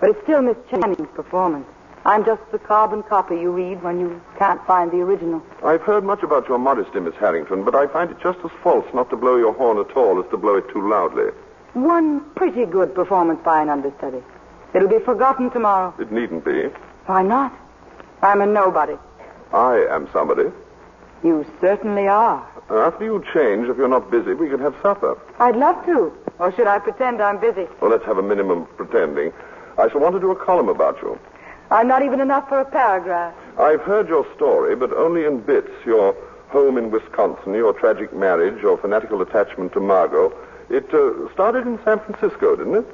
But 0.00 0.10
it's 0.10 0.22
still 0.24 0.42
Miss 0.42 0.56
Channing's 0.70 1.08
performance. 1.14 1.66
I'm 2.04 2.24
just 2.24 2.40
the 2.50 2.58
carbon 2.58 3.02
copy 3.02 3.34
you 3.34 3.50
read 3.50 3.82
when 3.82 4.00
you 4.00 4.20
can't 4.38 4.64
find 4.66 4.90
the 4.90 4.98
original. 4.98 5.42
I've 5.62 5.82
heard 5.82 6.02
much 6.02 6.22
about 6.22 6.48
your 6.48 6.58
modesty, 6.58 6.98
Miss 6.98 7.14
Harrington, 7.16 7.62
but 7.62 7.74
I 7.74 7.86
find 7.88 8.10
it 8.10 8.16
just 8.22 8.38
as 8.42 8.50
false 8.62 8.86
not 8.94 9.10
to 9.10 9.16
blow 9.16 9.36
your 9.36 9.52
horn 9.52 9.78
at 9.78 9.94
all 9.96 10.22
as 10.22 10.30
to 10.30 10.38
blow 10.38 10.56
it 10.56 10.68
too 10.70 10.88
loudly. 10.88 11.30
One 11.74 12.20
pretty 12.34 12.64
good 12.64 12.94
performance 12.94 13.40
by 13.44 13.60
an 13.62 13.68
understudy. 13.68 14.22
It'll 14.72 14.88
be 14.88 14.98
forgotten 15.00 15.50
tomorrow. 15.50 15.94
It 15.98 16.10
needn't 16.10 16.44
be. 16.44 16.70
Why 17.06 17.22
not? 17.22 17.52
I'm 18.22 18.40
a 18.40 18.46
nobody. 18.46 18.96
I 19.52 19.86
am 19.90 20.08
somebody. 20.12 20.50
You 21.22 21.44
certainly 21.60 22.08
are. 22.08 22.46
After 22.70 23.04
you 23.04 23.22
change, 23.34 23.68
if 23.68 23.76
you're 23.76 23.88
not 23.88 24.10
busy, 24.10 24.32
we 24.32 24.48
can 24.48 24.60
have 24.60 24.74
supper. 24.80 25.18
I'd 25.38 25.56
love 25.56 25.84
to. 25.86 26.12
Or 26.38 26.50
should 26.52 26.66
I 26.66 26.78
pretend 26.78 27.20
I'm 27.20 27.38
busy? 27.40 27.66
Well, 27.80 27.90
let's 27.90 28.04
have 28.06 28.16
a 28.16 28.22
minimum 28.22 28.62
of 28.62 28.76
pretending. 28.76 29.32
I 29.76 29.88
shall 29.90 30.00
want 30.00 30.14
to 30.14 30.20
do 30.20 30.30
a 30.30 30.36
column 30.36 30.68
about 30.68 30.96
you. 31.02 31.18
I'm 31.70 31.86
not 31.86 32.02
even 32.02 32.20
enough 32.20 32.48
for 32.48 32.60
a 32.60 32.64
paragraph. 32.64 33.34
I've 33.58 33.80
heard 33.82 34.08
your 34.08 34.26
story, 34.34 34.74
but 34.74 34.92
only 34.92 35.24
in 35.24 35.40
bits. 35.40 35.70
Your 35.86 36.16
home 36.48 36.76
in 36.76 36.90
Wisconsin, 36.90 37.54
your 37.54 37.72
tragic 37.72 38.12
marriage, 38.12 38.60
your 38.60 38.76
fanatical 38.76 39.22
attachment 39.22 39.72
to 39.74 39.80
Margo. 39.80 40.32
It 40.68 40.92
uh, 40.92 41.32
started 41.32 41.66
in 41.66 41.78
San 41.84 42.00
Francisco, 42.00 42.56
didn't 42.56 42.74
it? 42.74 42.86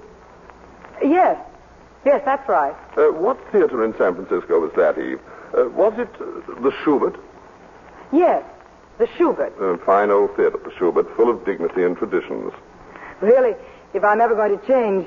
Yes. 1.03 1.39
Yes, 2.05 2.23
that's 2.25 2.47
right. 2.49 2.75
Uh, 2.97 3.13
what 3.13 3.39
theater 3.51 3.85
in 3.85 3.97
San 3.97 4.15
Francisco 4.15 4.61
was 4.61 4.73
that, 4.77 4.99
Eve? 4.99 5.21
Uh, 5.57 5.69
was 5.71 5.95
it 5.99 6.09
uh, 6.21 6.61
the 6.63 6.71
Shubert? 6.85 7.19
Yes. 8.13 8.45
The 8.99 9.07
Shubert. 9.07 9.59
A 9.61 9.79
fine 9.85 10.11
old 10.11 10.37
theater, 10.37 10.59
the 10.63 10.71
Shubert, 10.71 11.15
full 11.17 11.31
of 11.31 11.45
dignity 11.45 11.83
and 11.83 11.97
traditions. 11.97 12.53
Really, 13.21 13.55
if 13.95 14.05
I'm 14.05 14.21
ever 14.21 14.35
going 14.35 14.59
to 14.59 14.67
change, 14.67 15.07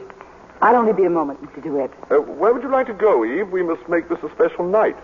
I'd 0.61 0.75
only 0.75 0.91
be 0.93 1.05
a 1.05 1.09
moment, 1.09 1.41
Mr. 1.41 1.63
DeWitt. 1.63 1.91
Uh, 2.11 2.15
where 2.17 2.53
would 2.53 2.63
you 2.63 2.69
like 2.69 2.87
to 2.87 2.93
go, 2.93 3.23
Eve? 3.23 3.49
We 3.49 3.63
must 3.63 3.87
make 3.87 4.09
this 4.09 4.19
a 4.23 4.29
special 4.31 4.67
night. 4.67 4.97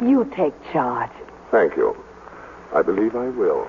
You 0.00 0.24
take 0.34 0.54
charge. 0.72 1.10
Thank 1.50 1.76
you. 1.76 1.96
I 2.72 2.82
believe 2.82 3.14
I 3.14 3.28
will. 3.28 3.66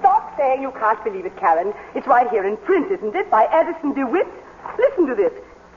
Stop 0.00 0.34
saying 0.38 0.62
you 0.62 0.70
can't 0.72 1.02
believe 1.04 1.26
it, 1.26 1.36
Karen. 1.36 1.74
It's 1.94 2.06
right 2.06 2.28
here 2.30 2.44
in 2.46 2.56
print, 2.58 2.90
isn't 2.92 3.14
it? 3.14 3.30
By 3.30 3.44
Addison 3.44 3.92
DeWitt. 3.92 4.26
Listen 4.78 5.06
to 5.06 5.14
this. 5.14 5.32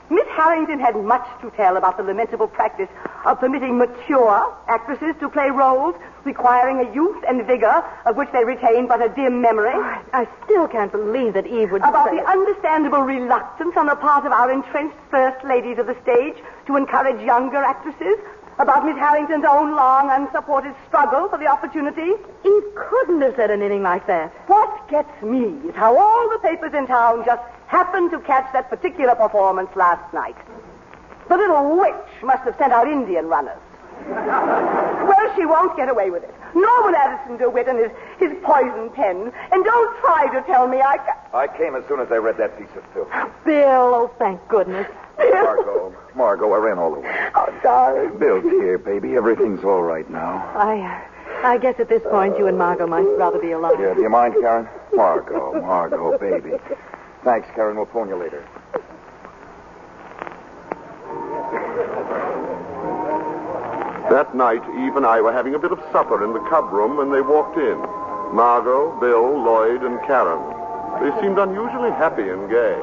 Miss 0.10 0.27
Harrington 0.30 0.80
had 0.80 0.95
much 0.95 1.26
to 1.41 1.52
tell 1.52 1.77
about 1.77 1.98
the 1.98 2.03
lamentable 2.03 2.48
practice 2.48 2.90
of 3.26 3.40
permitting 3.40 3.77
mature 3.77 4.56
actresses 4.68 5.15
to 5.19 5.30
play 5.30 5.49
roles 5.52 5.95
requiring 6.23 6.80
a 6.86 6.94
youth 6.94 7.23
and 7.27 7.45
vigor 7.45 7.84
of 8.06 8.15
which 8.15 8.30
they 8.34 8.44
retain 8.44 8.88
but 8.88 9.02
a 9.02 9.10
dim 9.10 9.41
memory. 9.41 9.73
Oh, 9.73 10.03
I 10.14 10.27
still 10.45 10.68
can't 10.68 10.91
believe 10.91 11.34
that 11.34 11.45
Eve 11.45 11.72
would 11.72 11.81
About 11.84 12.11
the 12.11 12.26
understandable 12.26 13.02
reluctance 13.02 13.77
on 13.77 13.86
the 13.86 13.95
part 13.95 14.26
of 14.26 14.31
our 14.31 14.52
entrenched 14.52 14.98
first 15.11 15.45
ladies 15.45 15.77
of 15.77 15.86
the 15.86 15.95
stage 16.02 16.36
to 16.65 16.76
encourage 16.76 17.22
younger 17.22 17.57
actresses. 17.57 18.18
About 18.57 18.86
Miss 18.86 18.98
Harrington's 18.98 19.45
own 19.48 19.76
long, 19.76 20.10
unsupported 20.11 20.76
struggle 20.88 21.30
for 21.30 21.38
the 21.38 21.48
opportunity. 21.48 22.11
Eve 22.44 22.64
couldn't 22.76 23.22
have 23.22 23.36
said 23.38 23.52
anything 23.52 23.84
like 23.84 24.06
that. 24.07 24.34
What 24.48 24.90
gets 24.90 25.22
me 25.22 25.69
is 25.69 25.76
how 25.76 25.98
all 25.98 26.30
the 26.30 26.40
papers 26.40 26.73
in 26.73 26.86
town 26.86 27.23
just 27.26 27.41
happened 27.70 28.10
to 28.12 28.20
catch 28.22 28.52
that 28.52 28.70
particular 28.70 29.16
performance 29.16 29.70
last 29.76 30.12
night. 30.14 30.36
The 31.30 31.38
little 31.38 31.78
witch 31.78 32.10
must 32.24 32.44
have 32.44 32.56
sent 32.58 32.74
out 32.74 32.88
Indian 32.88 33.28
runners. 33.28 33.60
well, 34.10 35.36
she 35.36 35.46
won't 35.46 35.78
get 35.78 35.88
away 35.88 36.10
with 36.10 36.24
it. 36.24 36.34
Nor 36.56 36.84
will 36.84 36.96
Addison 36.96 37.38
DeWitt 37.38 37.68
and 37.68 37.78
his, 37.78 37.91
his 38.18 38.32
poison 38.44 38.90
pen. 38.90 39.32
And 39.52 39.64
don't 39.64 40.00
try 40.02 40.28
to 40.34 40.41
tell 40.48 40.68
me 40.68 40.82
I 40.82 40.98
ca- 40.98 41.38
I 41.38 41.46
came 41.48 41.76
as 41.76 41.84
soon 41.88 42.00
as 42.00 42.12
I 42.12 42.16
read 42.16 42.38
that 42.38 42.58
piece 42.58 42.74
of 42.76 42.84
film. 42.91 43.08
Bill, 43.46 43.68
oh, 43.94 44.12
thank 44.18 44.46
goodness. 44.48 44.88
Margo, 45.20 45.94
Margo, 46.16 46.54
I 46.54 46.58
ran 46.58 46.80
all 46.80 46.96
the 46.96 47.02
way. 47.02 47.30
Oh, 47.36 47.60
darling. 47.62 48.18
Bill's 48.18 48.44
here, 48.44 48.80
baby. 48.80 49.16
Everything's 49.16 49.64
all 49.64 49.84
right 49.84 50.10
now. 50.10 50.38
I, 50.56 51.06
I 51.44 51.58
guess 51.60 51.76
at 51.80 51.88
this 51.90 52.02
point 52.10 52.40
you 52.40 52.48
and 52.48 52.58
Margo 52.58 52.88
might 52.88 53.06
rather 53.18 53.38
be 53.38 53.52
alone. 53.52 53.80
Yeah, 53.80 53.94
do 53.94 54.02
you 54.02 54.10
mind, 54.10 54.34
Karen? 54.41 54.68
Margo, 54.96 55.62
Margo, 55.62 56.18
baby. 56.18 56.54
Thanks, 57.24 57.48
Karen. 57.54 57.76
We'll 57.76 57.86
phone 57.88 58.08
you 58.10 58.16
later. 58.16 58.48
That 64.10 64.34
night, 64.34 64.64
Eve 64.82 64.96
and 64.96 65.06
I 65.06 65.22
were 65.22 65.32
having 65.32 65.54
a 65.54 65.60
bit 65.60 65.72
of 65.72 65.80
supper 65.91 66.24
in 66.26 66.34
the 66.34 66.40
cub 66.50 66.72
room 66.72 66.98
when 66.98 67.12
they 67.12 67.22
walked 67.22 67.58
in. 67.58 67.78
Margo, 68.34 69.00
Bill, 69.00 69.38
Lloyd, 69.44 69.84
and 69.84 70.00
Karen. 70.08 70.41
They 71.02 71.12
seemed 71.22 71.38
unusually 71.38 71.91
happy 71.91 72.30
and 72.30 72.50
gay. 72.50 72.78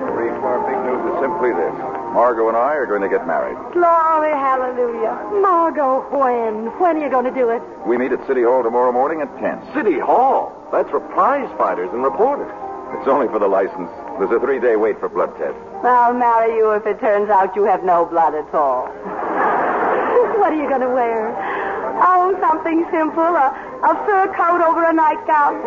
The 0.00 0.12
reason 0.16 0.40
for 0.40 0.48
our 0.48 0.64
big 0.64 0.80
news 0.88 1.02
is 1.12 1.20
simply 1.20 1.52
this. 1.52 1.87
Margo 2.18 2.48
and 2.48 2.56
I 2.56 2.74
are 2.74 2.84
going 2.84 3.02
to 3.02 3.08
get 3.08 3.28
married. 3.28 3.54
Glory, 3.70 4.34
hallelujah. 4.34 5.14
Margo, 5.38 6.02
when? 6.10 6.66
When 6.82 6.96
are 6.96 7.04
you 7.04 7.08
going 7.08 7.26
to 7.26 7.30
do 7.30 7.48
it? 7.50 7.62
We 7.86 7.96
meet 7.96 8.10
at 8.10 8.26
City 8.26 8.42
Hall 8.42 8.64
tomorrow 8.64 8.90
morning 8.90 9.22
at 9.22 9.30
10. 9.38 9.72
City 9.72 10.00
Hall? 10.00 10.50
That's 10.72 10.90
for 10.90 10.98
prize 10.98 11.48
fighters 11.56 11.88
and 11.92 12.02
reporters. 12.02 12.50
It's 12.98 13.06
only 13.06 13.28
for 13.28 13.38
the 13.38 13.46
license. 13.46 13.88
There's 14.18 14.34
a 14.34 14.40
three-day 14.40 14.74
wait 14.74 14.98
for 14.98 15.08
blood 15.08 15.30
tests. 15.38 15.62
I'll 15.86 16.12
marry 16.12 16.56
you 16.56 16.72
if 16.72 16.86
it 16.86 16.98
turns 16.98 17.30
out 17.30 17.54
you 17.54 17.62
have 17.62 17.84
no 17.84 18.04
blood 18.04 18.34
at 18.34 18.52
all. 18.52 18.90
What 20.38 20.52
are 20.52 20.62
you 20.62 20.68
going 20.68 20.80
to 20.80 20.88
wear? 20.88 21.57
Oh, 22.00 22.36
something 22.40 22.86
simple. 22.90 23.22
A, 23.22 23.50
a 23.82 23.92
fur 24.06 24.26
coat 24.34 24.60
over 24.62 24.84
a 24.84 24.92
nightgown. 24.92 25.62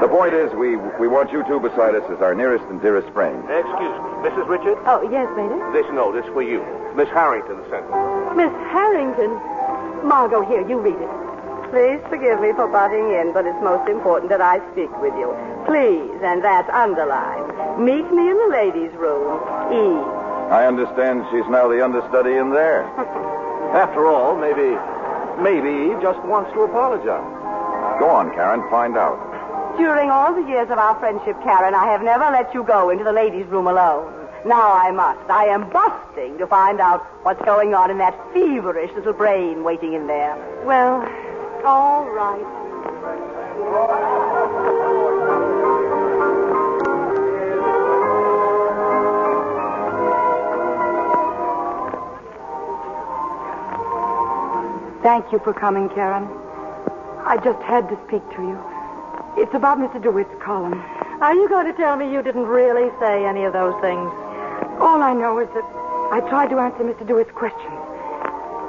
The 0.00 0.08
point 0.08 0.34
is, 0.34 0.52
we 0.54 0.76
we 0.98 1.08
want 1.08 1.32
you 1.32 1.42
two 1.46 1.58
beside 1.58 1.94
us 1.94 2.06
as 2.10 2.22
our 2.22 2.34
nearest 2.34 2.64
and 2.70 2.80
dearest 2.80 3.10
friends. 3.10 3.42
Excuse 3.50 3.94
me, 3.98 4.10
Mrs. 4.30 4.46
Richard? 4.48 4.78
Oh, 4.86 5.02
yes, 5.10 5.26
Maida? 5.34 5.58
This 5.74 5.86
note 5.92 6.16
is 6.16 6.24
for 6.32 6.42
you. 6.42 6.62
Miss 6.94 7.08
Harrington 7.10 7.58
sent 7.70 7.86
it. 7.86 7.94
Miss 8.36 8.52
Harrington. 8.70 9.30
Margo, 10.06 10.42
here, 10.46 10.62
you 10.68 10.78
read 10.78 10.94
it. 10.94 11.10
Please 11.70 12.00
forgive 12.08 12.40
me 12.40 12.52
for 12.56 12.66
butting 12.66 13.12
in, 13.12 13.32
but 13.34 13.44
it's 13.44 13.58
most 13.62 13.88
important 13.90 14.30
that 14.30 14.40
I 14.40 14.58
speak 14.72 14.88
with 15.02 15.12
you. 15.20 15.34
Please, 15.66 16.16
and 16.24 16.42
that's 16.42 16.70
underlined. 16.70 17.44
Meet 17.76 18.08
me 18.10 18.30
in 18.30 18.36
the 18.38 18.50
ladies' 18.50 18.94
room. 18.96 19.36
E. 19.68 19.84
I 20.48 20.64
understand 20.66 21.26
she's 21.30 21.44
now 21.50 21.68
the 21.68 21.84
understudy 21.84 22.38
in 22.38 22.50
there. 22.50 22.82
After 23.76 24.06
all, 24.06 24.34
maybe, 24.34 24.72
maybe 25.42 25.90
Eve 25.90 26.00
just 26.02 26.20
wants 26.26 26.52
to 26.52 26.62
apologize. 26.62 27.24
Go 27.98 28.10
on, 28.10 28.30
Karen. 28.34 28.62
Find 28.70 28.96
out. 28.96 29.18
During 29.76 30.10
all 30.10 30.34
the 30.34 30.48
years 30.48 30.70
of 30.70 30.78
our 30.78 30.98
friendship, 30.98 31.36
Karen, 31.42 31.74
I 31.74 31.86
have 31.86 32.02
never 32.02 32.30
let 32.30 32.52
you 32.54 32.64
go 32.64 32.90
into 32.90 33.04
the 33.04 33.12
ladies' 33.12 33.46
room 33.46 33.66
alone. 33.66 34.12
Now 34.44 34.72
I 34.72 34.90
must. 34.90 35.28
I 35.30 35.44
am 35.46 35.68
busting 35.70 36.38
to 36.38 36.46
find 36.46 36.80
out 36.80 37.04
what's 37.24 37.44
going 37.44 37.74
on 37.74 37.90
in 37.90 37.98
that 37.98 38.14
feverish 38.32 38.90
little 38.94 39.12
brain 39.12 39.64
waiting 39.64 39.94
in 39.94 40.06
there. 40.06 40.36
Well, 40.64 41.02
all 41.64 42.08
right. 42.10 42.58
Thank 55.02 55.30
you 55.30 55.38
for 55.38 55.54
coming, 55.54 55.88
Karen. 55.90 56.26
I 57.22 57.38
just 57.44 57.62
had 57.62 57.88
to 57.88 57.96
speak 58.08 58.22
to 58.34 58.42
you. 58.42 58.58
It's 59.36 59.54
about 59.54 59.78
Mr. 59.78 60.02
DeWitt's 60.02 60.34
column. 60.42 60.82
Are 61.20 61.34
you 61.34 61.48
going 61.48 61.66
to 61.66 61.72
tell 61.72 61.96
me 61.96 62.10
you 62.12 62.20
didn't 62.20 62.46
really 62.46 62.90
say 62.98 63.24
any 63.24 63.44
of 63.44 63.52
those 63.52 63.74
things? 63.80 64.10
All 64.80 65.00
I 65.00 65.12
know 65.14 65.38
is 65.38 65.48
that 65.54 65.62
I 66.10 66.20
tried 66.28 66.50
to 66.50 66.58
answer 66.58 66.82
Mr. 66.82 67.06
DeWitt's 67.06 67.30
questions. 67.30 67.78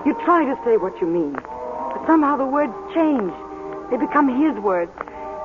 You 0.05 0.13
try 0.23 0.45
to 0.45 0.55
say 0.63 0.77
what 0.77 0.99
you 1.01 1.07
mean, 1.07 1.33
but 1.33 2.05
somehow 2.05 2.37
the 2.37 2.45
words 2.45 2.73
change. 2.93 3.33
They 3.89 3.97
become 3.97 4.29
his 4.29 4.55
words. 4.61 4.91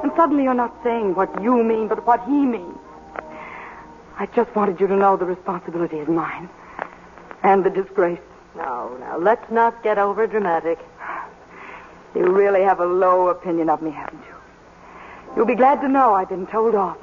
And 0.02 0.12
suddenly 0.16 0.44
you're 0.44 0.52
not 0.52 0.76
saying 0.84 1.14
what 1.14 1.32
you 1.42 1.64
mean, 1.64 1.88
but 1.88 2.06
what 2.06 2.22
he 2.26 2.44
means. 2.44 2.78
I 4.18 4.26
just 4.36 4.54
wanted 4.54 4.78
you 4.80 4.86
to 4.86 4.96
know 4.96 5.16
the 5.16 5.24
responsibility 5.24 5.96
is 5.96 6.08
mine. 6.08 6.50
And 7.42 7.64
the 7.64 7.70
disgrace. 7.70 8.20
No, 8.56 8.96
now, 9.00 9.18
let's 9.18 9.50
not 9.50 9.82
get 9.82 9.98
over 9.98 10.26
dramatic. 10.26 10.78
You 12.14 12.26
really 12.26 12.62
have 12.62 12.78
a 12.78 12.86
low 12.86 13.28
opinion 13.28 13.68
of 13.68 13.82
me, 13.82 13.90
haven't 13.90 14.20
you? 14.20 14.34
You'll 15.36 15.46
be 15.46 15.56
glad 15.56 15.80
to 15.80 15.88
know 15.88 16.14
I've 16.14 16.28
been 16.28 16.46
told 16.46 16.76
off 16.76 16.96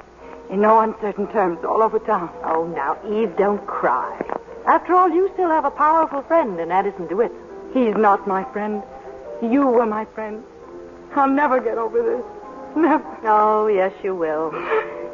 in 0.48 0.62
no 0.62 0.80
uncertain 0.80 1.26
terms 1.28 1.58
all 1.64 1.82
over 1.82 1.98
town. 1.98 2.30
Oh, 2.44 2.66
now, 2.66 2.96
Eve, 3.06 3.36
don't 3.36 3.64
cry. 3.66 4.18
After 4.66 4.94
all, 4.94 5.10
you 5.10 5.30
still 5.34 5.50
have 5.50 5.66
a 5.66 5.70
powerful 5.70 6.22
friend 6.22 6.58
in 6.58 6.70
Addison 6.70 7.06
DeWitt. 7.08 7.32
He's 7.74 7.94
not 7.96 8.26
my 8.26 8.44
friend. 8.52 8.82
You 9.42 9.66
were 9.66 9.86
my 9.86 10.06
friend. 10.06 10.42
I'll 11.14 11.28
never 11.28 11.60
get 11.60 11.76
over 11.76 12.02
this. 12.02 12.76
Never. 12.76 13.04
Oh, 13.24 13.66
yes, 13.66 13.92
you 14.02 14.14
will. 14.14 14.50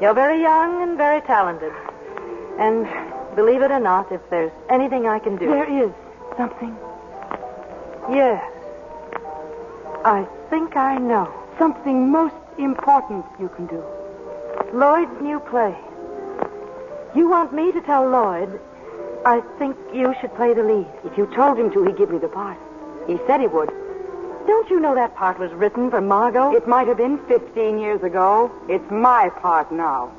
You're 0.00 0.14
very 0.14 0.40
young 0.40 0.82
and 0.82 0.96
very 0.96 1.20
talented. 1.22 1.72
And 2.58 2.86
believe 3.34 3.62
it 3.62 3.72
or 3.72 3.80
not, 3.80 4.12
if 4.12 4.20
there's 4.30 4.52
anything 4.70 5.08
I 5.08 5.18
can 5.18 5.36
do. 5.36 5.46
There 5.46 5.84
is 5.84 5.90
something. 6.38 6.74
Yes. 8.08 8.42
I 10.04 10.26
think 10.48 10.76
I 10.76 10.96
know. 10.96 11.28
Something 11.58 12.10
most 12.10 12.36
important 12.56 13.26
you 13.38 13.50
can 13.50 13.66
do. 13.66 13.82
Lloyd's 14.72 15.20
new 15.20 15.40
play. 15.40 15.76
You 17.14 17.28
want 17.28 17.52
me 17.52 17.72
to 17.72 17.80
tell 17.82 18.08
Lloyd, 18.08 18.60
I 19.26 19.42
think 19.58 19.76
you 19.92 20.14
should 20.20 20.34
play 20.36 20.54
the 20.54 20.62
lead. 20.62 20.86
If 21.04 21.18
you 21.18 21.26
told 21.34 21.58
him 21.58 21.70
to, 21.72 21.84
he'd 21.84 21.98
give 21.98 22.10
me 22.10 22.18
the 22.18 22.28
part. 22.28 22.58
He 23.06 23.18
said 23.26 23.40
he 23.40 23.48
would. 23.48 23.70
Don't 24.46 24.70
you 24.70 24.80
know 24.80 24.94
that 24.94 25.16
part 25.16 25.38
was 25.38 25.52
written 25.52 25.90
for 25.90 26.00
Margo? 26.00 26.54
It 26.54 26.68
might 26.68 26.86
have 26.86 26.96
been 26.96 27.18
15 27.26 27.78
years 27.78 28.02
ago. 28.02 28.50
It's 28.68 28.90
my 28.90 29.28
part 29.28 29.72
now. 29.72 30.12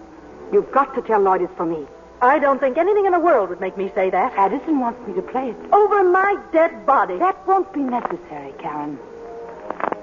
You've 0.52 0.72
got 0.72 0.94
to 0.96 1.02
tell 1.02 1.22
Lloyd 1.22 1.41
it's 1.41 1.54
for 1.56 1.66
me. 1.66 1.88
I 2.22 2.38
don't 2.38 2.60
think 2.60 2.78
anything 2.78 3.06
in 3.06 3.14
the 3.14 3.20
world 3.20 3.50
would 3.50 3.62
make 3.62 3.78
me 3.78 3.91
say 3.96 4.10
that. 4.10 4.34
Addison 4.34 4.80
wants 4.80 5.06
me 5.08 5.14
to 5.14 5.22
play 5.22 5.52
it. 5.52 5.56
Over 5.72 6.04
my 6.04 6.38
dead 6.52 6.86
body. 6.86 7.18
That 7.18 7.48
won't 7.48 7.72
be 7.72 7.80
necessary, 7.80 8.54
Karen. 8.60 9.00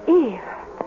Eve, 0.07 0.41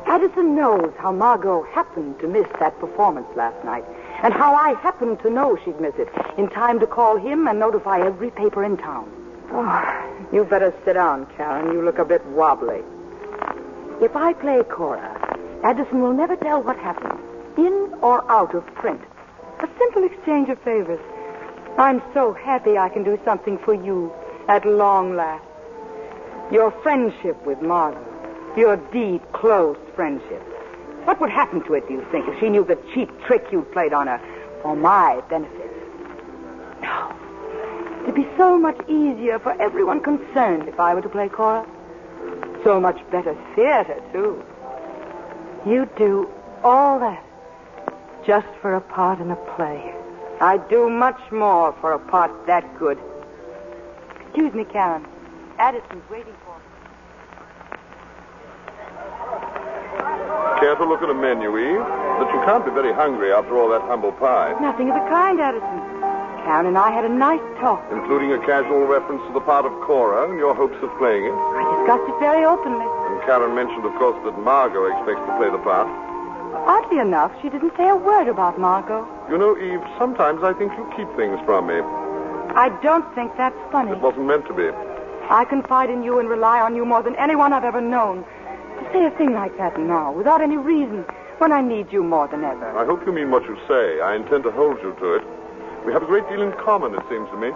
Addison 0.06 0.56
knows 0.56 0.92
how 0.98 1.12
Margo 1.12 1.62
happened 1.62 2.18
to 2.18 2.26
miss 2.26 2.48
that 2.58 2.78
performance 2.80 3.28
last 3.36 3.64
night, 3.64 3.84
and 4.24 4.34
how 4.34 4.54
I 4.54 4.74
happened 4.74 5.20
to 5.20 5.30
know 5.30 5.56
she'd 5.64 5.80
miss 5.80 5.94
it 5.98 6.08
in 6.36 6.48
time 6.48 6.80
to 6.80 6.86
call 6.86 7.16
him 7.16 7.46
and 7.46 7.60
notify 7.60 8.00
every 8.00 8.30
paper 8.32 8.64
in 8.64 8.76
town. 8.76 9.08
Oh, 9.52 10.26
you 10.32 10.44
better 10.44 10.74
sit 10.84 10.94
down, 10.94 11.26
Karen. 11.36 11.72
You 11.72 11.82
look 11.82 11.98
a 11.98 12.04
bit 12.04 12.24
wobbly. 12.26 12.82
If 14.00 14.16
I 14.16 14.32
play 14.32 14.64
Cora, 14.64 15.38
Addison 15.62 16.00
will 16.00 16.12
never 16.12 16.34
tell 16.34 16.60
what 16.60 16.76
happened, 16.76 17.20
in 17.56 17.94
or 18.00 18.28
out 18.28 18.54
of 18.54 18.66
print. 18.74 19.00
A 19.60 19.68
simple 19.78 20.04
exchange 20.04 20.48
of 20.48 20.58
favors. 20.62 21.00
I'm 21.78 22.02
so 22.12 22.32
happy 22.32 22.76
I 22.76 22.88
can 22.88 23.04
do 23.04 23.18
something 23.24 23.58
for 23.58 23.74
you 23.74 24.12
at 24.48 24.66
long 24.66 25.16
last. 25.16 25.44
Your 26.52 26.70
friendship 26.82 27.44
with 27.46 27.62
Margo. 27.62 28.04
Your 28.56 28.76
deep, 28.76 29.22
close 29.32 29.78
friendship. 29.94 30.42
What 31.04 31.20
would 31.20 31.30
happen 31.30 31.62
to 31.64 31.74
it, 31.74 31.86
do 31.86 31.94
you 31.94 32.06
think, 32.10 32.26
if 32.28 32.40
she 32.40 32.48
knew 32.48 32.64
the 32.64 32.78
cheap 32.92 33.08
trick 33.24 33.46
you'd 33.52 33.70
played 33.72 33.92
on 33.92 34.08
her 34.08 34.20
for 34.62 34.76
my 34.76 35.22
benefit? 35.30 35.70
No. 36.82 37.16
It'd 38.02 38.14
be 38.14 38.28
so 38.36 38.58
much 38.58 38.78
easier 38.88 39.38
for 39.38 39.52
everyone 39.62 40.00
concerned 40.00 40.68
if 40.68 40.80
I 40.80 40.94
were 40.94 41.02
to 41.02 41.08
play 41.08 41.28
Cora. 41.28 41.66
So 42.64 42.80
much 42.80 42.98
better 43.10 43.36
theater, 43.54 44.02
too. 44.12 44.42
You'd 45.66 45.94
do 45.96 46.28
all 46.64 46.98
that 46.98 47.24
just 48.26 48.48
for 48.60 48.74
a 48.74 48.80
part 48.80 49.20
in 49.20 49.30
a 49.30 49.36
play. 49.36 49.94
I'd 50.40 50.66
do 50.70 50.88
much 50.88 51.20
more 51.30 51.74
for 51.80 51.92
a 51.92 51.98
part 51.98 52.32
that 52.46 52.64
good. 52.78 52.98
Excuse 54.24 54.54
me, 54.54 54.64
Karen. 54.64 55.06
Addison's 55.58 56.08
waiting 56.08 56.32
for 56.44 56.56
me. 56.56 56.64
Care 60.60 60.76
to 60.76 60.84
look 60.84 61.02
at 61.02 61.10
a 61.10 61.14
menu, 61.14 61.52
Eve? 61.58 61.84
But 62.18 62.32
you 62.32 62.40
can't 62.48 62.64
be 62.64 62.70
very 62.70 62.92
hungry 62.92 63.32
after 63.32 63.56
all 63.56 63.68
that 63.68 63.82
humble 63.82 64.12
pie. 64.12 64.56
Nothing 64.60 64.88
of 64.88 64.96
the 64.96 65.06
kind, 65.12 65.40
Addison. 65.40 65.80
Karen 66.48 66.64
and 66.64 66.78
I 66.78 66.90
had 66.90 67.04
a 67.04 67.12
nice 67.12 67.44
talk. 67.60 67.84
Including 67.92 68.32
a 68.32 68.40
casual 68.46 68.86
reference 68.86 69.20
to 69.28 69.32
the 69.34 69.44
part 69.44 69.66
of 69.66 69.72
Cora 69.84 70.24
and 70.24 70.38
your 70.38 70.54
hopes 70.54 70.80
of 70.80 70.88
playing 70.96 71.24
it. 71.28 71.36
I 71.36 71.62
discussed 71.84 72.08
it 72.08 72.16
very 72.18 72.44
openly. 72.48 72.88
And 73.12 73.20
Karen 73.28 73.54
mentioned, 73.54 73.84
of 73.84 73.92
course, 74.00 74.16
that 74.24 74.40
Margo 74.40 74.88
expects 74.88 75.20
to 75.20 75.36
play 75.36 75.52
the 75.52 75.60
part. 75.60 75.84
Oddly 76.66 76.98
enough, 76.98 77.32
she 77.42 77.48
didn't 77.48 77.72
say 77.76 77.88
a 77.88 77.96
word 77.96 78.28
about 78.28 78.58
Margo. 78.58 79.06
You 79.30 79.38
know, 79.38 79.56
Eve, 79.56 79.80
sometimes 79.98 80.42
I 80.42 80.52
think 80.52 80.72
you 80.76 80.84
keep 80.96 81.08
things 81.16 81.38
from 81.44 81.66
me. 81.66 81.80
I 82.54 82.68
don't 82.82 83.06
think 83.14 83.36
that's 83.36 83.56
funny. 83.70 83.92
It 83.92 84.00
wasn't 84.00 84.26
meant 84.26 84.46
to 84.46 84.54
be. 84.54 84.68
I 85.30 85.44
confide 85.44 85.90
in 85.90 86.02
you 86.02 86.18
and 86.18 86.28
rely 86.28 86.60
on 86.60 86.74
you 86.74 86.84
more 86.84 87.02
than 87.02 87.14
anyone 87.16 87.52
I've 87.52 87.64
ever 87.64 87.80
known. 87.80 88.24
To 88.24 88.84
say 88.92 89.04
a 89.06 89.10
thing 89.16 89.32
like 89.32 89.56
that 89.58 89.78
now, 89.78 90.12
without 90.12 90.40
any 90.40 90.56
reason, 90.56 91.04
when 91.38 91.52
I 91.52 91.62
need 91.62 91.92
you 91.92 92.02
more 92.02 92.28
than 92.28 92.44
ever. 92.44 92.76
I 92.76 92.84
hope 92.84 93.06
you 93.06 93.12
mean 93.12 93.30
what 93.30 93.44
you 93.44 93.56
say. 93.68 94.00
I 94.00 94.16
intend 94.16 94.44
to 94.44 94.50
hold 94.50 94.78
you 94.82 94.94
to 94.98 95.14
it. 95.14 95.22
We 95.86 95.92
have 95.92 96.02
a 96.02 96.06
great 96.06 96.28
deal 96.28 96.42
in 96.42 96.52
common, 96.52 96.94
it 96.94 97.02
seems 97.08 97.28
to 97.30 97.36
me. 97.38 97.50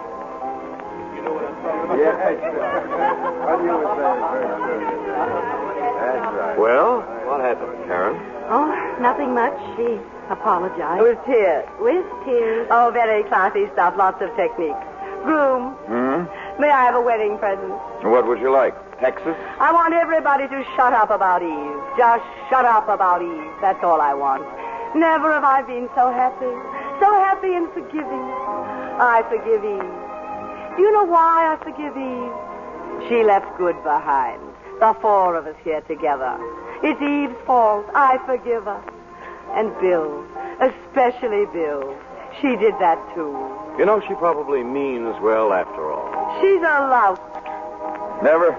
Well, 6.57 7.01
what 7.27 7.41
happened, 7.41 7.75
Karen? 7.85 8.15
Oh, 8.49 8.67
nothing 9.01 9.33
much. 9.33 9.55
She 9.75 9.99
apologized. 10.29 11.01
With 11.01 11.17
tears. 11.25 11.65
With 11.79 12.05
tears. 12.25 12.67
Oh, 12.71 12.91
very 12.93 13.23
classy 13.23 13.67
stuff. 13.73 13.95
Lots 13.97 14.21
of 14.21 14.29
technique. 14.35 14.75
Groom, 15.23 15.73
Hmm? 15.89 16.29
may 16.61 16.69
I 16.69 16.85
have 16.85 16.93
a 16.95 17.01
wedding 17.01 17.37
present? 17.39 17.73
What 18.05 18.27
would 18.27 18.39
you 18.39 18.51
like? 18.51 18.75
Texas? 19.01 19.35
I 19.59 19.73
want 19.73 19.93
everybody 19.93 20.47
to 20.47 20.63
shut 20.77 20.93
up 20.93 21.09
about 21.09 21.41
Eve. 21.41 21.81
Just 21.97 22.23
shut 22.49 22.63
up 22.63 22.87
about 22.87 23.21
Eve. 23.23 23.51
That's 23.59 23.83
all 23.83 23.99
I 23.99 24.13
want. 24.13 24.43
Never 24.95 25.31
have 25.33 25.43
I 25.43 25.63
been 25.63 25.89
so 25.95 26.11
happy. 26.13 26.53
So 27.01 27.09
happy 27.25 27.53
and 27.55 27.67
forgiving. 27.73 28.25
I 29.01 29.25
forgive 29.27 29.65
Eve. 29.65 30.77
Do 30.77 30.81
you 30.83 30.91
know 30.93 31.03
why 31.05 31.51
I 31.51 31.57
forgive 31.63 31.97
Eve? 31.97 33.09
She 33.09 33.23
left 33.23 33.49
good 33.57 33.75
behind. 33.83 34.39
The 34.79 34.95
four 35.01 35.35
of 35.35 35.47
us 35.47 35.55
here 35.63 35.81
together. 35.81 36.37
It's 36.83 37.01
Eve's 37.01 37.39
fault. 37.45 37.85
I 37.95 38.19
forgive 38.25 38.65
her. 38.65 38.83
And 39.53 39.71
Bill, 39.79 40.25
especially 40.59 41.45
Bill. 41.53 41.95
She 42.41 42.55
did 42.57 42.73
that 42.79 42.99
too. 43.15 43.31
You 43.79 43.85
know, 43.85 44.01
she 44.01 44.13
probably 44.15 44.63
means 44.63 45.15
well 45.21 45.53
after 45.53 45.91
all. 45.91 46.41
She's 46.41 46.59
a 46.59 46.87
lout. 46.91 47.21
Never, 48.21 48.51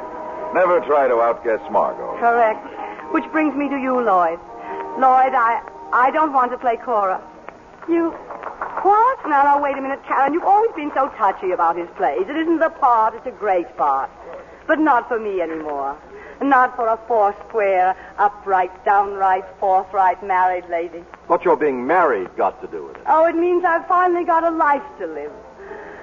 never 0.54 0.80
try 0.86 1.08
to 1.08 1.20
outguess 1.20 1.60
Margo. 1.70 2.16
Correct. 2.18 2.64
Which 3.12 3.24
brings 3.32 3.54
me 3.54 3.68
to 3.68 3.76
you, 3.76 4.00
Lloyd. 4.00 4.38
Lloyd, 4.98 5.34
I 5.36 5.60
I 5.92 6.10
don't 6.10 6.32
want 6.32 6.50
to 6.52 6.58
play 6.58 6.76
Cora. 6.76 7.22
You 7.88 8.10
what? 8.82 9.18
Now, 9.28 9.42
now, 9.42 9.62
wait 9.62 9.76
a 9.76 9.80
minute, 9.80 10.00
Karen. 10.06 10.32
You've 10.32 10.44
always 10.44 10.70
been 10.74 10.90
so 10.94 11.08
touchy 11.16 11.50
about 11.52 11.76
his 11.76 11.88
plays. 11.96 12.28
It 12.28 12.36
isn't 12.36 12.58
the 12.58 12.70
part, 12.70 13.14
it's 13.14 13.26
a 13.26 13.30
great 13.30 13.76
part. 13.76 14.10
But 14.66 14.78
not 14.78 15.08
for 15.08 15.18
me 15.18 15.40
anymore. 15.40 15.96
Not 16.42 16.76
for 16.76 16.88
a 16.88 16.98
four-square, 17.08 17.96
upright, 18.18 18.84
downright, 18.84 19.44
forthright 19.58 20.22
married 20.22 20.68
lady. 20.68 21.04
What 21.28 21.44
your 21.44 21.56
being 21.56 21.86
married 21.86 22.28
got 22.36 22.60
to 22.60 22.68
do 22.68 22.84
with 22.86 22.96
it? 22.96 23.02
Oh, 23.06 23.24
it 23.26 23.36
means 23.36 23.64
I've 23.64 23.86
finally 23.86 24.24
got 24.24 24.44
a 24.44 24.50
life 24.50 24.82
to 24.98 25.06
live. 25.06 25.32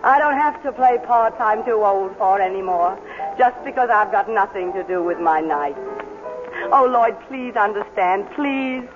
I 0.04 0.18
don't 0.20 0.36
have 0.38 0.62
to 0.64 0.72
play 0.72 0.98
parts 1.06 1.38
I'm 1.40 1.64
too 1.64 1.84
old 1.84 2.18
for 2.18 2.42
anymore, 2.42 3.00
just 3.38 3.64
because 3.64 3.90
I've 3.90 4.12
got 4.12 4.30
nothing 4.30 4.74
to 4.74 4.84
do 4.84 5.04
with 5.04 5.20
my 5.20 5.40
night. 5.40 5.78
Oh, 6.72 6.86
Lloyd, 6.90 7.16
please 7.28 7.56
understand, 7.56 8.28
please. 8.36 8.88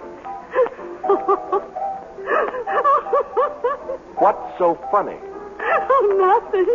What's 4.17 4.57
so 4.57 4.75
funny? 4.91 5.17
Oh, 5.59 6.05
nothing. 6.17 6.67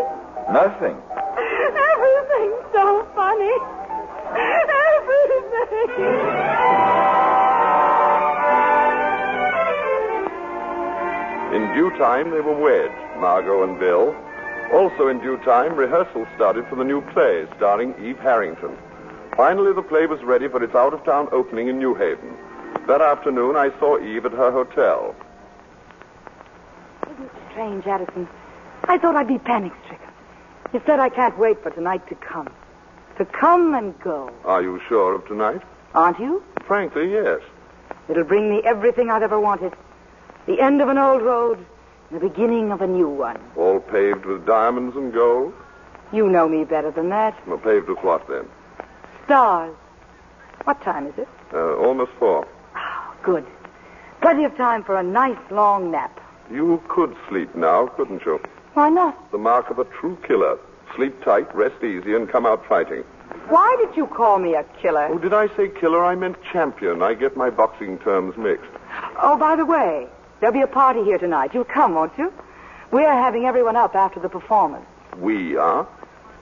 Nothing. 0.53 0.97
Everything's 1.93 2.65
so 2.73 3.07
funny. 3.15 3.55
Everything. 4.93 6.23
In 11.55 11.75
due 11.75 11.91
time, 11.99 12.31
they 12.31 12.41
were 12.41 12.57
wed, 12.59 12.91
Margo 13.21 13.63
and 13.63 13.79
Bill. 13.79 14.15
Also 14.73 15.09
in 15.09 15.19
due 15.21 15.37
time, 15.39 15.75
rehearsals 15.77 16.27
started 16.35 16.67
for 16.69 16.77
the 16.77 16.85
new 16.85 17.03
play 17.13 17.47
starring 17.57 17.95
Eve 18.03 18.19
Harrington. 18.19 18.77
Finally, 19.37 19.75
the 19.75 19.83
play 19.83 20.07
was 20.07 20.23
ready 20.23 20.49
for 20.49 20.63
its 20.63 20.75
out 20.75 20.95
of 20.95 21.05
town 21.05 21.29
opening 21.31 21.69
in 21.69 21.79
New 21.79 21.95
Haven. 21.95 22.35
That 22.87 23.03
afternoon, 23.03 23.57
I 23.57 23.71
saw 23.79 23.99
Eve 23.99 24.25
at 24.27 24.33
her 24.33 24.51
hotel. 24.51 25.15
Isn't 27.11 27.25
it 27.25 27.31
strange, 27.51 27.87
Addison? 27.87 28.27
I 28.85 28.99
thought 28.99 29.17
I'd 29.17 29.29
be 29.29 29.39
panic 29.39 29.73
stricken. 29.85 30.09
Instead, 30.73 31.01
I 31.01 31.09
can't 31.09 31.39
wait 31.39 31.63
for 31.63 31.71
tonight 31.71 32.07
to 32.09 32.15
come. 32.15 32.49
To 33.19 33.25
come 33.25 33.75
and 33.75 33.99
go. 34.01 34.31
Are 34.45 34.63
you 34.63 34.81
sure 34.89 35.15
of 35.15 35.27
tonight? 35.27 35.61
Aren't 35.95 36.19
you? 36.19 36.43
Frankly, 36.67 37.11
yes. 37.11 37.41
It'll 38.09 38.25
bring 38.25 38.51
me 38.51 38.63
everything 38.65 39.11
I've 39.11 39.23
ever 39.23 39.39
wanted. 39.39 39.75
The 40.47 40.61
end 40.61 40.81
of 40.81 40.89
an 40.89 40.99
old 40.99 41.23
road, 41.23 41.65
the 42.11 42.19
beginning 42.19 42.73
of 42.73 42.81
a 42.81 42.87
new 42.87 43.09
one. 43.09 43.39
All 43.57 43.81
paved 43.81 44.25
with 44.25 44.47
diamonds 44.47 44.97
and 44.97 45.13
gold? 45.13 45.55
You 46.13 46.29
know 46.29 46.49
me 46.49 46.65
better 46.65 46.91
than 46.91 47.11
that. 47.11 47.35
Well, 47.47 47.59
paved 47.59 47.89
with 47.89 47.99
what 47.99 48.27
then? 48.29 48.47
Stars. 49.25 49.75
What 50.65 50.81
time 50.83 51.07
is 51.07 51.15
it? 51.17 51.29
Uh, 51.53 51.77
almost 51.77 52.13
four. 52.19 52.47
Good. 53.23 53.47
Plenty 54.21 54.45
of 54.45 54.57
time 54.57 54.85
for 54.85 54.97
a 54.97 55.03
nice 55.03 55.39
long 55.51 55.91
nap. 55.91 56.21
You 56.51 56.83
could 56.89 57.17
sleep 57.29 57.55
now, 57.55 57.87
couldn't 57.89 58.25
you? 58.25 58.41
Why 58.75 58.89
not? 58.89 59.31
The 59.31 59.39
mark 59.39 59.71
of 59.71 59.79
a 59.79 59.85
true 59.85 60.17
killer. 60.27 60.59
Sleep 60.97 61.23
tight, 61.25 61.55
rest 61.55 61.83
easy, 61.83 62.15
and 62.15 62.29
come 62.29 62.47
out 62.47 62.67
fighting. 62.67 63.05
Why 63.49 63.77
did 63.81 63.97
you 63.97 64.07
call 64.07 64.39
me 64.39 64.55
a 64.55 64.65
killer? 64.81 65.09
Oh, 65.11 65.19
did 65.19 65.33
I 65.33 65.49
say 65.57 65.69
killer? 65.69 66.05
I 66.05 66.15
meant 66.15 66.37
champion. 66.53 67.03
I 67.03 67.15
get 67.15 67.37
my 67.37 67.51
boxing 67.51 67.99
terms 67.99 68.37
mixed. 68.37 68.71
Oh, 69.21 69.37
by 69.39 69.57
the 69.57 69.65
way, 69.65 70.07
there'll 70.41 70.53
be 70.53 70.61
a 70.61 70.67
party 70.67 71.03
here 71.03 71.19
tonight. 71.19 71.53
You'll 71.55 71.65
come, 71.65 71.95
won't 71.95 72.17
you? 72.19 72.33
We're 72.91 73.13
having 73.13 73.45
everyone 73.47 73.77
up 73.77 73.95
after 73.95 74.21
the 74.21 74.29
performance. 74.29 74.87
We 75.19 75.57
are. 75.57 75.87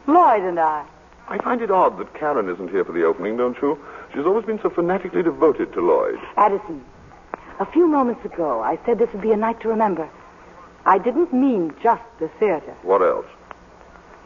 Lloyd 0.07 0.43
and 0.43 0.59
I. 0.59 0.85
I 1.29 1.39
find 1.39 1.63
it 1.63 1.71
odd 1.71 1.99
that 1.99 2.13
Karen 2.15 2.49
isn't 2.49 2.71
here 2.71 2.85
for 2.85 2.93
the 2.93 3.05
opening, 3.05 3.37
don't 3.37 3.57
you? 3.63 3.79
She's 4.13 4.27
always 4.27 4.45
been 4.45 4.61
so 4.61 4.71
fanatically 4.71 5.23
devoted 5.23 5.73
to 5.75 5.81
Lloyd. 5.81 6.19
Addison, 6.37 6.85
a 7.61 7.67
few 7.67 7.87
moments 7.87 8.25
ago, 8.25 8.61
I 8.61 8.79
said 8.85 8.99
this 8.99 9.13
would 9.13 9.23
be 9.23 9.31
a 9.31 9.37
night 9.37 9.61
to 9.61 9.69
remember. 9.69 10.11
I 10.87 10.99
didn't 10.99 11.33
mean 11.33 11.75
just 11.83 12.03
the 12.19 12.29
theater. 12.39 12.75
What 12.83 13.03
else? 13.03 13.27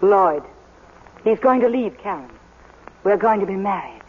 Lloyd. 0.01 0.43
He's 1.24 1.39
going 1.39 1.60
to 1.60 1.68
leave 1.68 1.97
Karen. 1.98 2.31
We're 3.02 3.16
going 3.16 3.40
to 3.40 3.47
be 3.47 3.56
married. 3.56 4.02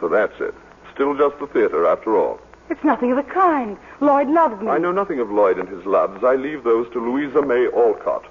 So 0.00 0.08
that's 0.08 0.40
it. 0.40 0.54
Still 0.94 1.16
just 1.16 1.38
the 1.38 1.46
theater, 1.46 1.86
after 1.86 2.16
all. 2.16 2.40
It's 2.70 2.82
nothing 2.82 3.10
of 3.10 3.16
the 3.16 3.30
kind. 3.30 3.76
Lloyd 4.00 4.28
loves 4.28 4.60
me. 4.62 4.68
I 4.68 4.78
know 4.78 4.92
nothing 4.92 5.20
of 5.20 5.30
Lloyd 5.30 5.58
and 5.58 5.68
his 5.68 5.84
loves. 5.84 6.24
I 6.24 6.36
leave 6.36 6.64
those 6.64 6.90
to 6.92 7.00
Louisa 7.00 7.42
May 7.42 7.66
Alcott. 7.66 8.24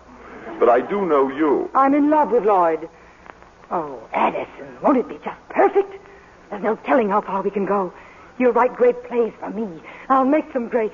But 0.60 0.70
I 0.70 0.82
do 0.82 1.06
know 1.06 1.30
you. 1.30 1.70
I'm 1.76 1.94
in 1.94 2.10
love 2.10 2.32
with 2.32 2.46
Lloyd. 2.46 2.90
Oh, 3.70 4.00
Addison, 4.14 4.82
won't 4.82 4.98
it 4.98 5.08
be 5.08 5.20
just 5.24 5.40
perfect? 5.50 5.94
There's 6.50 6.64
no 6.64 6.76
telling 6.78 7.10
how 7.10 7.22
far 7.22 7.42
we 7.42 7.50
can 7.50 7.66
go. 7.66 7.94
You'll 8.38 8.54
write 8.54 8.76
great 8.76 9.04
plays 9.04 9.34
for 9.40 9.50
me. 9.50 9.82
I'll 10.10 10.26
make 10.26 10.54
them 10.54 10.68
great. 10.68 10.92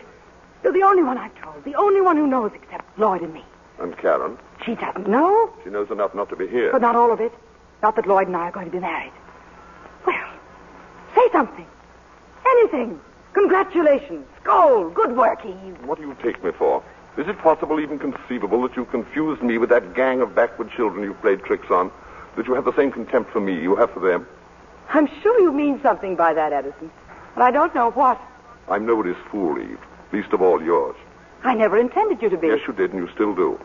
You're 0.64 0.73
the 0.73 0.84
only 0.84 1.03
one 1.03 1.18
I've 1.18 1.36
told, 1.41 1.64
the 1.64 1.76
only 1.76 2.02
one 2.02 2.18
who 2.18 2.27
knows 2.27 2.52
except 2.53 2.98
Lloyd 2.99 3.22
and 3.22 3.34
me. 3.34 3.44
And 3.80 3.98
Karen? 3.98 4.38
She 4.65 4.76
doesn't 4.76 5.07
know, 5.07 5.52
She 5.64 5.69
knows 5.69 5.90
enough 5.90 6.14
not 6.14 6.30
to 6.30 6.36
be 6.36 6.48
here. 6.48 6.72
but 6.72 6.81
not 6.81 6.95
all 6.95 7.11
of 7.14 7.22
it. 7.22 7.31
Not 7.81 7.95
that 7.95 8.06
Lloyd 8.07 8.27
and 8.27 8.36
I 8.36 8.49
are 8.49 8.52
going 8.52 8.65
to 8.65 8.72
be 8.72 8.80
married. 8.80 9.14
Well, 10.06 10.30
say 11.15 11.30
something. 11.31 11.65
Anything. 12.45 12.99
Congratulations. 13.34 14.26
Gold. 14.44 14.94
Good 14.95 15.15
work, 15.15 15.45
Eve. 15.45 15.77
What 15.86 15.98
do 15.99 16.06
you 16.06 16.15
take 16.22 16.44
me 16.44 16.52
for? 16.57 16.84
Is 17.18 17.27
it 17.27 17.38
possible, 17.40 17.80
even 17.80 17.98
conceivable, 17.99 18.61
that 18.64 18.76
you 18.76 18.86
confused 18.86 19.41
me 19.41 19.57
with 19.57 19.69
that 19.69 19.94
gang 19.94 20.19
of 20.22 20.36
backward 20.36 20.69
children 20.72 21.03
you've 21.03 21.22
played 21.22 21.44
tricks 21.44 21.69
on? 21.72 21.90
That 22.36 22.48
you 22.48 22.53
have 22.53 22.65
the 22.65 22.76
same 22.76 22.91
contempt 22.91 23.31
for 23.31 23.40
me 23.40 23.60
you 23.61 23.76
have 23.77 23.91
for 23.91 23.99
them? 24.02 24.27
I'm 24.90 25.07
sure 25.22 25.40
you 25.40 25.52
mean 25.53 25.80
something 25.81 26.15
by 26.15 26.34
that, 26.34 26.52
Addison. 26.52 26.91
But 27.36 27.44
I 27.44 27.52
don't 27.52 27.73
know 27.73 27.91
what. 27.91 28.19
I'm 28.68 28.86
nobody's 28.86 29.15
fool, 29.31 29.57
Eve. 29.60 29.80
Least 30.11 30.34
of 30.34 30.41
all 30.41 30.61
yours. 30.61 30.95
I 31.44 31.53
never 31.53 31.77
intended 31.77 32.22
you 32.22 32.30
to 32.30 32.38
be. 32.38 32.48
Yes, 32.48 32.60
you 32.68 32.73
did, 32.73 32.94
and 32.94 33.02
you 33.02 33.14
still 33.14 33.34
do. 33.34 33.60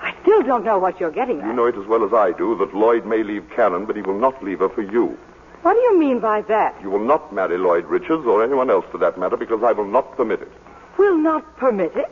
I 0.00 0.14
still 0.22 0.42
don't 0.42 0.64
know 0.64 0.78
what 0.78 1.00
you're 1.00 1.10
getting 1.10 1.40
at. 1.40 1.46
You 1.46 1.52
know 1.52 1.66
it 1.66 1.76
as 1.76 1.86
well 1.86 2.04
as 2.04 2.12
I 2.12 2.32
do 2.32 2.56
that 2.58 2.74
Lloyd 2.74 3.06
may 3.06 3.22
leave 3.22 3.48
Karen, 3.54 3.86
but 3.86 3.96
he 3.96 4.02
will 4.02 4.18
not 4.18 4.42
leave 4.42 4.58
her 4.58 4.68
for 4.68 4.82
you. 4.82 5.18
What 5.62 5.74
do 5.74 5.80
you 5.80 5.98
mean 5.98 6.20
by 6.20 6.42
that? 6.42 6.80
You 6.82 6.90
will 6.90 7.04
not 7.04 7.32
marry 7.32 7.58
Lloyd 7.58 7.86
Richards 7.86 8.24
or 8.26 8.44
anyone 8.44 8.70
else 8.70 8.84
for 8.90 8.98
that 8.98 9.18
matter 9.18 9.36
because 9.36 9.62
I 9.62 9.72
will 9.72 9.86
not 9.86 10.16
permit 10.16 10.42
it. 10.42 10.52
Will 10.96 11.16
not 11.16 11.56
permit 11.56 11.96
it? 11.96 12.10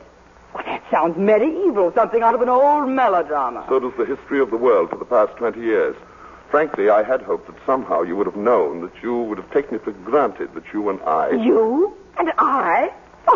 Well, 0.54 0.64
that 0.64 0.82
sounds 0.90 1.16
medieval, 1.16 1.92
something 1.94 2.22
out 2.22 2.34
of 2.34 2.42
an 2.42 2.48
old 2.48 2.88
melodrama. 2.88 3.64
So 3.68 3.80
does 3.80 3.92
the 3.96 4.06
history 4.06 4.40
of 4.40 4.50
the 4.50 4.56
world 4.56 4.90
for 4.90 4.96
the 4.96 5.04
past 5.04 5.36
20 5.36 5.60
years. 5.60 5.96
Frankly, 6.50 6.88
I 6.88 7.02
had 7.02 7.22
hoped 7.22 7.46
that 7.48 7.56
somehow 7.66 8.02
you 8.02 8.16
would 8.16 8.26
have 8.26 8.36
known, 8.36 8.80
that 8.82 9.02
you 9.02 9.18
would 9.22 9.38
have 9.38 9.50
taken 9.52 9.74
it 9.74 9.84
for 9.84 9.92
granted 9.92 10.54
that 10.54 10.64
you 10.72 10.88
and 10.88 11.00
I. 11.02 11.30
You 11.30 11.96
and 12.18 12.32
I? 12.38 12.92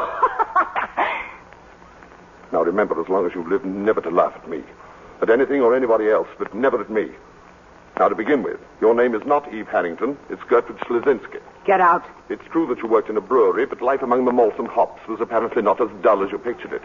Now 2.53 2.63
remember, 2.63 3.01
as 3.01 3.09
long 3.09 3.27
as 3.27 3.35
you 3.35 3.47
live, 3.49 3.65
never 3.65 4.01
to 4.01 4.11
laugh 4.11 4.33
at 4.35 4.49
me. 4.49 4.63
At 5.21 5.31
anything 5.31 5.61
or 5.61 5.77
anybody 5.77 6.09
else, 6.09 6.29
but 6.39 6.55
never 6.55 6.81
at 6.81 6.91
me. 6.91 7.11
Now, 7.99 8.09
to 8.09 8.15
begin 8.15 8.43
with, 8.43 8.61
your 8.81 8.95
name 8.95 9.15
is 9.15 9.23
not 9.27 9.53
Eve 9.53 9.67
Harrington, 9.69 10.17
it's 10.31 10.43
Gertrude 10.45 10.79
Schlesinski. 10.81 11.41
Get 11.67 11.81
out. 11.81 12.05
It's 12.29 12.45
true 12.51 12.67
that 12.69 12.79
you 12.79 12.87
worked 12.89 13.11
in 13.11 13.17
a 13.17 13.21
brewery, 13.21 13.67
but 13.67 13.83
life 13.83 14.03
among 14.03 14.25
the 14.25 14.33
malts 14.33 14.59
and 14.59 14.69
hops 14.69 15.07
was 15.09 15.21
apparently 15.21 15.63
not 15.63 15.81
as 15.81 15.89
dull 16.01 16.23
as 16.25 16.31
you 16.31 16.39
pictured 16.39 16.73
it. 16.73 16.83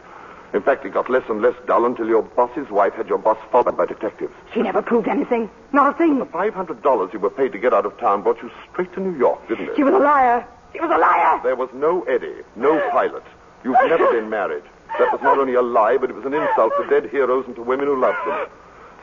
In 0.53 0.61
fact, 0.61 0.85
it 0.85 0.93
got 0.93 1.09
less 1.09 1.23
and 1.29 1.41
less 1.41 1.55
dull 1.65 1.85
until 1.85 2.07
your 2.07 2.23
boss's 2.23 2.69
wife 2.69 2.93
had 2.93 3.07
your 3.07 3.17
boss 3.17 3.37
followed 3.51 3.77
by 3.77 3.85
detectives. 3.85 4.33
She 4.53 4.61
never 4.61 4.81
proved 4.81 5.07
anything. 5.07 5.49
Not 5.71 5.95
a 5.95 5.97
thing. 5.97 6.19
The 6.19 6.25
$500 6.25 7.13
you 7.13 7.19
were 7.19 7.29
paid 7.29 7.51
to 7.53 7.57
get 7.59 7.73
out 7.73 7.85
of 7.85 7.97
town 7.99 8.21
brought 8.23 8.41
you 8.41 8.51
straight 8.71 8.93
to 8.93 8.99
New 8.99 9.17
York, 9.17 9.47
didn't 9.47 9.69
it? 9.69 9.75
She 9.75 9.83
was 9.83 9.93
a 9.93 9.99
liar. 9.99 10.47
She 10.73 10.79
was 10.79 10.91
a 10.91 10.97
liar. 10.97 11.39
There 11.43 11.55
was 11.55 11.69
no 11.73 12.01
Eddie, 12.03 12.41
no 12.55 12.79
pilot. 12.89 13.23
You've 13.63 13.77
never 13.87 14.11
been 14.11 14.29
married. 14.29 14.63
That 14.99 15.11
was 15.11 15.21
not 15.21 15.37
only 15.37 15.53
a 15.53 15.61
lie, 15.61 15.97
but 15.97 16.09
it 16.09 16.15
was 16.15 16.25
an 16.25 16.33
insult 16.33 16.73
to 16.77 16.87
dead 16.89 17.09
heroes 17.09 17.45
and 17.47 17.55
to 17.55 17.61
women 17.63 17.87
who 17.87 17.99
loved 17.99 18.17
them. 18.27 18.47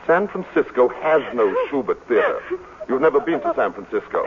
San 0.05 0.27
Francisco 0.27 0.89
has 0.89 1.21
no 1.33 1.53
Shubert 1.69 2.01
Theater. 2.07 2.41
You've 2.87 3.01
never 3.01 3.19
been 3.19 3.39
to 3.41 3.53
San 3.55 3.73
Francisco. 3.73 4.25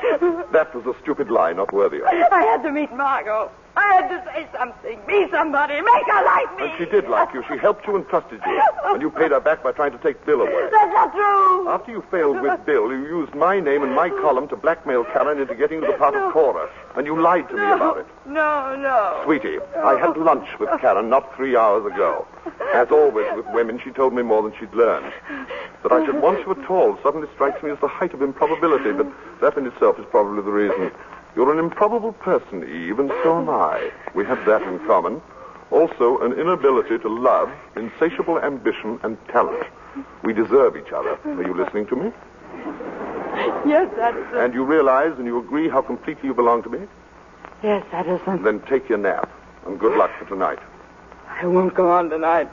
That 0.53 0.75
was 0.75 0.87
a 0.87 0.99
stupid 1.03 1.31
lie 1.31 1.53
not 1.53 1.73
worthy 1.73 2.01
of 2.01 2.13
you. 2.13 2.27
I 2.33 2.43
had 2.43 2.63
to 2.63 2.73
meet 2.73 2.93
Margo. 2.93 3.51
I 3.77 3.95
had 3.95 4.09
to 4.09 4.25
say 4.33 4.47
something. 4.57 5.01
Be 5.07 5.27
somebody. 5.31 5.75
Make 5.75 6.07
her 6.07 6.25
like 6.25 6.57
me. 6.59 6.65
And 6.67 6.79
she 6.79 6.85
did 6.85 7.09
like 7.09 7.35
you. 7.35 7.43
She 7.49 7.57
helped 7.59 7.87
you 7.87 7.97
and 7.97 8.07
trusted 8.09 8.41
you. 8.47 8.63
And 8.95 9.03
you 9.03 9.11
paid 9.11 9.33
her 9.33 9.41
back 9.41 9.65
by 9.65 9.73
trying 9.73 9.91
to 9.91 9.99
take 9.99 10.25
Bill 10.25 10.41
away. 10.43 10.69
That's 10.71 10.93
not 10.93 11.11
true. 11.13 11.69
After 11.69 11.91
you 11.91 12.05
failed 12.13 12.41
with 12.41 12.65
Bill, 12.65 12.93
you 12.93 13.01
used 13.07 13.35
my 13.35 13.59
name 13.59 13.83
and 13.83 13.93
my 13.93 14.09
column 14.09 14.47
to 14.49 14.57
blackmail 14.57 15.03
Karen 15.05 15.41
into 15.41 15.55
getting 15.57 15.81
to 15.81 15.87
the 15.89 15.95
part 15.95 16.15
of 16.15 16.33
Cora. 16.33 16.69
And 16.95 17.05
you 17.05 17.21
lied 17.21 17.49
to 17.49 17.55
me 17.57 17.63
about 17.65 17.99
it. 17.99 18.07
No, 18.25 18.77
no. 18.77 19.23
Sweetie, 19.25 19.59
I 19.83 19.99
had 19.99 20.17
lunch 20.17 20.47
with 20.61 20.69
Karen 20.81 21.09
not 21.09 21.35
three 21.35 21.57
hours 21.57 21.85
ago. 21.93 22.29
As 22.73 22.89
always 22.93 23.27
with 23.35 23.47
women, 23.53 23.81
she 23.83 23.91
told 23.91 24.15
me 24.15 24.23
more 24.23 24.43
than 24.45 24.53
she'd 24.61 24.73
learned. 24.75 25.13
That 25.83 25.91
I 25.91 26.05
should 26.07 26.21
want 26.23 26.39
you 26.47 26.53
at 26.53 26.71
all 26.71 26.97
suddenly 27.03 27.27
strikes 27.35 27.61
me 27.65 27.71
as 27.71 27.79
the 27.81 27.89
height 27.89 28.15
of 28.15 28.23
improbability, 28.23 28.93
but 28.93 29.09
that 29.41 29.57
in 29.57 29.67
itself 29.67 29.99
is 29.99 30.05
probably 30.11 30.43
the 30.43 30.53
reason. 30.53 30.93
You're 31.37 31.53
an 31.53 31.59
improbable 31.59 32.13
person, 32.13 32.63
Eve, 32.63 32.99
and 32.99 33.11
so 33.23 33.39
am 33.41 33.49
I. 33.49 33.91
We 34.15 34.25
have 34.25 34.45
that 34.47 34.63
in 34.63 34.79
common. 34.87 35.21
Also, 35.71 36.19
an 36.19 36.33
inability 36.33 36.99
to 36.99 37.09
love, 37.09 37.51
insatiable 37.75 38.39
ambition, 38.39 39.01
and 39.03 39.19
talent. 39.29 39.65
We 40.23 40.33
deserve 40.33 40.77
each 40.77 40.93
other. 40.93 41.19
Are 41.25 41.43
you 41.43 41.55
listening 41.55 41.87
to 41.87 41.97
me? 41.97 42.13
Yes, 43.67 43.91
that's. 43.97 44.17
And 44.35 44.55
you 44.55 44.65
realize 44.65 45.19
and 45.19 45.27
you 45.27 45.39
agree 45.39 45.69
how 45.69 45.83
completely 45.83 46.29
you 46.29 46.35
belong 46.35 46.63
to 46.63 46.69
me? 46.69 46.87
Yes, 47.63 47.85
Addison. 47.93 48.43
Then 48.43 48.61
take 48.61 48.89
your 48.89 48.99
nap. 48.99 49.31
And 49.67 49.81
good 49.81 49.97
luck 49.97 50.11
for 50.19 50.27
tonight. 50.27 50.59
I 51.29 51.47
won't 51.47 51.75
go 51.75 51.91
on 51.91 52.11
tonight. 52.11 52.49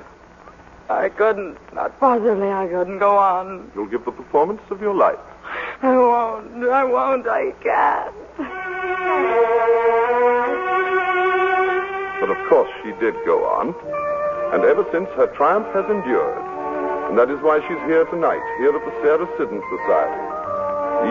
I 0.89 1.09
couldn't. 1.09 1.57
Not 1.73 1.99
possibly. 1.99 2.49
I 2.49 2.67
couldn't 2.67 2.99
go 2.99 3.17
on. 3.17 3.71
You'll 3.75 3.87
give 3.87 4.05
the 4.05 4.11
performance 4.11 4.61
of 4.71 4.81
your 4.81 4.95
life. 4.95 5.19
I 6.11 6.41
won't. 6.41 6.67
I 6.67 6.83
won't. 6.83 7.27
I 7.27 7.51
can't. 7.63 8.15
But 12.19 12.29
of 12.29 12.49
course 12.49 12.69
she 12.83 12.91
did 12.99 13.15
go 13.25 13.45
on. 13.45 13.73
And 14.53 14.65
ever 14.65 14.85
since, 14.91 15.07
her 15.15 15.27
triumph 15.27 15.67
has 15.73 15.85
endured. 15.89 16.43
And 17.07 17.17
that 17.17 17.29
is 17.31 17.39
why 17.41 17.59
she's 17.63 17.79
here 17.87 18.03
tonight, 18.05 18.43
here 18.59 18.75
at 18.75 18.83
the 18.83 18.91
Sarah 19.01 19.27
Siddons 19.37 19.63
Society. 19.79 20.23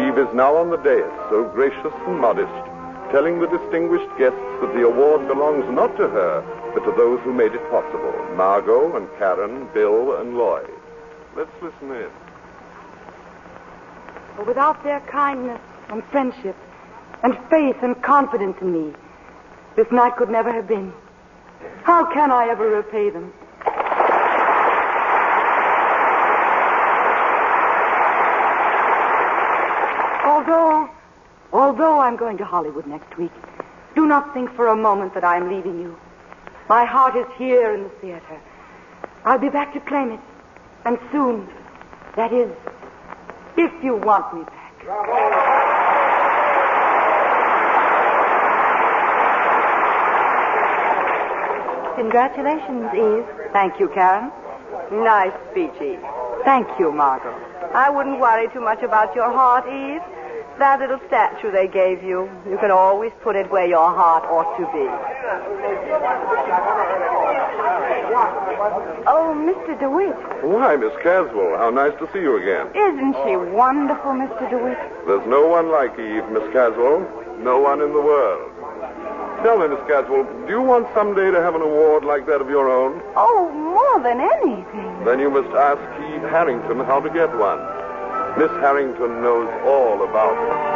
Eve 0.05 0.19
is 0.19 0.35
now 0.35 0.55
on 0.55 0.69
the 0.69 0.77
dais, 0.77 1.09
so 1.31 1.49
gracious 1.49 1.95
and 2.07 2.21
modest, 2.21 2.53
telling 3.11 3.41
the 3.41 3.49
distinguished 3.49 4.11
guests 4.19 4.45
that 4.61 4.73
the 4.75 4.85
award 4.85 5.27
belongs 5.27 5.65
not 5.73 5.97
to 5.97 6.09
her, 6.09 6.45
but 6.75 6.85
to 6.85 6.93
those 6.93 7.21
who 7.25 7.33
made 7.33 7.55
it 7.55 7.71
possible 7.71 8.13
Margo 8.37 8.95
and 8.97 9.09
Karen, 9.19 9.67
Bill 9.73 10.21
and 10.21 10.37
Lloyd. 10.37 10.71
Let's 11.35 11.51
listen 11.63 11.91
in. 11.91 12.30
Without 14.47 14.83
their 14.83 15.01
kindness 15.01 15.61
and 15.89 16.03
friendship 16.05 16.57
and 17.23 17.37
faith 17.51 17.77
and 17.83 18.01
confidence 18.03 18.57
in 18.61 18.73
me, 18.73 18.95
this 19.77 19.87
night 19.93 20.17
could 20.17 20.31
never 20.31 20.53
have 20.53 20.67
been. 20.67 20.93
How 21.83 22.05
can 22.13 22.31
I 22.31 22.49
ever 22.49 22.69
repay 22.69 23.11
them? 23.11 23.33
Although, 30.25 30.91
although 31.53 32.01
I'm 32.01 32.17
going 32.17 32.39
to 32.39 32.45
Hollywood 32.45 32.87
next 32.87 33.17
week, 33.19 33.33
do 33.95 34.07
not 34.07 34.33
think 34.33 34.55
for 34.57 34.69
a 34.69 34.77
moment 34.77 35.15
that 35.15 35.25
I 35.25 35.37
am 35.37 35.51
leaving 35.55 35.81
you. 35.81 35.99
My 36.69 36.85
heart 36.85 37.17
is 37.17 37.27
here 37.37 37.75
in 37.75 37.83
the 37.83 37.89
theater. 38.01 38.41
I'll 39.25 39.39
be 39.39 39.49
back 39.49 39.75
to 39.75 39.81
claim 39.81 40.13
it. 40.13 40.21
And 40.85 40.99
soon. 41.13 41.49
That 42.17 42.33
is, 42.33 42.51
if 43.61 43.85
you 43.85 43.95
want 43.97 44.33
me 44.35 44.43
back. 44.45 44.73
Congratulations, 51.97 52.89
Eve. 52.95 53.27
Thank 53.53 53.79
you, 53.79 53.89
Karen. 53.89 54.33
Nice 54.91 55.33
speech, 55.51 55.77
Eve. 55.83 56.01
Thank 56.45 56.67
you, 56.79 56.91
Margo. 56.91 57.31
I 57.75 57.91
wouldn't 57.91 58.19
worry 58.19 58.49
too 58.55 58.63
much 58.63 58.83
about 58.83 59.15
your 59.15 59.31
heart, 59.31 59.67
Eve. 59.69 60.01
That 60.59 60.79
little 60.81 61.01
statue 61.07 61.51
they 61.51 61.69
gave 61.69 62.03
you, 62.03 62.29
you 62.49 62.59
can 62.59 62.71
always 62.71 63.13
put 63.23 63.35
it 63.37 63.51
where 63.51 63.67
your 63.67 63.89
heart 63.95 64.25
ought 64.25 64.57
to 64.59 64.67
be. 64.73 64.87
Oh, 69.07 69.33
Mr. 69.35 69.79
DeWitt. 69.81 70.17
Why, 70.45 70.77
Miss 70.77 70.93
Caswell, 71.03 71.57
how 71.57 71.71
nice 71.71 71.97
to 71.99 72.09
see 72.13 72.21
you 72.21 72.37
again. 72.37 72.69
Isn't 72.77 73.15
she 73.25 73.37
wonderful, 73.37 74.13
Mr. 74.13 74.51
DeWitt? 74.51 74.79
There's 75.07 75.27
no 75.27 75.47
one 75.47 75.71
like 75.71 75.99
Eve, 75.99 76.29
Miss 76.29 76.45
Caswell. 76.53 77.09
No 77.41 77.59
one 77.59 77.81
in 77.81 77.93
the 77.95 78.01
world. 78.03 78.53
Tell 79.43 79.57
me, 79.57 79.69
Miss 79.69 79.81
Caswell, 79.89 80.25
do 80.45 80.53
you 80.53 80.61
want 80.61 80.87
someday 80.93 81.31
to 81.31 81.41
have 81.41 81.55
an 81.55 81.63
award 81.63 82.05
like 82.05 82.27
that 82.27 82.43
of 82.43 82.51
your 82.51 82.69
own? 82.69 83.01
Oh, 83.17 83.49
more 83.51 84.03
than 84.03 84.21
anything. 84.21 85.05
Then 85.07 85.19
you 85.19 85.31
must 85.31 85.49
ask 85.57 85.81
Eve 86.13 86.29
Harrington 86.29 86.81
how 86.85 87.01
to 87.01 87.09
get 87.09 87.35
one. 87.39 87.80
Miss 88.39 88.51
Harrington 88.53 89.23
knows 89.23 89.49
all 89.65 90.03
about 90.03 90.33
it. 90.33 90.71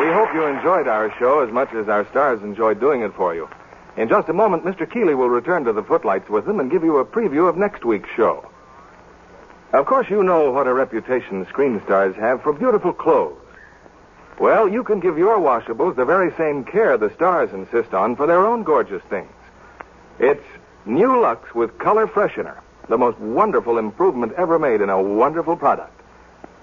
We 0.00 0.12
hope 0.12 0.34
you 0.34 0.46
enjoyed 0.46 0.88
our 0.88 1.14
show 1.18 1.40
as 1.40 1.52
much 1.52 1.72
as 1.74 1.88
our 1.88 2.08
stars 2.10 2.42
enjoyed 2.42 2.80
doing 2.80 3.02
it 3.02 3.14
for 3.14 3.34
you. 3.34 3.48
In 3.96 4.08
just 4.08 4.28
a 4.28 4.32
moment, 4.32 4.64
Mr. 4.64 4.90
Keighley 4.90 5.14
will 5.14 5.28
return 5.28 5.64
to 5.64 5.72
the 5.72 5.82
footlights 5.82 6.28
with 6.28 6.46
them 6.46 6.60
and 6.60 6.70
give 6.70 6.82
you 6.84 6.98
a 6.98 7.04
preview 7.04 7.48
of 7.48 7.56
next 7.56 7.84
week's 7.84 8.10
show. 8.16 8.48
Of 9.72 9.86
course, 9.86 10.08
you 10.08 10.22
know 10.22 10.50
what 10.50 10.66
a 10.66 10.72
reputation 10.72 11.46
screen 11.46 11.80
stars 11.84 12.16
have 12.16 12.42
for 12.42 12.52
beautiful 12.52 12.92
clothes. 12.92 13.37
Well, 14.38 14.68
you 14.68 14.84
can 14.84 15.00
give 15.00 15.18
your 15.18 15.38
washables 15.38 15.96
the 15.96 16.04
very 16.04 16.32
same 16.36 16.64
care 16.64 16.96
the 16.96 17.12
stars 17.14 17.52
insist 17.52 17.92
on 17.92 18.14
for 18.14 18.28
their 18.28 18.46
own 18.46 18.62
gorgeous 18.62 19.02
things. 19.10 19.32
It's 20.20 20.44
New 20.86 21.20
Lux 21.20 21.54
with 21.56 21.76
Color 21.78 22.06
Freshener, 22.06 22.58
the 22.88 22.98
most 22.98 23.18
wonderful 23.18 23.78
improvement 23.78 24.32
ever 24.36 24.58
made 24.58 24.80
in 24.80 24.90
a 24.90 25.02
wonderful 25.02 25.56
product. 25.56 26.00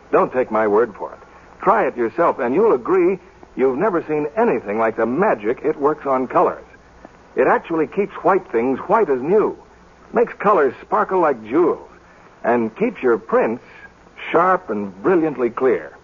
Don't 0.10 0.32
take 0.32 0.52
my 0.52 0.68
word 0.68 0.96
for 0.96 1.12
it. 1.14 1.20
Try 1.62 1.86
it 1.86 1.98
yourself, 1.98 2.40
and 2.40 2.56
you'll 2.56 2.74
agree 2.74 3.20
you've 3.58 3.78
never 3.78 4.02
seen 4.04 4.28
anything 4.38 4.78
like 4.78 4.96
the 4.96 5.06
magic 5.06 5.60
it 5.64 5.78
works 5.78 6.06
on 6.06 6.28
colors. 6.28 6.66
It 7.36 7.48
actually 7.48 7.88
keeps 7.88 8.14
white 8.24 8.50
things 8.54 8.80
white 8.80 9.10
as 9.10 9.22
new, 9.22 9.62
makes 10.14 10.34
colors 10.36 10.74
sparkle 10.82 11.20
like 11.20 11.44
jewels, 11.44 11.90
and 12.42 12.74
keeps 12.78 13.04
your 13.04 13.18
prints 13.18 13.64
sharp 14.32 14.70
and 14.70 14.96
brilliantly 15.04 15.50
clear. 15.50 15.98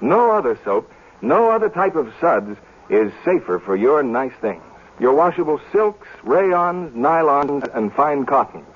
No 0.00 0.32
other 0.32 0.58
soap, 0.64 0.90
no 1.22 1.50
other 1.50 1.68
type 1.68 1.94
of 1.94 2.12
suds 2.20 2.58
is 2.90 3.12
safer 3.24 3.58
for 3.58 3.76
your 3.76 4.02
nice 4.02 4.34
things. 4.40 4.62
Your 5.00 5.14
washable 5.14 5.60
silks, 5.72 6.06
rayons, 6.22 6.94
nylons, 6.94 7.66
and 7.74 7.92
fine 7.92 8.26
cottons. 8.26 8.66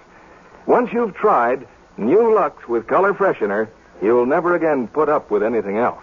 Once 0.64 0.90
you've 0.92 1.14
tried 1.14 1.66
New 1.98 2.34
Lux 2.34 2.66
with 2.68 2.86
color 2.86 3.12
freshener, 3.12 3.68
you'll 4.00 4.26
never 4.26 4.54
again 4.54 4.88
put 4.88 5.08
up 5.08 5.30
with 5.30 5.42
anything 5.42 5.76
else. 5.76 6.02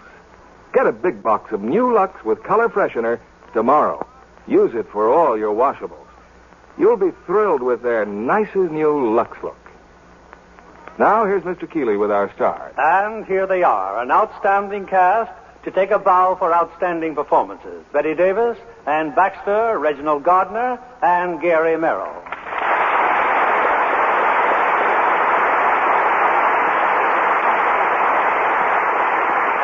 Get 0.72 0.86
a 0.86 0.92
big 0.92 1.22
box 1.22 1.52
of 1.52 1.62
New 1.62 1.92
Lux 1.92 2.24
with 2.24 2.42
color 2.42 2.68
freshener 2.68 3.20
tomorrow. 3.52 4.06
Use 4.46 4.74
it 4.74 4.86
for 4.90 5.12
all 5.12 5.38
your 5.38 5.54
washables. 5.54 6.06
You'll 6.78 6.96
be 6.96 7.12
thrilled 7.26 7.62
with 7.62 7.82
their 7.82 8.04
nicest 8.04 8.72
new 8.72 9.14
Lux 9.14 9.36
look. 9.42 9.56
Now, 10.98 11.24
here's 11.26 11.42
Mr. 11.42 11.70
Keighley 11.70 11.96
with 11.96 12.10
our 12.10 12.32
stars. 12.34 12.74
And 12.76 13.24
here 13.26 13.46
they 13.46 13.62
are, 13.62 14.00
an 14.00 14.10
outstanding 14.10 14.86
cast 14.86 15.32
to 15.64 15.70
take 15.70 15.90
a 15.90 15.98
bow 15.98 16.36
for 16.38 16.52
outstanding 16.52 17.14
performances. 17.14 17.84
Bette 17.92 18.14
Davis, 18.14 18.58
Anne 18.86 19.14
Baxter, 19.14 19.78
Reginald 19.78 20.22
Gardiner, 20.22 20.78
and 21.02 21.40
Gary 21.40 21.76
Merrill. 21.78 22.12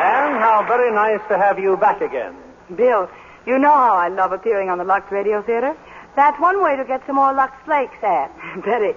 And 0.00 0.40
how 0.40 0.64
very 0.66 0.90
nice 0.90 1.20
to 1.28 1.36
have 1.36 1.58
you 1.58 1.76
back 1.76 2.00
again. 2.00 2.34
Bill, 2.74 3.08
you 3.46 3.58
know 3.58 3.74
how 3.74 3.94
I 3.94 4.08
love 4.08 4.32
appearing 4.32 4.70
on 4.70 4.78
the 4.78 4.84
Lux 4.84 5.10
Radio 5.12 5.42
Theater. 5.42 5.76
That's 6.16 6.40
one 6.40 6.62
way 6.62 6.76
to 6.76 6.84
get 6.84 7.02
some 7.06 7.16
more 7.16 7.34
Lux 7.34 7.52
Flakes, 7.64 7.96
Anne. 8.02 8.30
Bette, 8.64 8.96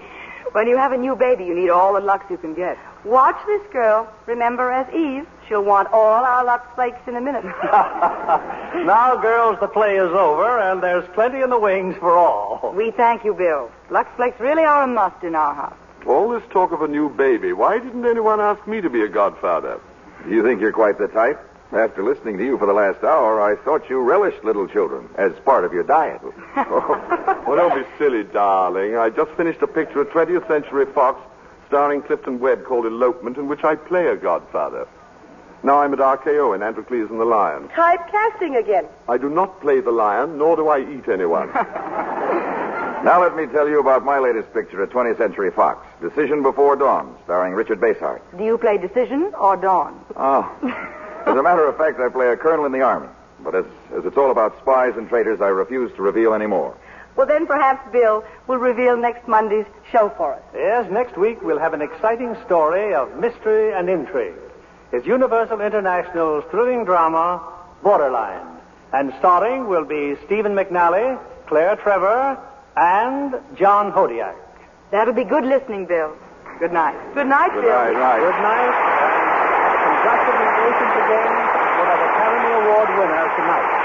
when 0.54 0.68
you 0.68 0.78
have 0.78 0.94
a 0.94 0.98
new 0.98 1.16
baby, 1.16 1.44
you 1.44 1.54
need 1.54 1.70
all 1.70 1.94
the 1.94 2.00
Lux 2.00 2.26
you 2.30 2.38
can 2.38 2.54
get. 2.54 2.78
Watch 3.06 3.36
this 3.46 3.62
girl. 3.74 4.12
Remember, 4.28 4.72
as 4.72 4.92
Eve, 4.94 5.28
she'll 5.48 5.64
want 5.64 5.90
all 5.92 6.24
our 6.24 6.46
Lux 6.46 6.66
Flakes 6.76 7.02
in 7.06 7.18
a 7.18 7.22
minute. 7.22 7.44
now, 7.74 9.20
girls, 9.22 9.58
the 9.60 9.68
play 9.68 9.98
is 9.98 10.12
over, 10.12 10.60
and 10.60 10.82
there's 10.82 11.08
plenty 11.14 11.42
in 11.42 11.50
the 11.50 11.60
wings 11.60 11.96
for 11.98 12.18
all. 12.18 12.74
We 12.76 12.92
thank 12.92 13.26
you, 13.26 13.34
Bill. 13.34 13.70
Lux 13.90 14.10
Flakes 14.16 14.40
really 14.40 14.64
are 14.64 14.84
a 14.84 14.88
must 14.88 15.22
in 15.24 15.36
our 15.36 15.54
house. 15.54 15.76
All 16.08 16.30
this 16.30 16.44
talk 16.52 16.72
of 16.72 16.82
a 16.82 16.88
new 16.88 17.10
baby, 17.10 17.52
why 17.54 17.80
didn't 17.80 18.06
anyone 18.06 18.40
ask 18.40 18.66
me 18.68 18.82
to 18.82 18.90
be 18.90 19.02
a 19.02 19.10
godfather? 19.10 19.80
Do 20.26 20.34
you 20.34 20.44
think 20.44 20.62
you're 20.62 20.74
quite 20.74 20.98
the 20.98 21.08
type? 21.08 21.40
After 21.74 22.04
listening 22.04 22.38
to 22.38 22.46
you 22.46 22.58
for 22.58 22.68
the 22.68 22.74
last 22.74 23.04
hour, 23.04 23.42
I 23.42 23.56
thought 23.64 23.90
you 23.90 24.00
relished 24.00 24.44
little 24.44 24.68
children 24.68 25.10
as 25.18 25.32
part 25.44 25.66
of 25.66 25.74
your 25.74 25.84
diet. 25.84 26.22
Oh. 26.56 27.44
Well, 27.48 27.58
don't 27.58 27.76
be 27.76 27.88
silly, 27.98 28.24
darling. 28.24 28.96
I 28.96 29.10
just 29.10 29.32
finished 29.32 29.62
a 29.62 29.68
picture 29.68 30.02
of 30.02 30.08
20th 30.10 30.48
Century 30.48 30.86
Fox 30.94 31.20
starring 31.74 32.04
Clifton 32.04 32.40
Webb 32.40 32.66
called 32.66 32.86
Elopement, 32.86 33.36
in 33.36 33.48
which 33.48 33.64
I 33.64 33.74
play 33.74 34.06
a 34.06 34.16
godfather. 34.16 34.88
Now 35.64 35.80
I'm 35.80 35.92
at 35.92 35.98
RKO 35.98 36.54
in 36.54 36.62
Androcles 36.62 37.10
and 37.10 37.20
the 37.20 37.26
Lion. 37.26 37.68
Typecasting 37.70 38.60
again. 38.60 38.86
I 39.10 39.18
do 39.18 39.28
not 39.28 39.60
play 39.60 39.80
the 39.82 39.90
lion, 39.90 40.38
nor 40.38 40.56
do 40.56 40.68
I 40.68 40.80
eat 40.82 41.10
anyone. 41.10 41.50
Now 43.04 43.22
let 43.22 43.36
me 43.36 43.48
tell 43.48 43.68
you 43.68 43.82
about 43.82 44.06
my 44.06 44.18
latest 44.18 44.54
picture 44.54 44.82
at 44.82 44.90
20th 44.92 45.18
Century 45.18 45.52
Fox, 45.52 45.86
Decision 46.00 46.42
Before 46.42 46.78
Dawn, 46.78 47.18
starring 47.26 47.54
Richard 47.54 47.82
Basehart. 47.82 48.22
Do 48.38 48.46
you 48.46 48.58
play 48.58 48.78
Decision 48.78 49.34
or 49.38 49.58
Dawn? 49.58 50.00
Oh. 50.16 50.50
As 51.26 51.36
a 51.36 51.44
matter 51.44 51.68
of 51.68 51.76
fact, 51.76 52.00
I 52.00 52.08
play 52.08 52.30
a 52.30 52.38
colonel 52.38 52.64
in 52.64 52.72
the 52.72 52.80
Army. 52.80 53.10
But 53.44 53.56
as, 53.56 53.66
as 53.94 54.06
it's 54.06 54.16
all 54.16 54.32
about 54.32 54.58
spies 54.62 54.94
and 54.96 55.10
traitors, 55.10 55.42
I 55.42 55.48
refuse 55.48 55.92
to 55.98 56.02
reveal 56.02 56.34
any 56.34 56.46
more. 56.46 56.78
Well, 57.16 57.28
then 57.28 57.46
perhaps 57.46 57.92
Bill 57.92 58.24
will 58.48 58.58
reveal 58.58 58.98
next 58.98 59.28
Monday's 59.28 59.66
show 59.92 60.10
for 60.18 60.34
us. 60.34 60.42
Yes, 60.56 60.90
next 60.92 61.18
week 61.18 61.42
we'll 61.42 61.60
have 61.60 61.74
an 61.74 61.82
exciting 61.82 62.36
story 62.46 62.94
of 62.96 63.16
mystery 63.20 63.72
and 63.74 63.88
intrigue. 63.88 64.34
It's 64.92 65.06
Universal 65.06 65.62
International's 65.62 66.44
thrilling 66.50 66.86
drama, 66.86 67.42
Borderline. 67.84 68.48
And 68.94 69.14
starring 69.20 69.68
will 69.68 69.86
be 69.86 70.16
Stephen 70.26 70.54
McNally, 70.54 71.20
Claire 71.48 71.76
Trevor, 71.78 72.38
and 72.76 73.36
John 73.58 73.92
Hodiak. 73.92 74.36
That'll 74.92 75.14
be 75.14 75.24
good 75.24 75.46
listening, 75.46 75.86
Bill. 75.86 76.16
Good 76.60 76.72
night. 76.74 76.96
Good 77.14 77.28
night, 77.28 77.52
Good 77.54 77.62
Bill. 77.64 77.74
night, 77.74 77.94
night. 77.94 78.20
Good 78.22 78.42
night. 78.42 78.74
And 78.74 79.94
congratulations 79.98 80.94
again 80.98 81.30
for 81.78 81.86
the 81.90 81.98
Academy 82.10 82.54
Award 82.62 82.90
winner 82.98 83.26
tonight. 83.38 83.83